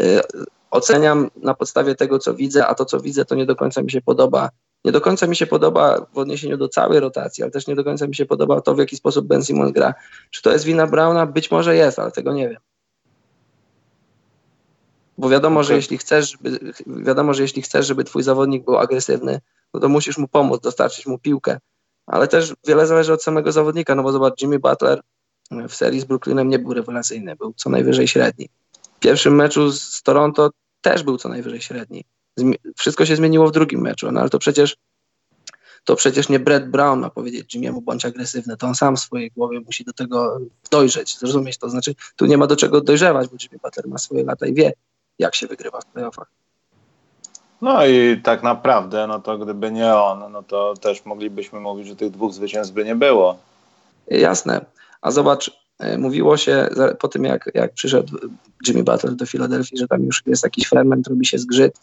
Y, 0.00 0.20
oceniam 0.70 1.30
na 1.36 1.54
podstawie 1.54 1.94
tego, 1.94 2.18
co 2.18 2.34
widzę, 2.34 2.66
a 2.66 2.74
to, 2.74 2.84
co 2.84 3.00
widzę, 3.00 3.24
to 3.24 3.34
nie 3.34 3.46
do 3.46 3.56
końca 3.56 3.82
mi 3.82 3.90
się 3.90 4.00
podoba. 4.00 4.50
Nie 4.84 4.92
do 4.92 5.00
końca 5.00 5.26
mi 5.26 5.36
się 5.36 5.46
podoba 5.46 6.06
w 6.14 6.18
odniesieniu 6.18 6.56
do 6.56 6.68
całej 6.68 7.00
rotacji, 7.00 7.42
ale 7.42 7.50
też 7.50 7.66
nie 7.66 7.74
do 7.74 7.84
końca 7.84 8.06
mi 8.06 8.14
się 8.14 8.26
podoba 8.26 8.60
to, 8.60 8.74
w 8.74 8.78
jaki 8.78 8.96
sposób 8.96 9.26
Ben 9.26 9.44
Simon 9.44 9.72
gra. 9.72 9.94
Czy 10.30 10.42
to 10.42 10.52
jest 10.52 10.64
wina 10.64 10.86
Browna? 10.86 11.26
Być 11.26 11.50
może 11.50 11.76
jest, 11.76 11.98
ale 11.98 12.10
tego 12.10 12.32
nie 12.32 12.48
wiem. 12.48 12.60
Bo 15.18 15.28
wiadomo, 15.28 15.60
okay. 15.60 15.68
że 15.68 15.74
jeśli 15.74 15.98
chcesz, 15.98 16.30
żeby, 16.30 16.72
wiadomo, 16.86 17.34
że 17.34 17.42
jeśli 17.42 17.62
chcesz, 17.62 17.86
żeby 17.86 18.04
twój 18.04 18.22
zawodnik 18.22 18.64
był 18.64 18.78
agresywny, 18.78 19.40
no 19.74 19.80
to 19.80 19.88
musisz 19.88 20.18
mu 20.18 20.28
pomóc, 20.28 20.60
dostarczyć 20.60 21.06
mu 21.06 21.18
piłkę. 21.18 21.58
Ale 22.06 22.28
też 22.28 22.54
wiele 22.66 22.86
zależy 22.86 23.12
od 23.12 23.22
samego 23.22 23.52
zawodnika, 23.52 23.94
no 23.94 24.02
bo 24.02 24.12
zobacz, 24.12 24.42
Jimmy 24.42 24.58
Butler 24.58 25.00
w 25.68 25.74
serii 25.74 26.00
z 26.00 26.04
Brooklynem 26.04 26.48
nie 26.48 26.58
był 26.58 26.74
rewelacyjny, 26.74 27.36
był 27.36 27.52
co 27.56 27.70
najwyżej 27.70 28.08
średni 28.08 28.48
pierwszym 29.06 29.34
meczu 29.34 29.72
z 29.72 30.02
Toronto 30.02 30.50
też 30.80 31.02
był 31.02 31.18
co 31.18 31.28
najwyżej 31.28 31.60
średni. 31.60 32.04
Wszystko 32.76 33.06
się 33.06 33.16
zmieniło 33.16 33.48
w 33.48 33.52
drugim 33.52 33.80
meczu, 33.80 34.12
no 34.12 34.20
ale 34.20 34.30
to 34.30 34.38
przecież 34.38 34.76
to 35.84 35.96
przecież 35.96 36.28
nie 36.28 36.38
Brett 36.38 36.70
Brown 36.70 37.00
ma 37.00 37.10
powiedzieć 37.10 37.56
Jimmy'emu 37.56 37.80
bądź 37.82 38.04
agresywny, 38.04 38.56
to 38.56 38.66
on 38.66 38.74
sam 38.74 38.96
w 38.96 39.00
swojej 39.00 39.30
głowie 39.30 39.60
musi 39.60 39.84
do 39.84 39.92
tego 39.92 40.38
dojrzeć, 40.70 41.18
zrozumieć 41.18 41.58
to. 41.58 41.70
Znaczy, 41.70 41.94
tu 42.16 42.26
nie 42.26 42.38
ma 42.38 42.46
do 42.46 42.56
czego 42.56 42.80
dojrzewać, 42.80 43.28
bo 43.28 43.36
Jimmy 43.42 43.58
Butler 43.62 43.88
ma 43.88 43.98
swoje 43.98 44.24
lata 44.24 44.46
i 44.46 44.54
wie, 44.54 44.72
jak 45.18 45.34
się 45.34 45.46
wygrywa 45.46 45.80
w 45.80 45.86
playoffach. 45.86 46.30
No 47.60 47.86
i 47.86 48.20
tak 48.24 48.42
naprawdę, 48.42 49.06
no 49.06 49.20
to 49.20 49.38
gdyby 49.38 49.70
nie 49.72 49.94
on, 49.94 50.32
no 50.32 50.42
to 50.42 50.74
też 50.74 51.04
moglibyśmy 51.04 51.60
mówić, 51.60 51.86
że 51.86 51.96
tych 51.96 52.10
dwóch 52.10 52.32
zwycięstw 52.32 52.74
by 52.74 52.84
nie 52.84 52.94
było. 52.94 53.38
Jasne. 54.08 54.64
A 55.00 55.10
zobacz, 55.10 55.65
mówiło 55.98 56.36
się 56.36 56.68
po 56.98 57.08
tym, 57.08 57.24
jak, 57.24 57.50
jak 57.54 57.72
przyszedł 57.72 58.18
Jimmy 58.66 58.82
Butler 58.82 59.14
do 59.14 59.26
Filadelfii, 59.26 59.78
że 59.78 59.88
tam 59.88 60.02
już 60.02 60.22
jest 60.26 60.44
jakiś 60.44 60.68
ferment, 60.68 61.08
robi 61.08 61.26
się 61.26 61.38
zgrzyt. 61.38 61.74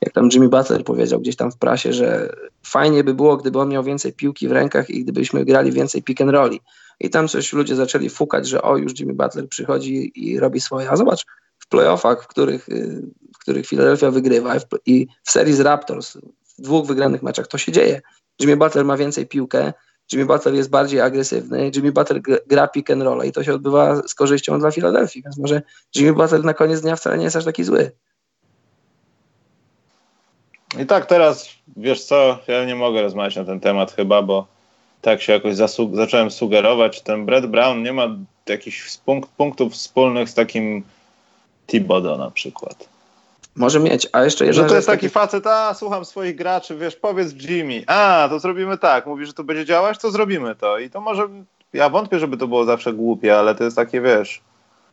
Jak 0.00 0.14
tam 0.14 0.28
Jimmy 0.32 0.48
Butler 0.48 0.84
powiedział 0.84 1.20
gdzieś 1.20 1.36
tam 1.36 1.52
w 1.52 1.56
prasie, 1.56 1.92
że 1.92 2.34
fajnie 2.62 3.04
by 3.04 3.14
było, 3.14 3.36
gdyby 3.36 3.58
on 3.58 3.68
miał 3.68 3.84
więcej 3.84 4.12
piłki 4.12 4.48
w 4.48 4.52
rękach 4.52 4.90
i 4.90 5.04
gdybyśmy 5.04 5.44
grali 5.44 5.72
więcej 5.72 6.02
pick 6.02 6.20
and 6.20 6.30
rolli. 6.30 6.60
I 7.00 7.10
tam 7.10 7.28
coś 7.28 7.52
ludzie 7.52 7.76
zaczęli 7.76 8.08
fukać, 8.08 8.48
że 8.48 8.62
o, 8.62 8.76
już 8.76 9.00
Jimmy 9.00 9.14
Butler 9.14 9.48
przychodzi 9.48 10.12
i 10.14 10.38
robi 10.40 10.60
swoje. 10.60 10.90
A 10.90 10.96
zobacz, 10.96 11.24
w 11.58 11.68
playoffach, 11.68 12.24
w 12.24 12.26
których, 12.26 12.68
y, 12.68 13.02
w 13.34 13.38
których 13.38 13.66
Philadelphia 13.66 14.10
wygrywa 14.10 14.54
i 14.86 15.06
w 15.22 15.30
serii 15.30 15.54
z 15.54 15.60
Raptors, 15.60 16.16
w 16.58 16.62
dwóch 16.62 16.86
wygranych 16.86 17.22
meczach, 17.22 17.46
to 17.46 17.58
się 17.58 17.72
dzieje. 17.72 18.00
Jimmy 18.40 18.56
Butler 18.56 18.84
ma 18.84 18.96
więcej 18.96 19.26
piłkę, 19.26 19.72
Jimmy 20.12 20.26
Butler 20.26 20.54
jest 20.54 20.70
bardziej 20.70 21.00
agresywny, 21.00 21.70
Jimmy 21.74 21.92
Butler 21.92 22.20
gra 22.46 22.68
pick 22.68 22.90
and 22.90 23.02
roll 23.02 23.26
i 23.26 23.32
to 23.32 23.44
się 23.44 23.54
odbywa 23.54 24.02
z 24.08 24.14
korzyścią 24.14 24.58
dla 24.58 24.70
Filadelfii, 24.70 25.22
więc 25.22 25.38
może 25.38 25.62
Jimmy 25.96 26.12
Butler 26.12 26.44
na 26.44 26.54
koniec 26.54 26.80
dnia 26.80 26.96
wcale 26.96 27.18
nie 27.18 27.24
jest 27.24 27.36
aż 27.36 27.44
taki 27.44 27.64
zły. 27.64 27.90
I 30.78 30.86
tak 30.86 31.06
teraz, 31.06 31.48
wiesz 31.76 32.04
co, 32.04 32.38
ja 32.48 32.64
nie 32.64 32.74
mogę 32.74 33.02
rozmawiać 33.02 33.36
na 33.36 33.44
ten 33.44 33.60
temat 33.60 33.92
chyba, 33.92 34.22
bo 34.22 34.46
tak 35.00 35.22
się 35.22 35.32
jakoś 35.32 35.56
zasu 35.56 35.90
zacząłem 35.94 36.30
sugerować, 36.30 37.02
ten 37.02 37.26
Brett 37.26 37.46
Brown 37.46 37.82
nie 37.82 37.92
ma 37.92 38.16
jakichś 38.46 38.98
punktów 39.36 39.72
wspólnych 39.72 40.28
z 40.28 40.34
takim 40.34 40.82
Thibodeau 41.66 42.18
na 42.18 42.30
przykład. 42.30 42.91
Może 43.56 43.80
mieć, 43.80 44.08
a 44.12 44.24
jeszcze 44.24 44.52
Że 44.52 44.64
to 44.64 44.74
jest 44.74 44.86
taki 44.86 45.08
facet, 45.08 45.46
a 45.46 45.74
słucham 45.74 46.04
swoich 46.04 46.36
graczy, 46.36 46.76
wiesz, 46.76 46.96
powiedz 46.96 47.32
Jimmy, 47.48 47.84
a 47.86 48.26
to 48.30 48.38
zrobimy 48.38 48.78
tak, 48.78 49.06
mówi, 49.06 49.26
że 49.26 49.32
to 49.32 49.44
będzie 49.44 49.64
działać, 49.64 49.98
to 49.98 50.10
zrobimy 50.10 50.54
to. 50.54 50.78
I 50.78 50.90
to 50.90 51.00
może, 51.00 51.28
ja 51.72 51.88
wątpię, 51.88 52.18
żeby 52.18 52.36
to 52.36 52.48
było 52.48 52.64
zawsze 52.64 52.92
głupie, 52.92 53.38
ale 53.38 53.54
to 53.54 53.64
jest 53.64 53.76
takie, 53.76 54.00
wiesz, 54.00 54.42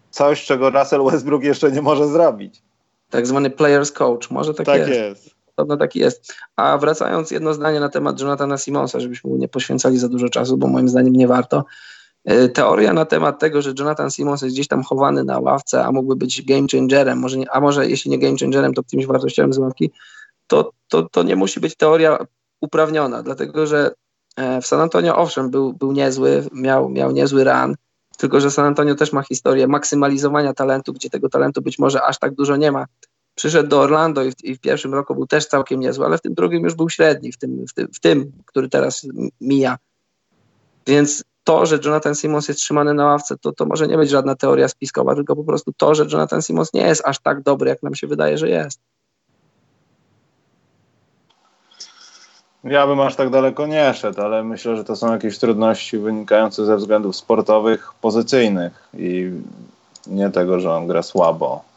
coś, 0.09 0.45
czego 0.45 0.69
Russell 0.69 1.03
Westbrook 1.03 1.43
jeszcze 1.43 1.71
nie 1.71 1.81
może 1.81 2.07
zrobić. 2.07 2.61
Tak 3.09 3.27
zwany 3.27 3.49
players 3.49 3.91
coach, 3.91 4.31
może 4.31 4.53
tak, 4.53 4.65
tak 4.65 4.77
jest. 4.77 4.91
jest. 4.91 5.35
Podobno 5.55 5.77
tak 5.77 5.95
jest. 5.95 6.33
A 6.55 6.77
wracając 6.77 7.31
jedno 7.31 7.53
zdanie 7.53 7.79
na 7.79 7.89
temat 7.89 8.19
Jonathana 8.19 8.57
Simonsa, 8.57 8.99
żebyśmy 8.99 9.29
mu 9.29 9.37
nie 9.37 9.47
poświęcali 9.47 9.97
za 9.97 10.09
dużo 10.09 10.29
czasu, 10.29 10.57
bo 10.57 10.67
moim 10.67 10.89
zdaniem 10.89 11.13
nie 11.13 11.27
warto. 11.27 11.65
E, 12.25 12.49
teoria 12.49 12.93
na 12.93 13.05
temat 13.05 13.39
tego, 13.39 13.61
że 13.61 13.73
Jonathan 13.79 14.11
Simons 14.11 14.41
jest 14.41 14.55
gdzieś 14.55 14.67
tam 14.67 14.83
chowany 14.83 15.23
na 15.23 15.39
ławce, 15.39 15.85
a 15.85 15.91
mógłby 15.91 16.15
być 16.15 16.41
game 16.45 16.67
changerem, 16.71 17.19
może 17.19 17.37
nie, 17.37 17.51
a 17.51 17.59
może 17.59 17.89
jeśli 17.89 18.11
nie 18.11 18.19
game 18.19 18.37
changerem, 18.39 18.73
to 18.73 18.83
kimś 18.83 19.05
wartościowym 19.05 19.53
z 19.53 19.57
ławki, 19.57 19.91
to, 20.47 20.71
to, 20.87 21.03
to 21.03 21.23
nie 21.23 21.35
musi 21.35 21.59
być 21.59 21.75
teoria 21.75 22.17
uprawniona, 22.61 23.23
dlatego 23.23 23.67
że 23.67 23.91
e, 24.35 24.61
w 24.61 24.67
San 24.67 24.81
Antonio 24.81 25.17
owszem 25.17 25.49
był, 25.49 25.73
był 25.73 25.91
niezły, 25.91 26.45
miał, 26.53 26.89
miał 26.89 27.11
niezły 27.11 27.43
run, 27.43 27.75
tylko 28.17 28.39
że 28.39 28.51
San 28.51 28.65
Antonio 28.65 28.95
też 28.95 29.13
ma 29.13 29.23
historię 29.23 29.67
maksymalizowania 29.67 30.53
talentu, 30.53 30.93
gdzie 30.93 31.09
tego 31.09 31.29
talentu 31.29 31.61
być 31.61 31.79
może 31.79 32.03
aż 32.03 32.19
tak 32.19 32.35
dużo 32.35 32.55
nie 32.55 32.71
ma. 32.71 32.85
Przyszedł 33.35 33.69
do 33.69 33.79
Orlando 33.79 34.23
i 34.23 34.31
w, 34.31 34.43
i 34.43 34.55
w 34.55 34.59
pierwszym 34.59 34.93
roku 34.93 35.15
był 35.15 35.27
też 35.27 35.45
całkiem 35.47 35.79
niezły, 35.79 36.05
ale 36.05 36.17
w 36.17 36.21
tym 36.21 36.33
drugim 36.33 36.63
już 36.63 36.75
był 36.75 36.89
średni, 36.89 37.31
w 37.31 37.37
tym, 37.37 37.65
w 37.67 37.73
tym, 37.73 37.87
w 37.93 37.99
tym 37.99 38.31
który 38.45 38.69
teraz 38.69 39.07
mija. 39.41 39.77
Więc 40.87 41.23
to, 41.43 41.65
że 41.65 41.79
Jonathan 41.85 42.15
Simons 42.15 42.47
jest 42.47 42.59
trzymany 42.59 42.93
na 42.93 43.05
ławce, 43.05 43.37
to, 43.37 43.51
to 43.51 43.65
może 43.65 43.87
nie 43.87 43.97
być 43.97 44.09
żadna 44.09 44.35
teoria 44.35 44.67
spiskowa, 44.67 45.15
tylko 45.15 45.35
po 45.35 45.43
prostu 45.43 45.73
to, 45.77 45.95
że 45.95 46.05
Jonathan 46.11 46.41
Simons 46.41 46.73
nie 46.73 46.81
jest 46.81 47.05
aż 47.05 47.19
tak 47.19 47.41
dobry, 47.41 47.69
jak 47.69 47.83
nam 47.83 47.95
się 47.95 48.07
wydaje, 48.07 48.37
że 48.37 48.49
jest. 48.49 48.79
Ja 52.63 52.87
bym 52.87 52.99
aż 52.99 53.15
tak 53.15 53.29
daleko 53.29 53.67
nie 53.67 53.93
szedł, 53.93 54.21
ale 54.21 54.43
myślę, 54.43 54.75
że 54.75 54.83
to 54.83 54.95
są 54.95 55.11
jakieś 55.11 55.37
trudności 55.37 55.97
wynikające 55.97 56.65
ze 56.65 56.77
względów 56.77 57.15
sportowych, 57.15 57.93
pozycyjnych 58.01 58.89
i 58.93 59.31
nie 60.07 60.29
tego, 60.29 60.59
że 60.59 60.73
on 60.73 60.87
gra 60.87 61.03
słabo. 61.03 61.68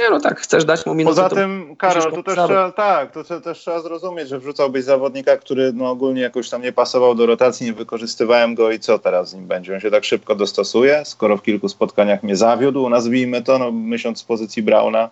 Nie, 0.00 0.10
no 0.10 0.20
tak, 0.20 0.40
chcesz 0.40 0.64
dać 0.64 0.86
mu 0.86 0.94
minutę. 0.94 1.22
Poza 1.22 1.34
tym, 1.34 1.76
Karol, 1.76 2.12
to 2.12 2.22
też 2.22 2.34
trzeba, 2.34 2.72
tak, 2.72 3.12
to 3.12 3.40
też 3.40 3.58
trzeba 3.58 3.80
zrozumieć, 3.80 4.28
że 4.28 4.38
wrzucałbyś 4.38 4.84
zawodnika, 4.84 5.36
który 5.36 5.72
no, 5.72 5.90
ogólnie 5.90 6.22
jakoś 6.22 6.50
tam 6.50 6.62
nie 6.62 6.72
pasował 6.72 7.14
do 7.14 7.26
rotacji, 7.26 7.66
nie 7.66 7.72
wykorzystywałem 7.72 8.54
go 8.54 8.72
i 8.72 8.80
co 8.80 8.98
teraz 8.98 9.30
z 9.30 9.34
nim 9.34 9.46
będzie? 9.46 9.74
On 9.74 9.80
się 9.80 9.90
tak 9.90 10.04
szybko 10.04 10.34
dostosuje, 10.34 11.02
skoro 11.04 11.36
w 11.36 11.42
kilku 11.42 11.68
spotkaniach 11.68 12.22
mnie 12.22 12.36
zawiódł, 12.36 12.88
nazwijmy 12.88 13.42
to, 13.42 13.58
no, 13.58 13.72
myśląc 13.72 14.18
z 14.18 14.24
pozycji 14.24 14.62
Brauna. 14.62 15.10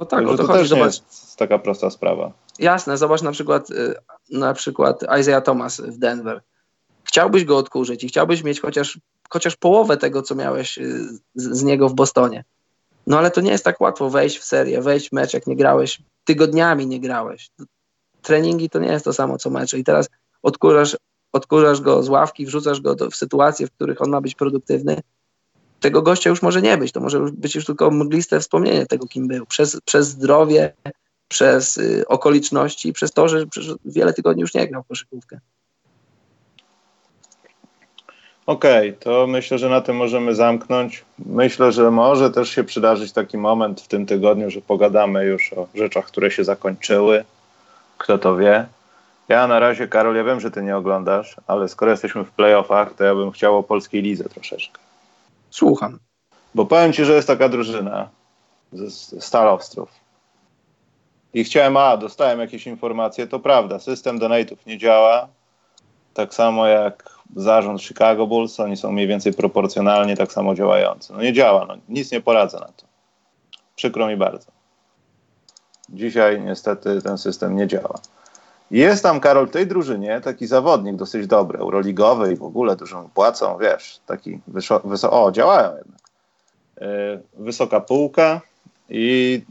No 0.00 0.06
tak, 0.06 0.28
o 0.28 0.36
to, 0.36 0.46
to 0.46 0.52
też 0.52 0.68
zobacz. 0.68 0.80
nie 0.80 0.86
jest 0.86 1.36
taka 1.36 1.58
prosta 1.58 1.90
sprawa. 1.90 2.32
Jasne, 2.58 2.98
zobacz 2.98 3.22
na 3.22 3.32
przykład, 3.32 3.70
y, 3.70 3.94
na 4.30 4.54
przykład 4.54 5.04
Isaiah 5.20 5.44
Thomas 5.44 5.80
w 5.80 5.98
Denver. 5.98 6.40
Chciałbyś 7.04 7.44
go 7.44 7.56
odkurzyć 7.56 8.04
i 8.04 8.08
chciałbyś 8.08 8.44
mieć 8.44 8.60
chociaż, 8.60 8.98
chociaż 9.28 9.56
połowę 9.56 9.96
tego, 9.96 10.22
co 10.22 10.34
miałeś 10.34 10.78
y, 10.78 11.04
z, 11.34 11.58
z 11.58 11.62
niego 11.62 11.88
w 11.88 11.94
Bostonie. 11.94 12.44
No 13.06 13.18
ale 13.18 13.30
to 13.30 13.40
nie 13.40 13.50
jest 13.50 13.64
tak 13.64 13.80
łatwo 13.80 14.10
wejść 14.10 14.38
w 14.38 14.44
serię, 14.44 14.82
wejść 14.82 15.08
w 15.08 15.12
mecz, 15.12 15.34
jak 15.34 15.46
nie 15.46 15.56
grałeś, 15.56 16.02
tygodniami 16.24 16.86
nie 16.86 17.00
grałeś. 17.00 17.50
Treningi 18.22 18.70
to 18.70 18.78
nie 18.78 18.88
jest 18.88 19.04
to 19.04 19.12
samo 19.12 19.38
co 19.38 19.50
mecze 19.50 19.78
i 19.78 19.84
teraz 19.84 20.08
odkurzasz, 20.42 20.96
odkurzasz 21.32 21.80
go 21.80 22.02
z 22.02 22.08
ławki, 22.08 22.46
wrzucasz 22.46 22.80
go 22.80 22.94
do, 22.94 23.10
w 23.10 23.16
sytuacje, 23.16 23.66
w 23.66 23.70
których 23.70 24.02
on 24.02 24.10
ma 24.10 24.20
być 24.20 24.34
produktywny. 24.34 25.00
Tego 25.80 26.02
gościa 26.02 26.30
już 26.30 26.42
może 26.42 26.62
nie 26.62 26.78
być, 26.78 26.92
to 26.92 27.00
może 27.00 27.20
być 27.20 27.54
już 27.54 27.64
tylko 27.64 27.90
mgliste 27.90 28.40
wspomnienie 28.40 28.86
tego, 28.86 29.06
kim 29.06 29.28
był. 29.28 29.46
Przez, 29.46 29.80
przez 29.84 30.08
zdrowie, 30.08 30.74
przez 31.28 31.76
y, 31.76 32.04
okoliczności, 32.08 32.92
przez 32.92 33.12
to, 33.12 33.28
że, 33.28 33.44
że 33.56 33.74
wiele 33.84 34.12
tygodni 34.12 34.40
już 34.40 34.54
nie 34.54 34.68
grał 34.68 34.82
w 34.82 34.86
koszykówkę. 34.86 35.40
Okej, 38.46 38.90
okay, 38.90 39.00
to 39.00 39.26
myślę, 39.26 39.58
że 39.58 39.68
na 39.68 39.80
tym 39.80 39.96
możemy 39.96 40.34
zamknąć. 40.34 41.04
Myślę, 41.26 41.72
że 41.72 41.90
może 41.90 42.30
też 42.30 42.50
się 42.50 42.64
przydarzyć 42.64 43.12
taki 43.12 43.38
moment 43.38 43.80
w 43.80 43.88
tym 43.88 44.06
tygodniu, 44.06 44.50
że 44.50 44.60
pogadamy 44.60 45.24
już 45.24 45.52
o 45.52 45.66
rzeczach, 45.74 46.06
które 46.06 46.30
się 46.30 46.44
zakończyły. 46.44 47.24
Kto 47.98 48.18
to 48.18 48.36
wie? 48.36 48.66
Ja 49.28 49.46
na 49.46 49.58
razie, 49.58 49.88
Karol, 49.88 50.16
ja 50.16 50.24
wiem, 50.24 50.40
że 50.40 50.50
ty 50.50 50.62
nie 50.62 50.76
oglądasz, 50.76 51.36
ale 51.46 51.68
skoro 51.68 51.90
jesteśmy 51.90 52.24
w 52.24 52.30
playoffach, 52.30 52.94
to 52.94 53.04
ja 53.04 53.14
bym 53.14 53.30
chciał 53.30 53.58
o 53.58 53.62
polskiej 53.62 54.02
lidze 54.02 54.24
troszeczkę. 54.24 54.80
Słucham. 55.50 55.98
Bo 56.54 56.66
powiem 56.66 56.92
ci, 56.92 57.04
że 57.04 57.12
jest 57.12 57.28
taka 57.28 57.48
drużyna 57.48 58.08
z 58.72 59.24
Stal 59.24 59.48
Ostrów. 59.48 59.90
I 61.34 61.44
chciałem, 61.44 61.76
a 61.76 61.96
dostałem 61.96 62.40
jakieś 62.40 62.66
informacje, 62.66 63.26
to 63.26 63.38
prawda, 63.38 63.78
system 63.78 64.18
donate'ów 64.18 64.56
nie 64.66 64.78
działa, 64.78 65.28
tak 66.14 66.34
samo 66.34 66.66
jak 66.66 67.11
zarząd 67.36 67.82
Chicago 67.82 68.26
Bulls, 68.26 68.60
oni 68.60 68.76
są 68.76 68.92
mniej 68.92 69.06
więcej 69.06 69.32
proporcjonalnie 69.32 70.16
tak 70.16 70.32
samo 70.32 70.54
działający. 70.54 71.12
No 71.12 71.22
nie 71.22 71.32
działa, 71.32 71.64
no, 71.64 71.74
nic 71.88 72.12
nie 72.12 72.20
poradzę 72.20 72.58
na 72.60 72.66
to. 72.66 72.86
Przykro 73.76 74.06
mi 74.06 74.16
bardzo. 74.16 74.46
Dzisiaj 75.88 76.40
niestety 76.40 77.02
ten 77.02 77.18
system 77.18 77.56
nie 77.56 77.66
działa. 77.66 77.98
Jest 78.70 79.02
tam, 79.02 79.20
Karol, 79.20 79.46
w 79.46 79.50
tej 79.50 79.66
drużynie 79.66 80.20
taki 80.20 80.46
zawodnik 80.46 80.96
dosyć 80.96 81.26
dobry, 81.26 81.58
euroligowy 81.58 82.32
i 82.32 82.36
w 82.36 82.42
ogóle 82.42 82.76
dużo 82.76 83.10
płacą, 83.14 83.58
wiesz, 83.58 84.00
taki 84.06 84.40
wysoko, 84.46 84.88
wyso 84.88 85.24
o, 85.24 85.32
działają 85.32 85.76
jednak. 85.76 86.00
Yy, 86.80 87.44
wysoka 87.44 87.80
półka 87.80 88.40
i 88.88 89.42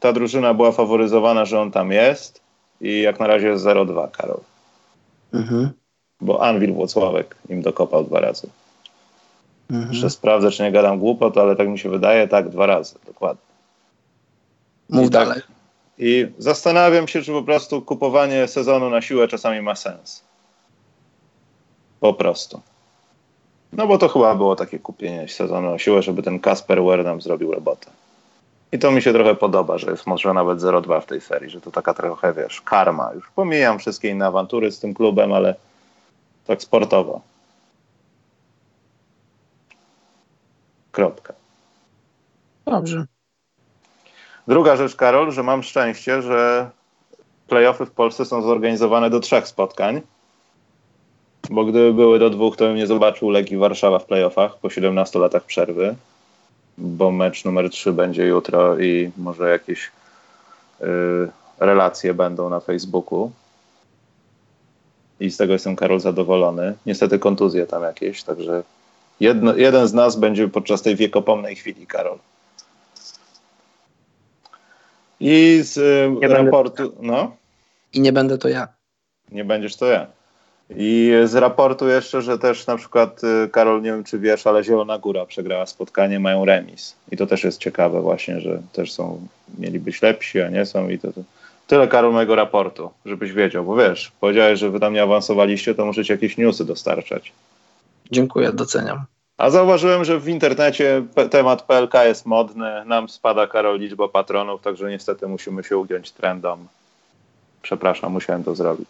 ta 0.00 0.12
drużyna 0.12 0.54
była 0.54 0.72
faworyzowana, 0.72 1.44
że 1.44 1.60
on 1.60 1.70
tam 1.70 1.92
jest 1.92 2.40
i 2.80 3.02
jak 3.02 3.20
na 3.20 3.26
razie 3.26 3.48
jest 3.48 3.64
0-2, 3.64 4.10
Karol. 4.10 4.40
Mhm 5.32 5.79
bo 6.20 6.42
Anwil 6.42 6.72
Włocławek 6.72 7.36
im 7.48 7.62
dokopał 7.62 8.04
dwa 8.04 8.20
razy. 8.20 8.48
Mhm. 9.70 9.92
Jeszcze 9.92 10.10
sprawdzę, 10.10 10.50
czy 10.50 10.62
nie 10.62 10.72
gadam 10.72 10.98
głupot, 10.98 11.38
ale 11.38 11.56
tak 11.56 11.68
mi 11.68 11.78
się 11.78 11.88
wydaje, 11.88 12.28
tak, 12.28 12.48
dwa 12.48 12.66
razy, 12.66 12.94
dokładnie. 13.06 13.42
Mów 14.88 15.06
I 15.06 15.10
tak- 15.10 15.28
dalej. 15.28 15.42
Tak, 15.42 15.50
I 15.98 16.26
zastanawiam 16.38 17.08
się, 17.08 17.22
czy 17.22 17.32
po 17.32 17.42
prostu 17.42 17.82
kupowanie 17.82 18.48
sezonu 18.48 18.90
na 18.90 19.02
siłę 19.02 19.28
czasami 19.28 19.62
ma 19.62 19.74
sens. 19.74 20.22
Po 22.00 22.14
prostu. 22.14 22.60
No 23.72 23.86
bo 23.86 23.98
to 23.98 24.08
chyba 24.08 24.34
było 24.34 24.56
takie 24.56 24.78
kupienie 24.78 25.28
sezonu 25.28 25.70
na 25.70 25.78
siłę, 25.78 26.02
żeby 26.02 26.22
ten 26.22 26.40
Kasper 26.40 26.82
Ware 26.82 27.04
nam 27.04 27.20
zrobił 27.20 27.52
robotę. 27.52 27.90
I 28.72 28.78
to 28.78 28.90
mi 28.90 29.02
się 29.02 29.12
trochę 29.12 29.34
podoba, 29.34 29.78
że 29.78 29.90
jest 29.90 30.06
może 30.06 30.34
nawet 30.34 30.58
0-2 30.58 31.00
w 31.00 31.06
tej 31.06 31.20
serii, 31.20 31.50
że 31.50 31.60
to 31.60 31.70
taka 31.70 31.94
trochę, 31.94 32.32
wiesz, 32.32 32.60
karma. 32.60 33.12
Już 33.14 33.30
pomijam 33.30 33.78
wszystkie 33.78 34.08
inne 34.08 34.26
awantury 34.26 34.72
z 34.72 34.78
tym 34.78 34.94
klubem, 34.94 35.32
ale 35.32 35.54
tak 36.50 36.62
sportowo. 36.62 37.20
Kropka. 40.92 41.34
Dobrze. 42.66 43.06
Druga 44.48 44.76
rzecz, 44.76 44.96
Karol, 44.96 45.32
że 45.32 45.42
mam 45.42 45.62
szczęście, 45.62 46.22
że 46.22 46.70
playoffy 47.48 47.86
w 47.86 47.90
Polsce 47.90 48.24
są 48.24 48.42
zorganizowane 48.42 49.10
do 49.10 49.20
trzech 49.20 49.48
spotkań. 49.48 50.00
Bo 51.50 51.64
gdyby 51.64 51.94
były 51.94 52.18
do 52.18 52.30
dwóch, 52.30 52.56
to 52.56 52.64
bym 52.64 52.76
nie 52.76 52.86
zobaczył 52.86 53.30
Legii 53.30 53.56
Warszawa 53.56 53.98
w 53.98 54.04
playoffach 54.04 54.58
po 54.58 54.70
17 54.70 55.18
latach 55.18 55.44
przerwy. 55.44 55.94
Bo 56.78 57.10
mecz 57.10 57.44
numer 57.44 57.70
3 57.70 57.92
będzie 57.92 58.26
jutro 58.26 58.78
i 58.78 59.10
może 59.16 59.50
jakieś 59.50 59.86
y, 59.86 60.84
relacje 61.60 62.14
będą 62.14 62.48
na 62.48 62.60
Facebooku 62.60 63.30
i 65.20 65.30
z 65.30 65.36
tego 65.36 65.52
jestem, 65.52 65.76
Karol, 65.76 66.00
zadowolony. 66.00 66.74
Niestety 66.86 67.18
kontuzje 67.18 67.66
tam 67.66 67.82
jakieś, 67.82 68.22
także 68.22 68.62
jedno, 69.20 69.56
jeden 69.56 69.88
z 69.88 69.92
nas 69.92 70.16
będzie 70.16 70.48
podczas 70.48 70.82
tej 70.82 70.96
wiekopomnej 70.96 71.56
chwili, 71.56 71.86
Karol. 71.86 72.18
I 75.20 75.60
z 75.62 75.76
nie 76.20 76.28
raportu, 76.28 76.82
będę... 76.82 77.06
no. 77.06 77.36
I 77.92 78.00
nie 78.00 78.12
będę 78.12 78.38
to 78.38 78.48
ja. 78.48 78.68
Nie 79.32 79.44
będziesz 79.44 79.76
to 79.76 79.86
ja. 79.86 80.06
I 80.76 81.12
z 81.24 81.34
raportu 81.34 81.88
jeszcze, 81.88 82.22
że 82.22 82.38
też 82.38 82.66
na 82.66 82.76
przykład, 82.76 83.20
y, 83.24 83.48
Karol, 83.48 83.82
nie 83.82 83.90
wiem 83.90 84.04
czy 84.04 84.18
wiesz, 84.18 84.46
ale 84.46 84.64
Zielona 84.64 84.98
Góra 84.98 85.26
przegrała 85.26 85.66
spotkanie, 85.66 86.20
mają 86.20 86.44
remis. 86.44 86.96
I 87.12 87.16
to 87.16 87.26
też 87.26 87.44
jest 87.44 87.58
ciekawe 87.58 88.00
właśnie, 88.00 88.40
że 88.40 88.62
też 88.72 88.92
są, 88.92 89.26
mieli 89.58 89.80
być 89.80 90.02
lepsi, 90.02 90.40
a 90.40 90.48
nie 90.48 90.66
są 90.66 90.88
i 90.88 90.98
to, 90.98 91.12
to 91.12 91.20
Tyle, 91.70 91.88
Karol, 91.88 92.12
mojego 92.12 92.34
raportu, 92.34 92.90
żebyś 93.06 93.32
wiedział, 93.32 93.64
bo 93.64 93.76
wiesz, 93.76 94.12
powiedziałeś, 94.20 94.58
że 94.58 94.70
wy 94.70 94.80
tam 94.80 94.92
nie 94.92 95.02
awansowaliście, 95.02 95.74
to 95.74 95.86
możecie 95.86 96.14
jakieś 96.14 96.36
newsy 96.36 96.64
dostarczać. 96.64 97.32
Dziękuję, 98.10 98.52
doceniam. 98.52 99.04
A 99.38 99.50
zauważyłem, 99.50 100.04
że 100.04 100.20
w 100.20 100.28
internecie 100.28 101.02
temat 101.30 101.62
PLK 101.62 101.94
jest 101.94 102.26
modny, 102.26 102.84
nam 102.84 103.08
spada, 103.08 103.46
Karol, 103.46 103.78
liczba 103.78 104.08
patronów, 104.08 104.62
także 104.62 104.90
niestety 104.90 105.28
musimy 105.28 105.64
się 105.64 105.78
ugiąć 105.78 106.10
trendom. 106.10 106.68
Przepraszam, 107.62 108.12
musiałem 108.12 108.44
to 108.44 108.54
zrobić. 108.54 108.88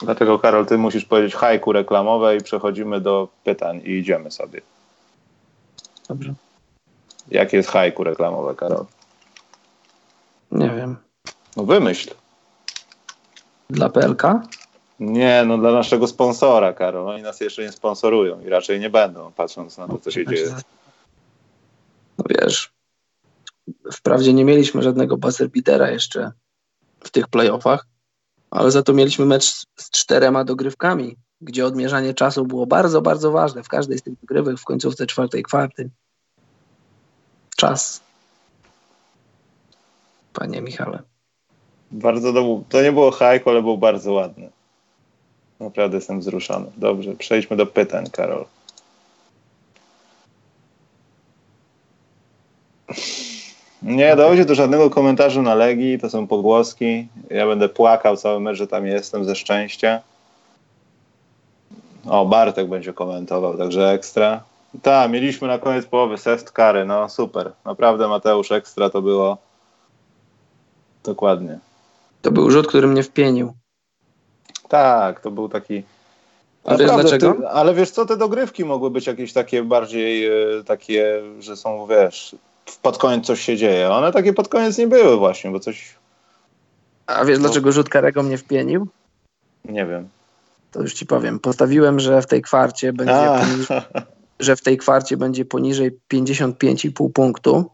Dlatego, 0.00 0.38
Karol, 0.38 0.66
ty 0.66 0.78
musisz 0.78 1.04
powiedzieć 1.04 1.34
hajku 1.34 1.72
reklamowe 1.72 2.36
i 2.36 2.40
przechodzimy 2.40 3.00
do 3.00 3.28
pytań 3.44 3.80
i 3.84 3.90
idziemy 3.90 4.30
sobie. 4.30 4.60
Dobrze. 6.08 6.34
Jakie 7.30 7.56
jest 7.56 7.68
hajku 7.68 8.04
reklamowe, 8.04 8.54
Karol? 8.54 8.84
Nie 10.56 10.70
wiem. 10.70 10.96
No 11.56 11.64
wymyśl. 11.64 12.10
Dla 13.70 13.88
PLK? 13.88 14.22
Nie, 15.00 15.44
no 15.46 15.58
dla 15.58 15.72
naszego 15.72 16.06
sponsora, 16.06 16.72
Karol. 16.72 17.08
Oni 17.08 17.22
nas 17.22 17.40
jeszcze 17.40 17.62
nie 17.62 17.72
sponsorują 17.72 18.40
i 18.40 18.48
raczej 18.48 18.80
nie 18.80 18.90
będą, 18.90 19.32
patrząc 19.32 19.78
na 19.78 19.88
to, 19.88 19.98
co 19.98 20.10
się 20.10 20.26
dzieje. 20.26 20.54
No 22.18 22.24
wiesz, 22.28 22.72
wprawdzie 23.92 24.32
nie 24.32 24.44
mieliśmy 24.44 24.82
żadnego 24.82 25.16
buzzer 25.16 25.48
beatera 25.48 25.90
jeszcze 25.90 26.32
w 27.00 27.10
tych 27.10 27.28
playoffach, 27.28 27.86
ale 28.50 28.70
za 28.70 28.82
to 28.82 28.92
mieliśmy 28.92 29.26
mecz 29.26 29.44
z 29.76 29.90
czterema 29.90 30.44
dogrywkami, 30.44 31.16
gdzie 31.40 31.66
odmierzanie 31.66 32.14
czasu 32.14 32.46
było 32.46 32.66
bardzo, 32.66 33.02
bardzo 33.02 33.30
ważne 33.30 33.62
w 33.62 33.68
każdej 33.68 33.98
z 33.98 34.02
tych 34.02 34.20
dogrywek 34.20 34.58
w 34.58 34.64
końcówce 34.64 35.06
czwartej 35.06 35.42
kwarty. 35.42 35.90
Czas. 37.56 38.00
Panie 40.38 40.60
Michale. 40.60 41.02
Bardzo 41.90 42.32
do... 42.32 42.60
To 42.68 42.82
nie 42.82 42.92
było 42.92 43.10
hajko, 43.10 43.50
ale 43.50 43.62
był 43.62 43.78
bardzo 43.78 44.12
ładny. 44.12 44.50
Naprawdę 45.60 45.96
jestem 45.96 46.20
wzruszony. 46.20 46.66
Dobrze, 46.76 47.14
przejdźmy 47.14 47.56
do 47.56 47.66
pytań, 47.66 48.10
Karol. 48.10 48.44
Nie 53.82 54.16
dojdzie 54.16 54.44
do 54.44 54.54
żadnego 54.54 54.90
komentarzu 54.90 55.42
na 55.42 55.54
Legii, 55.54 55.98
to 55.98 56.10
są 56.10 56.26
pogłoski. 56.26 57.08
Ja 57.30 57.46
będę 57.46 57.68
płakał 57.68 58.16
cały 58.16 58.40
mecz, 58.40 58.56
że 58.56 58.66
tam 58.66 58.86
jestem 58.86 59.24
ze 59.24 59.36
szczęścia. 59.36 60.00
O, 62.06 62.26
Bartek 62.26 62.68
będzie 62.68 62.92
komentował, 62.92 63.58
także 63.58 63.90
ekstra. 63.90 64.42
Tak, 64.82 65.10
mieliśmy 65.10 65.48
na 65.48 65.58
koniec 65.58 65.86
połowy 65.86 66.18
seft 66.18 66.50
kary, 66.50 66.84
no 66.84 67.08
super. 67.08 67.52
Naprawdę 67.64 68.08
Mateusz 68.08 68.52
ekstra 68.52 68.90
to 68.90 69.02
było. 69.02 69.45
Dokładnie. 71.06 71.58
To 72.22 72.30
był 72.30 72.50
rzut, 72.50 72.66
który 72.66 72.88
mnie 72.88 73.02
wpienił. 73.02 73.52
Tak, 74.68 75.20
to 75.20 75.30
był 75.30 75.48
taki. 75.48 75.82
A 76.64 76.76
wiesz 76.76 76.90
dlaczego? 76.90 77.34
Ty, 77.34 77.48
ale 77.48 77.74
wiesz 77.74 77.90
co, 77.90 78.06
te 78.06 78.16
dogrywki 78.16 78.64
mogły 78.64 78.90
być 78.90 79.06
jakieś 79.06 79.32
takie 79.32 79.62
bardziej 79.62 80.26
e, 80.26 80.64
takie, 80.64 81.22
że 81.40 81.56
są, 81.56 81.86
wiesz, 81.86 82.36
pod 82.82 82.98
koniec 82.98 83.26
coś 83.26 83.40
się 83.40 83.56
dzieje. 83.56 83.90
One 83.90 84.12
takie 84.12 84.32
pod 84.32 84.48
koniec 84.48 84.78
nie 84.78 84.86
były 84.86 85.16
właśnie, 85.16 85.50
bo 85.50 85.60
coś... 85.60 85.94
A 87.06 87.24
wiesz, 87.24 87.38
dlaczego 87.38 87.72
rzut 87.72 87.88
karego 87.88 88.22
mnie 88.22 88.38
wpienił? 88.38 88.88
Nie 89.64 89.86
wiem. 89.86 90.08
To 90.72 90.82
już 90.82 90.94
ci 90.94 91.06
powiem. 91.06 91.38
Postawiłem, 91.38 92.00
że 92.00 92.22
w 92.22 92.26
tej 92.26 92.42
kwarcie 92.42 92.92
będzie, 92.92 93.40
poniżej, 93.40 93.80
że 94.40 94.56
w 94.56 94.62
tej 94.62 94.76
kwarcie 94.76 95.16
będzie 95.16 95.44
poniżej 95.44 95.98
55,5 96.12 97.12
punktu, 97.12 97.64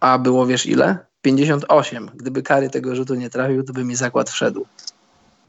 a 0.00 0.18
było 0.18 0.46
wiesz 0.46 0.66
ile? 0.66 0.98
58. 1.24 2.10
Gdyby 2.14 2.42
kary 2.42 2.70
tego 2.70 2.96
rzutu 2.96 3.14
nie 3.14 3.30
trafił, 3.30 3.64
to 3.64 3.72
by 3.72 3.84
mi 3.84 3.96
zakład 3.96 4.30
wszedł. 4.30 4.66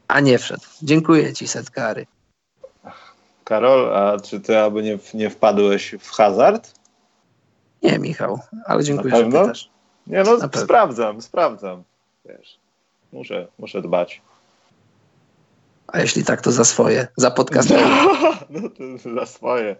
A 0.08 0.20
nie 0.20 0.38
wszedł. 0.38 0.62
Dziękuję 0.82 1.32
ci, 1.32 1.48
set 1.48 1.70
kary. 1.70 2.06
Karol, 3.44 3.96
a 3.96 4.20
czy 4.20 4.40
ty 4.40 4.58
aby 4.58 4.82
nie, 4.82 4.98
nie 5.14 5.30
wpadłeś 5.30 5.94
w 6.00 6.10
hazard? 6.10 6.72
Nie, 7.82 7.98
Michał, 7.98 8.40
ale 8.66 8.84
dziękuję, 8.84 9.16
że 9.16 9.24
pytasz. 9.24 9.70
Nie, 10.06 10.22
no 10.22 10.38
sprawdzam, 10.62 11.22
sprawdzam. 11.22 11.82
Wiesz, 12.24 12.58
muszę, 13.12 13.46
muszę 13.58 13.82
dbać. 13.82 14.22
A 15.86 16.00
jeśli 16.00 16.24
tak, 16.24 16.40
to 16.40 16.52
za 16.52 16.64
swoje, 16.64 17.06
za 17.16 17.30
podcast. 17.30 17.68
No, 18.50 18.60
to 18.68 19.14
za 19.14 19.26
swoje. 19.26 19.76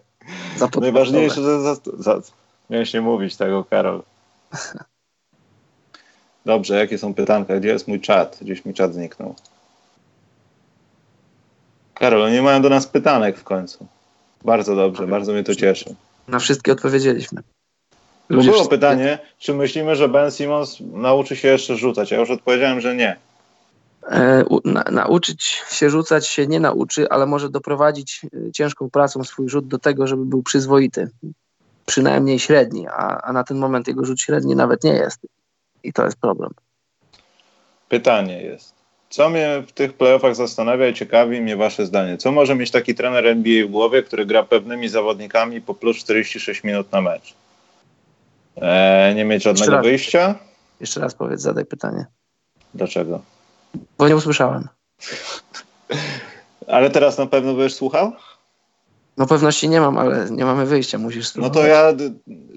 Za 0.57 0.69
Najważniejsze, 0.81 1.41
że 1.41 1.61
za, 1.61 1.75
za, 1.97 2.21
miałeś 2.69 2.93
nie 2.93 3.01
mówić 3.01 3.37
tego, 3.37 3.65
Karol. 3.65 4.03
Dobrze, 6.47 6.75
jakie 6.75 6.97
są 6.97 7.13
pytanka? 7.13 7.59
Gdzie 7.59 7.69
jest 7.69 7.87
mój 7.87 8.01
czat? 8.01 8.37
Gdzieś 8.41 8.65
mi 8.65 8.73
czat 8.73 8.93
zniknął. 8.93 9.35
Karol, 11.93 12.31
nie 12.31 12.41
mają 12.41 12.61
do 12.61 12.69
nas 12.69 12.87
pytanek 12.87 13.37
w 13.37 13.43
końcu. 13.43 13.87
Bardzo 14.45 14.75
dobrze, 14.75 15.07
bardzo 15.07 15.33
mnie 15.33 15.43
to 15.43 15.55
cieszy. 15.55 15.95
Na 16.27 16.39
wszystkie 16.39 16.71
odpowiedzieliśmy. 16.71 17.41
Ludzie 18.29 18.51
było 18.51 18.65
pytanie, 18.65 19.19
czy 19.39 19.53
myślimy, 19.53 19.95
że 19.95 20.09
Ben 20.09 20.31
Simmons 20.31 20.77
nauczy 20.93 21.35
się 21.35 21.47
jeszcze 21.47 21.75
rzucać? 21.75 22.11
Ja 22.11 22.19
już 22.19 22.29
odpowiedziałem, 22.29 22.81
że 22.81 22.95
nie. 22.95 23.15
E, 24.09 24.45
na, 24.65 24.83
nauczyć 24.91 25.43
się 25.71 25.89
rzucać 25.89 26.27
się 26.27 26.47
nie 26.47 26.59
nauczy, 26.59 27.09
ale 27.09 27.25
może 27.25 27.49
doprowadzić 27.49 28.25
e, 28.47 28.51
ciężką 28.51 28.89
pracą 28.89 29.23
swój 29.23 29.49
rzut 29.49 29.67
do 29.67 29.77
tego, 29.77 30.07
żeby 30.07 30.25
był 30.25 30.43
przyzwoity. 30.43 31.09
Przynajmniej 31.85 32.39
średni, 32.39 32.87
a, 32.87 33.21
a 33.21 33.33
na 33.33 33.43
ten 33.43 33.57
moment 33.57 33.87
jego 33.87 34.05
rzut 34.05 34.21
średni 34.21 34.55
nawet 34.55 34.83
nie 34.83 34.93
jest. 34.93 35.19
I 35.87 35.93
to 35.93 36.05
jest 36.05 36.17
problem. 36.19 36.51
Pytanie 37.89 38.41
jest. 38.41 38.73
Co 39.09 39.29
mnie 39.29 39.63
w 39.67 39.71
tych 39.71 39.93
playoffach 39.93 40.35
zastanawia 40.35 40.87
i 40.87 40.93
ciekawi 40.93 41.41
mnie 41.41 41.57
wasze 41.57 41.85
zdanie. 41.85 42.17
Co 42.17 42.31
może 42.31 42.55
mieć 42.55 42.71
taki 42.71 42.95
trener 42.95 43.27
NBA 43.27 43.65
w 43.67 43.69
głowie, 43.69 44.03
który 44.03 44.25
gra 44.25 44.43
pewnymi 44.43 44.89
zawodnikami 44.89 45.61
po 45.61 45.73
plus 45.73 45.97
46 45.97 46.63
minut 46.63 46.91
na 46.91 47.01
mecz? 47.01 47.33
Eee, 48.61 49.15
nie 49.15 49.25
mieć 49.25 49.43
żadnego 49.43 49.71
Jeszcze 49.71 49.89
wyjścia? 49.89 50.35
Jeszcze 50.79 50.99
raz 50.99 51.15
powiedz, 51.15 51.41
zadaj 51.41 51.65
pytanie. 51.65 52.05
Dlaczego? 52.73 53.21
Bo 53.97 54.07
nie 54.07 54.15
usłyszałem. 54.15 54.67
ale 56.67 56.89
teraz 56.89 57.17
na 57.17 57.25
pewno 57.25 57.53
będziesz 57.53 57.75
słuchał? 57.75 58.11
No 59.17 59.25
pewności 59.25 59.69
nie 59.69 59.81
mam, 59.81 59.97
ale 59.97 60.27
nie 60.31 60.45
mamy 60.45 60.65
wyjścia, 60.65 60.97
musisz 60.97 61.27
spróbować. 61.27 61.55
No 61.55 61.61
to 61.61 61.67
ja 61.67 61.93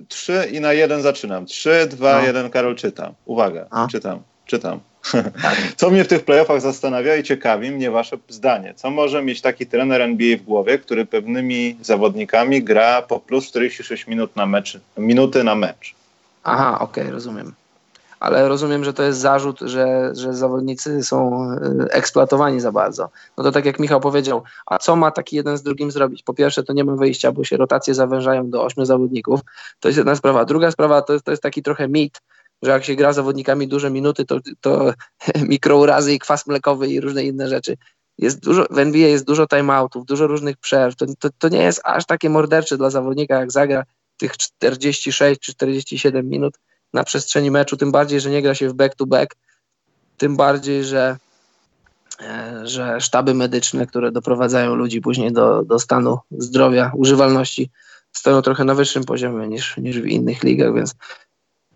trzy 0.08 0.48
i 0.52 0.60
na 0.60 0.72
jeden 0.72 1.02
zaczynam. 1.02 1.46
Trzy, 1.46 1.86
dwa, 1.90 2.18
no. 2.18 2.26
jeden, 2.26 2.50
Karol, 2.50 2.76
czytam. 2.76 3.14
Uwaga, 3.24 3.66
A? 3.70 3.88
czytam, 3.88 4.22
czytam. 4.46 4.80
Tak. 5.42 5.56
Co 5.76 5.90
mnie 5.90 6.04
w 6.04 6.08
tych 6.08 6.24
playoffach 6.24 6.60
zastanawia 6.60 7.16
i 7.16 7.22
ciekawi 7.22 7.70
mnie 7.70 7.90
wasze 7.90 8.18
zdanie. 8.28 8.74
Co 8.76 8.90
może 8.90 9.22
mieć 9.22 9.40
taki 9.40 9.66
trener 9.66 10.02
NBA 10.02 10.36
w 10.36 10.42
głowie, 10.42 10.78
który 10.78 11.06
pewnymi 11.06 11.76
zawodnikami 11.82 12.62
gra 12.62 13.02
po 13.02 13.20
plus 13.20 13.46
46 13.46 14.06
minut 14.06 14.36
na 14.36 14.46
mecz, 14.46 14.78
minuty 14.98 15.44
na 15.44 15.54
mecz? 15.54 15.94
Aha, 16.44 16.78
okej, 16.80 17.04
okay, 17.04 17.12
rozumiem. 17.12 17.52
Ale 18.20 18.48
rozumiem, 18.48 18.84
że 18.84 18.92
to 18.92 19.02
jest 19.02 19.18
zarzut, 19.18 19.60
że, 19.60 20.10
że 20.14 20.34
zawodnicy 20.34 21.02
są 21.02 21.44
e, 21.52 21.58
eksploatowani 21.90 22.60
za 22.60 22.72
bardzo. 22.72 23.10
No 23.38 23.44
to 23.44 23.52
tak 23.52 23.64
jak 23.64 23.78
Michał 23.78 24.00
powiedział, 24.00 24.42
a 24.66 24.78
co 24.78 24.96
ma 24.96 25.10
taki 25.10 25.36
jeden 25.36 25.58
z 25.58 25.62
drugim 25.62 25.90
zrobić? 25.90 26.22
Po 26.22 26.34
pierwsze, 26.34 26.62
to 26.62 26.72
nie 26.72 26.84
ma 26.84 26.96
wyjścia, 26.96 27.32
bo 27.32 27.44
się 27.44 27.56
rotacje 27.56 27.94
zawężają 27.94 28.50
do 28.50 28.64
ośmiu 28.64 28.84
zawodników. 28.84 29.40
To 29.80 29.88
jest 29.88 29.98
jedna 29.98 30.16
sprawa. 30.16 30.44
Druga 30.44 30.70
sprawa 30.70 31.02
to 31.02 31.20
to 31.20 31.30
jest 31.30 31.42
taki 31.42 31.62
trochę 31.62 31.88
mit, 31.88 32.20
że 32.62 32.70
jak 32.70 32.84
się 32.84 32.94
gra 32.94 33.12
zawodnikami 33.12 33.68
duże 33.68 33.90
minuty, 33.90 34.24
to, 34.24 34.38
to 34.60 34.92
mikrourazy 35.52 36.14
i 36.14 36.18
kwas 36.18 36.46
mlekowy 36.46 36.88
i 36.88 37.00
różne 37.00 37.24
inne 37.24 37.48
rzeczy. 37.48 37.76
Jest 38.18 38.40
dużo, 38.40 38.66
w 38.70 38.78
NBA 38.78 39.08
jest 39.08 39.26
dużo 39.26 39.46
timeoutów, 39.46 40.06
dużo 40.06 40.26
różnych 40.26 40.56
przerw. 40.56 40.96
To, 40.96 41.06
to, 41.18 41.28
to 41.38 41.48
nie 41.48 41.62
jest 41.62 41.80
aż 41.84 42.06
takie 42.06 42.30
mordercze 42.30 42.76
dla 42.76 42.90
zawodnika, 42.90 43.40
jak 43.40 43.52
zagra 43.52 43.84
tych 44.16 44.36
46 44.36 45.40
czy 45.40 45.52
47 45.52 46.28
minut 46.28 46.58
na 46.92 47.04
przestrzeni 47.04 47.50
meczu, 47.50 47.76
tym 47.76 47.92
bardziej, 47.92 48.20
że 48.20 48.30
nie 48.30 48.42
gra 48.42 48.54
się 48.54 48.68
w 48.68 48.74
back-to-back, 48.74 49.36
tym 50.16 50.36
bardziej, 50.36 50.84
że, 50.84 51.16
e, 52.20 52.60
że 52.64 53.00
sztaby 53.00 53.34
medyczne, 53.34 53.86
które 53.86 54.12
doprowadzają 54.12 54.74
ludzi 54.74 55.00
później 55.00 55.32
do, 55.32 55.64
do 55.64 55.78
stanu 55.78 56.18
zdrowia, 56.30 56.92
używalności, 56.94 57.70
stoją 58.12 58.42
trochę 58.42 58.64
na 58.64 58.74
wyższym 58.74 59.04
poziomie 59.04 59.48
niż, 59.48 59.76
niż 59.76 60.00
w 60.00 60.06
innych 60.06 60.42
ligach, 60.42 60.74
więc 60.74 60.94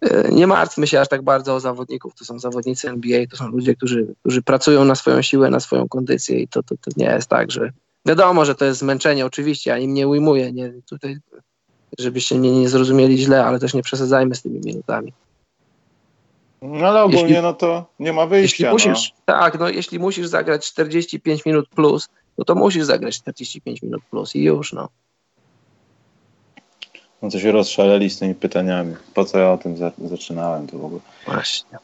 E, 0.04 0.32
nie 0.32 0.46
martwmy 0.46 0.86
się 0.86 1.00
aż 1.00 1.08
tak 1.08 1.22
bardzo 1.22 1.54
o 1.54 1.60
zawodników. 1.60 2.14
To 2.14 2.24
są 2.24 2.38
zawodnicy 2.38 2.88
NBA, 2.88 3.26
to 3.30 3.36
są 3.36 3.48
ludzie, 3.48 3.74
którzy, 3.74 4.14
którzy 4.20 4.42
pracują 4.42 4.84
na 4.84 4.94
swoją 4.94 5.22
siłę, 5.22 5.50
na 5.50 5.60
swoją 5.60 5.88
kondycję 5.88 6.40
i 6.40 6.48
to, 6.48 6.62
to, 6.62 6.74
to 6.76 6.90
nie 6.96 7.06
jest 7.06 7.28
tak, 7.28 7.50
że 7.50 7.72
wiadomo, 8.06 8.44
że 8.44 8.54
to 8.54 8.64
jest 8.64 8.80
zmęczenie, 8.80 9.26
oczywiście, 9.26 9.70
ja 9.70 9.78
im 9.78 9.94
nie 9.94 10.08
ujmuję, 10.08 10.52
nie, 10.52 10.72
tutaj, 10.88 11.16
żebyście 11.98 12.34
mnie 12.34 12.50
nie 12.50 12.68
zrozumieli 12.68 13.18
źle, 13.18 13.44
ale 13.44 13.58
też 13.58 13.74
nie 13.74 13.82
przesadzajmy 13.82 14.34
z 14.34 14.42
tymi 14.42 14.60
minutami. 14.64 15.12
No 16.62 16.88
ale 16.88 17.02
ogólnie 17.02 17.22
jeśli, 17.22 17.42
no 17.42 17.54
to 17.54 17.86
nie 18.00 18.12
ma 18.12 18.26
wyjścia. 18.26 18.72
Jeśli 18.72 18.90
musisz, 18.90 19.12
no. 19.12 19.34
Tak, 19.34 19.58
no 19.58 19.68
jeśli 19.68 19.98
musisz 19.98 20.26
zagrać 20.26 20.66
45 20.66 21.44
minut 21.46 21.68
plus, 21.68 22.08
no 22.38 22.44
to 22.44 22.54
musisz 22.54 22.84
zagrać 22.84 23.16
45 23.16 23.82
minut 23.82 24.02
plus 24.10 24.36
i 24.36 24.42
już, 24.42 24.72
no. 24.72 24.88
No 27.22 27.30
to 27.30 27.40
się 27.40 27.52
rozszaleli 27.52 28.10
z 28.10 28.18
tymi 28.18 28.34
pytaniami. 28.34 28.94
Po 29.14 29.24
co 29.24 29.38
ja 29.38 29.52
o 29.52 29.58
tym 29.58 29.76
za 29.76 29.92
zaczynałem 30.04 30.66
to 30.66 30.78
w 30.78 30.84
ogóle? 30.84 31.00
Właśnie. 31.26 31.78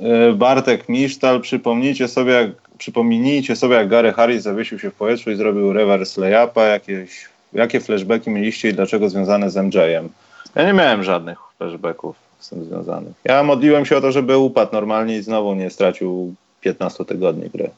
E, 0.00 0.32
Bartek 0.32 0.88
Misztal, 0.88 1.40
przypomnijcie 1.40 2.08
sobie, 2.08 2.32
jak, 2.32 2.50
przypomnijcie 2.78 3.56
sobie, 3.56 3.74
jak 3.74 3.88
Gary 3.88 4.12
Harris 4.12 4.42
zawiesił 4.42 4.78
się 4.78 4.90
w 4.90 4.94
powietrzu 4.94 5.30
i 5.30 5.36
zrobił 5.36 5.72
reverse 5.72 6.20
layupa. 6.20 6.64
Jakieś, 6.64 7.28
jakie 7.52 7.80
flashbacki 7.80 8.30
mieliście 8.30 8.68
i 8.68 8.74
dlaczego 8.74 9.10
związane 9.10 9.50
z 9.50 9.56
MJ-em? 9.56 10.08
Ja 10.54 10.66
nie 10.66 10.72
miałem 10.72 11.02
żadnych 11.02 11.38
flashbacków 11.58 12.16
z 12.38 12.48
tym 12.48 12.64
związanych. 12.64 13.12
Ja 13.24 13.42
modliłem 13.42 13.84
się 13.84 13.96
o 13.96 14.00
to, 14.00 14.12
żeby 14.12 14.38
upadł 14.38 14.72
normalnie 14.72 15.16
i 15.16 15.22
znowu 15.22 15.54
nie 15.54 15.70
stracił 15.70 16.34
15 16.60 17.04
tygodni 17.04 17.50
gry. 17.50 17.70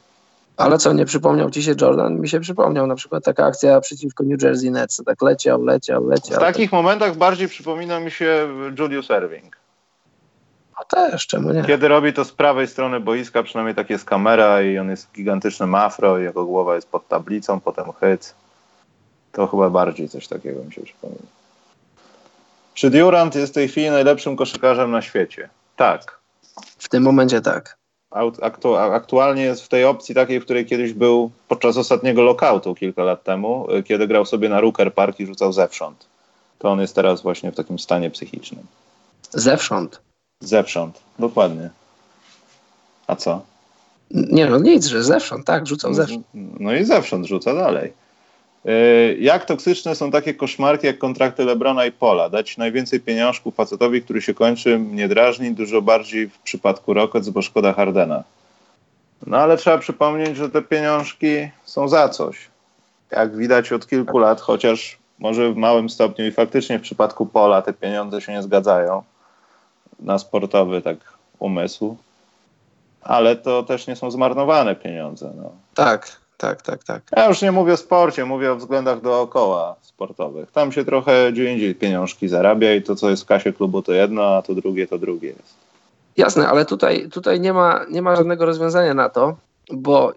Ale 0.57 0.79
co, 0.79 0.93
nie 0.93 1.05
przypomniał 1.05 1.51
ci 1.51 1.63
się 1.63 1.75
Jordan? 1.81 2.21
Mi 2.21 2.29
się 2.29 2.41
przypomniał 2.41 2.87
na 2.87 2.95
przykład 2.95 3.25
taka 3.25 3.47
akcja 3.47 3.81
przeciwko 3.81 4.25
New 4.25 4.43
Jersey 4.43 4.71
Nets. 4.71 5.03
Tak 5.07 5.23
leciał, 5.23 5.65
leciał, 5.65 6.07
leciał. 6.07 6.37
W 6.37 6.41
takich 6.41 6.73
momentach 6.73 7.17
bardziej 7.17 7.49
przypomina 7.49 8.01
mi 8.01 8.11
się 8.11 8.49
Julius 8.79 9.11
Erving. 9.11 9.57
A 10.77 10.85
też, 10.85 11.27
czemu 11.27 11.53
nie? 11.53 11.65
Kiedy 11.65 11.89
robi 11.89 12.13
to 12.13 12.25
z 12.25 12.33
prawej 12.33 12.67
strony 12.67 13.01
boiska, 13.01 13.43
przynajmniej 13.43 13.75
tak 13.75 13.91
jest 13.91 14.05
kamera 14.05 14.63
i 14.63 14.79
on 14.79 14.91
jest 14.91 15.13
gigantycznym 15.13 15.75
afro 15.75 16.19
i 16.19 16.23
jego 16.23 16.45
głowa 16.45 16.75
jest 16.75 16.89
pod 16.89 17.09
tablicą, 17.09 17.61
potem 17.61 17.85
hyc. 18.01 18.35
To 19.33 19.47
chyba 19.47 19.71
bardziej 19.71 20.09
coś 20.09 20.29
takiego 20.29 20.65
mi 20.65 20.73
się 20.73 20.83
przypomina. 20.83 21.23
Czy 22.75 22.91
Durant 22.91 23.35
jest 23.35 23.53
w 23.53 23.55
tej 23.55 23.69
chwili 23.69 23.91
najlepszym 23.91 24.37
koszykarzem 24.37 24.91
na 24.91 25.03
świecie? 25.03 25.49
Tak. 25.77 26.21
W 26.79 26.89
tym 26.89 27.03
momencie 27.03 27.41
tak. 27.41 27.79
Aktu 28.43 28.77
aktualnie 28.77 29.43
jest 29.43 29.63
w 29.63 29.69
tej 29.69 29.85
opcji 29.85 30.15
takiej, 30.15 30.41
w 30.41 30.45
której 30.45 30.67
kiedyś 30.67 30.93
był 30.93 31.31
podczas 31.49 31.77
ostatniego 31.77 32.23
lockoutu 32.23 32.75
kilka 32.75 33.05
lat 33.05 33.25
temu, 33.25 33.67
kiedy 33.85 34.07
grał 34.07 34.27
sobie 34.27 34.49
na 34.49 34.61
Rooker 34.61 34.95
Park 34.95 35.21
i 35.21 35.27
rzucał 35.27 35.53
zewsząd. 35.53 36.07
To 36.59 36.69
on 36.69 36.81
jest 36.81 36.95
teraz 36.95 37.23
właśnie 37.23 37.53
w 37.53 37.57
takim 37.57 37.79
stanie 37.79 38.11
psychicznym. 38.11 38.67
Zewsząd? 39.31 40.01
Zewsząd, 40.41 41.01
dokładnie. 41.19 41.71
A 43.07 43.17
co? 43.17 43.43
Nie 44.11 44.47
no, 44.47 44.59
nic, 44.59 44.87
że 44.87 45.03
zewsząd, 45.03 45.47
tak, 45.47 45.67
rzucał 45.67 45.95
zewsząd. 45.95 46.27
No 46.35 46.75
i 46.75 46.85
zewsząd 46.85 47.27
rzuca 47.27 47.55
dalej. 47.55 47.93
Yy, 48.65 49.17
jak 49.21 49.45
toksyczne 49.45 49.95
są 49.95 50.11
takie 50.11 50.35
koszmarki 50.35 50.87
jak 50.87 50.99
kontrakty 50.99 51.45
Lebrona 51.45 51.87
i 51.87 51.93
Pola? 51.93 52.29
Dać 52.29 52.57
najwięcej 52.57 53.01
pieniążków 53.01 53.55
facetowi, 53.55 54.03
który 54.03 54.23
się 54.23 54.35
kończy, 54.35 54.79
mnie 54.79 55.09
drażni, 55.09 55.51
dużo 55.51 55.83
bardziej 55.83 56.29
w 56.29 56.39
przypadku 56.39 56.95
Rockets, 56.95 57.29
bo 57.29 57.43
szkoda 57.43 57.73
Hardena. 57.73 58.25
No 59.27 59.37
ale 59.37 59.57
trzeba 59.57 59.79
przypomnieć, 59.79 60.37
że 60.37 60.51
te 60.51 60.63
pieniążki 60.63 61.51
są 61.65 61.89
za 61.89 62.09
coś. 62.09 62.49
Jak 63.11 63.37
widać 63.37 63.73
od 63.73 63.87
kilku 63.87 64.19
lat, 64.19 64.41
chociaż 64.41 64.99
może 65.19 65.53
w 65.53 65.57
małym 65.57 65.91
stopniu 65.91 66.27
i 66.27 66.33
faktycznie 66.33 66.79
w 66.79 66.83
przypadku 66.83 67.27
Pola 67.27 67.63
te 67.63 67.73
pieniądze 67.73 68.21
się 68.21 68.33
nie 68.33 68.43
zgadzają 68.43 69.03
na 70.01 70.19
sportowy 70.19 70.83
tak 70.83 70.97
umysł, 71.39 71.97
ale 73.03 73.37
to 73.37 73.63
też 73.63 73.87
nie 73.87 73.97
są 73.97 74.11
zmarnowane 74.11 74.77
pieniądze. 74.77 75.33
No. 75.37 75.53
Tak, 75.75 76.20
tak, 76.41 76.63
tak, 76.63 76.85
tak. 76.85 77.03
Ja 77.17 77.29
już 77.29 77.43
nie 77.43 77.53
mówię 77.53 77.73
o 77.73 77.77
sporcie, 77.77 78.25
mówię 78.25 78.53
o 78.53 78.57
względach 78.57 79.01
dookoła 79.01 79.77
sportowych. 79.83 80.51
Tam 80.51 80.73
się 80.73 80.85
trochę 80.85 81.33
gdzie 81.33 81.53
indziej 81.53 81.75
pieniążki 81.75 82.29
zarabia 82.29 82.75
i 82.75 82.83
to, 82.83 82.97
co 82.97 83.11
jest 83.11 83.23
w 83.23 83.27
kasie 83.27 83.53
klubu, 83.53 83.83
to 83.83 83.93
jedno, 83.93 84.37
a 84.37 84.43
to 84.43 84.55
drugie, 84.55 84.87
to 84.87 84.99
drugie 84.99 85.29
jest. 85.29 85.55
Jasne, 86.17 86.49
ale 86.49 86.65
tutaj, 86.65 87.09
tutaj 87.09 87.41
nie, 87.41 87.53
ma, 87.53 87.85
nie 87.91 88.03
ma 88.03 88.17
żadnego 88.17 88.47
rozwiązania 88.47 88.95
na 88.95 89.09
to, 89.09 89.37
bo 89.73 90.13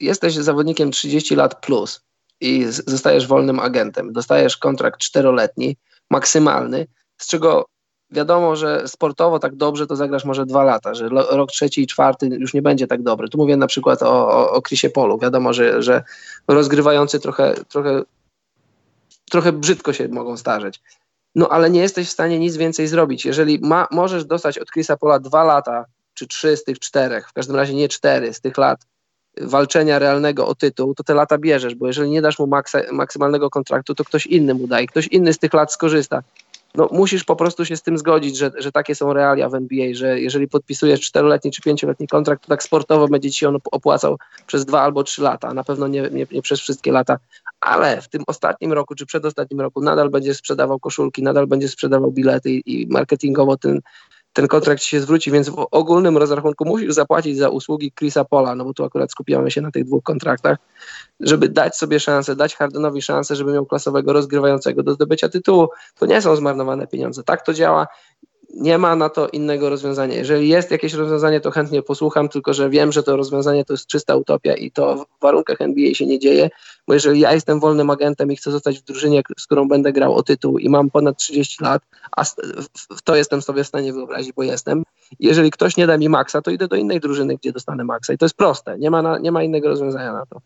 jesteś 0.00 0.34
zawodnikiem 0.34 0.90
30 0.90 1.36
lat 1.36 1.60
plus 1.60 2.00
i 2.40 2.64
zostajesz 2.64 3.26
wolnym 3.26 3.60
agentem. 3.60 4.12
Dostajesz 4.12 4.56
kontrakt 4.56 5.00
czteroletni, 5.00 5.76
maksymalny, 6.10 6.86
z 7.18 7.26
czego 7.26 7.64
wiadomo, 8.12 8.56
że 8.56 8.88
sportowo 8.88 9.38
tak 9.38 9.54
dobrze 9.54 9.86
to 9.86 9.96
zagrasz 9.96 10.24
może 10.24 10.46
dwa 10.46 10.64
lata, 10.64 10.94
że 10.94 11.08
rok 11.08 11.50
trzeci 11.50 11.82
i 11.82 11.86
czwarty 11.86 12.26
już 12.26 12.54
nie 12.54 12.62
będzie 12.62 12.86
tak 12.86 13.02
dobry. 13.02 13.28
Tu 13.28 13.38
mówię 13.38 13.56
na 13.56 13.66
przykład 13.66 14.02
o, 14.02 14.28
o, 14.28 14.52
o 14.52 14.62
Chrisie 14.62 14.90
Polu. 14.90 15.18
Wiadomo, 15.18 15.52
że, 15.52 15.82
że 15.82 16.02
rozgrywający 16.48 17.20
trochę, 17.20 17.54
trochę, 17.68 18.02
trochę 19.30 19.52
brzydko 19.52 19.92
się 19.92 20.08
mogą 20.08 20.36
starzeć. 20.36 20.80
No 21.34 21.48
ale 21.48 21.70
nie 21.70 21.80
jesteś 21.80 22.08
w 22.08 22.12
stanie 22.12 22.38
nic 22.38 22.56
więcej 22.56 22.86
zrobić. 22.86 23.24
Jeżeli 23.24 23.58
ma, 23.62 23.88
możesz 23.90 24.24
dostać 24.24 24.58
od 24.58 24.70
Chrisa 24.70 24.96
Pola 24.96 25.18
dwa 25.18 25.44
lata, 25.44 25.84
czy 26.14 26.26
trzy 26.26 26.56
z 26.56 26.64
tych 26.64 26.78
czterech, 26.78 27.28
w 27.28 27.32
każdym 27.32 27.56
razie 27.56 27.74
nie 27.74 27.88
cztery 27.88 28.34
z 28.34 28.40
tych 28.40 28.58
lat 28.58 28.86
walczenia 29.40 29.98
realnego 29.98 30.46
o 30.46 30.54
tytuł, 30.54 30.94
to 30.94 31.04
te 31.04 31.14
lata 31.14 31.38
bierzesz, 31.38 31.74
bo 31.74 31.86
jeżeli 31.86 32.10
nie 32.10 32.22
dasz 32.22 32.38
mu 32.38 32.46
maksa, 32.46 32.78
maksymalnego 32.92 33.50
kontraktu, 33.50 33.94
to 33.94 34.04
ktoś 34.04 34.26
inny 34.26 34.54
mu 34.54 34.66
da 34.66 34.80
i 34.80 34.86
ktoś 34.86 35.06
inny 35.06 35.32
z 35.32 35.38
tych 35.38 35.52
lat 35.52 35.72
skorzysta 35.72 36.22
no, 36.74 36.88
musisz 36.92 37.24
po 37.24 37.36
prostu 37.36 37.64
się 37.64 37.76
z 37.76 37.82
tym 37.82 37.98
zgodzić, 37.98 38.38
że, 38.38 38.50
że 38.58 38.72
takie 38.72 38.94
są 38.94 39.12
realia 39.12 39.48
w 39.48 39.54
NBA, 39.54 39.94
że 39.94 40.20
jeżeli 40.20 40.48
podpisujesz 40.48 41.00
czteroletni 41.00 41.50
czy 41.50 41.62
pięcioletni 41.62 42.08
kontrakt, 42.08 42.42
to 42.42 42.48
tak 42.48 42.62
sportowo 42.62 43.08
będzie 43.08 43.30
ci 43.30 43.46
on 43.46 43.58
opłacał 43.72 44.18
przez 44.46 44.64
dwa 44.64 44.80
albo 44.80 45.02
trzy 45.02 45.22
lata, 45.22 45.54
na 45.54 45.64
pewno 45.64 45.88
nie, 45.88 46.02
nie, 46.02 46.26
nie 46.32 46.42
przez 46.42 46.60
wszystkie 46.60 46.92
lata, 46.92 47.18
ale 47.60 48.02
w 48.02 48.08
tym 48.08 48.22
ostatnim 48.26 48.72
roku 48.72 48.94
czy 48.94 49.06
przedostatnim 49.06 49.60
roku 49.60 49.80
nadal 49.80 50.10
będzie 50.10 50.34
sprzedawał 50.34 50.80
koszulki, 50.80 51.22
nadal 51.22 51.46
będzie 51.46 51.68
sprzedawał 51.68 52.12
bilety 52.12 52.50
i, 52.50 52.82
i 52.82 52.86
marketingowo 52.86 53.56
ten, 53.56 53.80
ten 54.32 54.48
kontrakt 54.48 54.82
się 54.82 55.00
zwróci, 55.00 55.30
więc 55.30 55.48
w 55.48 55.66
ogólnym 55.70 56.18
rozrachunku 56.18 56.64
musisz 56.64 56.94
zapłacić 56.94 57.38
za 57.38 57.48
usługi 57.48 57.92
Chrisa 57.98 58.24
Pola, 58.24 58.54
no 58.54 58.64
bo 58.64 58.74
tu 58.74 58.84
akurat 58.84 59.10
skupiamy 59.10 59.50
się 59.50 59.60
na 59.60 59.70
tych 59.70 59.84
dwóch 59.84 60.02
kontraktach, 60.02 60.58
żeby 61.20 61.48
dać 61.48 61.76
sobie 61.76 62.00
szansę, 62.00 62.36
dać 62.36 62.56
Hardenowi 62.56 63.02
szansę, 63.02 63.36
żeby 63.36 63.52
miał 63.52 63.66
klasowego 63.66 64.12
rozgrywającego 64.12 64.82
do 64.82 64.94
zdobycia 64.94 65.28
tytułu. 65.28 65.68
To 65.98 66.06
nie 66.06 66.22
są 66.22 66.36
zmarnowane 66.36 66.86
pieniądze. 66.86 67.22
Tak 67.22 67.46
to 67.46 67.54
działa 67.54 67.86
nie 68.54 68.78
ma 68.78 68.96
na 68.96 69.08
to 69.08 69.28
innego 69.28 69.70
rozwiązania. 69.70 70.14
Jeżeli 70.14 70.48
jest 70.48 70.70
jakieś 70.70 70.94
rozwiązanie, 70.94 71.40
to 71.40 71.50
chętnie 71.50 71.82
posłucham, 71.82 72.28
tylko 72.28 72.54
że 72.54 72.70
wiem, 72.70 72.92
że 72.92 73.02
to 73.02 73.16
rozwiązanie 73.16 73.64
to 73.64 73.72
jest 73.72 73.86
czysta 73.86 74.16
utopia 74.16 74.54
i 74.54 74.70
to 74.70 74.96
w 74.96 75.22
warunkach 75.22 75.60
NBA 75.60 75.94
się 75.94 76.06
nie 76.06 76.18
dzieje, 76.18 76.50
bo 76.88 76.94
jeżeli 76.94 77.20
ja 77.20 77.32
jestem 77.32 77.60
wolnym 77.60 77.90
agentem 77.90 78.32
i 78.32 78.36
chcę 78.36 78.50
zostać 78.50 78.78
w 78.78 78.82
drużynie, 78.82 79.22
z 79.38 79.46
którą 79.46 79.68
będę 79.68 79.92
grał 79.92 80.14
o 80.14 80.22
tytuł 80.22 80.58
i 80.58 80.68
mam 80.68 80.90
ponad 80.90 81.16
30 81.16 81.64
lat, 81.64 81.82
a 82.16 82.22
to 83.04 83.16
jestem 83.16 83.42
sobie 83.42 83.64
w 83.64 83.68
stanie 83.68 83.92
wyobrazić, 83.92 84.32
bo 84.32 84.42
jestem, 84.42 84.84
jeżeli 85.20 85.50
ktoś 85.50 85.76
nie 85.76 85.86
da 85.86 85.98
mi 85.98 86.08
maksa, 86.08 86.42
to 86.42 86.50
idę 86.50 86.68
do 86.68 86.76
innej 86.76 87.00
drużyny, 87.00 87.36
gdzie 87.36 87.52
dostanę 87.52 87.84
maksa 87.84 88.12
i 88.12 88.18
to 88.18 88.24
jest 88.24 88.36
proste, 88.36 88.78
nie 88.78 88.90
ma, 88.90 89.02
na, 89.02 89.18
nie 89.18 89.32
ma 89.32 89.42
innego 89.42 89.68
rozwiązania 89.68 90.12
na 90.12 90.26
to. 90.26 90.40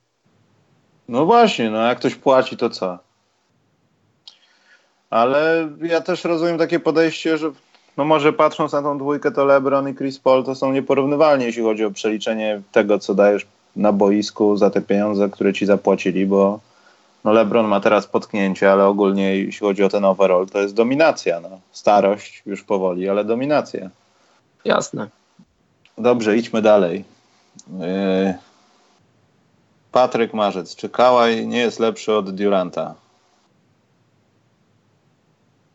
No 1.08 1.26
właśnie, 1.26 1.70
no 1.70 1.78
jak 1.82 1.98
ktoś 1.98 2.14
płaci, 2.14 2.56
to 2.56 2.70
co? 2.70 2.98
Ale 5.10 5.68
ja 5.82 6.00
też 6.00 6.24
rozumiem 6.24 6.58
takie 6.58 6.80
podejście, 6.80 7.38
że 7.38 7.52
no 7.96 8.04
może 8.04 8.32
patrząc 8.32 8.72
na 8.72 8.82
tą 8.82 8.98
dwójkę, 8.98 9.32
to 9.32 9.44
LeBron 9.44 9.88
i 9.88 9.94
Chris 9.94 10.18
Paul 10.18 10.44
to 10.44 10.54
są 10.54 10.72
nieporównywalni, 10.72 11.44
jeśli 11.44 11.62
chodzi 11.62 11.84
o 11.84 11.90
przeliczenie 11.90 12.62
tego, 12.72 12.98
co 12.98 13.14
dajesz 13.14 13.46
na 13.76 13.92
boisku 13.92 14.56
za 14.56 14.70
te 14.70 14.80
pieniądze, 14.80 15.28
które 15.28 15.52
ci 15.52 15.66
zapłacili, 15.66 16.26
bo 16.26 16.60
no 17.24 17.32
LeBron 17.32 17.66
ma 17.66 17.80
teraz 17.80 18.06
potknięcie, 18.06 18.72
ale 18.72 18.86
ogólnie 18.86 19.36
jeśli 19.36 19.66
chodzi 19.66 19.84
o 19.84 19.88
ten 19.88 20.04
overall, 20.04 20.46
to 20.46 20.58
jest 20.58 20.74
dominacja. 20.74 21.40
No. 21.40 21.48
Starość 21.72 22.42
już 22.46 22.62
powoli, 22.62 23.08
ale 23.08 23.24
dominacja. 23.24 23.90
Jasne. 24.64 25.08
Dobrze, 25.98 26.36
idźmy 26.36 26.62
dalej. 26.62 27.04
Yy... 27.78 28.34
Patryk 29.92 30.34
Marzec. 30.34 30.76
Czy 30.76 30.88
Kałaj 30.88 31.46
nie 31.46 31.58
jest 31.58 31.80
lepszy 31.80 32.12
od 32.12 32.30
Duranta? 32.30 32.94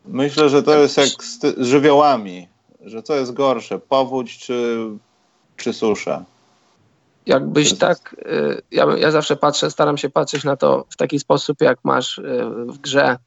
Myślę, 0.06 0.48
że 0.48 0.62
to 0.62 0.78
jest 0.78 0.96
jak 0.96 1.08
z, 1.08 1.40
z 1.58 1.66
żywiołami, 1.66 2.48
że 2.80 3.02
co 3.02 3.16
jest 3.16 3.32
gorsze, 3.32 3.78
powódź 3.78 4.38
czy, 4.38 4.78
czy 5.56 5.72
susza. 5.72 6.24
Jakbyś 7.26 7.78
tak, 7.78 8.16
y, 8.26 8.62
ja, 8.70 8.86
ja 8.98 9.10
zawsze 9.10 9.36
patrzę, 9.36 9.70
staram 9.70 9.98
się 9.98 10.10
patrzeć 10.10 10.44
na 10.44 10.56
to 10.56 10.86
w 10.90 10.96
taki 10.96 11.18
sposób, 11.18 11.60
jak 11.60 11.78
masz 11.84 12.18
y, 12.18 12.22
w 12.66 12.78
grze 12.78 13.18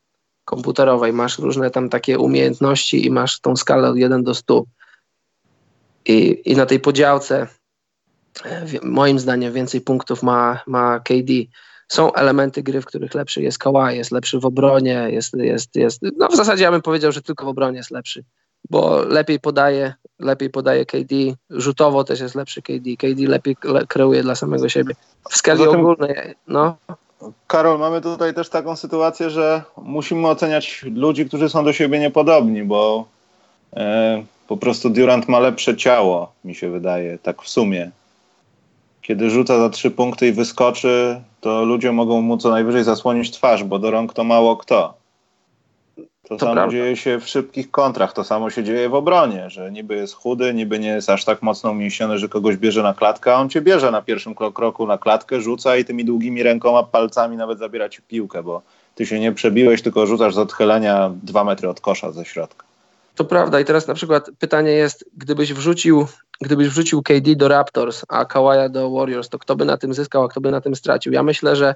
komputerowej, 0.46 1.14
masz 1.14 1.40
różne 1.40 1.72
tam 1.72 1.90
takie 1.90 2.20
umiejętności 2.20 3.06
i 3.06 3.12
masz 3.12 3.40
tą 3.40 3.56
skalę 3.56 3.90
od 3.90 3.98
1 3.98 4.24
do 4.24 4.34
100. 4.34 4.64
I, 6.06 6.42
i 6.46 6.56
na 6.56 6.66
tej 6.66 6.80
podziałce 6.80 7.48
y, 8.46 8.80
moim 8.84 9.20
zdaniem 9.20 9.54
więcej 9.54 9.82
punktów 9.82 10.24
ma, 10.24 10.64
ma 10.68 11.00
KD 11.00 11.34
są 11.88 12.14
elementy 12.14 12.64
gry, 12.64 12.82
w 12.82 12.86
których 12.86 13.14
lepszy 13.14 13.42
jest 13.42 13.60
Kawhi, 13.60 13.98
jest 13.98 14.12
lepszy 14.12 14.40
w 14.40 14.46
obronie, 14.46 15.08
jest, 15.10 15.34
jest, 15.34 15.76
jest, 15.76 16.02
no 16.18 16.28
w 16.28 16.36
zasadzie 16.36 16.64
ja 16.64 16.72
bym 16.72 16.82
powiedział, 16.82 17.12
że 17.12 17.22
tylko 17.22 17.46
w 17.46 17.50
obronie 17.50 17.78
jest 17.78 17.92
lepszy, 17.92 18.24
bo 18.70 19.02
lepiej 19.02 19.40
podaje, 19.40 19.94
lepiej 20.20 20.50
podaje 20.50 20.86
KD, 20.86 21.16
rzutowo 21.50 22.04
też 22.04 22.20
jest 22.20 22.36
lepszy 22.36 22.62
KD, 22.62 22.98
KD 22.98 23.28
lepiej 23.28 23.56
kreuje 23.88 24.24
dla 24.24 24.36
samego 24.36 24.70
siebie. 24.70 24.96
W 25.30 25.38
skali 25.38 25.60
Zatem, 25.60 25.80
ogólnej, 25.80 26.36
no. 26.48 26.78
Karol, 27.48 27.80
mamy 27.80 28.02
tutaj 28.02 28.34
też 28.34 28.50
taką 28.50 28.76
sytuację, 28.76 29.30
że 29.30 29.64
musimy 29.78 30.28
oceniać 30.28 30.86
ludzi, 30.96 31.26
którzy 31.26 31.50
są 31.50 31.66
do 31.66 31.74
siebie 31.74 32.00
niepodobni, 32.00 32.64
bo 32.64 33.06
e, 33.74 34.24
po 34.48 34.58
prostu 34.58 34.90
Durant 34.90 35.28
ma 35.28 35.40
lepsze 35.40 35.78
ciało, 35.78 36.32
mi 36.44 36.56
się 36.56 36.70
wydaje, 36.70 37.18
tak 37.20 37.42
w 37.42 37.50
sumie 37.50 37.92
kiedy 39.08 39.30
rzuca 39.30 39.60
za 39.60 39.70
trzy 39.70 39.92
punkty 39.92 40.28
i 40.28 40.32
wyskoczy, 40.32 41.22
to 41.42 41.64
ludzie 41.66 41.92
mogą 41.92 42.22
mu 42.22 42.38
co 42.38 42.50
najwyżej 42.50 42.84
zasłonić 42.84 43.32
twarz, 43.32 43.64
bo 43.64 43.80
do 43.80 43.92
rąk 43.92 44.14
to 44.14 44.24
mało 44.24 44.58
kto. 44.58 44.94
To, 45.96 46.30
To 46.30 46.40
samo 46.40 46.54
prawda. 46.54 46.72
dzieje 46.72 46.96
się 46.98 47.20
w 47.20 47.28
szybkich 47.30 47.72
kontrach, 47.72 48.14
to 48.14 48.24
samo 48.24 48.50
się 48.50 48.64
dzieje 48.64 48.90
w 48.90 48.94
obronie, 48.96 49.50
że 49.50 49.72
niby 49.72 49.96
jest 49.96 50.14
chudy, 50.14 50.54
niby 50.54 50.80
nie 50.80 50.88
jest 50.88 51.10
aż 51.10 51.26
tak 51.26 51.42
mocno 51.42 51.72
umięśniony, 51.72 52.18
że 52.20 52.30
kogoś 52.30 52.58
bierze 52.58 52.84
na 52.84 52.94
klatkę, 52.94 53.34
a 53.36 53.38
on 53.38 53.50
cię 53.50 53.62
bierze 53.62 53.92
na 53.92 54.02
pierwszym 54.02 54.36
kro- 54.36 54.54
kroku 54.54 54.88
na 54.88 54.98
klatkę, 54.98 55.42
rzuca 55.42 55.78
i 55.78 55.86
tymi 55.86 56.06
długimi 56.06 56.44
rękoma, 56.44 56.84
palcami 56.84 57.38
nawet 57.38 57.60
zabiera 57.60 57.90
ci 57.90 58.02
piłkę, 58.02 58.44
bo 58.44 58.62
ty 58.96 59.06
się 59.06 59.20
nie 59.20 59.32
przebiłeś, 59.32 59.82
tylko 59.82 60.08
rzucasz 60.08 60.34
z 60.34 60.38
odchylenia 60.38 61.12
dwa 61.24 61.44
metry 61.44 61.70
od 61.70 61.82
kosza 61.82 62.12
ze 62.12 62.26
środka. 62.26 62.66
To 63.16 63.26
prawda. 63.26 63.60
I 63.60 63.66
teraz 63.66 63.88
na 63.88 63.94
przykład 63.94 64.30
pytanie 64.40 64.72
jest, 64.72 65.06
gdybyś 65.14 65.54
wrzucił, 65.54 66.08
gdybyś 66.42 66.68
wrzucił 66.68 67.04
KD 67.04 67.36
do 67.36 67.48
Raptors, 67.48 68.06
a 68.08 68.26
Kawaja 68.26 68.70
do 68.70 68.92
Warriors, 68.92 69.30
to 69.30 69.40
kto 69.40 69.56
by 69.56 69.66
na 69.66 69.78
tym 69.78 69.94
zyskał, 69.94 70.24
a 70.24 70.28
kto 70.28 70.42
by 70.42 70.52
na 70.52 70.62
tym 70.62 70.76
stracił? 70.76 71.14
Ja 71.14 71.24
myślę, 71.24 71.56
że 71.56 71.76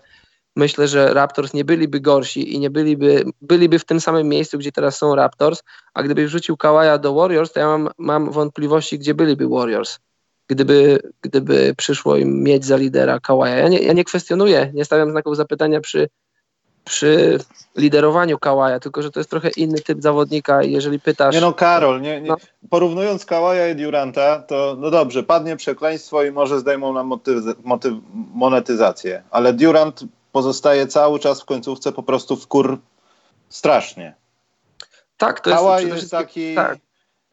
myślę, 0.56 0.88
że 0.88 1.14
Raptors 1.14 1.53
nie 1.53 1.66
byliby 1.66 1.99
gorsi 1.99 2.56
i 2.56 2.60
nie 2.60 2.70
byliby, 2.70 3.24
byliby 3.41 3.80
w 3.80 3.86
tym 3.86 4.02
samym 4.02 4.28
miejscu, 4.28 4.57
gdzie 4.57 4.72
teraz 4.72 4.98
są 4.98 5.16
Raptors, 5.16 5.64
a 5.94 6.03
gdybyś 6.03 6.26
wrzucił 6.26 6.57
Kawaja 6.57 6.98
do 6.98 7.14
Warriors, 7.14 7.53
to 7.53 7.60
ja 7.60 7.68
mam, 7.68 7.90
mam 7.98 8.32
wątpliwości, 8.32 8.99
gdzie 8.99 9.14
byliby 9.14 9.48
Warriors. 9.48 9.99
Gdyby, 10.48 10.99
gdyby 11.22 11.74
przyszło 11.78 12.18
im 12.18 12.44
mieć 12.44 12.66
za 12.66 12.78
lidera 12.78 13.20
Kawaja. 13.20 13.57
Ja 13.57 13.68
nie, 13.68 13.80
ja 13.80 13.94
nie 13.94 14.03
kwestionuję, 14.03 14.72
nie 14.74 14.86
stawiam 14.86 15.11
znaków 15.11 15.36
zapytania 15.36 15.82
przy, 15.82 16.10
przy 16.90 17.40
liderowaniu 17.76 18.40
Kawaja, 18.40 18.80
tylko 18.80 19.02
że 19.02 19.11
to 19.11 19.20
jest 19.20 19.30
trochę 19.30 19.49
inny 19.49 19.80
typ 19.80 20.02
zawodnika 20.02 20.64
i 20.64 20.72
jeżeli 20.72 20.99
pytasz... 20.99 21.36
Nie 21.36 21.41
no, 21.41 21.53
Karol, 21.53 22.02
nie, 22.02 22.22
nie, 22.22 22.28
No. 22.30 22.36
porównując 22.70 23.26
Kałaja 23.26 23.68
i 23.70 23.76
Duranta, 23.76 24.40
to 24.40 24.76
no 24.80 24.91
dobrze, 24.91 25.24
padnie 25.24 25.56
przekleństwo 25.56 26.24
i 26.24 26.32
może 26.32 26.60
zdejmą 26.60 26.94
nam 26.94 27.07
motyw, 27.07 27.44
motyw, 27.64 27.94
monetyzację, 28.34 29.24
ale 29.32 29.53
Durant 29.53 30.03
pozostaje 30.32 30.88
cały 30.88 31.20
czas 31.20 31.41
w 31.41 31.45
końcówce 31.45 31.91
po 31.91 32.03
prostu 32.03 32.36
w 32.36 32.48
kur 32.48 32.78
strasznie. 33.49 34.14
Tak, 35.18 35.40
to 35.40 35.49
jest 35.49 35.60
Kałaj 35.61 35.84
jest 35.86 35.98
wszystkim- 35.98 36.20
taki, 36.20 36.56
tak. 36.56 36.78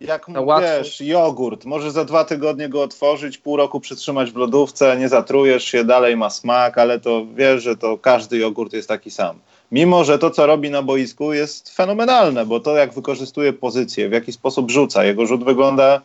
Jak 0.01 0.27
wiesz, 0.61 1.01
jogurt. 1.01 1.65
Może 1.65 1.91
za 1.91 2.05
dwa 2.05 2.25
tygodnie 2.25 2.69
go 2.69 2.83
otworzyć, 2.83 3.39
pół 3.39 3.57
roku 3.57 3.81
przytrzymać 3.81 4.31
w 4.31 4.37
lodówce, 4.37 4.97
nie 4.97 5.09
zatrujesz 5.09 5.65
się, 5.65 5.85
dalej 5.85 6.17
ma 6.17 6.31
smak, 6.31 6.79
ale 6.79 7.01
to 7.01 7.27
wiesz, 7.35 7.63
że 7.63 7.77
to 7.77 7.99
każdy 7.99 8.39
jogurt 8.39 8.73
jest 8.73 8.89
taki 8.89 9.11
sam. 9.11 9.39
Mimo, 9.73 10.05
że 10.05 10.19
to, 10.19 10.31
co 10.31 10.47
robi 10.47 10.71
na 10.71 10.83
boisku 10.83 11.33
jest 11.33 11.75
fenomenalne, 11.75 12.47
bo 12.47 12.61
to 12.61 12.77
jak 12.77 12.95
wykorzystuje 12.95 13.53
pozycję, 13.53 14.09
w 14.09 14.13
jaki 14.13 14.33
sposób 14.33 14.71
rzuca. 14.71 15.05
Jego 15.05 15.27
rzut 15.27 15.45
wygląda 15.45 16.01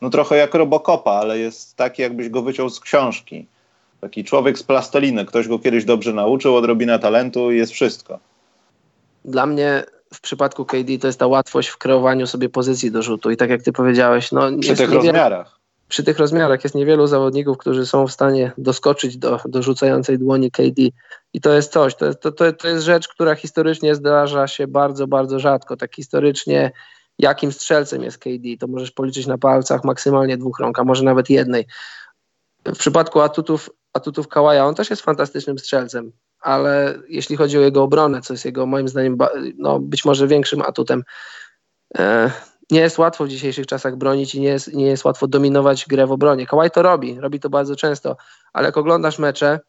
no 0.00 0.10
trochę 0.10 0.36
jak 0.36 0.54
Robocopa, 0.54 1.12
ale 1.12 1.38
jest 1.38 1.76
taki, 1.76 2.02
jakbyś 2.02 2.28
go 2.28 2.42
wyciął 2.42 2.70
z 2.70 2.80
książki. 2.80 3.46
Taki 4.00 4.24
człowiek 4.24 4.58
z 4.58 4.62
plasteliny. 4.62 5.24
Ktoś 5.24 5.48
go 5.48 5.58
kiedyś 5.58 5.84
dobrze 5.84 6.12
nauczył, 6.12 6.56
odrobina 6.56 6.98
talentu 6.98 7.52
i 7.52 7.56
jest 7.56 7.72
wszystko. 7.72 8.18
Dla 9.24 9.46
mnie 9.46 9.84
w 10.14 10.20
przypadku 10.20 10.64
KD 10.64 10.98
to 11.00 11.06
jest 11.06 11.18
ta 11.18 11.26
łatwość 11.26 11.68
w 11.68 11.78
kreowaniu 11.78 12.26
sobie 12.26 12.48
pozycji 12.48 12.90
do 12.90 13.02
rzutu 13.02 13.30
i 13.30 13.36
tak 13.36 13.50
jak 13.50 13.62
ty 13.62 13.72
powiedziałeś, 13.72 14.32
no 14.32 14.40
Przy 14.60 14.76
tych 14.76 14.88
niewiele- 14.90 14.94
rozmiarach. 14.94 15.58
przy 15.88 16.02
tych 16.04 16.18
rozmiarach 16.18 16.64
jest 16.64 16.74
niewielu 16.76 17.06
zawodników, 17.06 17.58
którzy 17.58 17.86
są 17.86 18.06
w 18.06 18.12
stanie 18.12 18.52
doskoczyć 18.58 19.16
do, 19.16 19.40
do 19.44 19.62
rzucającej 19.62 20.18
dłoni 20.18 20.50
KD 20.50 20.82
i 21.34 21.40
to 21.40 21.52
jest 21.52 21.72
coś, 21.72 21.94
to, 21.94 22.06
jest- 22.06 22.20
to, 22.20 22.32
to, 22.32 22.52
to 22.52 22.68
jest 22.68 22.84
rzecz, 22.84 23.08
która 23.08 23.34
historycznie 23.34 23.94
zdarza 23.94 24.46
się 24.46 24.66
bardzo, 24.66 25.06
bardzo 25.06 25.38
rzadko, 25.38 25.76
tak 25.76 25.94
historycznie 25.94 26.72
jakim 27.18 27.52
strzelcem 27.52 28.02
jest 28.02 28.18
KD, 28.18 28.56
to 28.60 28.66
możesz 28.66 28.90
policzyć 28.90 29.26
na 29.26 29.38
palcach 29.38 29.84
maksymalnie 29.84 30.36
dwóch 30.36 30.58
rąk, 30.60 30.78
a 30.78 30.84
może 30.84 31.04
nawet 31.04 31.30
jednej. 31.30 31.66
W 32.66 32.78
przypadku 32.78 33.20
atutów, 33.20 33.70
atutów 33.92 34.28
Kałaja, 34.28 34.66
on 34.66 34.74
też 34.74 34.90
jest 34.90 35.02
fantastycznym 35.02 35.58
strzelcem, 35.58 36.12
ale 36.42 36.98
jeśli 37.08 37.36
chodzi 37.36 37.58
o 37.58 37.60
jego 37.60 37.82
obronę, 37.82 38.20
co 38.20 38.34
jest 38.34 38.44
jego 38.44 38.66
moim 38.66 38.88
zdaniem 38.88 39.18
no, 39.58 39.78
być 39.78 40.04
może 40.04 40.26
większym 40.26 40.62
atutem, 40.62 41.02
e, 41.98 42.30
nie 42.70 42.80
jest 42.80 42.98
łatwo 42.98 43.24
w 43.24 43.28
dzisiejszych 43.28 43.66
czasach 43.66 43.96
bronić 43.96 44.34
i 44.34 44.40
nie 44.40 44.48
jest, 44.48 44.72
nie 44.72 44.86
jest 44.86 45.04
łatwo 45.04 45.26
dominować 45.26 45.86
grę 45.86 46.06
w 46.06 46.12
obronie. 46.12 46.46
Kawhi 46.46 46.70
to 46.70 46.82
robi, 46.82 47.20
robi 47.20 47.40
to 47.40 47.50
bardzo 47.50 47.76
często, 47.76 48.16
ale 48.52 48.66
jak 48.66 48.76
oglądasz 48.76 49.18
mecze 49.18 49.60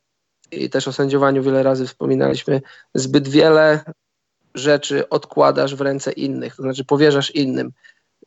i 0.51 0.69
też 0.69 0.87
o 0.87 0.93
sędziowaniu 0.93 1.43
wiele 1.43 1.63
razy 1.63 1.87
wspominaliśmy, 1.87 2.61
zbyt 2.93 3.27
wiele 3.27 3.83
rzeczy 4.55 5.09
odkładasz 5.09 5.75
w 5.75 5.81
ręce 5.81 6.11
innych, 6.11 6.55
to 6.55 6.61
znaczy 6.63 6.85
powierzasz 6.85 7.31
innym. 7.31 7.71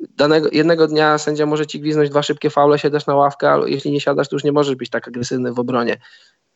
Danego, 0.01 0.49
jednego 0.53 0.89
dnia 0.89 1.19
sędzia 1.19 1.47
może 1.47 1.67
ci 1.67 1.81
gwiznąć 1.81 2.11
dwa 2.11 2.23
szybkie 2.23 2.51
faule, 2.51 2.79
siadasz 2.79 3.07
na 3.07 3.15
ławkę, 3.15 3.51
ale 3.51 3.71
jeśli 3.71 3.91
nie 3.91 4.01
siadasz, 4.01 4.29
to 4.29 4.37
już 4.37 4.45
nie 4.45 4.53
możesz 4.53 4.75
być 4.75 4.91
tak 4.91 5.09
agresywny 5.09 5.53
w 5.53 5.59
obronie. 5.59 5.97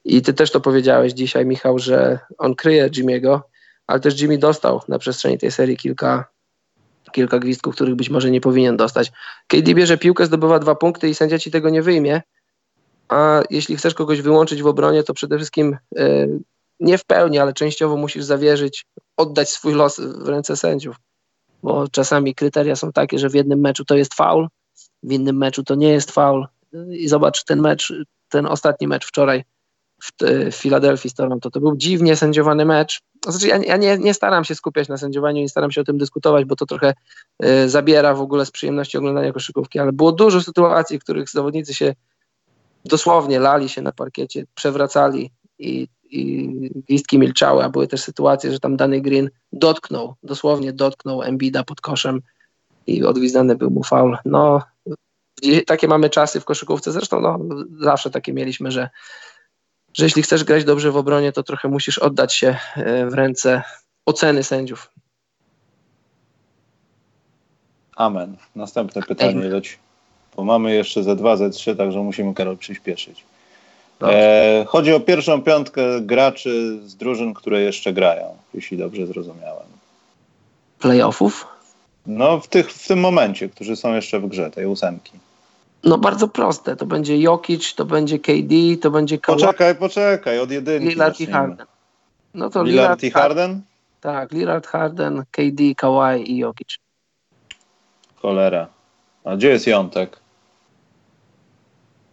I 0.05 0.22
ty 0.22 0.35
też 0.35 0.51
to 0.51 0.60
powiedziałeś 0.60 1.12
dzisiaj, 1.12 1.47
Michał, 1.47 1.78
że 1.78 2.18
on 2.39 2.55
kryje 2.55 2.90
Jimmy'ego, 2.90 3.40
ale 3.86 4.01
też 4.01 4.20
Jimmy 4.20 4.39
dostał 4.39 4.81
na 4.89 4.98
przestrzeni 4.98 5.39
tej 5.39 5.51
serii 5.51 5.77
kilka, 5.77 6.24
kilka 7.12 7.39
gwizdków, 7.39 7.74
których 7.74 7.94
być 7.94 8.10
może 8.10 8.31
nie 8.31 8.40
powinien 8.40 8.77
dostać. 8.77 9.12
KD 9.48 9.74
bierze 9.74 9.98
piłkę, 9.98 10.27
zdobywa 10.27 10.59
dwa 10.59 10.74
punkty 10.74 11.09
i 11.09 11.14
sędzia 11.14 11.39
ci 11.39 11.51
tego 11.51 11.70
nie 11.70 11.82
wyjmie, 11.82 12.22
a 13.09 13.43
jeśli 13.51 13.77
chcesz 13.77 13.94
kogoś 13.94 14.20
wyłączyć 14.20 14.62
w 14.62 14.66
obronie, 14.66 15.02
to 15.02 15.14
przede 15.14 15.36
wszystkim 15.36 15.77
e, 15.97 16.27
nie 16.81 16.98
w 16.98 17.05
pełni, 17.05 17.39
ale 17.39 17.52
częściowo 17.52 17.97
musisz 17.97 18.24
zawierzyć, 18.24 18.86
oddać 19.16 19.51
swój 19.51 19.74
los 19.74 20.01
w 20.01 20.28
ręce 20.28 20.56
sędziów, 20.56 20.97
bo 21.62 21.89
czasami 21.89 22.35
kryteria 22.35 22.77
są 22.77 22.93
takie, 22.93 23.18
że 23.18 23.28
w 23.28 23.35
jednym 23.35 23.60
meczu 23.60 23.85
to 23.85 23.97
jest 23.97 24.14
faul, 24.14 24.48
w 25.02 25.12
innym 25.12 25.36
meczu 25.36 25.64
to 25.64 25.74
nie 25.74 25.89
jest 25.89 26.10
faul. 26.10 26.47
I 26.90 27.09
zobacz 27.09 27.44
ten 27.44 27.60
mecz, 27.60 27.93
ten 28.28 28.47
ostatni 28.47 28.86
mecz 28.86 29.06
wczoraj 29.06 29.44
w, 30.02 30.12
w 30.52 30.55
Filadelfii 30.55 31.10
z 31.10 31.14
Toronto, 31.14 31.51
to 31.51 31.60
był 31.60 31.77
dziwnie 31.77 32.16
sędziowany 32.16 32.64
mecz. 32.64 33.01
Znaczy, 33.28 33.48
ja, 33.48 33.56
ja 33.56 33.77
nie, 33.77 33.98
nie 33.98 34.14
staram 34.14 34.44
się 34.44 34.55
skupiać 34.55 34.89
na 34.89 34.97
sędziowaniu, 34.97 35.40
nie 35.40 35.48
staram 35.48 35.70
się 35.70 35.81
o 35.81 35.85
tym 35.85 35.98
dyskutować, 35.98 36.44
bo 36.44 36.56
to 36.56 36.66
trochę 36.66 36.94
y, 37.44 37.68
zabiera 37.68 38.14
w 38.14 38.20
ogóle 38.20 38.47
z 38.47 38.51
przyjemności 38.51 38.98
oglądania 38.98 39.32
koszykówki, 39.32 39.78
ale 39.78 39.93
było 39.93 40.12
dużo 40.12 40.40
sytuacji, 40.40 40.98
w 40.98 41.02
których 41.02 41.31
zawodnicy 41.31 41.74
się 41.74 41.94
dosłownie 42.85 43.39
lali 43.39 43.68
się 43.68 43.82
na 43.82 43.93
parkiecie, 43.93 44.44
przewracali 44.55 45.31
i, 45.59 45.89
i 46.89 47.18
milczały, 47.18 47.64
a 47.64 47.68
były 47.68 47.86
też 47.86 48.01
sytuacje, 48.01 48.52
że 48.52 48.60
tam 48.60 48.77
Danny 48.77 49.01
Green 49.01 49.31
dotknął, 49.52 50.14
dosłownie 50.22 50.72
dotknął 50.72 51.22
Embida 51.22 51.64
pod 51.64 51.81
koszem 51.81 52.20
i 52.86 53.05
odgwizdany 53.05 53.56
był 53.56 53.70
mu 53.70 53.82
faul. 53.82 54.16
No, 54.24 54.62
takie 55.66 55.89
mamy 55.89 56.10
czasy 56.10 56.40
w 56.40 56.44
koszykówce, 56.44 56.93
zresztą 56.93 57.20
no, 57.20 57.39
zawsze 57.81 58.10
takie 58.10 58.32
mieliśmy, 58.32 58.70
że 58.70 58.89
że 59.95 60.05
jeśli 60.05 60.23
chcesz 60.23 60.45
grać 60.45 60.65
dobrze 60.65 60.91
w 60.91 60.97
obronie, 60.97 61.33
to 61.33 61.43
trochę 61.43 61.69
musisz 61.69 61.99
oddać 61.99 62.35
się 62.35 62.57
w 63.09 63.15
ręce 63.15 63.62
oceny 64.07 64.43
sędziów. 64.43 64.91
Amen. 67.97 68.37
Następne 68.57 69.03
pytanie 69.03 69.49
leci. 69.49 69.77
Bo 70.37 70.45
mamy 70.45 70.75
jeszcze 70.75 71.03
ze 71.03 71.17
dwa, 71.17 71.37
ze 71.37 71.51
trzy, 71.51 71.77
także 71.77 71.99
musimy 71.99 72.35
Karol 72.35 72.57
przyspieszyć. 72.57 73.25
E, 74.03 74.65
chodzi 74.69 74.93
o 74.93 75.01
pierwszą 75.01 75.43
piątkę 75.43 76.01
graczy 76.01 76.79
z 76.85 76.97
drużyn, 76.97 77.35
które 77.35 77.61
jeszcze 77.61 77.93
grają, 77.93 78.37
jeśli 78.55 78.79
dobrze 78.79 79.07
zrozumiałem. 79.07 79.67
Playoffów? 80.79 81.47
No 82.07 82.41
w, 82.41 82.49
tych, 82.49 82.73
w 82.73 82.89
tym 82.89 83.01
momencie, 83.01 83.49
którzy 83.49 83.77
są 83.77 83.95
jeszcze 83.95 84.21
w 84.21 84.29
grze, 84.29 84.51
tej 84.51 84.67
ósemki. 84.67 85.12
No 85.85 85.98
bardzo 85.98 86.28
proste. 86.28 86.77
To 86.77 86.86
będzie 86.86 87.19
Jokic, 87.19 87.74
to 87.74 87.85
będzie 87.85 88.19
KD, 88.19 88.55
to 88.81 88.90
będzie 88.90 89.19
Kawhi. 89.19 89.40
Poczekaj, 89.40 89.77
poczekaj, 89.77 90.39
od 90.39 90.51
jedynki 90.51 90.89
Lillard 90.89 91.20
i 91.20 91.27
Harden. 91.27 91.66
No 92.35 92.51
to 92.51 92.62
Lillard, 92.62 93.02
i 93.02 93.11
Harden? 93.11 93.61
Tak, 94.01 94.32
Lillard, 94.32 94.66
Harden, 94.66 95.24
KD, 95.31 95.74
Kawhi 95.77 96.32
i 96.32 96.36
Jokic. 96.36 96.78
Cholera. 98.16 98.66
A 99.24 99.36
gdzie 99.36 99.48
jest 99.48 99.66
Jątek? 99.66 100.20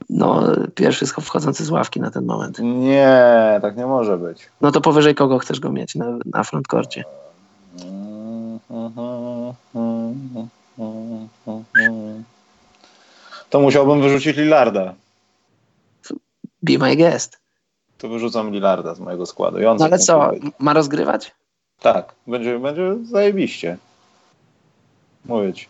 No, 0.09 0.43
pierwszy 0.75 1.05
wchodzący 1.05 1.65
z 1.65 1.69
ławki 1.69 2.01
na 2.01 2.11
ten 2.11 2.25
moment. 2.25 2.59
Nie, 2.59 3.59
tak 3.61 3.77
nie 3.77 3.85
może 3.85 4.17
być. 4.17 4.49
No 4.61 4.71
to 4.71 4.81
powyżej 4.81 5.15
kogo 5.15 5.39
chcesz 5.39 5.59
go 5.59 5.71
mieć 5.71 5.95
na, 5.95 6.05
na 6.25 6.43
frontkorcie? 6.43 7.03
To 13.57 13.61
musiałbym 13.61 14.01
wyrzucić 14.01 14.37
Lillarda. 14.37 14.93
Be 16.61 16.77
my 16.77 16.95
guest. 16.95 17.39
To 17.97 18.09
wyrzucam 18.09 18.51
Lillarda 18.51 18.95
z 18.95 18.99
mojego 18.99 19.25
składu. 19.25 19.57
No 19.59 19.85
ale 19.85 19.99
co, 19.99 20.31
ma 20.59 20.73
rozgrywać? 20.73 21.35
Tak, 21.81 22.15
będzie, 22.27 22.59
będzie 22.59 22.95
zajebiście. 23.03 23.77
Mówię 25.25 25.53
ci. 25.53 25.67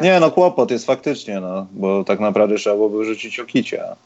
Nie, 0.00 0.20
no 0.20 0.30
kłopot 0.30 0.70
jest 0.70 0.86
faktycznie, 0.86 1.40
no, 1.40 1.66
bo 1.72 2.04
tak 2.04 2.20
naprawdę 2.20 2.56
trzeba 2.56 2.76
byłoby 2.76 2.98
wyrzucić 2.98 3.40
Okicia. 3.40 3.96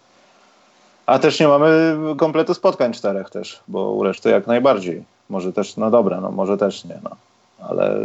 A 1.07 1.19
też 1.19 1.41
nie 1.41 1.49
mamy 1.49 1.97
kompletu 2.17 2.55
spotkań 2.55 2.93
czterech 2.93 3.31
też, 3.31 3.61
bo 3.69 3.91
u 3.91 4.03
reszty 4.03 4.31
jak 4.31 4.47
najbardziej. 4.47 5.05
Może 5.29 5.53
też, 5.53 5.77
no 5.77 5.91
dobra, 5.91 6.21
no 6.21 6.31
może 6.31 6.59
też 6.59 6.85
nie, 6.85 6.99
no. 7.03 7.11
Ale 7.69 7.99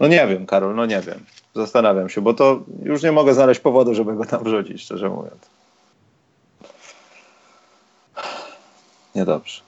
no 0.00 0.06
nie 0.06 0.26
wiem, 0.26 0.46
Karol, 0.46 0.74
no 0.74 0.86
nie 0.86 1.00
wiem. 1.00 1.24
Zastanawiam 1.54 2.08
się, 2.08 2.20
bo 2.20 2.34
to 2.34 2.62
już 2.82 3.02
nie 3.02 3.12
mogę 3.12 3.34
znaleźć 3.34 3.60
powodu, 3.60 3.94
żeby 3.94 4.14
go 4.14 4.24
tam 4.24 4.44
wrzucić, 4.44 4.82
szczerze 4.82 5.08
mówiąc. 5.08 5.50
Niedobrze. 9.14 9.60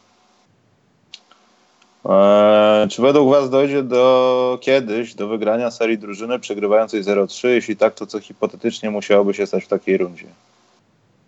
Eee, 2.04 2.88
czy 2.88 3.02
według 3.02 3.30
Was 3.30 3.50
dojdzie 3.50 3.82
do 3.82 4.58
kiedyś 4.60 5.14
do 5.14 5.28
wygrania 5.28 5.70
serii 5.70 5.98
drużyny 5.98 6.38
przegrywającej 6.38 7.04
0-3? 7.04 7.48
Jeśli 7.48 7.76
tak, 7.76 7.94
to 7.94 8.06
co 8.06 8.20
hipotetycznie 8.20 8.90
musiałoby 8.90 9.34
się 9.34 9.46
stać 9.46 9.64
w 9.64 9.68
takiej 9.68 9.98
rundzie? 9.98 10.26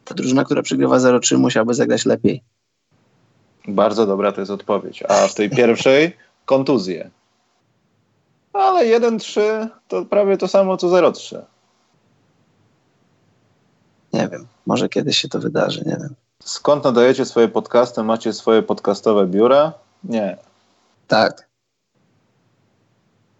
Ta 0.04 0.14
drużyna, 0.14 0.44
która 0.44 0.62
przegrywa 0.62 0.96
0-3 0.96 1.38
musiałaby 1.38 1.74
zagrać 1.74 2.06
lepiej. 2.06 2.42
Bardzo 3.68 4.06
dobra 4.06 4.32
to 4.32 4.40
jest 4.40 4.50
odpowiedź. 4.50 5.02
A 5.08 5.28
w 5.28 5.34
tej 5.34 5.50
pierwszej 5.50 6.16
kontuzje. 6.44 7.10
Ale 8.52 9.00
1-3 9.00 9.68
to 9.88 10.04
prawie 10.04 10.36
to 10.36 10.48
samo 10.48 10.76
co 10.76 10.86
0-3. 10.86 11.40
Nie 14.12 14.28
wiem, 14.28 14.46
może 14.66 14.88
kiedyś 14.88 15.18
się 15.18 15.28
to 15.28 15.38
wydarzy, 15.38 15.82
nie 15.86 15.96
wiem. 16.00 16.14
Skąd 16.44 16.84
nadajecie 16.84 17.24
swoje 17.24 17.48
podcasty? 17.48 18.02
Macie 18.02 18.32
swoje 18.32 18.62
podcastowe 18.62 19.26
biura? 19.26 19.72
Nie. 20.04 20.36
Tak. 21.08 21.48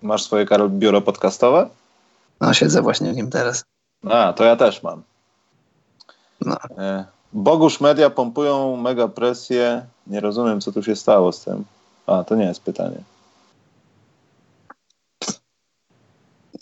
Masz 0.02 0.24
swoje 0.24 0.47
Karol, 0.47 0.70
biuro 0.70 1.02
podcastowe? 1.02 1.68
No, 2.40 2.55
siedzę 2.55 2.82
właśnie 2.82 3.12
w 3.12 3.16
nim 3.16 3.30
teraz. 3.30 3.64
A, 4.10 4.32
to 4.32 4.44
ja 4.44 4.56
też 4.56 4.82
mam. 4.82 5.02
No. 6.40 6.56
E, 6.78 7.05
Bogusz 7.32 7.80
Media 7.80 8.10
pompują 8.10 8.76
mega 8.76 9.09
presję. 9.09 9.86
Nie 10.06 10.20
rozumiem, 10.20 10.60
co 10.60 10.72
tu 10.72 10.82
się 10.82 10.97
stało 10.97 11.32
z 11.32 11.44
tym. 11.44 11.64
A, 12.06 12.24
to 12.24 12.35
nie 12.36 12.44
jest 12.44 12.62
pytanie. 12.62 12.98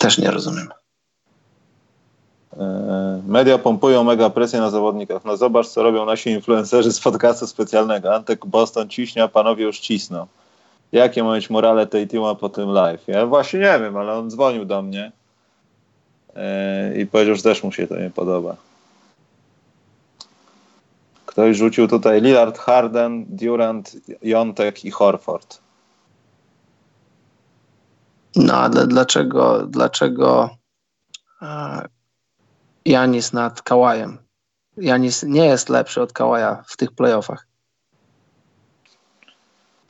Też 0.06 0.18
nie 0.18 0.30
rozumiem. 0.30 0.68
E, 2.56 3.22
Media 3.26 3.58
pompują 3.58 4.04
mega 4.04 4.30
presję 4.30 4.60
na 4.60 4.70
zawodnikach. 4.70 5.24
No 5.24 5.36
zobacz, 5.36 5.68
co 5.68 5.82
robią 5.82 6.04
nasi 6.04 6.30
influencerzy 6.30 6.92
z 6.92 7.00
podcastu 7.00 7.46
specjalnego. 7.46 8.14
Antek 8.14 8.46
Boston 8.46 8.88
ciśnie, 8.88 9.22
a 9.22 9.28
panowie 9.28 9.64
już 9.64 9.80
cisną. 9.80 10.26
Jakie 10.92 11.24
ma 11.24 11.32
być 11.32 11.50
morale 11.50 11.86
tej 11.86 12.08
teama 12.08 12.34
po 12.34 12.48
tym 12.48 12.70
live? 12.70 13.08
Ja 13.08 13.26
właśnie 13.26 13.60
nie 13.60 13.78
wiem, 13.80 13.96
ale 13.96 14.12
on 14.12 14.30
dzwonił 14.30 14.64
do 14.64 14.82
mnie 14.82 15.12
e, 16.36 16.98
i 16.98 17.06
powiedział, 17.06 17.36
że 17.36 17.42
też 17.42 17.62
mu 17.62 17.72
się 17.72 17.86
to 17.86 17.96
nie 17.96 18.10
podoba. 18.10 18.56
Ktoś 21.26 21.56
rzucił 21.56 21.88
tutaj 21.88 22.22
Lillard, 22.22 22.58
Harden, 22.58 23.24
Durant, 23.28 23.96
Jontek 24.22 24.84
i 24.84 24.90
Horford. 24.90 25.65
No 28.36 28.54
ale 28.54 28.86
dlaczego, 28.86 29.66
dlaczego 29.66 30.50
e, 31.42 31.88
Janis 32.84 33.32
nad 33.32 33.62
Kałajem? 33.62 34.18
Janis 34.76 35.22
nie 35.22 35.44
jest 35.44 35.68
lepszy 35.68 36.02
od 36.02 36.12
Kałaja 36.12 36.62
w 36.66 36.76
tych 36.76 36.92
playoffach. 36.92 37.46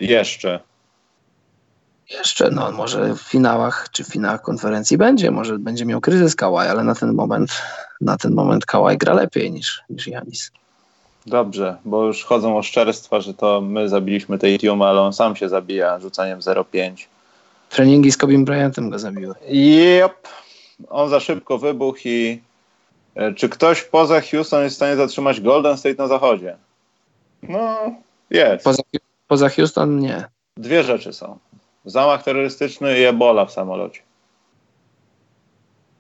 Jeszcze. 0.01 0.61
Jeszcze, 2.11 2.51
no 2.51 2.73
może 2.73 3.15
w 3.15 3.21
finałach 3.21 3.89
czy 3.93 4.05
w 4.05 4.09
finałach 4.09 4.43
konferencji 4.43 4.99
będzie, 4.99 5.31
może 5.31 5.59
będzie 5.59 5.85
miał 5.85 6.01
kryzys 6.01 6.37
Kałaj, 6.37 6.69
ale 6.69 6.85
na 6.85 6.95
ten 6.95 7.15
moment, 7.15 7.63
na 8.01 8.17
ten 8.17 8.35
moment 8.35 8.67
Kałaj 8.67 8.99
gra 8.99 9.15
lepiej 9.15 9.53
niż, 9.53 9.83
niż 9.91 10.07
Janis. 10.07 10.51
Dobrze, 11.27 11.77
bo 11.85 12.05
już 12.05 12.25
chodzą 12.25 12.59
oszczerstwa, 12.59 13.21
że 13.21 13.35
to 13.35 13.61
my 13.61 13.89
zabiliśmy 13.89 14.39
tej 14.39 14.59
Tiuma, 14.59 14.89
ale 14.89 15.01
on 15.01 15.13
sam 15.13 15.37
się 15.37 15.49
zabija 15.49 15.99
rzucaniem 16.01 16.41
0,5. 16.41 17.07
Treningi 17.77 18.13
z 18.13 18.17
Kobim 18.17 18.45
Bryantem 18.45 18.91
go 18.91 18.99
zabiły. 18.99 19.35
Yep. 19.49 20.29
On 20.89 21.09
za 21.09 21.21
szybko 21.21 21.59
wybuchł 21.59 21.99
i 22.05 22.41
e, 23.15 23.35
czy 23.35 23.49
ktoś 23.49 23.83
poza 23.83 24.21
Houston 24.21 24.63
jest 24.63 24.75
w 24.75 24.77
stanie 24.77 24.97
zatrzymać 24.97 25.41
Golden 25.41 25.77
State 25.77 25.95
na 25.95 26.09
zachodzie? 26.09 26.57
No, 27.43 27.79
jest. 28.31 28.65
Poza, 28.65 28.83
poza 29.29 29.49
Houston 29.49 29.99
nie. 29.99 30.25
Dwie 30.57 30.83
rzeczy 30.83 31.13
są. 31.13 31.39
Zamach 31.85 32.23
terrorystyczny 32.23 32.99
i 32.99 33.05
ebola 33.05 33.45
w 33.45 33.53
samolocie. 33.53 34.01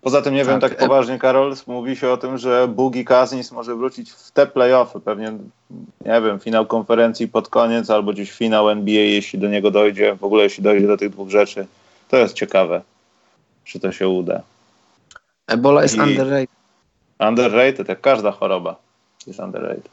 Poza 0.06 0.22
tym 0.22 0.34
nie 0.34 0.44
wiem 0.44 0.60
Tak, 0.60 0.70
tak 0.70 0.82
e- 0.82 0.88
poważnie, 0.88 1.18
Karol, 1.18 1.54
mówi 1.66 1.96
się 1.96 2.10
o 2.10 2.16
tym, 2.16 2.38
że 2.38 2.68
Boogie 2.68 3.04
Cousins 3.04 3.52
może 3.52 3.74
wrócić 3.74 4.10
w 4.10 4.30
te 4.30 4.46
playoffy, 4.46 5.00
pewnie, 5.00 5.32
nie 6.00 6.20
wiem, 6.20 6.40
finał 6.40 6.66
konferencji 6.66 7.28
pod 7.28 7.48
koniec 7.48 7.90
albo 7.90 8.12
gdzieś 8.12 8.32
finał 8.32 8.70
NBA, 8.70 9.00
jeśli 9.00 9.38
do 9.38 9.48
niego 9.48 9.70
dojdzie, 9.70 10.14
w 10.14 10.24
ogóle 10.24 10.42
jeśli 10.42 10.62
dojdzie 10.62 10.86
do 10.86 10.96
tych 10.96 11.10
dwóch 11.10 11.28
rzeczy. 11.30 11.66
To 12.08 12.16
jest 12.16 12.34
ciekawe, 12.34 12.82
czy 13.64 13.80
to 13.80 13.92
się 13.92 14.08
uda. 14.08 14.42
Ebola 15.46 15.82
jest 15.82 15.96
I- 15.96 16.00
underrated. 16.00 16.50
Underrated, 17.20 17.88
jak 17.88 18.00
każda 18.00 18.30
choroba 18.30 18.76
jest 19.26 19.40
underrated. 19.40 19.90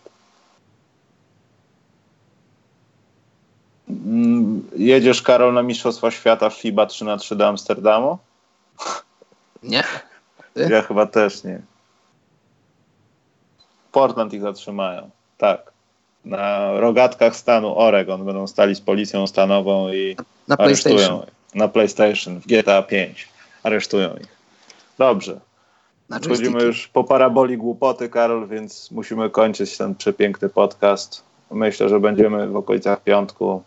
Mm, 3.89 4.69
Jedziesz, 4.75 5.21
Karol, 5.21 5.53
na 5.53 5.63
Mistrzostwa 5.63 6.11
Świata 6.11 6.49
w 6.49 6.53
FIBA 6.53 6.85
3 6.85 7.05
na 7.05 7.17
3 7.17 7.35
do 7.35 7.47
Amsterdamu? 7.47 8.17
Nie. 9.63 9.83
Ty? 10.53 10.67
Ja 10.71 10.81
chyba 10.81 11.05
też 11.05 11.43
nie. 11.43 11.61
Portland 13.91 14.33
ich 14.33 14.41
zatrzymają. 14.41 15.09
Tak. 15.37 15.71
Na 16.25 16.71
rogatkach 16.79 17.35
stanu 17.35 17.77
Oregon 17.77 18.25
będą 18.25 18.47
stali 18.47 18.75
z 18.75 18.81
policją 18.81 19.27
stanową 19.27 19.89
i 19.93 20.15
Na 20.47 20.57
aresztują 20.57 20.95
PlayStation. 20.95 21.23
ich. 21.27 21.55
Na 21.55 21.67
PlayStation, 21.67 22.39
w 22.39 22.47
GTA 22.47 22.81
5. 22.81 23.27
Aresztują 23.63 24.15
ich. 24.15 24.27
Dobrze. 24.97 25.39
Na 26.09 26.15
Chodzimy 26.15 26.35
joysticki. 26.37 26.65
już 26.65 26.87
po 26.87 27.03
paraboli 27.03 27.57
głupoty, 27.57 28.09
Karol, 28.09 28.47
więc 28.47 28.91
musimy 28.91 29.29
kończyć 29.29 29.77
ten 29.77 29.95
przepiękny 29.95 30.49
podcast. 30.49 31.23
Myślę, 31.51 31.89
że 31.89 31.99
będziemy 31.99 32.47
w 32.47 32.55
okolicach 32.55 33.01
piątku, 33.03 33.63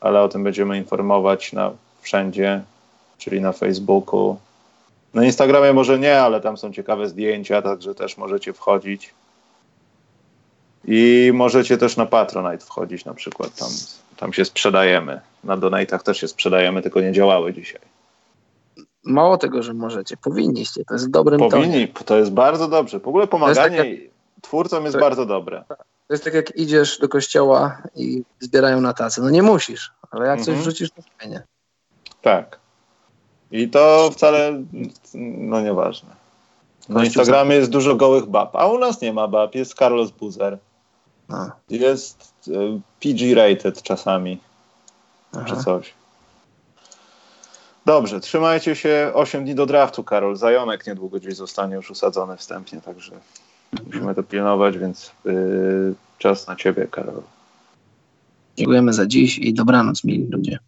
ale 0.00 0.22
o 0.22 0.28
tym 0.28 0.44
będziemy 0.44 0.78
informować 0.78 1.52
na 1.52 1.70
wszędzie, 2.00 2.62
czyli 3.18 3.40
na 3.40 3.52
Facebooku. 3.52 4.36
Na 5.16 5.24
Instagramie 5.24 5.72
może 5.72 5.98
nie, 5.98 6.20
ale 6.20 6.40
tam 6.40 6.56
są 6.56 6.72
ciekawe 6.72 7.08
zdjęcia, 7.08 7.62
także 7.62 7.94
też 7.94 8.16
możecie 8.16 8.52
wchodzić. 8.52 9.14
I 10.84 11.30
możecie 11.34 11.78
też 11.78 11.96
na 11.96 12.06
Patronite 12.06 12.64
wchodzić 12.66 13.04
na 13.04 13.14
przykład. 13.14 13.54
Tam, 13.54 13.68
tam 14.16 14.32
się 14.32 14.44
sprzedajemy. 14.44 15.20
Na 15.44 15.56
Donatach 15.56 16.02
też 16.02 16.18
się 16.18 16.28
sprzedajemy, 16.28 16.82
tylko 16.82 17.00
nie 17.00 17.12
działały 17.12 17.52
dzisiaj. 17.54 17.80
Mało 19.04 19.38
tego, 19.38 19.62
że 19.62 19.74
możecie, 19.74 20.16
powinniście. 20.16 20.84
To 20.84 20.94
jest 20.94 21.10
dobrym 21.10 21.38
tonie. 21.38 21.50
Powinni, 21.50 21.88
to 21.88 22.16
jest 22.18 22.32
bardzo 22.32 22.68
dobrze. 22.68 23.00
W 23.00 23.08
ogóle 23.08 23.26
pomaganie 23.26 23.78
tak 23.78 23.86
twórcom 24.42 24.84
jest 24.84 24.94
tak. 24.94 25.02
bardzo 25.02 25.26
dobre. 25.26 25.64
To 25.68 26.14
jest 26.14 26.24
tak 26.24 26.34
jak 26.34 26.56
idziesz 26.56 26.98
do 26.98 27.08
kościoła 27.08 27.82
i 27.94 28.22
zbierają 28.40 28.80
na 28.80 28.92
tacy. 28.92 29.22
No 29.22 29.30
nie 29.30 29.42
musisz, 29.42 29.92
ale 30.10 30.26
jak 30.26 30.38
coś 30.38 30.48
Mhm. 30.48 30.62
wrzucisz, 30.62 30.90
to 30.90 31.02
fajnie. 31.18 31.42
Tak. 32.22 32.65
I 33.50 33.68
to 33.68 34.10
wcale, 34.10 34.62
no 35.14 35.60
nieważne. 35.60 36.08
Na 36.88 37.04
Instagramie 37.04 37.54
jest 37.54 37.70
dużo 37.70 37.96
gołych 37.96 38.26
bab, 38.26 38.56
a 38.56 38.66
u 38.66 38.78
nas 38.78 39.00
nie 39.00 39.12
ma 39.12 39.28
bab. 39.28 39.54
Jest 39.54 39.74
Carlos 39.74 40.10
Buzer. 40.10 40.58
No. 41.28 41.50
Jest 41.70 42.32
e, 42.48 42.80
PG-rated 43.00 43.82
czasami, 43.82 44.40
czy 45.32 45.52
Aha. 45.52 45.62
coś. 45.64 45.94
Dobrze, 47.86 48.20
trzymajcie 48.20 48.76
się 48.76 49.10
8 49.14 49.44
dni 49.44 49.54
do 49.54 49.66
draftu, 49.66 50.04
Karol. 50.04 50.36
Zająmek 50.36 50.86
niedługo 50.86 51.18
gdzieś 51.18 51.36
zostanie 51.36 51.74
już 51.74 51.90
usadzony 51.90 52.36
wstępnie, 52.36 52.80
także 52.80 53.12
musimy 53.86 54.14
to 54.14 54.22
pilnować, 54.22 54.78
więc 54.78 55.12
yy, 55.24 55.94
czas 56.18 56.46
na 56.46 56.56
ciebie, 56.56 56.86
Karol. 56.90 57.22
Dziękujemy 58.56 58.92
za 58.92 59.06
dziś 59.06 59.38
i 59.38 59.54
dobranoc, 59.54 60.04
mili 60.04 60.26
ludzie. 60.30 60.58